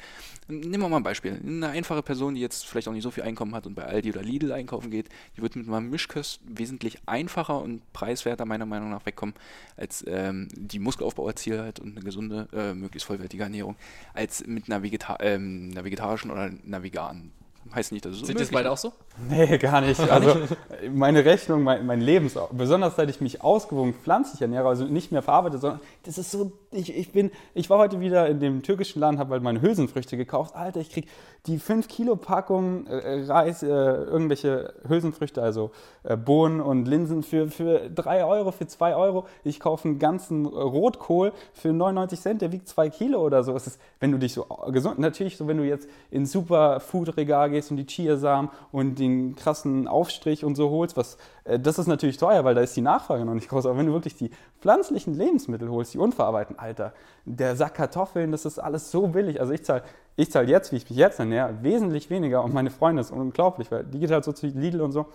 Nehmen 0.49 0.83
wir 0.83 0.89
mal 0.89 0.97
ein 0.97 1.03
Beispiel. 1.03 1.41
Eine 1.45 1.69
einfache 1.69 2.03
Person, 2.03 2.35
die 2.35 2.41
jetzt 2.41 2.67
vielleicht 2.67 2.89
auch 2.89 2.93
nicht 2.93 3.03
so 3.03 3.11
viel 3.11 3.23
Einkommen 3.23 3.55
hat 3.55 3.67
und 3.67 3.75
bei 3.75 3.85
Aldi 3.85 4.11
oder 4.11 4.23
Lidl 4.23 4.53
einkaufen 4.53 4.91
geht, 4.91 5.09
die 5.37 5.43
wird 5.43 5.57
mit 5.57 5.69
einem 5.69 5.91
Mischkost 5.91 6.41
wesentlich 6.45 6.99
einfacher 7.07 7.61
und 7.61 7.91
preiswerter 7.93 8.45
meiner 8.45 8.67
Meinung 8.67 8.91
nach 8.91 9.07
wegkommen, 9.07 9.35
als 9.77 10.05
ähm, 10.07 10.49
die 10.55 10.79
Muskelaufbauerziel 10.79 11.61
hat 11.61 11.81
und 11.81 11.93
eine 11.93 12.05
gesunde, 12.05 12.49
äh, 12.53 12.75
möglichst 12.75 13.07
vollwertige 13.07 13.45
Ernährung, 13.45 13.77
als 14.15 14.47
mit 14.47 14.69
einer, 14.69 14.83
Vegeta 14.83 15.17
ähm, 15.21 15.69
einer 15.73 15.85
vegetarischen 15.85 16.31
oder 16.31 16.51
einer 16.67 16.83
veganen 16.83 17.33
heißt 17.75 17.93
nicht, 17.93 18.05
dass 18.05 18.13
es 18.13 18.21
so 18.21 18.27
Sind 18.27 18.41
das 18.41 18.51
beide 18.51 18.71
auch 18.71 18.77
so? 18.77 18.93
Nee, 19.29 19.59
gar 19.59 19.81
nicht. 19.81 20.01
Also 20.01 20.37
meine 20.93 21.25
Rechnung, 21.25 21.63
mein, 21.63 21.87
mein 21.87 22.01
Lebens, 22.01 22.39
besonders 22.53 22.97
seit 22.97 23.11
ich 23.11 23.21
mich 23.21 23.43
ausgewogen 23.43 23.95
pflanzlich 23.95 24.41
ernähre, 24.43 24.69
also 24.69 24.85
nicht 24.85 25.13
mehr 25.13 25.23
verarbeite, 25.23 25.59
sondern 25.59 25.81
das 26.05 26.19
ist 26.19 26.31
so, 26.31 26.53
ich, 26.73 26.97
ich 26.97 27.13
bin, 27.13 27.31
ich 27.55 27.69
war 27.71 27.79
heute 27.79 28.01
wieder 28.01 28.29
in 28.29 28.41
dem 28.41 28.63
türkischen 28.63 29.01
Laden, 29.01 29.19
habe 29.19 29.33
halt 29.33 29.43
meine 29.43 29.61
Hülsenfrüchte 29.61 30.17
gekauft. 30.17 30.55
Alter, 30.57 30.81
ich 30.81 30.91
krieg 30.91 31.07
die 31.47 31.59
5 31.59 31.89
Kilo 31.89 32.17
Packung 32.17 32.87
äh, 32.87 33.25
Reis, 33.25 33.63
äh, 33.63 33.67
irgendwelche 33.67 34.75
Hülsenfrüchte, 34.87 35.43
also 35.43 35.71
äh, 36.03 36.17
Bohnen 36.17 36.61
und 36.61 36.87
Linsen 36.87 37.23
für, 37.23 37.49
für 37.49 37.91
3 37.91 38.25
Euro, 38.25 38.53
für 38.53 38.67
2 38.67 38.95
Euro. 38.95 39.27
Ich 39.45 39.61
kaufe 39.61 39.89
einen 39.89 39.99
ganzen 39.99 40.47
Rotkohl 40.47 41.33
für 41.53 41.73
99 41.73 42.21
Cent, 42.21 42.43
der 42.43 42.53
wiegt 42.53 42.69
2 42.69 42.91
Kilo 42.91 43.21
oder 43.21 43.43
so. 43.43 43.55
Es 43.55 43.67
ist, 43.67 43.81
wenn 44.01 44.13
du 44.13 44.19
dich 44.19 44.35
so 44.35 44.45
gesund, 44.71 44.99
natürlich 44.99 45.37
so, 45.37 45.47
wenn 45.47 45.57
du 45.57 45.65
jetzt 45.65 45.89
ins 46.11 46.33
Superfood-Regal 46.33 47.51
gehst 47.51 47.60
und 47.69 47.77
die 47.77 47.87
Chiasamen 47.87 48.51
und 48.71 48.99
den 48.99 49.35
krassen 49.35 49.89
Aufstrich 49.89 50.45
und 50.45 50.55
so 50.55 50.71
holst, 50.71 50.97
was, 50.97 51.19
äh, 51.45 51.59
das 51.59 51.79
ist 51.79 51.89
natürlich 51.89 52.17
teuer, 52.17 52.45
weil 52.45 52.55
da 52.55 52.61
ist 52.61 52.77
die 52.77 52.81
Nachfrage 52.81 53.25
noch 53.25 53.35
nicht 53.35 53.49
groß. 53.49 53.67
Aber 53.67 53.77
wenn 53.77 53.87
du 53.87 53.93
wirklich 53.93 54.15
die 54.15 54.31
pflanzlichen 54.61 55.15
Lebensmittel 55.15 55.69
holst, 55.69 55.95
die 55.95 55.99
unverarbeiteten, 55.99 56.59
Alter, 56.59 56.93
der 57.25 57.57
Sack 57.57 57.75
Kartoffeln, 57.75 58.31
das 58.31 58.45
ist 58.45 58.59
alles 58.59 58.91
so 58.91 59.09
billig. 59.09 59.41
Also 59.41 59.53
ich 59.53 59.65
zahle 59.65 59.83
ich 60.17 60.31
zahle 60.31 60.49
jetzt, 60.49 60.71
wie 60.73 60.77
ich 60.77 60.89
mich 60.89 60.99
jetzt 60.99 61.19
ernähre, 61.19 61.63
wesentlich 61.63 62.11
weniger 62.11 62.45
und 62.45 62.53
meine 62.53 62.71
Freundin 62.71 63.01
ist 63.01 63.11
unglaublich, 63.11 63.71
weil 63.71 63.85
die 63.85 63.99
geht 63.99 64.11
halt 64.11 64.25
so 64.25 64.33
zu 64.33 64.47
Lidl 64.47 64.81
und 64.83 64.93
so. 64.93 65.07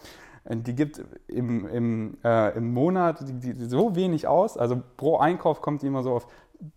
Die 0.47 0.76
gibt 0.76 1.01
im, 1.27 1.67
im, 1.67 2.17
äh, 2.23 2.55
im 2.55 2.72
Monat 2.73 3.19
die, 3.27 3.53
die 3.53 3.65
so 3.65 3.95
wenig 3.95 4.27
aus, 4.27 4.57
also 4.57 4.81
pro 4.95 5.17
Einkauf 5.17 5.61
kommt 5.61 5.81
die 5.81 5.88
immer 5.88 6.03
so 6.03 6.13
auf 6.13 6.27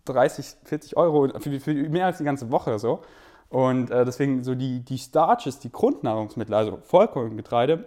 30, 0.05 0.55
40 0.63 0.97
Euro 0.97 1.29
für, 1.39 1.59
für 1.59 1.73
mehr 1.73 2.07
als 2.07 2.17
die 2.17 2.23
ganze 2.23 2.51
Woche 2.51 2.79
so. 2.79 3.01
Und 3.49 3.89
äh, 3.89 4.05
deswegen 4.05 4.43
so 4.43 4.55
die, 4.55 4.81
die 4.81 4.97
Starches, 4.97 5.59
die 5.59 5.71
Grundnahrungsmittel, 5.71 6.53
also 6.53 6.79
Vollkorngetreide, 6.83 7.85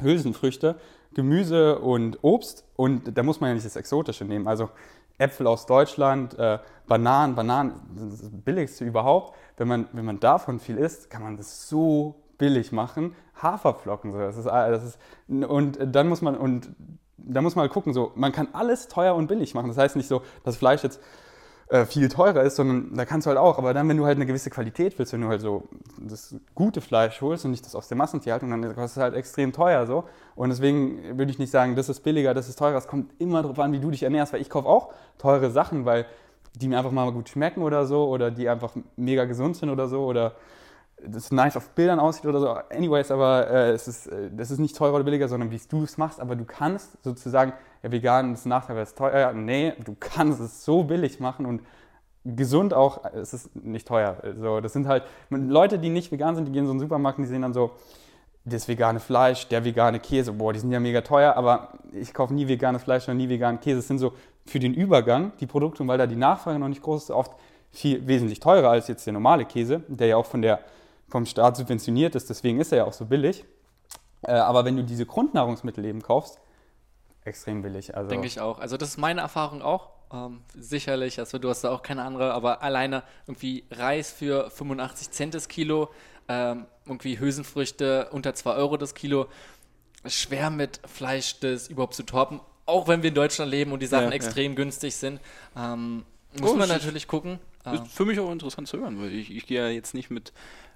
Hülsenfrüchte, 0.00 0.76
Gemüse 1.14 1.80
und 1.80 2.18
Obst. 2.22 2.64
Und 2.76 3.16
da 3.16 3.22
muss 3.22 3.40
man 3.40 3.48
ja 3.48 3.54
nicht 3.54 3.66
das 3.66 3.76
Exotische 3.76 4.24
nehmen. 4.24 4.46
Also 4.46 4.70
Äpfel 5.18 5.48
aus 5.48 5.66
Deutschland, 5.66 6.38
äh, 6.38 6.58
Bananen, 6.86 7.34
Bananen, 7.34 7.72
das, 7.96 8.20
das 8.20 8.30
billigste 8.30 8.84
überhaupt. 8.84 9.36
Wenn 9.56 9.66
man, 9.66 9.88
wenn 9.92 10.04
man 10.04 10.20
davon 10.20 10.60
viel 10.60 10.78
isst, 10.78 11.10
kann 11.10 11.22
man 11.22 11.36
das 11.36 11.68
so 11.68 12.14
billig 12.38 12.70
machen. 12.70 13.16
Haferflocken, 13.42 14.12
so, 14.12 14.18
das 14.18 14.36
ist, 14.36 14.46
das 14.46 14.84
ist, 14.84 14.98
und 15.28 15.78
dann 15.80 16.08
muss 16.08 16.22
man, 16.22 16.36
und 16.36 16.70
da 17.16 17.42
muss 17.42 17.56
man 17.56 17.62
halt 17.62 17.72
gucken, 17.72 17.92
so, 17.92 18.12
man 18.14 18.32
kann 18.32 18.48
alles 18.52 18.86
teuer 18.86 19.14
und 19.14 19.26
billig 19.26 19.54
machen. 19.54 19.68
Das 19.68 19.76
heißt 19.76 19.96
nicht 19.96 20.08
so, 20.08 20.22
dass 20.44 20.56
Fleisch 20.56 20.84
jetzt 20.84 21.00
äh, 21.70 21.84
viel 21.84 22.08
teurer 22.08 22.42
ist, 22.42 22.56
sondern 22.56 22.94
da 22.94 23.04
kannst 23.04 23.26
du 23.26 23.28
halt 23.28 23.38
auch. 23.38 23.58
Aber 23.58 23.74
dann, 23.74 23.88
wenn 23.88 23.96
du 23.96 24.06
halt 24.06 24.16
eine 24.16 24.26
gewisse 24.26 24.50
Qualität 24.50 24.98
willst, 24.98 25.12
wenn 25.12 25.20
du 25.20 25.28
halt 25.28 25.40
so 25.40 25.64
das 25.98 26.34
gute 26.54 26.80
Fleisch 26.80 27.20
holst 27.20 27.44
und 27.44 27.50
nicht 27.50 27.66
das 27.66 27.74
aus 27.74 27.88
der 27.88 27.96
Massentierhaltung, 27.96 28.50
dann 28.50 28.62
kostet 28.74 28.84
es 28.84 28.96
halt 28.96 29.14
extrem 29.14 29.52
teuer 29.52 29.86
so. 29.86 30.04
Und 30.34 30.48
deswegen 30.48 31.18
würde 31.18 31.30
ich 31.30 31.38
nicht 31.38 31.50
sagen, 31.50 31.76
das 31.76 31.88
ist 31.88 32.00
billiger, 32.00 32.32
das 32.32 32.48
ist 32.48 32.58
teurer. 32.58 32.76
Es 32.76 32.86
kommt 32.86 33.12
immer 33.18 33.42
darauf 33.42 33.58
an, 33.58 33.72
wie 33.72 33.80
du 33.80 33.90
dich 33.90 34.02
ernährst, 34.02 34.32
weil 34.32 34.40
ich 34.40 34.50
kaufe 34.50 34.68
auch 34.68 34.92
teure 35.18 35.50
Sachen, 35.50 35.84
weil 35.84 36.06
die 36.54 36.68
mir 36.68 36.78
einfach 36.78 36.90
mal 36.90 37.12
gut 37.12 37.28
schmecken 37.28 37.62
oder 37.62 37.86
so 37.86 38.08
oder 38.08 38.30
die 38.30 38.48
einfach 38.48 38.72
mega 38.96 39.26
gesund 39.26 39.56
sind 39.56 39.68
oder 39.68 39.88
so 39.88 40.04
oder 40.04 40.36
das 41.06 41.30
nice 41.30 41.56
auf 41.56 41.70
Bildern 41.70 42.00
aussieht 42.00 42.26
oder 42.26 42.40
so. 42.40 42.48
Anyways, 42.48 43.10
aber 43.10 43.48
äh, 43.48 43.70
es 43.70 43.88
ist, 43.88 44.06
äh, 44.08 44.30
das 44.32 44.50
ist 44.50 44.58
nicht 44.58 44.76
teurer 44.76 44.94
oder 44.94 45.04
billiger, 45.04 45.28
sondern 45.28 45.50
wie 45.50 45.60
du 45.68 45.84
es 45.84 45.98
machst. 45.98 46.20
Aber 46.20 46.34
du 46.34 46.44
kannst 46.44 47.02
sozusagen, 47.04 47.52
ja, 47.82 47.92
vegan 47.92 48.34
ist 48.34 48.46
Nachteil, 48.46 48.76
weil 48.76 48.82
es 48.82 48.94
teuer. 48.94 49.32
Nee, 49.32 49.74
du 49.84 49.96
kannst 49.98 50.40
es 50.40 50.64
so 50.64 50.84
billig 50.84 51.20
machen 51.20 51.46
und 51.46 51.62
gesund 52.24 52.74
auch, 52.74 53.04
es 53.14 53.32
ist 53.32 53.54
nicht 53.56 53.88
teuer. 53.88 54.16
Also, 54.22 54.60
das 54.60 54.72
sind 54.72 54.86
halt 54.86 55.04
Leute, 55.30 55.78
die 55.78 55.88
nicht 55.88 56.12
vegan 56.12 56.34
sind, 56.34 56.46
die 56.46 56.52
gehen 56.52 56.62
in 56.62 56.66
so 56.66 56.72
einen 56.72 56.80
Supermarkt 56.80 57.18
und 57.18 57.24
die 57.24 57.28
sehen 57.28 57.42
dann 57.42 57.54
so, 57.54 57.72
das 58.44 58.68
vegane 58.68 59.00
Fleisch, 59.00 59.48
der 59.48 59.64
vegane 59.64 60.00
Käse, 60.00 60.32
boah, 60.32 60.52
die 60.52 60.58
sind 60.58 60.72
ja 60.72 60.80
mega 60.80 61.00
teuer, 61.02 61.36
aber 61.36 61.72
ich 61.92 62.14
kaufe 62.14 62.34
nie 62.34 62.48
veganes 62.48 62.82
Fleisch 62.82 63.08
und 63.08 63.16
nie 63.16 63.28
veganen 63.28 63.60
Käse. 63.60 63.80
Es 63.80 63.88
sind 63.88 63.98
so 63.98 64.12
für 64.46 64.58
den 64.58 64.74
Übergang 64.74 65.32
die 65.40 65.46
Produkte, 65.46 65.82
und 65.82 65.88
weil 65.88 65.98
da 65.98 66.06
die 66.06 66.16
Nachfrage 66.16 66.58
noch 66.58 66.68
nicht 66.68 66.82
groß 66.82 67.04
ist, 67.04 67.10
oft 67.10 67.32
viel 67.70 68.06
wesentlich 68.06 68.40
teurer 68.40 68.70
als 68.70 68.88
jetzt 68.88 69.06
der 69.06 69.12
normale 69.12 69.44
Käse, 69.44 69.82
der 69.88 70.06
ja 70.06 70.16
auch 70.16 70.26
von 70.26 70.42
der, 70.42 70.60
vom 71.08 71.26
Staat 71.26 71.56
subventioniert 71.56 72.14
ist, 72.14 72.30
deswegen 72.30 72.60
ist 72.60 72.72
er 72.72 72.78
ja 72.78 72.84
auch 72.84 72.92
so 72.92 73.04
billig. 73.04 73.44
Äh, 74.22 74.32
aber 74.32 74.64
wenn 74.64 74.76
du 74.76 74.84
diese 74.84 75.06
Grundnahrungsmittel 75.06 75.84
eben 75.84 76.02
kaufst, 76.02 76.40
extrem 77.24 77.62
billig. 77.62 77.96
Also 77.96 78.08
Denke 78.08 78.26
ich 78.26 78.40
auch. 78.40 78.58
Also 78.58 78.76
das 78.76 78.90
ist 78.90 78.98
meine 78.98 79.20
Erfahrung 79.20 79.62
auch. 79.62 79.90
Ähm, 80.12 80.40
sicherlich, 80.54 81.18
also 81.18 81.38
du 81.38 81.50
hast 81.50 81.62
da 81.62 81.70
auch 81.70 81.82
keine 81.82 82.02
andere, 82.02 82.32
aber 82.32 82.62
alleine 82.62 83.02
irgendwie 83.26 83.64
Reis 83.70 84.10
für 84.10 84.50
85 84.50 85.10
Cent 85.10 85.34
das 85.34 85.48
Kilo, 85.48 85.90
ähm, 86.28 86.66
irgendwie 86.86 87.18
Hülsenfrüchte 87.18 88.08
unter 88.10 88.34
2 88.34 88.54
Euro 88.54 88.76
das 88.76 88.94
Kilo. 88.94 89.26
Schwer 90.06 90.50
mit 90.50 90.80
Fleisch 90.86 91.40
das 91.40 91.68
überhaupt 91.68 91.94
zu 91.94 92.04
toppen, 92.04 92.40
auch 92.64 92.88
wenn 92.88 93.02
wir 93.02 93.08
in 93.08 93.14
Deutschland 93.14 93.50
leben 93.50 93.72
und 93.72 93.80
die 93.80 93.86
Sachen 93.86 94.08
ja, 94.08 94.12
extrem 94.12 94.52
ja. 94.52 94.56
günstig 94.56 94.94
sind. 94.96 95.20
Ähm, 95.56 96.04
muss 96.40 96.52
oh, 96.52 96.56
man 96.56 96.68
natürlich 96.68 97.06
gucken. 97.08 97.38
Ist 97.72 97.88
für 97.88 98.06
mich 98.06 98.18
auch 98.18 98.30
interessant 98.30 98.68
zu 98.68 98.78
hören, 98.78 98.98
weil 99.00 99.12
ich, 99.12 99.30
ich 99.30 99.46
gehe 99.46 99.60
ja 99.60 99.68
jetzt 99.68 99.92
nicht 99.92 100.10
mit 100.10 100.32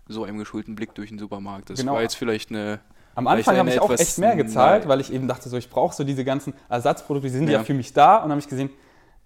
so 0.08 0.24
einem 0.24 0.38
geschulten 0.38 0.74
Blick 0.74 0.94
durch 0.94 1.08
den 1.08 1.18
Supermarkt. 1.18 1.70
Das 1.70 1.80
genau. 1.80 1.94
war 1.94 2.02
jetzt 2.02 2.16
vielleicht 2.16 2.50
eine. 2.50 2.80
Am 3.14 3.26
Anfang 3.26 3.56
habe 3.56 3.68
ich 3.68 3.80
auch 3.80 3.90
echt 3.90 4.18
mehr 4.18 4.36
gezahlt, 4.36 4.88
weil 4.88 5.00
ich 5.00 5.12
eben 5.12 5.28
dachte, 5.28 5.48
so 5.48 5.56
ich 5.56 5.68
brauche 5.68 5.94
so 5.94 6.04
diese 6.04 6.24
ganzen 6.24 6.54
Ersatzprodukte, 6.68 7.28
die 7.28 7.34
sind 7.34 7.48
ja, 7.48 7.58
ja 7.58 7.64
für 7.64 7.74
mich 7.74 7.92
da 7.92 8.16
und 8.16 8.22
dann 8.22 8.32
habe 8.32 8.40
ich 8.40 8.48
gesehen, 8.48 8.70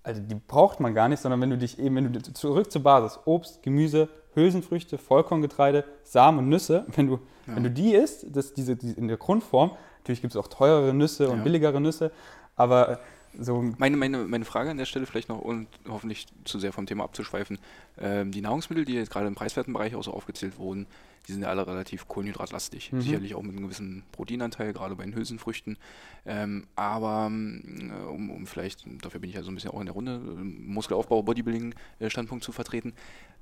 also 0.03 0.21
die 0.21 0.35
braucht 0.35 0.81
man 0.81 0.95
gar 0.95 1.09
nicht, 1.09 1.21
sondern 1.21 1.41
wenn 1.41 1.51
du 1.51 1.59
dich 1.59 1.79
eben, 1.79 1.97
wenn 1.97 2.13
du 2.13 2.21
zurück 2.21 2.71
zur 2.71 2.83
Basis, 2.83 3.19
Obst, 3.25 3.63
Gemüse, 3.63 4.09
Hülsenfrüchte, 4.35 4.99
Vollkorngetreide, 4.99 5.85
Samen 6.05 6.39
und 6.39 6.49
Nüsse, 6.49 6.87
wenn 6.95 7.07
du, 7.07 7.15
ja. 7.47 7.57
wenn 7.57 7.65
du 7.65 7.71
die 7.71 7.95
isst, 7.95 8.27
das, 8.29 8.55
diese, 8.55 8.77
die, 8.77 8.93
in 8.93 9.09
der 9.09 9.17
Grundform, 9.17 9.73
natürlich 9.99 10.21
gibt 10.21 10.35
es 10.35 10.41
auch 10.41 10.49
teurere 10.49 10.95
Nüsse 10.95 11.29
und 11.29 11.39
ja. 11.39 11.45
billigere 11.45 11.81
Nüsse, 11.81 12.13
aber 12.55 13.01
so 13.39 13.63
meine, 13.79 13.97
meine, 13.97 14.19
meine 14.19 14.45
Frage 14.45 14.71
an 14.71 14.79
der 14.79 14.87
Stelle 14.87 15.07
vielleicht 15.07 15.29
noch 15.29 15.41
und 15.41 15.69
hoffentlich 15.89 16.27
zu 16.45 16.59
sehr 16.59 16.73
vom 16.73 16.87
Thema 16.87 17.05
abzuschweifen. 17.05 17.59
Ähm, 18.01 18.31
die 18.31 18.41
Nahrungsmittel, 18.41 18.85
die 18.85 18.95
jetzt 18.95 19.11
gerade 19.11 19.27
im 19.27 19.35
preiswerten 19.35 19.73
Bereich 19.73 19.95
auch 19.95 20.05
so 20.05 20.13
aufgezählt 20.13 20.59
wurden, 20.59 20.87
die 21.27 21.33
sind 21.33 21.43
ja 21.43 21.49
alle 21.49 21.67
relativ 21.67 22.09
kohlenhydratlastig. 22.09 22.93
Mhm. 22.93 23.01
Sicherlich 23.01 23.35
auch 23.35 23.43
mit 23.43 23.53
einem 23.53 23.65
gewissen 23.65 24.05
Proteinanteil, 24.13 24.73
gerade 24.73 24.95
bei 24.97 25.05
den 25.05 25.15
Hülsenfrüchten. 25.15 25.77
Ähm, 26.25 26.67
aber 26.75 27.31
äh, 27.31 28.09
um, 28.09 28.31
um, 28.31 28.47
vielleicht, 28.47 28.85
dafür 29.03 29.21
bin 29.21 29.31
ich 29.31 29.37
ja 29.37 29.43
so 29.43 29.51
ein 29.51 29.55
bisschen 29.55 29.71
auch 29.71 29.81
in 29.81 29.87
der 29.87 29.95
Runde, 29.95 30.19
Muskelaufbau, 30.19 31.23
Bodybuilding-Standpunkt 31.23 32.45
zu 32.45 32.53
vertreten. 32.53 32.95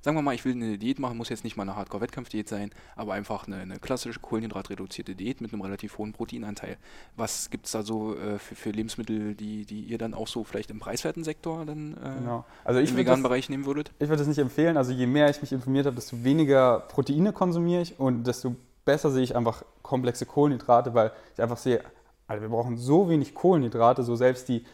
Sagen 0.05 0.19
wir 0.19 0.23
mal, 0.23 0.35
ich 0.35 0.45
will 0.45 0.53
eine 0.53 0.77
Diät 0.77 0.99
machen, 0.99 1.17
muss 1.17 1.31
jetzt 1.31 1.45
nicht 1.45 1.57
mal 1.57 1.63
eine 1.63 1.77
Hardcore-Wettkampfdiät 1.77 2.47
sein, 2.47 2.73
aber 2.95 3.15
einfach 3.15 3.47
eine, 3.47 3.57
eine 3.57 3.79
klassische 3.79 4.21
kohlenhydratreduzierte 4.21 5.15
Diät 5.15 5.41
mit 5.41 5.51
einem 5.51 5.63
relativ 5.63 5.97
hohen 5.97 6.13
Proteinanteil. 6.13 6.77
Was 7.17 7.49
gibt 7.49 7.65
es 7.65 7.73
da 7.73 7.83
so 7.83 8.15
äh, 8.15 8.39
für, 8.39 8.55
für, 8.55 8.71
Lebensmittel, 8.71 9.35
die, 9.35 9.65
die 9.65 9.81
ihr 9.81 9.97
dann 9.97 10.13
auch 10.13 10.29
so 10.29 10.45
vielleicht 10.45 10.71
im 10.71 10.79
preiswerten 10.79 11.25
Sektor 11.25 11.65
dann 11.65 11.95
äh, 11.95 12.19
genau. 12.19 12.45
also 12.65 12.81
im 12.81 12.97
veganen 12.99 13.23
das, 13.23 13.31
Bereich 13.31 13.49
nehmen 13.49 13.65
würdet? 13.65 13.93
Ich 13.99 14.09
würde 14.09 14.19
das 14.19 14.27
nicht 14.27 14.37
empfehlen. 14.37 14.77
Also 14.77 14.93
je 14.93 15.07
mehr 15.07 15.31
ich 15.31 15.41
mich 15.41 15.53
informiert 15.53 15.87
habe, 15.87 15.97
desto 15.97 16.23
weniger 16.23 16.81
Proteine 16.81 17.33
konsumiere 17.75 17.83
ich 17.83 17.99
und 17.99 18.27
desto 18.27 18.55
besser 18.85 19.11
sehe 19.11 19.23
ich 19.23 19.37
einfach 19.37 19.65
komplexe 19.83 20.27
Kohlenhydrate, 20.27 20.95
weil 20.95 21.13
ich 21.35 21.43
einfach 21.43 21.57
sehe, 21.57 21.83
also 22.27 22.43
wir 22.43 22.49
brauchen 22.49 22.77
so 22.77 23.09
wenig 23.09 23.35
Kohlenhydrate, 23.35 24.03
so 24.03 24.17
selbst 24.17 24.49
die 24.49 24.65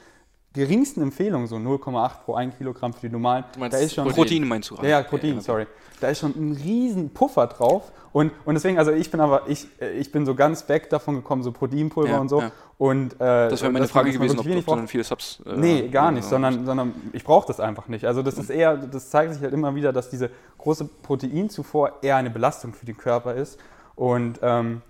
geringsten 0.52 1.02
Empfehlungen, 1.02 1.46
so 1.46 1.56
0,8 1.56 2.10
pro 2.24 2.34
1 2.34 2.56
Kilogramm 2.58 2.92
für 2.92 3.06
die 3.06 3.12
normalen. 3.12 3.44
Du 3.52 3.60
meinst 3.60 3.76
da 3.76 3.80
ist 3.80 3.94
schon 3.94 4.08
Protein 4.08 4.46
meinst 4.46 4.70
du? 4.70 4.76
Ja, 4.76 4.88
ja 4.88 5.02
Protein, 5.02 5.36
ja, 5.36 5.40
sorry. 5.40 5.66
Da 6.00 6.08
ist 6.08 6.20
schon 6.20 6.32
ein 6.34 6.52
riesen 6.52 7.10
Puffer 7.10 7.46
drauf. 7.46 7.92
Und, 8.12 8.32
und 8.44 8.54
deswegen, 8.54 8.76
also 8.76 8.90
ich 8.90 9.08
bin 9.10 9.20
aber, 9.20 9.48
ich, 9.48 9.68
ich 9.96 10.10
bin 10.10 10.26
so 10.26 10.34
ganz 10.34 10.68
weg 10.68 10.90
davon 10.90 11.14
gekommen, 11.16 11.44
so 11.44 11.52
Proteinpulver 11.52 12.10
ja, 12.10 12.18
und 12.18 12.28
so. 12.28 12.42
Und, 12.78 13.14
äh, 13.14 13.18
das 13.18 13.62
wäre 13.62 13.70
meine 13.70 13.86
Frage 13.86 14.10
gewesen, 14.10 14.38
ob, 14.40 14.46
ob 14.46 14.52
du 14.52 14.74
dann 14.74 14.88
viele 14.88 15.04
Subs... 15.04 15.40
Äh, 15.46 15.56
nee, 15.56 15.88
gar 15.88 16.10
nicht, 16.10 16.24
sondern, 16.24 16.66
sondern 16.66 16.94
ich 17.12 17.22
brauche 17.22 17.46
das 17.46 17.60
einfach 17.60 17.86
nicht. 17.86 18.04
Also 18.04 18.22
das 18.22 18.36
ist 18.36 18.50
eher, 18.50 18.76
das 18.76 19.10
zeigt 19.10 19.34
sich 19.34 19.42
halt 19.42 19.52
immer 19.52 19.74
wieder, 19.76 19.92
dass 19.92 20.10
diese 20.10 20.30
große 20.58 20.86
Proteinzufuhr 21.02 21.98
eher 22.02 22.16
eine 22.16 22.30
Belastung 22.30 22.72
für 22.72 22.86
den 22.86 22.96
Körper 22.96 23.34
ist. 23.34 23.60
Und 23.94 24.40
ähm, 24.42 24.82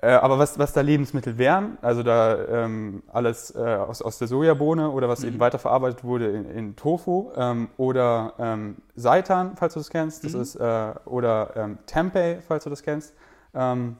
Äh, 0.00 0.10
aber 0.12 0.38
was, 0.38 0.58
was 0.60 0.72
da 0.72 0.80
Lebensmittel 0.80 1.38
wären, 1.38 1.76
also 1.82 2.04
da 2.04 2.36
ähm, 2.46 3.02
alles 3.12 3.52
äh, 3.56 3.58
aus, 3.58 4.00
aus 4.00 4.18
der 4.18 4.28
Sojabohne 4.28 4.90
oder 4.90 5.08
was 5.08 5.22
Mhm. 5.22 5.28
eben 5.28 5.40
weiterverarbeitet 5.40 6.04
wurde 6.04 6.28
in, 6.30 6.44
in 6.50 6.76
Tofu 6.76 7.32
ähm, 7.36 7.68
oder 7.78 8.32
ähm, 8.38 8.76
Seitan, 8.94 9.56
falls 9.56 9.74
du 9.74 9.80
das 9.80 9.90
kennst, 9.90 10.24
das 10.24 10.34
Mhm. 10.34 10.40
ist, 10.40 10.54
äh, 10.56 10.92
oder 11.04 11.50
ähm, 11.56 11.78
Tempeh, 11.86 12.38
falls 12.46 12.62
du 12.62 12.70
das 12.70 12.84
kennst. 12.84 13.12
Ähm, 13.54 13.96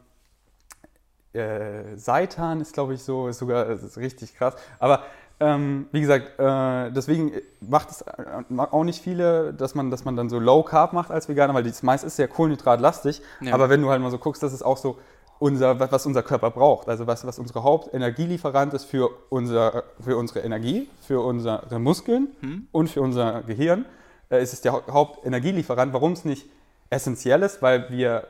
äh, 1.32 1.96
Seitan 1.96 2.60
ist, 2.60 2.72
glaube 2.74 2.94
ich, 2.94 3.02
so, 3.02 3.26
ist 3.28 3.38
sogar 3.38 3.66
ist 3.68 3.98
richtig 3.98 4.36
krass. 4.36 4.54
Aber 4.78 5.02
ähm, 5.40 5.86
wie 5.92 6.00
gesagt, 6.00 6.38
äh, 6.38 6.90
deswegen 6.92 7.32
macht 7.60 7.90
es 7.90 8.02
äh, 8.02 8.14
auch 8.56 8.84
nicht 8.84 9.02
viele, 9.02 9.52
dass 9.52 9.74
man, 9.74 9.90
dass 9.90 10.04
man 10.04 10.16
dann 10.16 10.28
so 10.28 10.38
Low 10.38 10.62
Carb 10.62 10.92
macht 10.92 11.10
als 11.10 11.28
Veganer, 11.28 11.54
weil 11.54 11.62
das 11.64 11.82
meist 11.82 12.04
ist 12.04 12.16
sehr 12.16 12.28
kohlenhydratlastig. 12.28 13.20
Ja. 13.40 13.54
Aber 13.54 13.68
wenn 13.68 13.82
du 13.82 13.90
halt 13.90 14.00
mal 14.00 14.10
so 14.10 14.18
guckst, 14.18 14.42
das 14.42 14.52
ist 14.52 14.62
auch 14.62 14.76
so 14.76 14.98
unser, 15.38 15.78
was 15.78 16.04
unser 16.06 16.22
Körper 16.22 16.50
braucht. 16.50 16.88
Also 16.88 17.06
was, 17.06 17.26
was 17.26 17.38
unsere 17.38 17.62
Hauptenergielieferant 17.62 18.74
ist 18.74 18.84
für, 18.84 19.10
unser, 19.30 19.84
für 20.00 20.16
unsere 20.16 20.40
Energie, 20.40 20.88
für 21.06 21.20
unsere 21.20 21.78
Muskeln 21.78 22.28
Hm? 22.40 22.66
und 22.72 22.88
für 22.90 23.00
unser 23.02 23.42
Gehirn. 23.42 23.84
Äh, 24.30 24.42
ist 24.42 24.52
es 24.52 24.60
der 24.60 24.72
Hau- 24.72 24.82
Hauptenergielieferant. 24.90 25.92
Warum 25.92 26.12
es 26.12 26.24
nicht 26.24 26.46
essentiell 26.90 27.42
ist, 27.42 27.62
weil 27.62 27.88
wir 27.90 28.24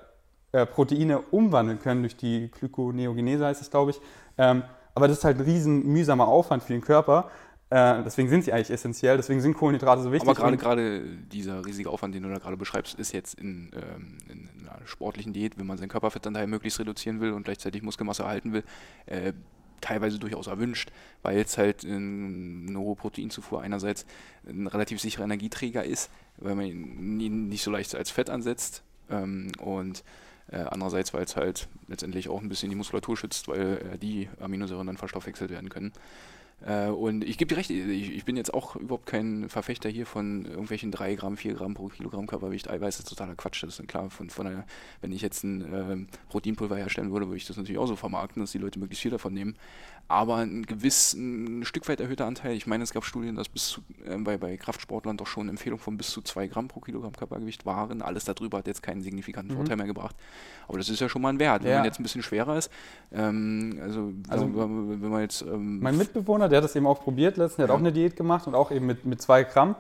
äh, 0.52 0.66
Proteine 0.66 1.20
umwandeln 1.30 1.78
können 1.80 2.02
durch 2.02 2.16
die 2.16 2.51
Glyconeogenese, 2.51 3.44
heißt 3.47 3.60
es, 3.62 3.70
glaube 3.70 3.93
ich. 3.93 4.01
Ähm, 4.36 4.62
aber 4.94 5.09
das 5.09 5.18
ist 5.18 5.24
halt 5.24 5.39
ein 5.39 5.44
riesen 5.44 5.86
mühsamer 5.86 6.26
Aufwand 6.26 6.62
für 6.62 6.72
den 6.72 6.82
Körper. 6.82 7.30
Äh, 7.70 8.03
deswegen 8.03 8.31
sind 8.31 8.45
sie 8.45 8.53
eigentlich 8.53 8.70
essentiell, 8.70 9.19
deswegen 9.19 9.40
sind 9.40 9.55
Kohlenhydrate 9.55 10.03
so 10.03 10.11
wichtig. 10.11 10.28
Aber 10.39 10.57
gerade 10.57 11.03
dieser 11.32 11.66
riesige 11.66 11.90
Aufwand, 11.90 12.15
den 12.15 12.23
du 12.23 12.31
da 12.31 12.39
gerade 12.39 12.57
beschreibst, 12.57 12.99
ist 12.99 13.12
jetzt 13.12 13.39
in, 13.39 13.70
ähm, 13.74 14.19
in 14.28 14.49
einer 14.66 14.86
sportlichen 14.86 15.35
Diät, 15.35 15.59
wenn 15.59 15.66
man 15.66 15.77
seinen 15.77 15.90
Körperfettanteil 15.90 16.47
möglichst 16.47 16.81
reduzieren 16.81 17.20
will 17.20 17.32
und 17.32 17.43
gleichzeitig 17.43 17.82
Muskelmasse 17.82 18.23
erhalten 18.23 18.55
will, 18.55 18.65
äh, 19.05 19.35
teilweise 19.81 20.19
durchaus 20.19 20.47
erwünscht, 20.47 20.90
weil 21.23 21.39
es 21.39 21.59
halt 21.59 21.85
ähm, 21.85 22.66
eine 22.69 22.78
hohe 22.78 22.97
Proteinzufuhr 22.97 23.61
einerseits 23.61 24.07
ein 24.49 24.66
relativ 24.66 25.01
sicherer 25.01 25.24
Energieträger 25.24 25.85
ist, 25.85 26.11
weil 26.39 26.55
man 26.55 26.66
ihn 26.66 27.49
nicht 27.49 27.62
so 27.62 27.70
leicht 27.70 27.95
als 27.95 28.11
Fett 28.11 28.31
ansetzt 28.31 28.82
ähm, 29.11 29.53
und 29.59 30.05
äh, 30.51 30.57
andererseits, 30.57 31.12
weil 31.12 31.24
es 31.24 31.36
halt 31.36 31.69
letztendlich 31.89 32.28
auch 32.28 32.40
ein 32.40 32.49
bisschen 32.49 32.70
die 32.70 32.77
Muskulatur 32.77 33.16
schützt, 33.16 33.49
weil 33.49 33.78
äh, 33.93 33.99
die 33.99 34.28
Aminosäuren 34.40 34.86
dann 34.86 34.97
verstoffwechselt 34.97 35.51
werden 35.51 35.69
können. 35.69 35.93
Äh, 36.60 36.89
und 36.89 37.24
ich 37.24 37.39
gebe 37.39 37.48
dir 37.48 37.56
recht, 37.56 37.70
ich, 37.70 38.10
ich 38.10 38.24
bin 38.24 38.36
jetzt 38.36 38.52
auch 38.52 38.76
überhaupt 38.76 39.06
kein 39.06 39.48
Verfechter 39.48 39.89
hier 39.89 40.06
von 40.06 40.44
irgendwelchen 40.44 40.90
3 40.90 41.14
Gramm, 41.14 41.36
4 41.36 41.55
Gramm 41.55 41.74
pro 41.74 41.89
Kilogramm 41.89 42.26
Körpergewicht 42.26 42.68
Eiweiß. 42.68 42.98
Ist 42.98 43.09
totaler 43.09 43.36
Quatsch. 43.36 43.62
Das 43.62 43.78
ist 43.78 43.89
klar, 43.89 44.10
von, 44.10 44.30
von 44.30 44.47
einer, 44.47 44.66
wenn 45.01 45.12
ich 45.12 45.22
jetzt 45.22 45.44
ein 45.44 45.60
ähm, 45.72 46.09
Proteinpulver 46.28 46.76
herstellen 46.76 47.12
würde, 47.12 47.26
würde 47.26 47.36
ich 47.36 47.47
das 47.47 47.56
natürlich 47.56 47.78
auch 47.78 47.86
so 47.86 47.97
vermarkten, 47.97 48.43
dass 48.43 48.52
die 48.52 48.59
Leute 48.59 48.78
möglichst 48.78 49.02
viel 49.02 49.10
davon 49.10 49.35
nehmen. 49.35 49.56
Aber 50.10 50.36
ein 50.36 50.64
gewiss, 50.64 51.12
ein 51.12 51.64
Stück 51.66 51.86
weit 51.86 52.01
erhöhter 52.01 52.24
Anteil, 52.24 52.52
ich 52.56 52.66
meine, 52.66 52.82
es 52.82 52.94
gab 52.94 53.05
Studien, 53.05 53.36
dass 53.36 53.51
bis 53.51 53.68
zu, 53.68 53.82
äh, 54.06 54.16
bei, 54.16 54.39
bei 54.39 54.56
Kraftsportlern 54.56 55.18
doch 55.18 55.26
schon 55.26 55.51
Empfehlungen 55.51 55.82
von 55.82 55.98
bis 55.98 56.09
zu 56.10 56.22
2 56.22 56.47
Gramm 56.47 56.68
pro 56.68 56.80
Kilogramm 56.80 57.12
Körpergewicht 57.12 57.66
waren. 57.66 58.01
Alles 58.01 58.24
darüber 58.24 58.59
hat 58.59 58.66
jetzt 58.66 58.82
keinen 58.82 59.02
signifikanten 59.02 59.52
Mhm. 59.52 59.56
Vorteil 59.59 59.76
mehr 59.76 59.86
gebracht. 59.86 60.16
Aber 60.66 60.78
das 60.78 60.89
ist 60.89 61.01
ja 61.01 61.10
schon 61.10 61.20
mal 61.20 61.28
ein 61.28 61.39
Wert. 61.39 61.62
Wenn 61.62 61.70
Ja. 61.72 61.76
man 61.76 61.85
jetzt 61.85 62.01
ein 62.01 62.05
bisschen 62.05 62.22
schwerer 62.22 62.56
ist, 62.56 62.70
ähm, 63.12 63.78
also, 63.82 64.12
Also, 64.30 64.47
wenn, 64.56 65.02
wenn 65.02 65.10
man 65.10 65.20
jetzt 65.20 65.43
ähm, 65.43 65.80
Mein 65.80 65.98
Mitbewohner, 65.98 66.48
der 66.48 66.56
hat 66.59 66.64
das 66.64 66.74
eben 66.74 66.86
auch 66.86 67.02
probiert 67.02 67.36
letztens, 67.36 67.56
der 67.56 67.64
hat 67.64 67.68
Ja. 67.70 67.74
auch 67.74 67.80
eine 67.80 67.93
Diät 67.93 68.16
gemacht 68.16 68.47
und 68.47 68.55
auch 68.55 68.70
eben 68.70 68.86
mit, 68.86 69.05
mit 69.05 69.20
zwei 69.20 69.44
Gramm. 69.44 69.74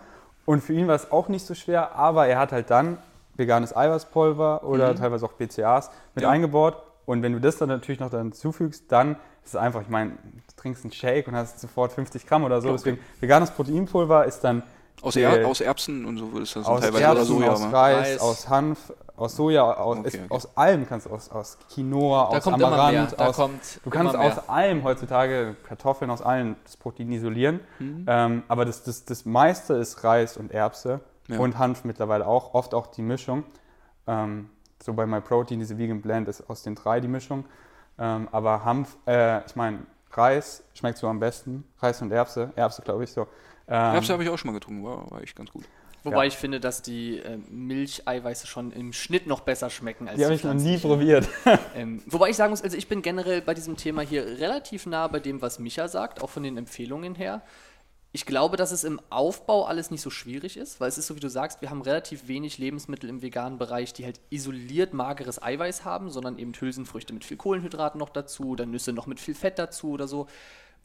Und 0.44 0.62
für 0.62 0.74
ihn 0.74 0.88
war 0.88 0.94
es 0.94 1.10
auch 1.10 1.28
nicht 1.28 1.46
so 1.46 1.54
schwer, 1.54 1.96
aber 1.96 2.26
er 2.26 2.38
hat 2.38 2.52
halt 2.52 2.68
dann 2.70 2.98
veganes 3.36 3.74
Eiweißpulver 3.74 4.64
oder 4.64 4.92
Mhm. 4.92 4.96
teilweise 4.96 5.24
auch 5.24 5.32
BCAAs 5.32 5.90
mit 6.14 6.22
Ja. 6.24 6.28
eingebaut. 6.30 6.76
Und 7.08 7.22
wenn 7.22 7.32
du 7.32 7.40
das 7.40 7.56
dann 7.56 7.70
natürlich 7.70 8.00
noch 8.00 8.10
dann 8.10 8.32
zufügst, 8.32 8.92
dann 8.92 9.12
ist 9.42 9.54
es 9.54 9.56
einfach, 9.56 9.80
ich 9.80 9.88
meine, 9.88 10.10
du 10.10 10.56
trinkst 10.56 10.84
einen 10.84 10.92
Shake 10.92 11.26
und 11.26 11.34
hast 11.34 11.58
sofort 11.58 11.90
50 11.90 12.26
Gramm 12.26 12.44
oder 12.44 12.60
so. 12.60 12.68
Okay. 12.68 12.76
Deswegen, 12.76 12.98
veganes 13.20 13.50
Proteinpulver 13.52 14.26
ist 14.26 14.40
dann 14.40 14.62
Aus, 15.00 15.16
Äh, 15.16 15.22
er 15.22 15.46
aus 15.48 15.62
Erbsen 15.62 16.04
und 16.04 16.18
so 16.18 16.38
ist 16.38 16.54
das 16.56 16.64
dann 16.66 16.74
aus 16.74 16.80
teilweise 16.82 17.04
Erbsen, 17.04 17.18
oder 17.20 17.24
Soja. 17.24 17.52
aus 17.52 17.60
ne? 17.62 17.72
Reis, 17.72 17.96
Reis. 18.10 18.20
aus 18.20 18.48
Hanf, 18.50 18.92
aus 19.16 19.36
Soja, 19.36 19.62
aus, 19.72 19.96
Okay, 19.98 20.08
okay. 20.08 20.24
aus 20.28 20.56
allem 20.56 20.86
kannst 20.86 21.06
du, 21.06 21.10
aus, 21.10 21.30
aus 21.30 21.56
Quinoa, 21.72 22.28
Da 22.30 22.36
aus 22.36 22.44
kommt 22.44 22.56
immer 22.58 22.70
mehr. 22.70 22.78
Amaranth, 22.78 23.12
Da 23.18 23.26
aus 23.28 23.36
kommt 23.36 23.80
Du 23.84 23.90
kannst 23.90 24.12
immer 24.14 24.22
mehr. 24.24 24.32
aus 24.38 24.48
allem 24.50 24.84
heutzutage, 24.84 25.56
Kartoffeln 25.66 26.10
aus 26.10 26.20
allem, 26.20 26.56
das 26.64 26.76
Protein 26.76 27.10
isolieren. 27.12 27.60
Mhm. 27.78 28.04
Ähm, 28.06 28.42
aber 28.48 28.66
das, 28.66 28.82
das, 28.82 29.06
das 29.06 29.24
meiste 29.24 29.72
ist 29.74 30.04
Reis 30.04 30.36
und 30.36 30.52
Erbse 30.52 31.00
Ja. 31.28 31.38
und 31.38 31.56
Hanf 31.58 31.84
mittlerweile 31.84 32.26
auch, 32.26 32.52
oft 32.52 32.74
auch 32.74 32.88
die 32.88 33.02
Mischung. 33.02 33.44
Ähm, 34.06 34.50
so 34.88 34.94
bei 34.94 35.06
MyProtein, 35.06 35.58
diese 35.58 35.76
Vegan 35.76 36.00
Blend 36.00 36.28
ist 36.28 36.48
aus 36.48 36.62
den 36.62 36.74
drei 36.74 36.98
die 36.98 37.08
Mischung. 37.08 37.44
Ähm, 37.98 38.26
aber 38.32 38.64
Hanf, 38.64 38.96
äh, 39.06 39.44
ich 39.44 39.54
meine, 39.54 39.80
Reis 40.12 40.62
schmeckt 40.72 40.96
so 40.96 41.06
am 41.08 41.20
besten. 41.20 41.64
Reis 41.80 42.00
und 42.00 42.10
Erbse, 42.10 42.52
Erbse 42.56 42.80
glaube 42.82 43.04
ich 43.04 43.12
so. 43.12 43.22
Ähm, 43.68 43.94
Erbse 43.94 44.14
habe 44.14 44.22
ich 44.22 44.30
auch 44.30 44.38
schon 44.38 44.50
mal 44.50 44.58
getrunken, 44.58 44.82
war, 44.84 45.10
war 45.10 45.20
echt 45.22 45.36
ganz 45.36 45.50
gut. 45.50 45.64
Wobei 46.04 46.22
Ja. 46.22 46.28
ich 46.28 46.36
finde, 46.38 46.58
dass 46.58 46.80
die 46.80 47.18
ähm, 47.18 47.44
Milcheiweiße 47.50 48.46
schon 48.46 48.72
im 48.72 48.94
Schnitt 48.94 49.26
noch 49.26 49.40
besser 49.40 49.68
schmecken 49.68 50.08
als 50.08 50.16
die 50.16 50.24
habe 50.24 50.34
ich 50.34 50.44
noch 50.44 50.54
nie 50.54 50.78
probiert. 50.78 51.28
Ähm, 51.74 52.02
wobei 52.06 52.30
ich 52.30 52.36
sagen 52.36 52.50
muss, 52.50 52.62
also 52.62 52.76
ich 52.76 52.88
bin 52.88 53.02
generell 53.02 53.42
bei 53.42 53.52
diesem 53.52 53.76
Thema 53.76 54.00
hier 54.00 54.24
relativ 54.24 54.86
nah 54.86 55.06
bei 55.06 55.20
dem, 55.20 55.42
was 55.42 55.58
Micha 55.58 55.86
sagt, 55.86 56.22
auch 56.22 56.30
von 56.30 56.42
den 56.42 56.56
Empfehlungen 56.56 57.14
her. 57.14 57.42
Ich 58.10 58.24
glaube, 58.24 58.56
dass 58.56 58.72
es 58.72 58.84
im 58.84 59.00
Aufbau 59.10 59.66
alles 59.66 59.90
nicht 59.90 60.00
so 60.00 60.08
schwierig 60.08 60.56
ist, 60.56 60.80
weil 60.80 60.88
es 60.88 60.96
ist 60.96 61.08
so, 61.08 61.16
wie 61.16 61.20
du 61.20 61.28
sagst, 61.28 61.60
wir 61.60 61.68
haben 61.68 61.82
relativ 61.82 62.26
wenig 62.26 62.56
Lebensmittel 62.56 63.10
im 63.10 63.20
veganen 63.20 63.58
Bereich, 63.58 63.92
die 63.92 64.06
halt 64.06 64.18
isoliert 64.30 64.94
mageres 64.94 65.42
Eiweiß 65.42 65.84
haben, 65.84 66.10
sondern 66.10 66.38
eben 66.38 66.54
Hülsenfrüchte 66.54 67.12
mit 67.12 67.26
viel 67.26 67.36
Kohlenhydraten 67.36 67.98
noch 67.98 68.08
dazu, 68.08 68.56
dann 68.56 68.70
Nüsse 68.70 68.94
noch 68.94 69.06
mit 69.06 69.20
viel 69.20 69.34
Fett 69.34 69.58
dazu 69.58 69.90
oder 69.90 70.08
so. 70.08 70.26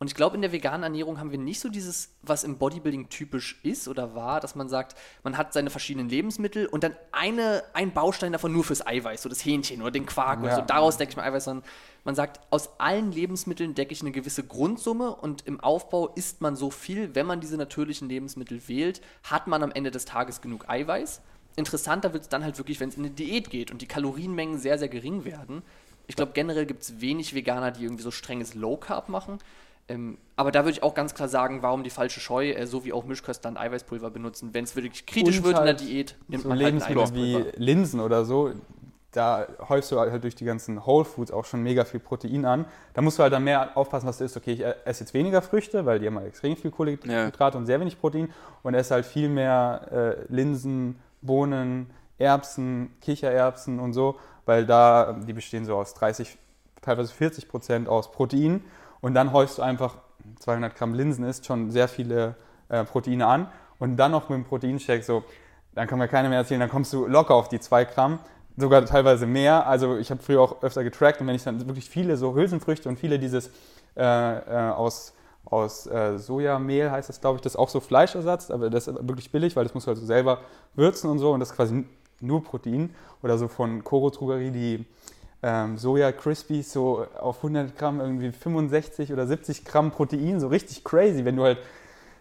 Und 0.03 0.07
ich 0.07 0.15
glaube, 0.15 0.35
in 0.35 0.41
der 0.41 0.51
veganen 0.51 0.83
Ernährung 0.83 1.17
haben 1.17 1.31
wir 1.31 1.37
nicht 1.37 1.61
so 1.61 1.69
dieses, 1.69 2.09
was 2.23 2.43
im 2.43 2.57
Bodybuilding 2.57 3.07
typisch 3.07 3.57
ist 3.63 3.87
oder 3.87 4.15
war, 4.15 4.41
dass 4.41 4.53
man 4.53 4.67
sagt, 4.67 4.97
man 5.23 5.37
hat 5.37 5.53
seine 5.53 5.69
verschiedenen 5.69 6.09
Lebensmittel 6.09 6.65
und 6.65 6.83
dann 6.83 6.93
eine, 7.13 7.63
ein 7.71 7.93
Baustein 7.93 8.33
davon 8.33 8.51
nur 8.51 8.65
fürs 8.65 8.85
Eiweiß, 8.85 9.21
so 9.21 9.29
das 9.29 9.45
Hähnchen 9.45 9.81
oder 9.81 9.91
den 9.91 10.05
Quark 10.05 10.41
oder 10.41 10.49
Ja. 10.49 10.55
so, 10.57 10.61
daraus 10.63 10.97
decke 10.97 11.11
ich 11.11 11.15
mein 11.15 11.23
Eiweiß, 11.27 11.45
sondern 11.45 11.65
man 12.03 12.15
sagt, 12.15 12.41
aus 12.49 12.81
allen 12.81 13.13
Lebensmitteln 13.13 13.75
decke 13.75 13.93
ich 13.93 14.01
eine 14.01 14.11
gewisse 14.11 14.43
Grundsumme 14.43 15.15
und 15.15 15.47
im 15.47 15.61
Aufbau 15.61 16.09
isst 16.09 16.41
man 16.41 16.57
so 16.57 16.69
viel, 16.69 17.15
wenn 17.15 17.25
man 17.25 17.39
diese 17.39 17.55
natürlichen 17.55 18.09
Lebensmittel 18.09 18.67
wählt, 18.67 18.99
hat 19.23 19.47
man 19.47 19.63
am 19.63 19.71
Ende 19.71 19.89
des 19.89 20.03
Tages 20.03 20.41
genug 20.41 20.67
Eiweiß. 20.67 21.21
Interessanter 21.55 22.11
wird 22.11 22.23
es 22.23 22.27
dann 22.29 22.43
halt 22.43 22.57
wirklich, 22.57 22.81
wenn 22.81 22.89
es 22.89 22.97
in 22.97 23.05
eine 23.05 23.13
Diät 23.13 23.49
geht 23.49 23.71
und 23.71 23.81
die 23.81 23.87
Kalorienmengen 23.87 24.57
sehr, 24.57 24.77
sehr 24.77 24.89
gering 24.89 25.23
werden. 25.23 25.63
Ich 26.07 26.17
glaube, 26.17 26.33
generell 26.33 26.65
gibt 26.65 26.83
es 26.83 26.99
wenig 26.99 27.33
Veganer, 27.33 27.71
die 27.71 27.83
irgendwie 27.85 28.03
so 28.03 28.11
strenges 28.11 28.53
Low 28.53 28.75
Carb 28.75 29.07
machen. 29.07 29.39
Ähm, 29.87 30.17
aber 30.35 30.51
da 30.51 30.61
würde 30.61 30.71
ich 30.71 30.83
auch 30.83 30.95
ganz 30.95 31.13
klar 31.13 31.27
sagen, 31.27 31.61
warum 31.61 31.83
die 31.83 31.89
falsche 31.89 32.19
Scheu, 32.19 32.51
äh, 32.51 32.65
so 32.65 32.85
wie 32.85 32.93
auch 32.93 33.03
Mischköstler 33.03 33.51
ein 33.51 33.57
Eiweißpulver 33.57 34.09
benutzen. 34.11 34.49
Wenn 34.53 34.63
es 34.63 34.75
wirklich 34.75 35.05
kritisch 35.05 35.39
Und 35.39 35.43
wird 35.43 35.57
in 35.57 35.65
der 35.65 35.73
halt 35.73 35.81
Diät, 35.81 36.15
nimmt 36.27 36.43
so 36.43 36.49
man 36.49 36.57
halt 36.57 36.67
Lebensmittel 36.67 37.13
wie. 37.13 37.63
Linsen 37.63 37.99
oder 37.99 38.23
so, 38.23 38.53
da 39.11 39.45
häufst 39.69 39.91
du 39.91 39.99
halt 39.99 40.23
durch 40.23 40.35
die 40.35 40.45
ganzen 40.45 40.85
Whole 40.85 41.05
Foods 41.05 41.31
auch 41.31 41.45
schon 41.45 41.61
mega 41.61 41.85
viel 41.85 41.99
Protein 41.99 42.45
an. 42.45 42.65
Da 42.93 43.01
musst 43.01 43.19
du 43.19 43.23
halt 43.23 43.33
dann 43.33 43.43
mehr 43.43 43.77
aufpassen, 43.77 44.07
was 44.07 44.17
du 44.17 44.23
isst. 44.23 44.35
Okay, 44.35 44.53
ich 44.53 44.65
esse 44.85 45.03
jetzt 45.03 45.13
weniger 45.13 45.41
Früchte, 45.41 45.85
weil 45.85 45.99
die 45.99 46.07
haben 46.07 46.17
halt 46.17 46.27
extrem 46.27 46.55
viel 46.55 46.71
Kohlenhydrate 46.71 47.57
und 47.57 47.65
sehr 47.65 47.79
wenig 47.79 47.99
Protein 47.99 48.31
und 48.63 48.73
esse 48.73 48.95
halt 48.95 49.05
viel 49.05 49.29
mehr 49.29 50.17
äh, 50.29 50.33
Linsen, 50.33 50.99
Bohnen, 51.21 51.89
Erbsen, 52.17 52.91
Kichererbsen 53.01 53.79
und 53.79 53.93
so, 53.93 54.15
weil 54.45 54.65
da, 54.65 55.13
die 55.13 55.33
bestehen 55.33 55.65
so 55.65 55.75
aus 55.75 55.93
30, 55.93 56.37
teilweise 56.81 57.13
40 57.13 57.47
Prozent 57.47 57.87
aus 57.87 58.11
Protein 58.11 58.63
und 59.03 59.13
dann 59.13 59.33
häufst 59.33 59.57
du 59.57 59.61
einfach 59.61 59.97
200 60.39 60.75
Gramm 60.75 60.93
Linsen 60.93 61.25
isst 61.25 61.45
schon 61.45 61.69
sehr 61.69 61.89
viele 61.89 62.35
äh, 62.69 62.85
Proteine 62.85 63.27
an 63.27 63.47
und 63.77 63.97
dann 63.97 64.11
noch 64.11 64.29
mit 64.29 64.37
dem 64.37 64.45
Proteinshake 64.45 65.03
so, 65.03 65.23
dann 65.75 65.87
kann 65.87 65.99
mir 65.99 66.07
keiner 66.07 66.29
mehr 66.29 66.39
erzählen, 66.39 66.61
dann 66.61 66.69
kommst 66.69 66.93
du 66.93 67.05
locker 67.05 67.35
auf 67.35 67.49
die 67.49 67.59
2 67.59 67.83
Gramm, 67.83 68.19
sogar 68.55 68.85
teilweise 68.85 69.25
mehr. 69.25 69.67
Also 69.67 69.97
ich 69.97 70.09
habe 70.09 70.23
früher 70.23 70.39
auch 70.41 70.63
öfter 70.63 70.85
getrackt 70.85 71.19
und 71.19 71.27
wenn 71.27 71.35
ich 71.35 71.43
dann 71.43 71.59
wirklich 71.67 71.89
viele 71.89 72.15
so 72.15 72.33
Hülsenfrüchte 72.33 72.87
und 72.87 72.97
viele 72.97 73.19
dieses 73.19 73.51
äh, 73.97 74.01
äh, 74.01 74.71
aus, 74.71 75.13
aus 75.43 75.85
äh, 75.85 76.17
Sojamehl 76.17 76.89
heißt 76.89 77.09
das, 77.09 77.19
glaube 77.19 77.35
ich, 77.35 77.41
das 77.41 77.53
ist 77.53 77.59
auch 77.59 77.69
so 77.69 77.81
Fleischersatz, 77.81 78.51
aber 78.51 78.69
das 78.69 78.87
ist 78.87 78.95
wirklich 79.05 79.31
billig, 79.31 79.57
weil 79.57 79.65
das 79.65 79.73
musst 79.73 79.87
du 79.87 79.91
also 79.91 80.05
selber 80.05 80.39
würzen 80.75 81.09
und 81.09 81.19
so 81.19 81.33
und 81.33 81.41
das 81.41 81.49
ist 81.49 81.57
quasi 81.57 81.85
nur 82.21 82.41
Protein. 82.41 82.95
Oder 83.21 83.37
so 83.37 83.49
von 83.49 83.83
Koro 83.83 84.09
Drogerie 84.11 84.51
die 84.51 84.85
ähm, 85.43 85.77
Soja 85.77 86.11
Crispies 86.11 86.71
so 86.71 87.05
auf 87.19 87.37
100 87.37 87.77
Gramm 87.77 87.99
irgendwie 87.99 88.31
65 88.31 89.11
oder 89.11 89.27
70 89.27 89.65
Gramm 89.65 89.91
Protein, 89.91 90.39
so 90.39 90.47
richtig 90.47 90.83
crazy, 90.83 91.25
wenn 91.25 91.35
du 91.35 91.43
halt 91.43 91.59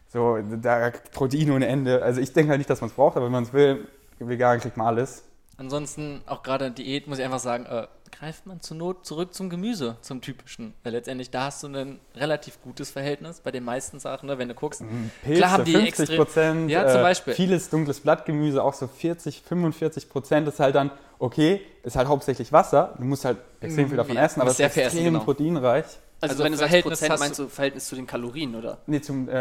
so 0.08 0.38
da 0.60 0.90
Protein 1.12 1.52
ohne 1.52 1.66
Ende. 1.66 2.02
Also 2.02 2.20
ich 2.20 2.32
denke 2.32 2.50
halt 2.50 2.58
nicht, 2.58 2.68
dass 2.68 2.80
man 2.80 2.90
es 2.90 2.96
braucht, 2.96 3.16
aber 3.16 3.26
wenn 3.26 3.32
man 3.32 3.44
es 3.44 3.52
will, 3.52 3.88
vegan 4.18 4.60
kriegt 4.60 4.76
man 4.76 4.88
alles. 4.88 5.24
Ansonsten, 5.56 6.22
auch 6.26 6.42
gerade 6.42 6.70
Diät, 6.70 7.06
muss 7.06 7.18
ich 7.18 7.24
einfach 7.24 7.38
sagen, 7.38 7.64
äh, 7.66 7.86
greift 8.12 8.46
man 8.46 8.60
zur 8.60 8.76
Not 8.76 9.04
zurück 9.04 9.34
zum 9.34 9.50
Gemüse, 9.50 9.96
zum 10.00 10.20
typischen. 10.20 10.74
Weil 10.84 10.92
letztendlich 10.92 11.30
da 11.30 11.46
hast 11.46 11.62
du 11.62 11.68
ein 11.68 11.98
relativ 12.14 12.60
gutes 12.62 12.90
Verhältnis 12.90 13.40
bei 13.40 13.50
den 13.50 13.64
meisten 13.64 13.98
Sachen, 13.98 14.28
ne? 14.28 14.38
wenn 14.38 14.48
du 14.48 14.54
guckst. 14.54 14.82
Pilze, 15.22 15.38
Klar 15.38 15.50
haben 15.50 15.64
die 15.64 15.72
50 15.72 15.98
extrem- 16.00 16.16
Prozent, 16.16 16.70
Ja, 16.70 16.86
zum 16.86 17.00
äh, 17.00 17.02
Beispiel. 17.02 17.34
vieles 17.34 17.70
dunkles 17.70 18.00
Blattgemüse, 18.00 18.62
auch 18.62 18.74
so 18.74 18.86
40, 18.86 19.42
45 19.42 20.08
Prozent 20.08 20.46
ist 20.46 20.60
halt 20.60 20.74
dann, 20.74 20.90
okay, 21.18 21.60
ist 21.82 21.96
halt 21.96 22.08
hauptsächlich 22.08 22.52
Wasser, 22.52 22.94
du 22.98 23.04
musst 23.04 23.24
halt 23.24 23.38
extrem 23.60 23.88
viel 23.88 23.96
davon 23.96 24.16
essen, 24.16 24.40
aber 24.40 24.50
es 24.50 24.60
ist 24.60 24.76
extrem 24.76 25.04
genau. 25.04 25.20
proteinreich. 25.20 25.86
Also, 26.22 26.34
Also 26.34 26.44
wenn 26.44 26.52
du 26.52 26.58
sagst 26.58 26.68
Verhältnis 26.70 26.98
Prozent, 27.00 27.12
hast 27.12 27.20
meinst 27.20 27.38
du- 27.40 27.48
Verhältnis 27.48 27.86
zu 27.88 27.96
den 27.96 28.06
Kalorien, 28.06 28.54
oder? 28.54 28.78
Nee, 28.86 29.00
zum, 29.00 29.28
äh, 29.28 29.32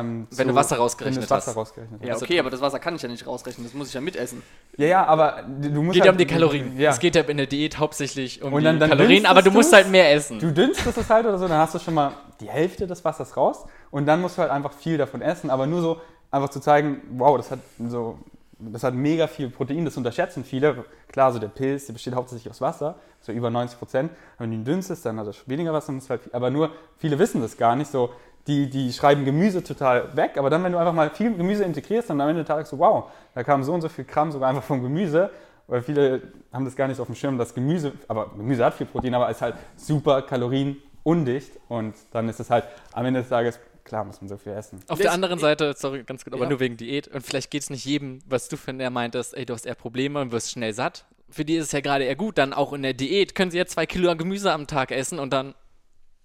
ähm, 0.00 0.26
Wenn 0.30 0.48
du 0.48 0.54
Wasser 0.54 0.76
wenn 0.76 0.80
rausgerechnet 0.82 1.28
Wasser 1.30 1.50
hast. 1.50 1.56
rausgerechnet. 1.56 2.02
Ja, 2.04 2.16
okay, 2.16 2.40
aber 2.40 2.48
das 2.48 2.62
Wasser 2.62 2.78
kann 2.78 2.96
ich 2.96 3.02
ja 3.02 3.08
nicht 3.10 3.26
rausrechnen, 3.26 3.66
das 3.66 3.74
muss 3.74 3.88
ich 3.88 3.94
ja 3.94 4.00
mitessen. 4.00 4.42
Ja, 4.78 4.86
ja, 4.86 5.04
aber 5.04 5.42
du 5.46 5.82
musst 5.82 5.92
Geht 5.94 6.04
ja 6.06 6.10
halt, 6.10 6.12
um 6.14 6.16
die 6.18 6.26
Kalorien. 6.26 6.78
Ja. 6.80 6.90
Es 6.90 6.98
geht 6.98 7.16
ja 7.16 7.20
in 7.22 7.36
der 7.36 7.46
Diät 7.46 7.78
hauptsächlich 7.78 8.42
um 8.42 8.54
Und 8.54 8.60
die 8.60 8.64
dann- 8.64 8.80
dann 8.80 8.88
Kalorien, 8.88 9.26
aber 9.26 9.42
du 9.42 9.50
musst 9.50 9.74
halt 9.74 9.90
mehr 9.90 10.10
essen. 10.14 10.38
Du 10.38 10.50
dünstest 10.54 10.96
es 10.96 11.10
halt 11.10 11.26
oder 11.26 11.36
so, 11.38 11.46
dann 11.48 11.58
hast 11.58 11.74
du 11.74 11.78
schon 11.78 11.92
mal 11.92 12.12
die 12.40 12.48
Hälfte 12.48 12.86
des 12.86 13.04
Wassers 13.04 13.36
raus 13.36 13.66
und 13.90 14.06
dann 14.06 14.22
musst 14.22 14.38
du 14.38 14.42
halt 14.42 14.50
einfach 14.50 14.72
viel 14.72 14.96
davon 14.96 15.20
essen, 15.20 15.50
aber 15.50 15.66
nur 15.66 15.82
so 15.82 16.00
einfach 16.30 16.48
zu 16.48 16.60
zeigen, 16.60 17.02
wow, 17.18 17.36
das 17.36 17.50
hat 17.50 17.58
so, 17.88 18.18
das 18.70 18.84
hat 18.84 18.94
mega 18.94 19.26
viel 19.26 19.50
Protein, 19.50 19.84
das 19.84 19.96
unterschätzen 19.96 20.44
viele. 20.44 20.84
Klar, 21.08 21.32
so 21.32 21.38
der 21.38 21.48
Pilz, 21.48 21.86
der 21.86 21.94
besteht 21.94 22.14
hauptsächlich 22.14 22.50
aus 22.50 22.60
Wasser, 22.60 22.96
so 23.20 23.32
über 23.32 23.50
90 23.50 23.78
Prozent. 23.78 24.12
Wenn 24.38 24.50
du 24.50 24.56
ihn 24.56 24.64
dünstest, 24.64 25.04
dann 25.06 25.18
hat 25.18 25.26
er 25.26 25.34
weniger 25.46 25.72
Wasser, 25.72 25.94
halt, 26.08 26.34
aber 26.34 26.50
nur 26.50 26.70
viele 26.98 27.18
wissen 27.18 27.40
das 27.40 27.56
gar 27.56 27.76
nicht 27.76 27.90
so. 27.90 28.10
Die, 28.46 28.68
die 28.68 28.92
schreiben 28.92 29.24
Gemüse 29.24 29.62
total 29.62 30.16
weg, 30.16 30.32
aber 30.36 30.50
dann, 30.50 30.64
wenn 30.64 30.72
du 30.72 30.78
einfach 30.78 30.92
mal 30.92 31.10
viel 31.10 31.32
Gemüse 31.36 31.62
integrierst, 31.62 32.10
dann 32.10 32.20
am 32.20 32.28
Ende 32.28 32.42
des 32.42 32.48
Tages 32.48 32.70
so, 32.70 32.78
wow, 32.78 33.04
da 33.34 33.44
kam 33.44 33.62
so 33.62 33.72
und 33.72 33.82
so 33.82 33.88
viel 33.88 34.04
Gramm 34.04 34.32
sogar 34.32 34.48
einfach 34.48 34.64
vom 34.64 34.82
Gemüse, 34.82 35.30
weil 35.68 35.80
viele 35.80 36.22
haben 36.52 36.64
das 36.64 36.74
gar 36.74 36.88
nicht 36.88 36.98
auf 36.98 37.06
dem 37.06 37.14
Schirm, 37.14 37.38
dass 37.38 37.54
Gemüse, 37.54 37.92
aber 38.08 38.32
Gemüse 38.36 38.64
hat 38.64 38.74
viel 38.74 38.86
Protein, 38.86 39.14
aber 39.14 39.30
ist 39.30 39.42
halt 39.42 39.54
super 39.76 40.22
kalorienundicht 40.22 41.52
und 41.68 41.94
dann 42.10 42.28
ist 42.28 42.40
es 42.40 42.50
halt 42.50 42.64
am 42.92 43.06
Ende 43.06 43.20
des 43.20 43.28
Tages, 43.28 43.60
klar 43.84 44.04
muss 44.04 44.20
man 44.20 44.28
so 44.28 44.36
viel 44.36 44.52
essen. 44.52 44.80
Auf 44.88 44.98
Letzt- 44.98 45.04
der 45.04 45.12
anderen 45.12 45.38
Seite, 45.38 45.74
sorry, 45.76 46.02
ganz 46.04 46.24
gut, 46.24 46.32
aber 46.34 46.44
Ja. 46.44 46.50
nur 46.50 46.60
wegen 46.60 46.76
Diät. 46.76 47.08
Und 47.08 47.22
vielleicht 47.26 47.50
geht 47.50 47.62
es 47.62 47.70
nicht 47.70 47.84
jedem, 47.84 48.20
was 48.26 48.48
du 48.48 48.56
von 48.56 48.78
der 48.78 48.90
meintest, 48.90 49.34
ey, 49.36 49.44
du 49.46 49.54
hast 49.54 49.66
eher 49.66 49.74
Probleme 49.74 50.20
und 50.20 50.32
wirst 50.32 50.50
schnell 50.52 50.72
satt. 50.74 51.04
Für 51.30 51.44
die 51.44 51.56
ist 51.56 51.66
es 51.66 51.72
ja 51.72 51.80
gerade 51.80 52.04
eher 52.04 52.16
gut, 52.16 52.36
dann 52.38 52.52
auch 52.52 52.72
in 52.74 52.82
der 52.82 52.92
Diät 52.92 53.34
können 53.34 53.50
sie 53.50 53.58
ja 53.58 53.66
zwei 53.66 53.86
Kilo 53.86 54.14
Gemüse 54.16 54.52
am 54.52 54.66
Tag 54.66 54.90
essen 54.92 55.18
und 55.18 55.32
dann 55.32 55.54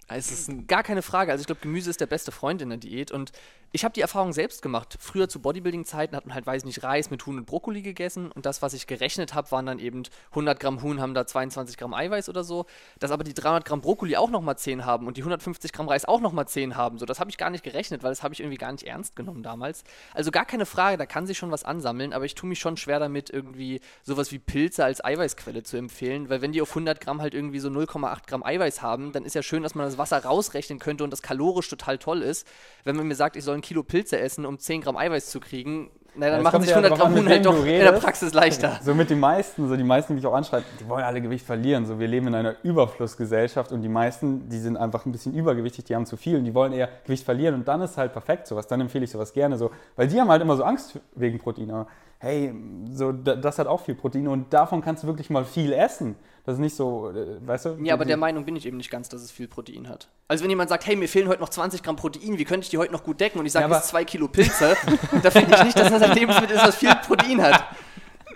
es 0.10 0.48
ein 0.48 0.68
Gar 0.68 0.84
keine 0.84 1.02
Frage. 1.02 1.32
Also 1.32 1.42
ich 1.42 1.48
glaube, 1.48 1.62
Gemüse 1.62 1.90
ist 1.90 2.00
der 2.00 2.06
beste 2.06 2.32
Freund 2.32 2.62
in 2.62 2.70
der 2.70 2.78
Diät. 2.78 3.12
Und 3.12 3.32
ich 3.74 3.84
habe 3.84 3.94
die 3.94 4.02
Erfahrung 4.02 4.32
selbst 4.32 4.62
gemacht. 4.62 4.98
Früher 5.00 5.28
zu 5.28 5.42
Bodybuilding-Zeiten 5.42 6.16
hat 6.16 6.26
man 6.26 6.34
halt, 6.34 6.48
weiß 6.48 6.64
nicht, 6.64 6.84
Reis 6.84 7.10
mit 7.12 7.26
Huhn 7.26 7.38
und 7.38 7.46
Brokkoli 7.46 7.82
gegessen. 7.82 8.32
Und 8.32 8.46
das, 8.46 8.62
was 8.62 8.74
ich 8.74 8.88
gerechnet 8.88 9.34
habe, 9.34 9.52
waren 9.52 9.66
dann 9.66 9.80
eben 9.80 10.04
100 10.30 10.60
Gramm 10.60 10.82
Huhn 10.82 11.02
haben 11.02 11.14
da 11.14 11.28
22 11.28 11.78
Gramm 11.78 11.94
Eiweiß 11.94 12.30
oder 12.30 12.46
so. 12.46 12.66
Dass 13.00 13.12
aber 13.12 13.26
die 13.26 13.34
300 13.34 13.66
Gramm 13.66 13.82
Brokkoli 13.82 14.16
auch 14.16 14.30
nochmal 14.30 14.58
10 14.58 14.86
haben 14.86 15.08
und 15.08 15.18
die 15.18 15.22
150 15.22 15.74
Gramm 15.74 15.90
Reis 15.90 16.06
auch 16.06 16.22
nochmal 16.22 16.48
10 16.48 16.78
haben. 16.78 16.98
So, 16.98 17.06
das 17.06 17.20
habe 17.20 17.30
ich 17.30 17.38
gar 17.38 17.50
nicht 17.50 17.66
gerechnet, 17.66 18.04
weil 18.04 18.12
das 18.12 18.24
habe 18.24 18.34
ich 18.34 18.40
irgendwie 18.40 18.58
gar 18.58 18.72
nicht 18.72 18.84
ernst 18.84 19.18
genommen 19.18 19.44
damals. 19.44 19.84
Also 20.14 20.32
gar 20.32 20.46
keine 20.46 20.66
Frage, 20.66 20.98
da 20.98 21.06
kann 21.06 21.28
sich 21.28 21.38
schon 21.38 21.52
was 21.52 21.66
ansammeln. 21.66 22.14
Aber 22.14 22.24
ich 22.24 22.36
tue 22.36 22.48
mich 22.48 22.60
schon 22.60 22.78
schwer 22.78 23.00
damit, 23.00 23.30
irgendwie 23.30 23.82
sowas 24.04 24.32
wie 24.32 24.40
Pilze 24.40 24.86
als 24.86 25.04
Eiweißquelle 25.04 25.64
zu 25.64 25.76
empfehlen. 25.76 26.30
Weil 26.30 26.42
wenn 26.42 26.54
die 26.54 26.62
auf 26.62 26.70
100 26.70 27.02
Gramm 27.02 27.22
halt 27.22 27.34
irgendwie 27.34 27.60
so 27.60 27.68
0,8 27.68 28.28
Gramm 28.28 28.44
Eiweiß 28.44 28.82
haben, 28.82 29.12
dann 29.12 29.26
ist 29.26 29.36
ja 29.36 29.44
schön, 29.44 29.64
dass 29.64 29.76
man 29.76 29.86
das 29.86 29.97
Wasser 29.98 30.24
rausrechnen 30.24 30.80
könnte 30.80 31.04
und 31.04 31.12
das 31.12 31.22
kalorisch 31.22 31.70
total 31.70 31.98
toll 31.98 32.22
ist. 32.22 32.48
Wenn 32.84 32.96
man 32.96 33.08
mir 33.08 33.16
sagt, 33.16 33.36
ich 33.36 33.44
soll 33.44 33.56
ein 33.56 33.62
Kilo 33.62 33.84
Pilze 33.84 34.20
essen, 34.20 34.46
um 34.46 34.60
10 34.60 34.82
Gramm 34.82 34.98
Eiweiß 34.98 35.30
zu 35.30 35.40
kriegen, 35.40 35.90
na, 36.20 36.26
Ja, 36.26 36.32
dann 36.32 36.40
es 36.40 36.44
machen 36.46 36.62
sich 36.62 36.72
ja 36.72 36.78
100 36.78 36.92
drauf 36.92 37.00
Gramm 37.00 37.16
Huhn 37.16 37.30
halt 37.30 37.46
doch 37.46 37.54
du 37.54 37.60
in 37.60 37.66
der 37.66 37.88
redest. 37.90 38.04
Praxis 38.04 38.34
leichter. 38.34 38.80
So 38.82 38.96
mit 38.96 39.10
den 39.12 39.20
meisten, 39.20 39.68
so 39.70 39.76
die 39.76 39.84
meisten, 39.84 40.14
die 40.14 40.16
mich 40.16 40.26
auch 40.26 40.34
anschreiben, 40.34 40.66
die 40.80 40.88
wollen 40.90 41.04
alle 41.04 41.22
Gewicht 41.22 41.46
verlieren. 41.46 41.86
So 41.86 42.00
wir 42.00 42.08
leben 42.08 42.26
in 42.28 42.34
einer 42.36 42.56
Überflussgesellschaft 42.64 43.72
und 43.72 43.82
die 43.84 43.90
meisten, 43.90 44.50
die 44.50 44.58
sind 44.58 44.78
einfach 44.78 45.06
ein 45.06 45.12
bisschen 45.12 45.34
übergewichtig, 45.36 45.86
die 45.86 45.96
haben 45.96 46.06
zu 46.08 46.18
viel 46.18 46.38
und 46.38 46.46
die 46.46 46.54
wollen 46.56 46.74
eher 46.74 46.90
Gewicht 47.04 47.24
verlieren 47.24 47.54
und 47.56 47.68
dann 47.68 47.82
ist 47.82 47.98
halt 47.98 48.14
perfekt 48.14 48.48
sowas. 48.48 48.66
Dann 48.68 48.82
empfehle 48.82 49.04
ich 49.06 49.12
sowas 49.12 49.32
gerne 49.34 49.58
so, 49.58 49.72
weil 49.96 50.08
die 50.08 50.20
haben 50.20 50.30
halt 50.30 50.42
immer 50.42 50.56
so 50.58 50.64
Angst 50.64 51.00
wegen 51.16 51.38
Protein. 51.40 51.70
Aber 51.72 51.88
hey, 52.20 52.52
so 52.92 53.12
da- 53.12 53.36
das 53.36 53.60
hat 53.60 53.68
auch 53.68 53.82
viel 53.82 53.94
Protein 53.96 54.28
und 54.28 54.52
davon 54.52 54.82
kannst 54.82 55.04
du 55.04 55.08
wirklich 55.08 55.30
mal 55.30 55.46
viel 55.46 55.72
essen. 55.74 56.16
Das 56.48 56.54
ist 56.54 56.62
nicht 56.62 56.78
so, 56.78 57.12
äh, 57.12 57.46
weißt 57.46 57.66
du? 57.66 57.78
Ja, 57.84 57.94
aber 57.94 58.06
der 58.06 58.16
Meinung 58.16 58.46
bin 58.46 58.56
ich 58.56 58.66
eben 58.66 58.78
nicht 58.78 58.90
ganz, 58.90 59.10
dass 59.10 59.22
es 59.22 59.32
viel 59.32 59.50
Protein 59.50 59.90
hat. 59.90 60.08
Also 60.30 60.46
wenn 60.46 60.50
jemand 60.50 60.70
sagt, 60.70 60.88
hey, 60.88 60.96
mir 60.96 61.10
fehlen 61.10 61.28
heute 61.28 61.42
noch 61.42 61.50
20 61.50 61.84
Gramm 61.84 61.98
Protein, 61.98 62.38
wie 62.38 62.46
könnte 62.46 62.64
ich 62.64 62.70
die 62.70 62.78
heute 62.78 62.94
noch 62.94 63.04
gut 63.04 63.20
decken? 63.20 63.38
Und 63.38 63.46
ich 63.46 63.52
sage, 63.52 63.70
Ja, 63.70 63.82
zwei 63.82 64.06
Kilo 64.06 64.30
Pilze, 64.30 64.78
da 65.24 65.30
finde 65.30 65.54
ich 65.58 65.64
nicht, 65.66 65.78
dass 65.78 65.90
das 65.90 66.02
ein 66.02 66.14
Lebensmittel 66.14 66.56
ist, 66.56 66.66
was 66.66 66.78
viel 66.78 66.96
Protein 67.06 67.42
hat. 67.42 67.66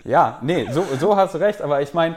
Ja, 0.04 0.38
nee, 0.42 0.68
so, 0.70 0.84
so 1.00 1.16
hast 1.16 1.34
du 1.34 1.38
recht, 1.38 1.62
aber 1.62 1.80
ich 1.80 1.94
meine, 1.94 2.16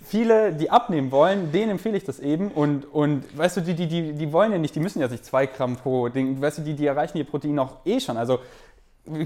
viele, 0.00 0.52
die 0.52 0.70
abnehmen 0.70 1.10
wollen, 1.10 1.50
denen 1.50 1.72
empfehle 1.72 1.96
ich 1.96 2.04
das 2.04 2.20
eben 2.20 2.52
und, 2.52 2.84
und 2.84 3.24
weißt 3.36 3.56
du, 3.56 3.62
die, 3.62 3.74
die, 3.74 3.88
die, 3.88 4.12
die 4.12 4.32
wollen 4.32 4.52
ja 4.52 4.58
nicht, 4.58 4.76
die 4.76 4.80
müssen 4.80 5.00
ja 5.00 5.08
sich 5.08 5.24
zwei 5.24 5.46
Gramm 5.46 5.74
pro 5.74 6.08
Ding, 6.08 6.40
weißt 6.40 6.58
du, 6.58 6.62
die, 6.62 6.74
die 6.74 6.86
erreichen 6.86 7.18
ihr 7.18 7.24
Protein 7.24 7.58
auch 7.58 7.78
eh 7.84 7.98
schon, 7.98 8.16
also 8.16 8.38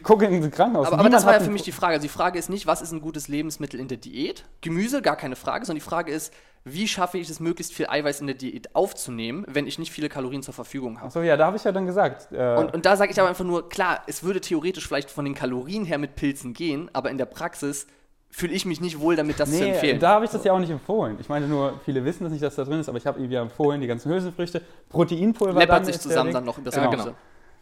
guck 0.02 0.22
in 0.22 0.40
das 0.40 0.50
Krankenhaus. 0.50 0.86
Aber, 0.86 0.98
aber 1.00 1.10
das 1.10 1.26
war 1.26 1.34
ja 1.34 1.40
für 1.40 1.50
mich 1.50 1.62
die 1.62 1.72
Frage. 1.72 1.94
Also 1.94 2.02
die 2.02 2.08
Frage 2.08 2.38
ist 2.38 2.48
nicht, 2.48 2.66
was 2.66 2.82
ist 2.82 2.92
ein 2.92 3.00
gutes 3.00 3.28
Lebensmittel 3.28 3.80
in 3.80 3.88
der 3.88 3.98
Diät? 3.98 4.44
Gemüse, 4.60 5.02
gar 5.02 5.16
keine 5.16 5.36
Frage, 5.36 5.66
sondern 5.66 5.82
die 5.82 5.88
Frage 5.88 6.12
ist, 6.12 6.32
wie 6.64 6.86
schaffe 6.86 7.18
ich 7.18 7.30
es, 7.30 7.40
möglichst 7.40 7.72
viel 7.72 7.86
Eiweiß 7.88 8.20
in 8.20 8.26
der 8.26 8.36
Diät 8.36 8.74
aufzunehmen, 8.74 9.44
wenn 9.48 9.66
ich 9.66 9.78
nicht 9.78 9.92
viele 9.92 10.08
Kalorien 10.08 10.42
zur 10.42 10.52
Verfügung 10.52 10.98
habe? 10.98 11.06
Achso, 11.06 11.22
ja, 11.22 11.36
da 11.36 11.46
habe 11.46 11.56
ich 11.56 11.64
ja 11.64 11.72
dann 11.72 11.86
gesagt. 11.86 12.32
Äh, 12.32 12.56
Und, 12.56 12.74
und 12.74 12.84
da 12.84 12.96
sage 12.96 13.10
ich 13.12 13.18
aber 13.18 13.30
einfach 13.30 13.44
nur, 13.44 13.68
klar, 13.70 14.02
es 14.06 14.22
würde 14.22 14.40
theoretisch 14.40 14.86
vielleicht 14.86 15.10
von 15.10 15.24
den 15.24 15.34
Kalorien 15.34 15.84
her 15.84 15.98
mit 15.98 16.16
Pilzen 16.16 16.52
gehen, 16.52 16.90
aber 16.92 17.10
in 17.10 17.16
der 17.16 17.24
Praxis 17.24 17.86
fühle 18.30 18.52
ich 18.52 18.64
mich 18.64 18.80
nicht 18.80 19.00
wohl 19.00 19.16
damit, 19.16 19.40
das 19.40 19.50
zu 19.50 19.56
nee, 19.56 19.70
empfehlen. 19.70 19.98
da 19.98 20.10
habe 20.10 20.24
ich 20.24 20.30
das 20.30 20.44
ja 20.44 20.52
auch 20.52 20.58
nicht 20.58 20.70
empfohlen. 20.70 21.16
Ich 21.20 21.28
meine 21.28 21.48
nur, 21.48 21.80
viele 21.84 22.04
wissen 22.04 22.24
das 22.24 22.32
nicht, 22.32 22.42
dass 22.42 22.54
da 22.54 22.64
drin 22.64 22.78
ist, 22.78 22.88
aber 22.88 22.98
ich 22.98 23.06
habe 23.06 23.18
irgendwie 23.18 23.34
empfohlen, 23.36 23.80
die 23.80 23.86
ganzen 23.88 24.12
Hülsenfrüchte, 24.12 24.62
Proteinpulver. 24.88 25.58
Läppert 25.58 25.78
dann 25.78 25.84
sich 25.86 25.98
zusammen 25.98 26.32
dann 26.32 26.44
noch 26.44 26.58
übers 26.58 26.76
Ja, 26.76 26.86
Gemüse. 26.86 27.14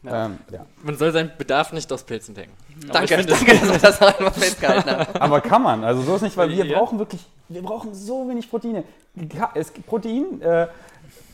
Genau. 0.03 0.27
Ähm, 0.27 0.39
ja. 0.53 0.67
Man 0.83 0.97
soll 0.97 1.13
seinen 1.13 1.33
Bedarf 1.37 1.73
nicht 1.73 1.93
aus 1.93 2.03
Pilzen 2.05 2.35
decken. 2.35 2.53
Aber 2.85 2.93
Danke, 2.93 3.15
ich 3.15 3.21
finde 3.21 3.33
danke, 3.33 3.53
dass 3.67 3.73
wir 3.73 3.79
das 3.79 4.03
einmal 4.03 4.33
festgehalten 4.33 4.91
haben. 4.91 5.21
Aber 5.21 5.41
kann 5.41 5.63
man, 5.63 5.85
also 5.85 6.03
so 6.03 6.17
ist 6.17 6.23
nicht, 6.23 6.37
weil 6.37 6.51
wir 6.51 6.65
Ja. 6.65 6.79
brauchen 6.79 6.99
wirklich, 6.99 7.27
wir 7.49 7.63
brauchen 7.63 7.95
so 7.95 8.29
wenig 8.29 8.49
Proteine. 8.51 8.85
Es 9.55 9.73
gibt 9.73 9.87
Protein, 9.87 10.41
äh, 10.43 10.63
äh, 10.63 10.69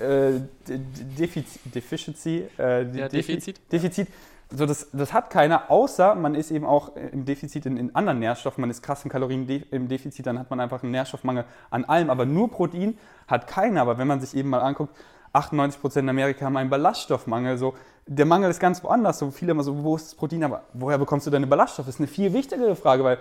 De- 0.00 0.40
De- 0.68 0.78
Defiz 1.18 1.58
Deficiency, 1.64 2.44
äh, 2.58 2.82
Ja, 2.82 3.06
Defi- 3.06 3.08
Defizit. 3.10 3.60
Defizit. 3.72 4.08
So, 4.56 4.66
das, 4.66 4.88
das 4.92 5.12
hat 5.12 5.30
keiner, 5.30 5.70
außer 5.70 6.14
man 6.14 6.34
ist 6.34 6.50
eben 6.52 6.64
auch 6.66 6.94
im 6.96 7.24
Defizit 7.24 7.66
in, 7.66 7.76
in 7.76 7.94
anderen 7.94 8.20
Nährstoffen, 8.20 8.60
man 8.60 8.70
ist 8.70 8.82
krass 8.82 9.02
im 9.04 9.10
Kalorien 9.10 9.48
im 9.70 9.88
Defizit, 9.88 10.26
dann 10.26 10.38
hat 10.38 10.48
man 10.50 10.60
einfach 10.60 10.82
einen 10.82 10.92
Nährstoffmangel 10.92 11.44
an 11.70 11.84
allem. 11.86 12.08
Aber 12.10 12.24
nur 12.24 12.50
Protein 12.50 12.96
hat 13.26 13.46
keiner. 13.48 13.80
Aber 13.80 13.98
wenn 13.98 14.06
man 14.06 14.20
sich 14.20 14.36
eben 14.36 14.50
mal 14.50 14.60
anguckt, 14.60 14.94
98% 15.34 15.98
in 15.98 16.08
Amerika 16.08 16.44
haben 16.46 16.56
einen 16.56 16.70
Ballaststoffmangel. 16.70 17.58
So, 17.58 17.74
der 18.06 18.24
Mangel 18.24 18.50
ist 18.50 18.60
ganz 18.60 18.82
woanders. 18.84 19.18
So 19.18 19.30
viele 19.30 19.52
immer 19.52 19.62
so, 19.62 19.82
wo 19.82 19.96
ist 19.96 20.06
das 20.06 20.14
Protein? 20.14 20.44
Aber 20.44 20.62
woher 20.72 20.98
bekommst 20.98 21.26
du 21.26 21.30
deine 21.30 21.46
Ballaststoffe? 21.46 21.86
Das 21.86 21.96
ist 21.96 22.00
eine 22.00 22.08
viel 22.08 22.32
wichtigere 22.32 22.76
Frage, 22.76 23.02
weil 23.02 23.18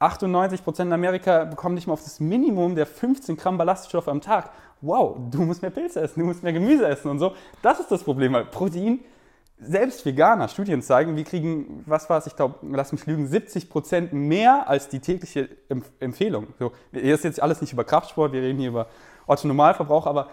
98% 0.00 0.82
in 0.82 0.92
Amerika 0.92 1.44
bekommen 1.44 1.74
nicht 1.74 1.86
mal 1.86 1.94
auf 1.94 2.02
das 2.02 2.20
Minimum 2.20 2.74
der 2.74 2.86
15 2.86 3.36
Gramm 3.36 3.56
Ballaststoffe 3.56 4.08
am 4.08 4.20
Tag. 4.20 4.50
Wow, 4.82 5.16
du 5.30 5.42
musst 5.42 5.62
mehr 5.62 5.70
Pilze 5.70 6.00
essen, 6.00 6.20
du 6.20 6.26
musst 6.26 6.42
mehr 6.42 6.52
Gemüse 6.52 6.86
essen 6.86 7.08
und 7.08 7.18
so. 7.18 7.32
Das 7.62 7.80
ist 7.80 7.90
das 7.90 8.02
Problem, 8.02 8.34
weil 8.34 8.44
Protein, 8.44 9.00
selbst 9.58 10.04
Veganer, 10.04 10.48
Studien 10.48 10.82
zeigen, 10.82 11.16
wir 11.16 11.24
kriegen, 11.24 11.82
was 11.86 12.10
war 12.10 12.18
es, 12.18 12.26
ich 12.26 12.36
glaube, 12.36 12.56
lass 12.62 12.92
mich 12.92 13.06
lügen, 13.06 13.26
70% 13.26 14.14
mehr 14.14 14.68
als 14.68 14.90
die 14.90 15.00
tägliche 15.00 15.48
Empf 15.70 15.90
Empfehlung. 15.98 16.48
So, 16.58 16.72
hier 16.92 17.14
ist 17.14 17.24
jetzt 17.24 17.40
alles 17.40 17.62
nicht 17.62 17.72
über 17.72 17.84
Kraftsport, 17.84 18.32
wir 18.32 18.42
reden 18.42 18.58
hier 18.58 18.68
über 18.68 18.88
Otto 19.26 19.48
Normalverbrauch, 19.48 20.06
aber 20.06 20.28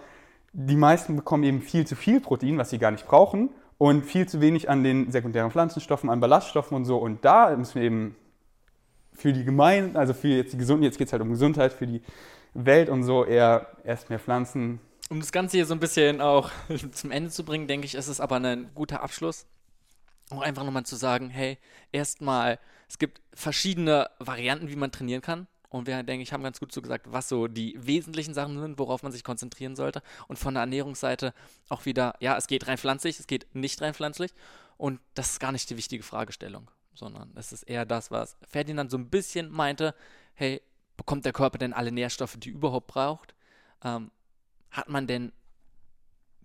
die 0.54 0.76
meisten 0.76 1.16
bekommen 1.16 1.42
eben 1.42 1.60
viel 1.60 1.86
zu 1.86 1.96
viel 1.96 2.20
Protein, 2.20 2.56
was 2.58 2.70
sie 2.70 2.78
gar 2.78 2.92
nicht 2.92 3.06
brauchen 3.06 3.50
und 3.76 4.06
viel 4.06 4.26
zu 4.28 4.40
wenig 4.40 4.70
an 4.70 4.84
den 4.84 5.10
sekundären 5.10 5.50
Pflanzenstoffen, 5.50 6.08
an 6.08 6.20
Ballaststoffen 6.20 6.76
und 6.76 6.84
so. 6.84 6.96
Und 6.96 7.24
da 7.24 7.54
müssen 7.56 7.74
wir 7.74 7.82
eben 7.82 8.16
für 9.12 9.32
die 9.32 9.44
Gemeinde, 9.44 9.98
also 9.98 10.14
für 10.14 10.28
jetzt 10.28 10.52
die 10.52 10.56
Gesundheit, 10.56 10.84
jetzt 10.84 10.98
geht 10.98 11.08
es 11.08 11.12
halt 11.12 11.22
um 11.22 11.30
Gesundheit, 11.30 11.72
für 11.72 11.88
die 11.88 12.02
Welt 12.54 12.88
und 12.88 13.02
so 13.02 13.24
eher 13.24 13.66
erst 13.82 14.10
mehr 14.10 14.20
Pflanzen. 14.20 14.80
Um 15.10 15.18
das 15.18 15.32
Ganze 15.32 15.56
hier 15.56 15.66
so 15.66 15.74
ein 15.74 15.80
bisschen 15.80 16.20
auch 16.20 16.50
zum 16.92 17.10
Ende 17.10 17.30
zu 17.30 17.44
bringen, 17.44 17.66
denke 17.66 17.86
ich, 17.86 17.96
ist 17.96 18.06
es 18.06 18.20
aber 18.20 18.36
ein 18.36 18.70
guter 18.76 19.02
Abschluss. 19.02 19.46
Auch 20.30 20.40
einfach 20.40 20.64
nochmal 20.64 20.86
zu 20.86 20.94
sagen, 20.94 21.30
hey, 21.30 21.58
erstmal, 21.90 22.60
es 22.88 22.98
gibt 22.98 23.20
verschiedene 23.34 24.08
Varianten, 24.20 24.68
wie 24.68 24.76
man 24.76 24.92
trainieren 24.92 25.20
kann. 25.20 25.48
Und 25.74 25.88
wir, 25.88 26.04
denke 26.04 26.22
ich, 26.22 26.32
haben 26.32 26.44
ganz 26.44 26.60
gut 26.60 26.70
so 26.70 26.80
gesagt, 26.80 27.10
was 27.10 27.28
so 27.28 27.48
die 27.48 27.74
wesentlichen 27.76 28.32
Sachen 28.32 28.60
sind, 28.60 28.78
worauf 28.78 29.02
man 29.02 29.10
sich 29.10 29.24
konzentrieren 29.24 29.74
sollte. 29.74 30.04
Und 30.28 30.38
von 30.38 30.54
der 30.54 30.60
Ernährungsseite 30.60 31.34
auch 31.68 31.84
wieder, 31.84 32.14
ja, 32.20 32.36
es 32.36 32.46
geht 32.46 32.68
rein 32.68 32.78
pflanzlich, 32.78 33.18
es 33.18 33.26
geht 33.26 33.52
nicht 33.56 33.82
rein 33.82 33.92
pflanzlich. 33.92 34.30
Und 34.76 35.00
das 35.14 35.30
ist 35.30 35.40
gar 35.40 35.50
nicht 35.50 35.68
die 35.68 35.76
wichtige 35.76 36.04
Fragestellung, 36.04 36.70
sondern 36.94 37.32
es 37.34 37.52
ist 37.52 37.64
eher 37.64 37.84
das, 37.84 38.12
was 38.12 38.36
Ferdinand 38.48 38.88
so 38.88 38.96
ein 38.96 39.10
bisschen 39.10 39.50
meinte, 39.50 39.96
hey, 40.34 40.62
bekommt 40.96 41.24
der 41.24 41.32
Körper 41.32 41.58
denn 41.58 41.72
alle 41.72 41.90
Nährstoffe, 41.90 42.36
die 42.36 42.50
er 42.50 42.54
überhaupt 42.54 42.86
braucht? 42.86 43.34
Ähm, 43.82 44.12
hat 44.70 44.88
man 44.88 45.08
denn 45.08 45.32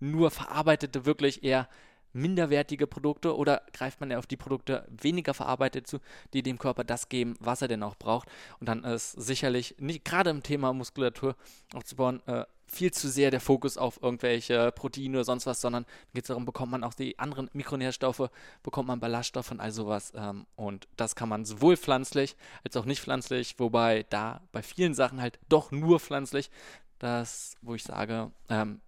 nur 0.00 0.32
verarbeitete, 0.32 1.06
wirklich 1.06 1.44
eher 1.44 1.68
minderwertige 2.12 2.86
Produkte 2.86 3.36
oder 3.36 3.62
greift 3.72 4.00
man 4.00 4.10
eher 4.10 4.18
auf 4.18 4.26
die 4.26 4.36
Produkte 4.36 4.86
weniger 4.88 5.34
verarbeitet 5.34 5.86
zu, 5.86 5.98
die 6.32 6.42
dem 6.42 6.58
Körper 6.58 6.84
das 6.84 7.08
geben, 7.08 7.36
was 7.40 7.62
er 7.62 7.68
denn 7.68 7.82
auch 7.82 7.96
braucht. 7.96 8.28
Und 8.58 8.68
dann 8.68 8.84
ist 8.84 9.12
sicherlich, 9.12 9.76
nicht 9.78 10.04
gerade 10.04 10.30
im 10.30 10.42
Thema 10.42 10.72
Muskulatur 10.72 11.36
aufzubauen, 11.74 12.20
äh, 12.26 12.44
viel 12.70 12.92
zu 12.92 13.08
sehr 13.08 13.30
der 13.30 13.40
Fokus 13.40 13.76
auf 13.76 14.00
irgendwelche 14.00 14.70
Proteine 14.72 15.18
oder 15.18 15.24
sonst 15.24 15.46
was, 15.46 15.60
sondern 15.60 15.84
geht 16.14 16.24
es 16.24 16.28
darum, 16.28 16.44
bekommt 16.44 16.70
man 16.70 16.84
auch 16.84 16.94
die 16.94 17.18
anderen 17.18 17.50
Mikronährstoffe, 17.52 18.30
bekommt 18.62 18.88
man 18.88 19.00
Ballaststoffe 19.00 19.50
und 19.50 19.60
all 19.60 19.72
sowas. 19.72 20.12
Ähm, 20.14 20.46
und 20.56 20.86
das 20.96 21.16
kann 21.16 21.28
man 21.28 21.44
sowohl 21.44 21.76
pflanzlich 21.76 22.36
als 22.64 22.76
auch 22.76 22.84
nicht 22.84 23.02
pflanzlich, 23.02 23.56
wobei 23.58 24.06
da 24.10 24.40
bei 24.52 24.62
vielen 24.62 24.94
Sachen 24.94 25.20
halt 25.20 25.38
doch 25.48 25.72
nur 25.72 25.98
pflanzlich, 25.98 26.50
das, 26.98 27.56
wo 27.62 27.74
ich 27.74 27.82
sage, 27.82 28.30
ähm, 28.48 28.80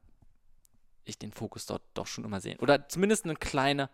ich 1.04 1.18
den 1.18 1.32
Fokus 1.32 1.66
dort 1.66 1.82
doch 1.94 2.06
schon 2.06 2.24
immer 2.24 2.40
sehen. 2.40 2.58
Oder 2.60 2.88
zumindest 2.88 3.24
einen 3.24 3.38
kleinen 3.38 3.88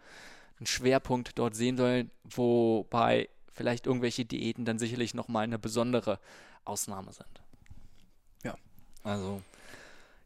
einen 0.59 0.67
Schwerpunkt 0.67 1.39
dort 1.39 1.55
sehen 1.55 1.77
soll, 1.77 2.11
wobei 2.25 3.29
vielleicht 3.53 3.87
irgendwelche 3.87 4.25
Diäten 4.25 4.65
dann 4.65 4.79
sicherlich 4.79 5.15
nochmal 5.15 5.45
eine 5.45 5.59
besondere 5.59 6.19
Ausnahme 6.65 7.13
sind. 7.13 7.43
Ja. 8.43 8.57
Also 9.03 9.43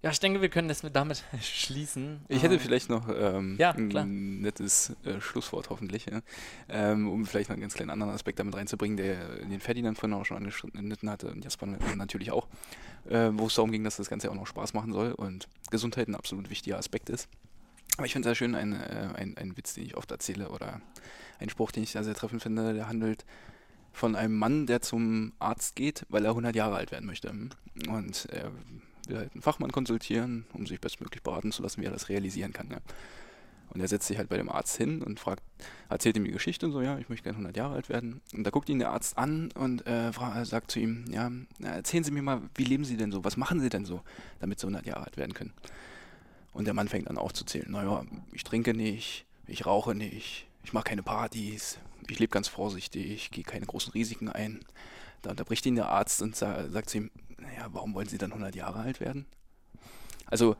ja, 0.02 0.10
ich 0.10 0.18
denke, 0.18 0.40
wir 0.40 0.48
können 0.48 0.66
das 0.66 0.82
mit 0.82 0.96
damit 0.96 1.22
schließen. 1.40 2.22
Ich 2.28 2.42
hätte 2.42 2.54
ähm, 2.54 2.60
vielleicht 2.60 2.90
noch 2.90 3.09
ähm, 3.09 3.56
ja, 3.59 3.70
ein 3.70 4.40
nettes 4.40 4.96
äh, 5.04 5.20
Schlusswort 5.20 5.70
hoffentlich, 5.70 6.06
ja? 6.06 6.22
ähm, 6.68 7.09
um 7.09 7.24
vielleicht 7.24 7.50
noch 7.50 7.54
einen 7.54 7.60
ganz 7.60 7.74
kleinen 7.74 7.90
anderen 7.90 8.12
Aspekt 8.12 8.40
damit 8.40 8.56
reinzubringen, 8.56 8.96
der 8.96 9.36
den 9.44 9.60
Ferdinand 9.60 9.96
vorhin 9.96 10.18
auch 10.18 10.24
schon 10.24 10.38
angeschnitten 10.38 11.09
hatte 11.09 11.30
und 11.30 11.44
Jasper 11.44 11.66
natürlich 11.94 12.32
auch, 12.32 12.48
äh, 13.09 13.31
wo 13.33 13.47
es 13.47 13.55
darum 13.55 13.73
ging, 13.73 13.85
dass 13.85 13.97
das 13.97 14.09
Ganze 14.09 14.31
auch 14.31 14.35
noch 14.35 14.47
Spaß 14.47 14.74
machen 14.74 14.93
soll 14.93 15.12
und 15.12 15.49
Gesundheit 15.70 16.09
ein 16.09 16.15
absolut 16.15 16.51
wichtiger 16.51 16.79
Aspekt 16.79 17.11
ist. 17.11 17.29
Aber 17.97 18.07
ich 18.07 18.12
finde 18.12 18.29
es 18.29 18.31
sehr 18.31 18.47
schön, 18.47 18.55
ein, 18.55 18.73
äh, 18.73 19.09
ein, 19.15 19.37
ein 19.37 19.57
Witz, 19.57 19.74
den 19.74 19.85
ich 19.85 19.97
oft 19.97 20.11
erzähle 20.11 20.49
oder 20.49 20.81
ein 21.39 21.49
Spruch, 21.49 21.73
den 21.73 21.83
ich 21.83 21.91
sehr, 21.91 22.05
sehr 22.05 22.15
treffend 22.15 22.43
finde, 22.43 22.73
der 22.73 22.89
handelt 22.89 23.24
von 23.93 24.16
einem 24.16 24.37
Mann, 24.37 24.66
der 24.66 24.81
zum 24.81 25.33
Arzt 25.39 25.77
geht, 25.77 26.07
weil 26.09 26.24
er 26.24 26.31
100 26.31 26.57
Jahre 26.57 26.77
alt 26.77 26.93
werden 26.93 27.07
möchte. 27.07 27.29
Und 27.89 28.27
er 28.31 28.51
will 29.09 29.19
halt 29.19 29.33
einen 29.33 29.43
Fachmann 29.43 29.73
konsultieren, 29.73 30.47
um 30.55 30.66
sich 30.66 30.81
bestmöglich 30.81 31.23
beraten 31.23 31.53
zu 31.53 31.62
lassen, 31.62 31.83
wie 31.83 31.87
er 31.87 31.93
das 31.93 32.09
realisieren 32.09 32.53
kann. 32.53 32.70
Ja. 32.70 32.79
Und 33.73 33.81
er 33.81 33.89
setzt 33.89 34.07
sich 34.07 34.19
halt 34.19 34.28
bei 34.28 34.36
dem 34.36 34.51
Arzt 34.51 34.77
hin 34.77 35.03
und 35.03 35.19
fragt, 35.19 35.43
erzählt 35.89 36.16
ihm 36.16 36.24
die 36.24 36.31
Geschichte 36.31 36.66
und 36.66 36.73
so, 36.73 36.82
ja, 36.82 36.99
ich 36.99 37.09
möchte 37.09 37.24
gerne 37.24 37.36
100 37.36 37.57
Jahre 37.57 37.74
alt 37.74 37.89
werden. 37.89 38.20
Und 38.35 38.44
da 38.44 38.51
guckt 38.51 38.69
ihn 38.69 38.78
der 38.78 38.90
Arzt 38.90 39.16
an 39.16 39.51
und 39.53 39.86
äh, 39.86 40.12
sagt 40.44 40.70
zu 40.70 40.78
ihm, 40.78 41.07
ja, 41.11 41.31
erzählen 41.62 42.05
Sie 42.05 42.11
mir 42.11 42.23
mal, 42.23 42.43
wie 42.55 42.65
leben 42.65 42.85
Sie 42.85 42.97
denn 42.97 43.12
so? 43.12 43.24
Was 43.24 43.36
machen 43.36 43.61
Sie 43.61 43.70
denn 43.70 43.86
so, 43.86 44.03
damit 44.40 44.61
Sie 44.61 44.66
100 44.66 44.85
Jahre 44.85 45.05
alt 45.05 45.16
werden 45.16 45.32
können? 45.32 45.55
Und 46.53 46.66
der 46.66 46.74
Mann 46.74 46.89
fängt 46.89 47.09
dann 47.09 47.16
aufzuzählen, 47.16 47.70
naja, 47.70 48.05
ich 48.32 48.44
trinke 48.44 48.74
nicht, 48.74 49.24
ich 49.47 49.65
rauche 49.65 49.94
nicht, 49.94 50.47
ich 50.65 50.73
mache 50.74 50.85
keine 50.85 51.03
Partys, 51.03 51.78
ich 52.09 52.19
lebe 52.19 52.31
ganz 52.31 52.49
vorsichtig, 52.49 53.11
ich 53.11 53.31
gehe 53.31 53.44
keine 53.44 53.65
großen 53.65 53.93
Risiken 53.93 54.28
ein. 54.28 54.61
Da 55.23 55.31
unterbricht 55.31 55.65
ihn 55.65 55.77
der 55.77 55.89
Arzt 55.89 56.20
und 56.20 56.36
sagt 56.36 56.90
zu 56.90 56.99
ihm, 56.99 57.11
naja, 57.39 57.69
warum 57.73 57.94
wollen 57.94 58.09
Sie 58.09 58.19
dann 58.19 58.32
100 58.32 58.55
Jahre 58.55 58.81
alt 58.81 59.01
werden? 59.01 59.24
Also, 60.27 60.57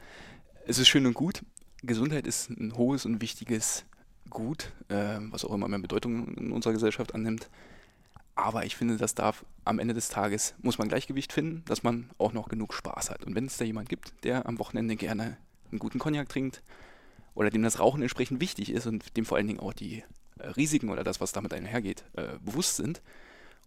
es 0.67 0.79
ist 0.79 0.89
schön 0.89 1.07
und 1.07 1.15
gut. 1.15 1.43
Gesundheit 1.83 2.27
ist 2.27 2.51
ein 2.51 2.77
hohes 2.77 3.07
und 3.07 3.21
wichtiges 3.21 3.85
Gut, 4.31 4.73
äh, 4.89 5.19
was 5.31 5.45
auch 5.45 5.53
immer 5.53 5.69
mehr 5.69 5.79
Bedeutung 5.79 6.35
in 6.37 6.53
unserer 6.53 6.73
Gesellschaft 6.73 7.15
annimmt. 7.15 7.51
Aber 8.35 8.65
ich 8.65 8.77
finde, 8.77 8.97
das 8.97 9.15
darf 9.15 9.45
am 9.65 9.79
Ende 9.79 9.93
des 9.93 10.09
Tages, 10.09 10.55
muss 10.63 10.79
man 10.79 10.89
Gleichgewicht 10.89 11.33
finden, 11.33 11.65
dass 11.67 11.83
man 11.83 12.09
auch 12.19 12.33
noch 12.33 12.49
genug 12.49 12.73
Spaß 12.73 13.11
hat. 13.11 13.25
Und 13.25 13.35
wenn 13.35 13.45
es 13.45 13.59
da 13.59 13.65
jemand 13.65 13.89
gibt, 13.89 14.15
der 14.25 14.47
am 14.47 14.59
Wochenende 14.59 14.97
gerne 14.97 15.37
einen 15.71 15.79
guten 15.79 15.99
Cognac 15.99 16.29
trinkt 16.29 16.63
oder 17.35 17.51
dem 17.51 17.63
das 17.63 17.79
Rauchen 17.79 18.01
entsprechend 18.01 18.41
wichtig 18.41 18.71
ist 18.71 18.87
und 18.87 19.17
dem 19.17 19.27
vor 19.27 19.37
allen 19.37 19.47
Dingen 19.47 19.61
auch 19.61 19.75
die 19.75 20.03
äh, 20.39 20.47
Risiken 20.49 20.89
oder 20.89 21.05
das, 21.05 21.21
was 21.21 21.33
damit 21.33 21.53
einhergeht, 21.53 22.05
äh, 22.15 22.39
bewusst 22.41 22.77
sind, 22.77 23.03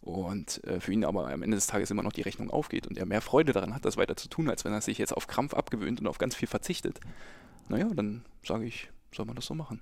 und 0.06 0.64
äh, 0.66 0.80
für 0.80 0.94
ihn 0.94 1.04
aber 1.04 1.30
am 1.30 1.42
Ende 1.42 1.58
des 1.58 1.68
Tages 1.68 1.90
immer 1.90 2.04
noch 2.04 2.14
die 2.14 2.22
Rechnung 2.22 2.52
aufgeht 2.52 2.88
und 2.88 2.98
er 2.98 3.08
mehr 3.08 3.22
Freude 3.22 3.54
daran 3.54 3.74
hat, 3.74 3.86
das 3.86 3.98
weiter 3.98 4.16
zu 4.16 4.30
tun, 4.30 4.50
als 4.50 4.64
wenn 4.64 4.72
er 4.72 4.82
sich 4.82 5.00
jetzt 5.00 5.14
auf 5.14 5.28
Krampf 5.28 5.54
abgewöhnt 5.54 6.00
und 6.00 6.08
auf 6.08 6.20
ganz 6.20 6.36
viel 6.36 6.48
verzichtet, 6.48 7.00
naja, 7.68 7.90
dann 7.94 8.24
sage 8.46 8.66
ich, 8.66 8.90
soll 9.12 9.26
man 9.26 9.36
das 9.36 9.48
so 9.48 9.56
machen. 9.56 9.82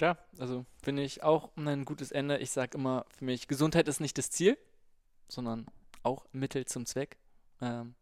Ja, 0.00 0.18
also 0.38 0.66
finde 0.82 1.02
ich 1.02 1.22
auch 1.22 1.50
ein 1.56 1.84
gutes 1.84 2.12
Ende. 2.12 2.38
Ich 2.38 2.50
sage 2.50 2.76
immer 2.76 3.06
für 3.16 3.24
mich, 3.24 3.48
Gesundheit 3.48 3.88
ist 3.88 4.00
nicht 4.00 4.18
das 4.18 4.30
Ziel, 4.30 4.58
sondern 5.28 5.66
auch 6.02 6.26
Mittel 6.32 6.66
zum 6.66 6.84
Zweck. 6.84 7.16
Ähm, 7.60 7.94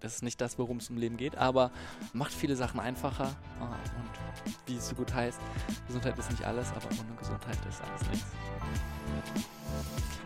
das 0.00 0.14
ist 0.14 0.22
nicht 0.22 0.40
das, 0.40 0.58
worum 0.58 0.78
es 0.78 0.88
im 0.88 0.96
Leben 0.96 1.16
geht, 1.16 1.36
aber 1.36 1.72
macht 2.12 2.32
viele 2.32 2.56
Sachen 2.56 2.80
einfacher. 2.80 3.36
Äh, 3.60 3.64
und 3.64 4.66
wie 4.66 4.76
es 4.76 4.88
so 4.88 4.94
gut 4.94 5.12
heißt, 5.12 5.40
Gesundheit 5.88 6.18
ist 6.18 6.30
nicht 6.30 6.44
alles, 6.44 6.70
aber 6.70 6.86
ohne 6.86 7.16
Gesundheit 7.18 7.58
ist 7.68 7.82
alles 7.82 8.08
nichts. 8.10 8.26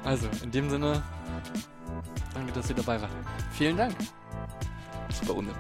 Also, 0.05 0.29
in 0.43 0.51
dem 0.51 0.69
Sinne, 0.69 1.03
danke, 2.35 2.53
dass 2.53 2.69
ihr 2.69 2.77
dabei 2.77 3.01
wart. 3.01 3.11
Vielen 3.53 3.77
Dank. 3.77 3.95
Super 5.11 5.35
Runde. 5.35 5.53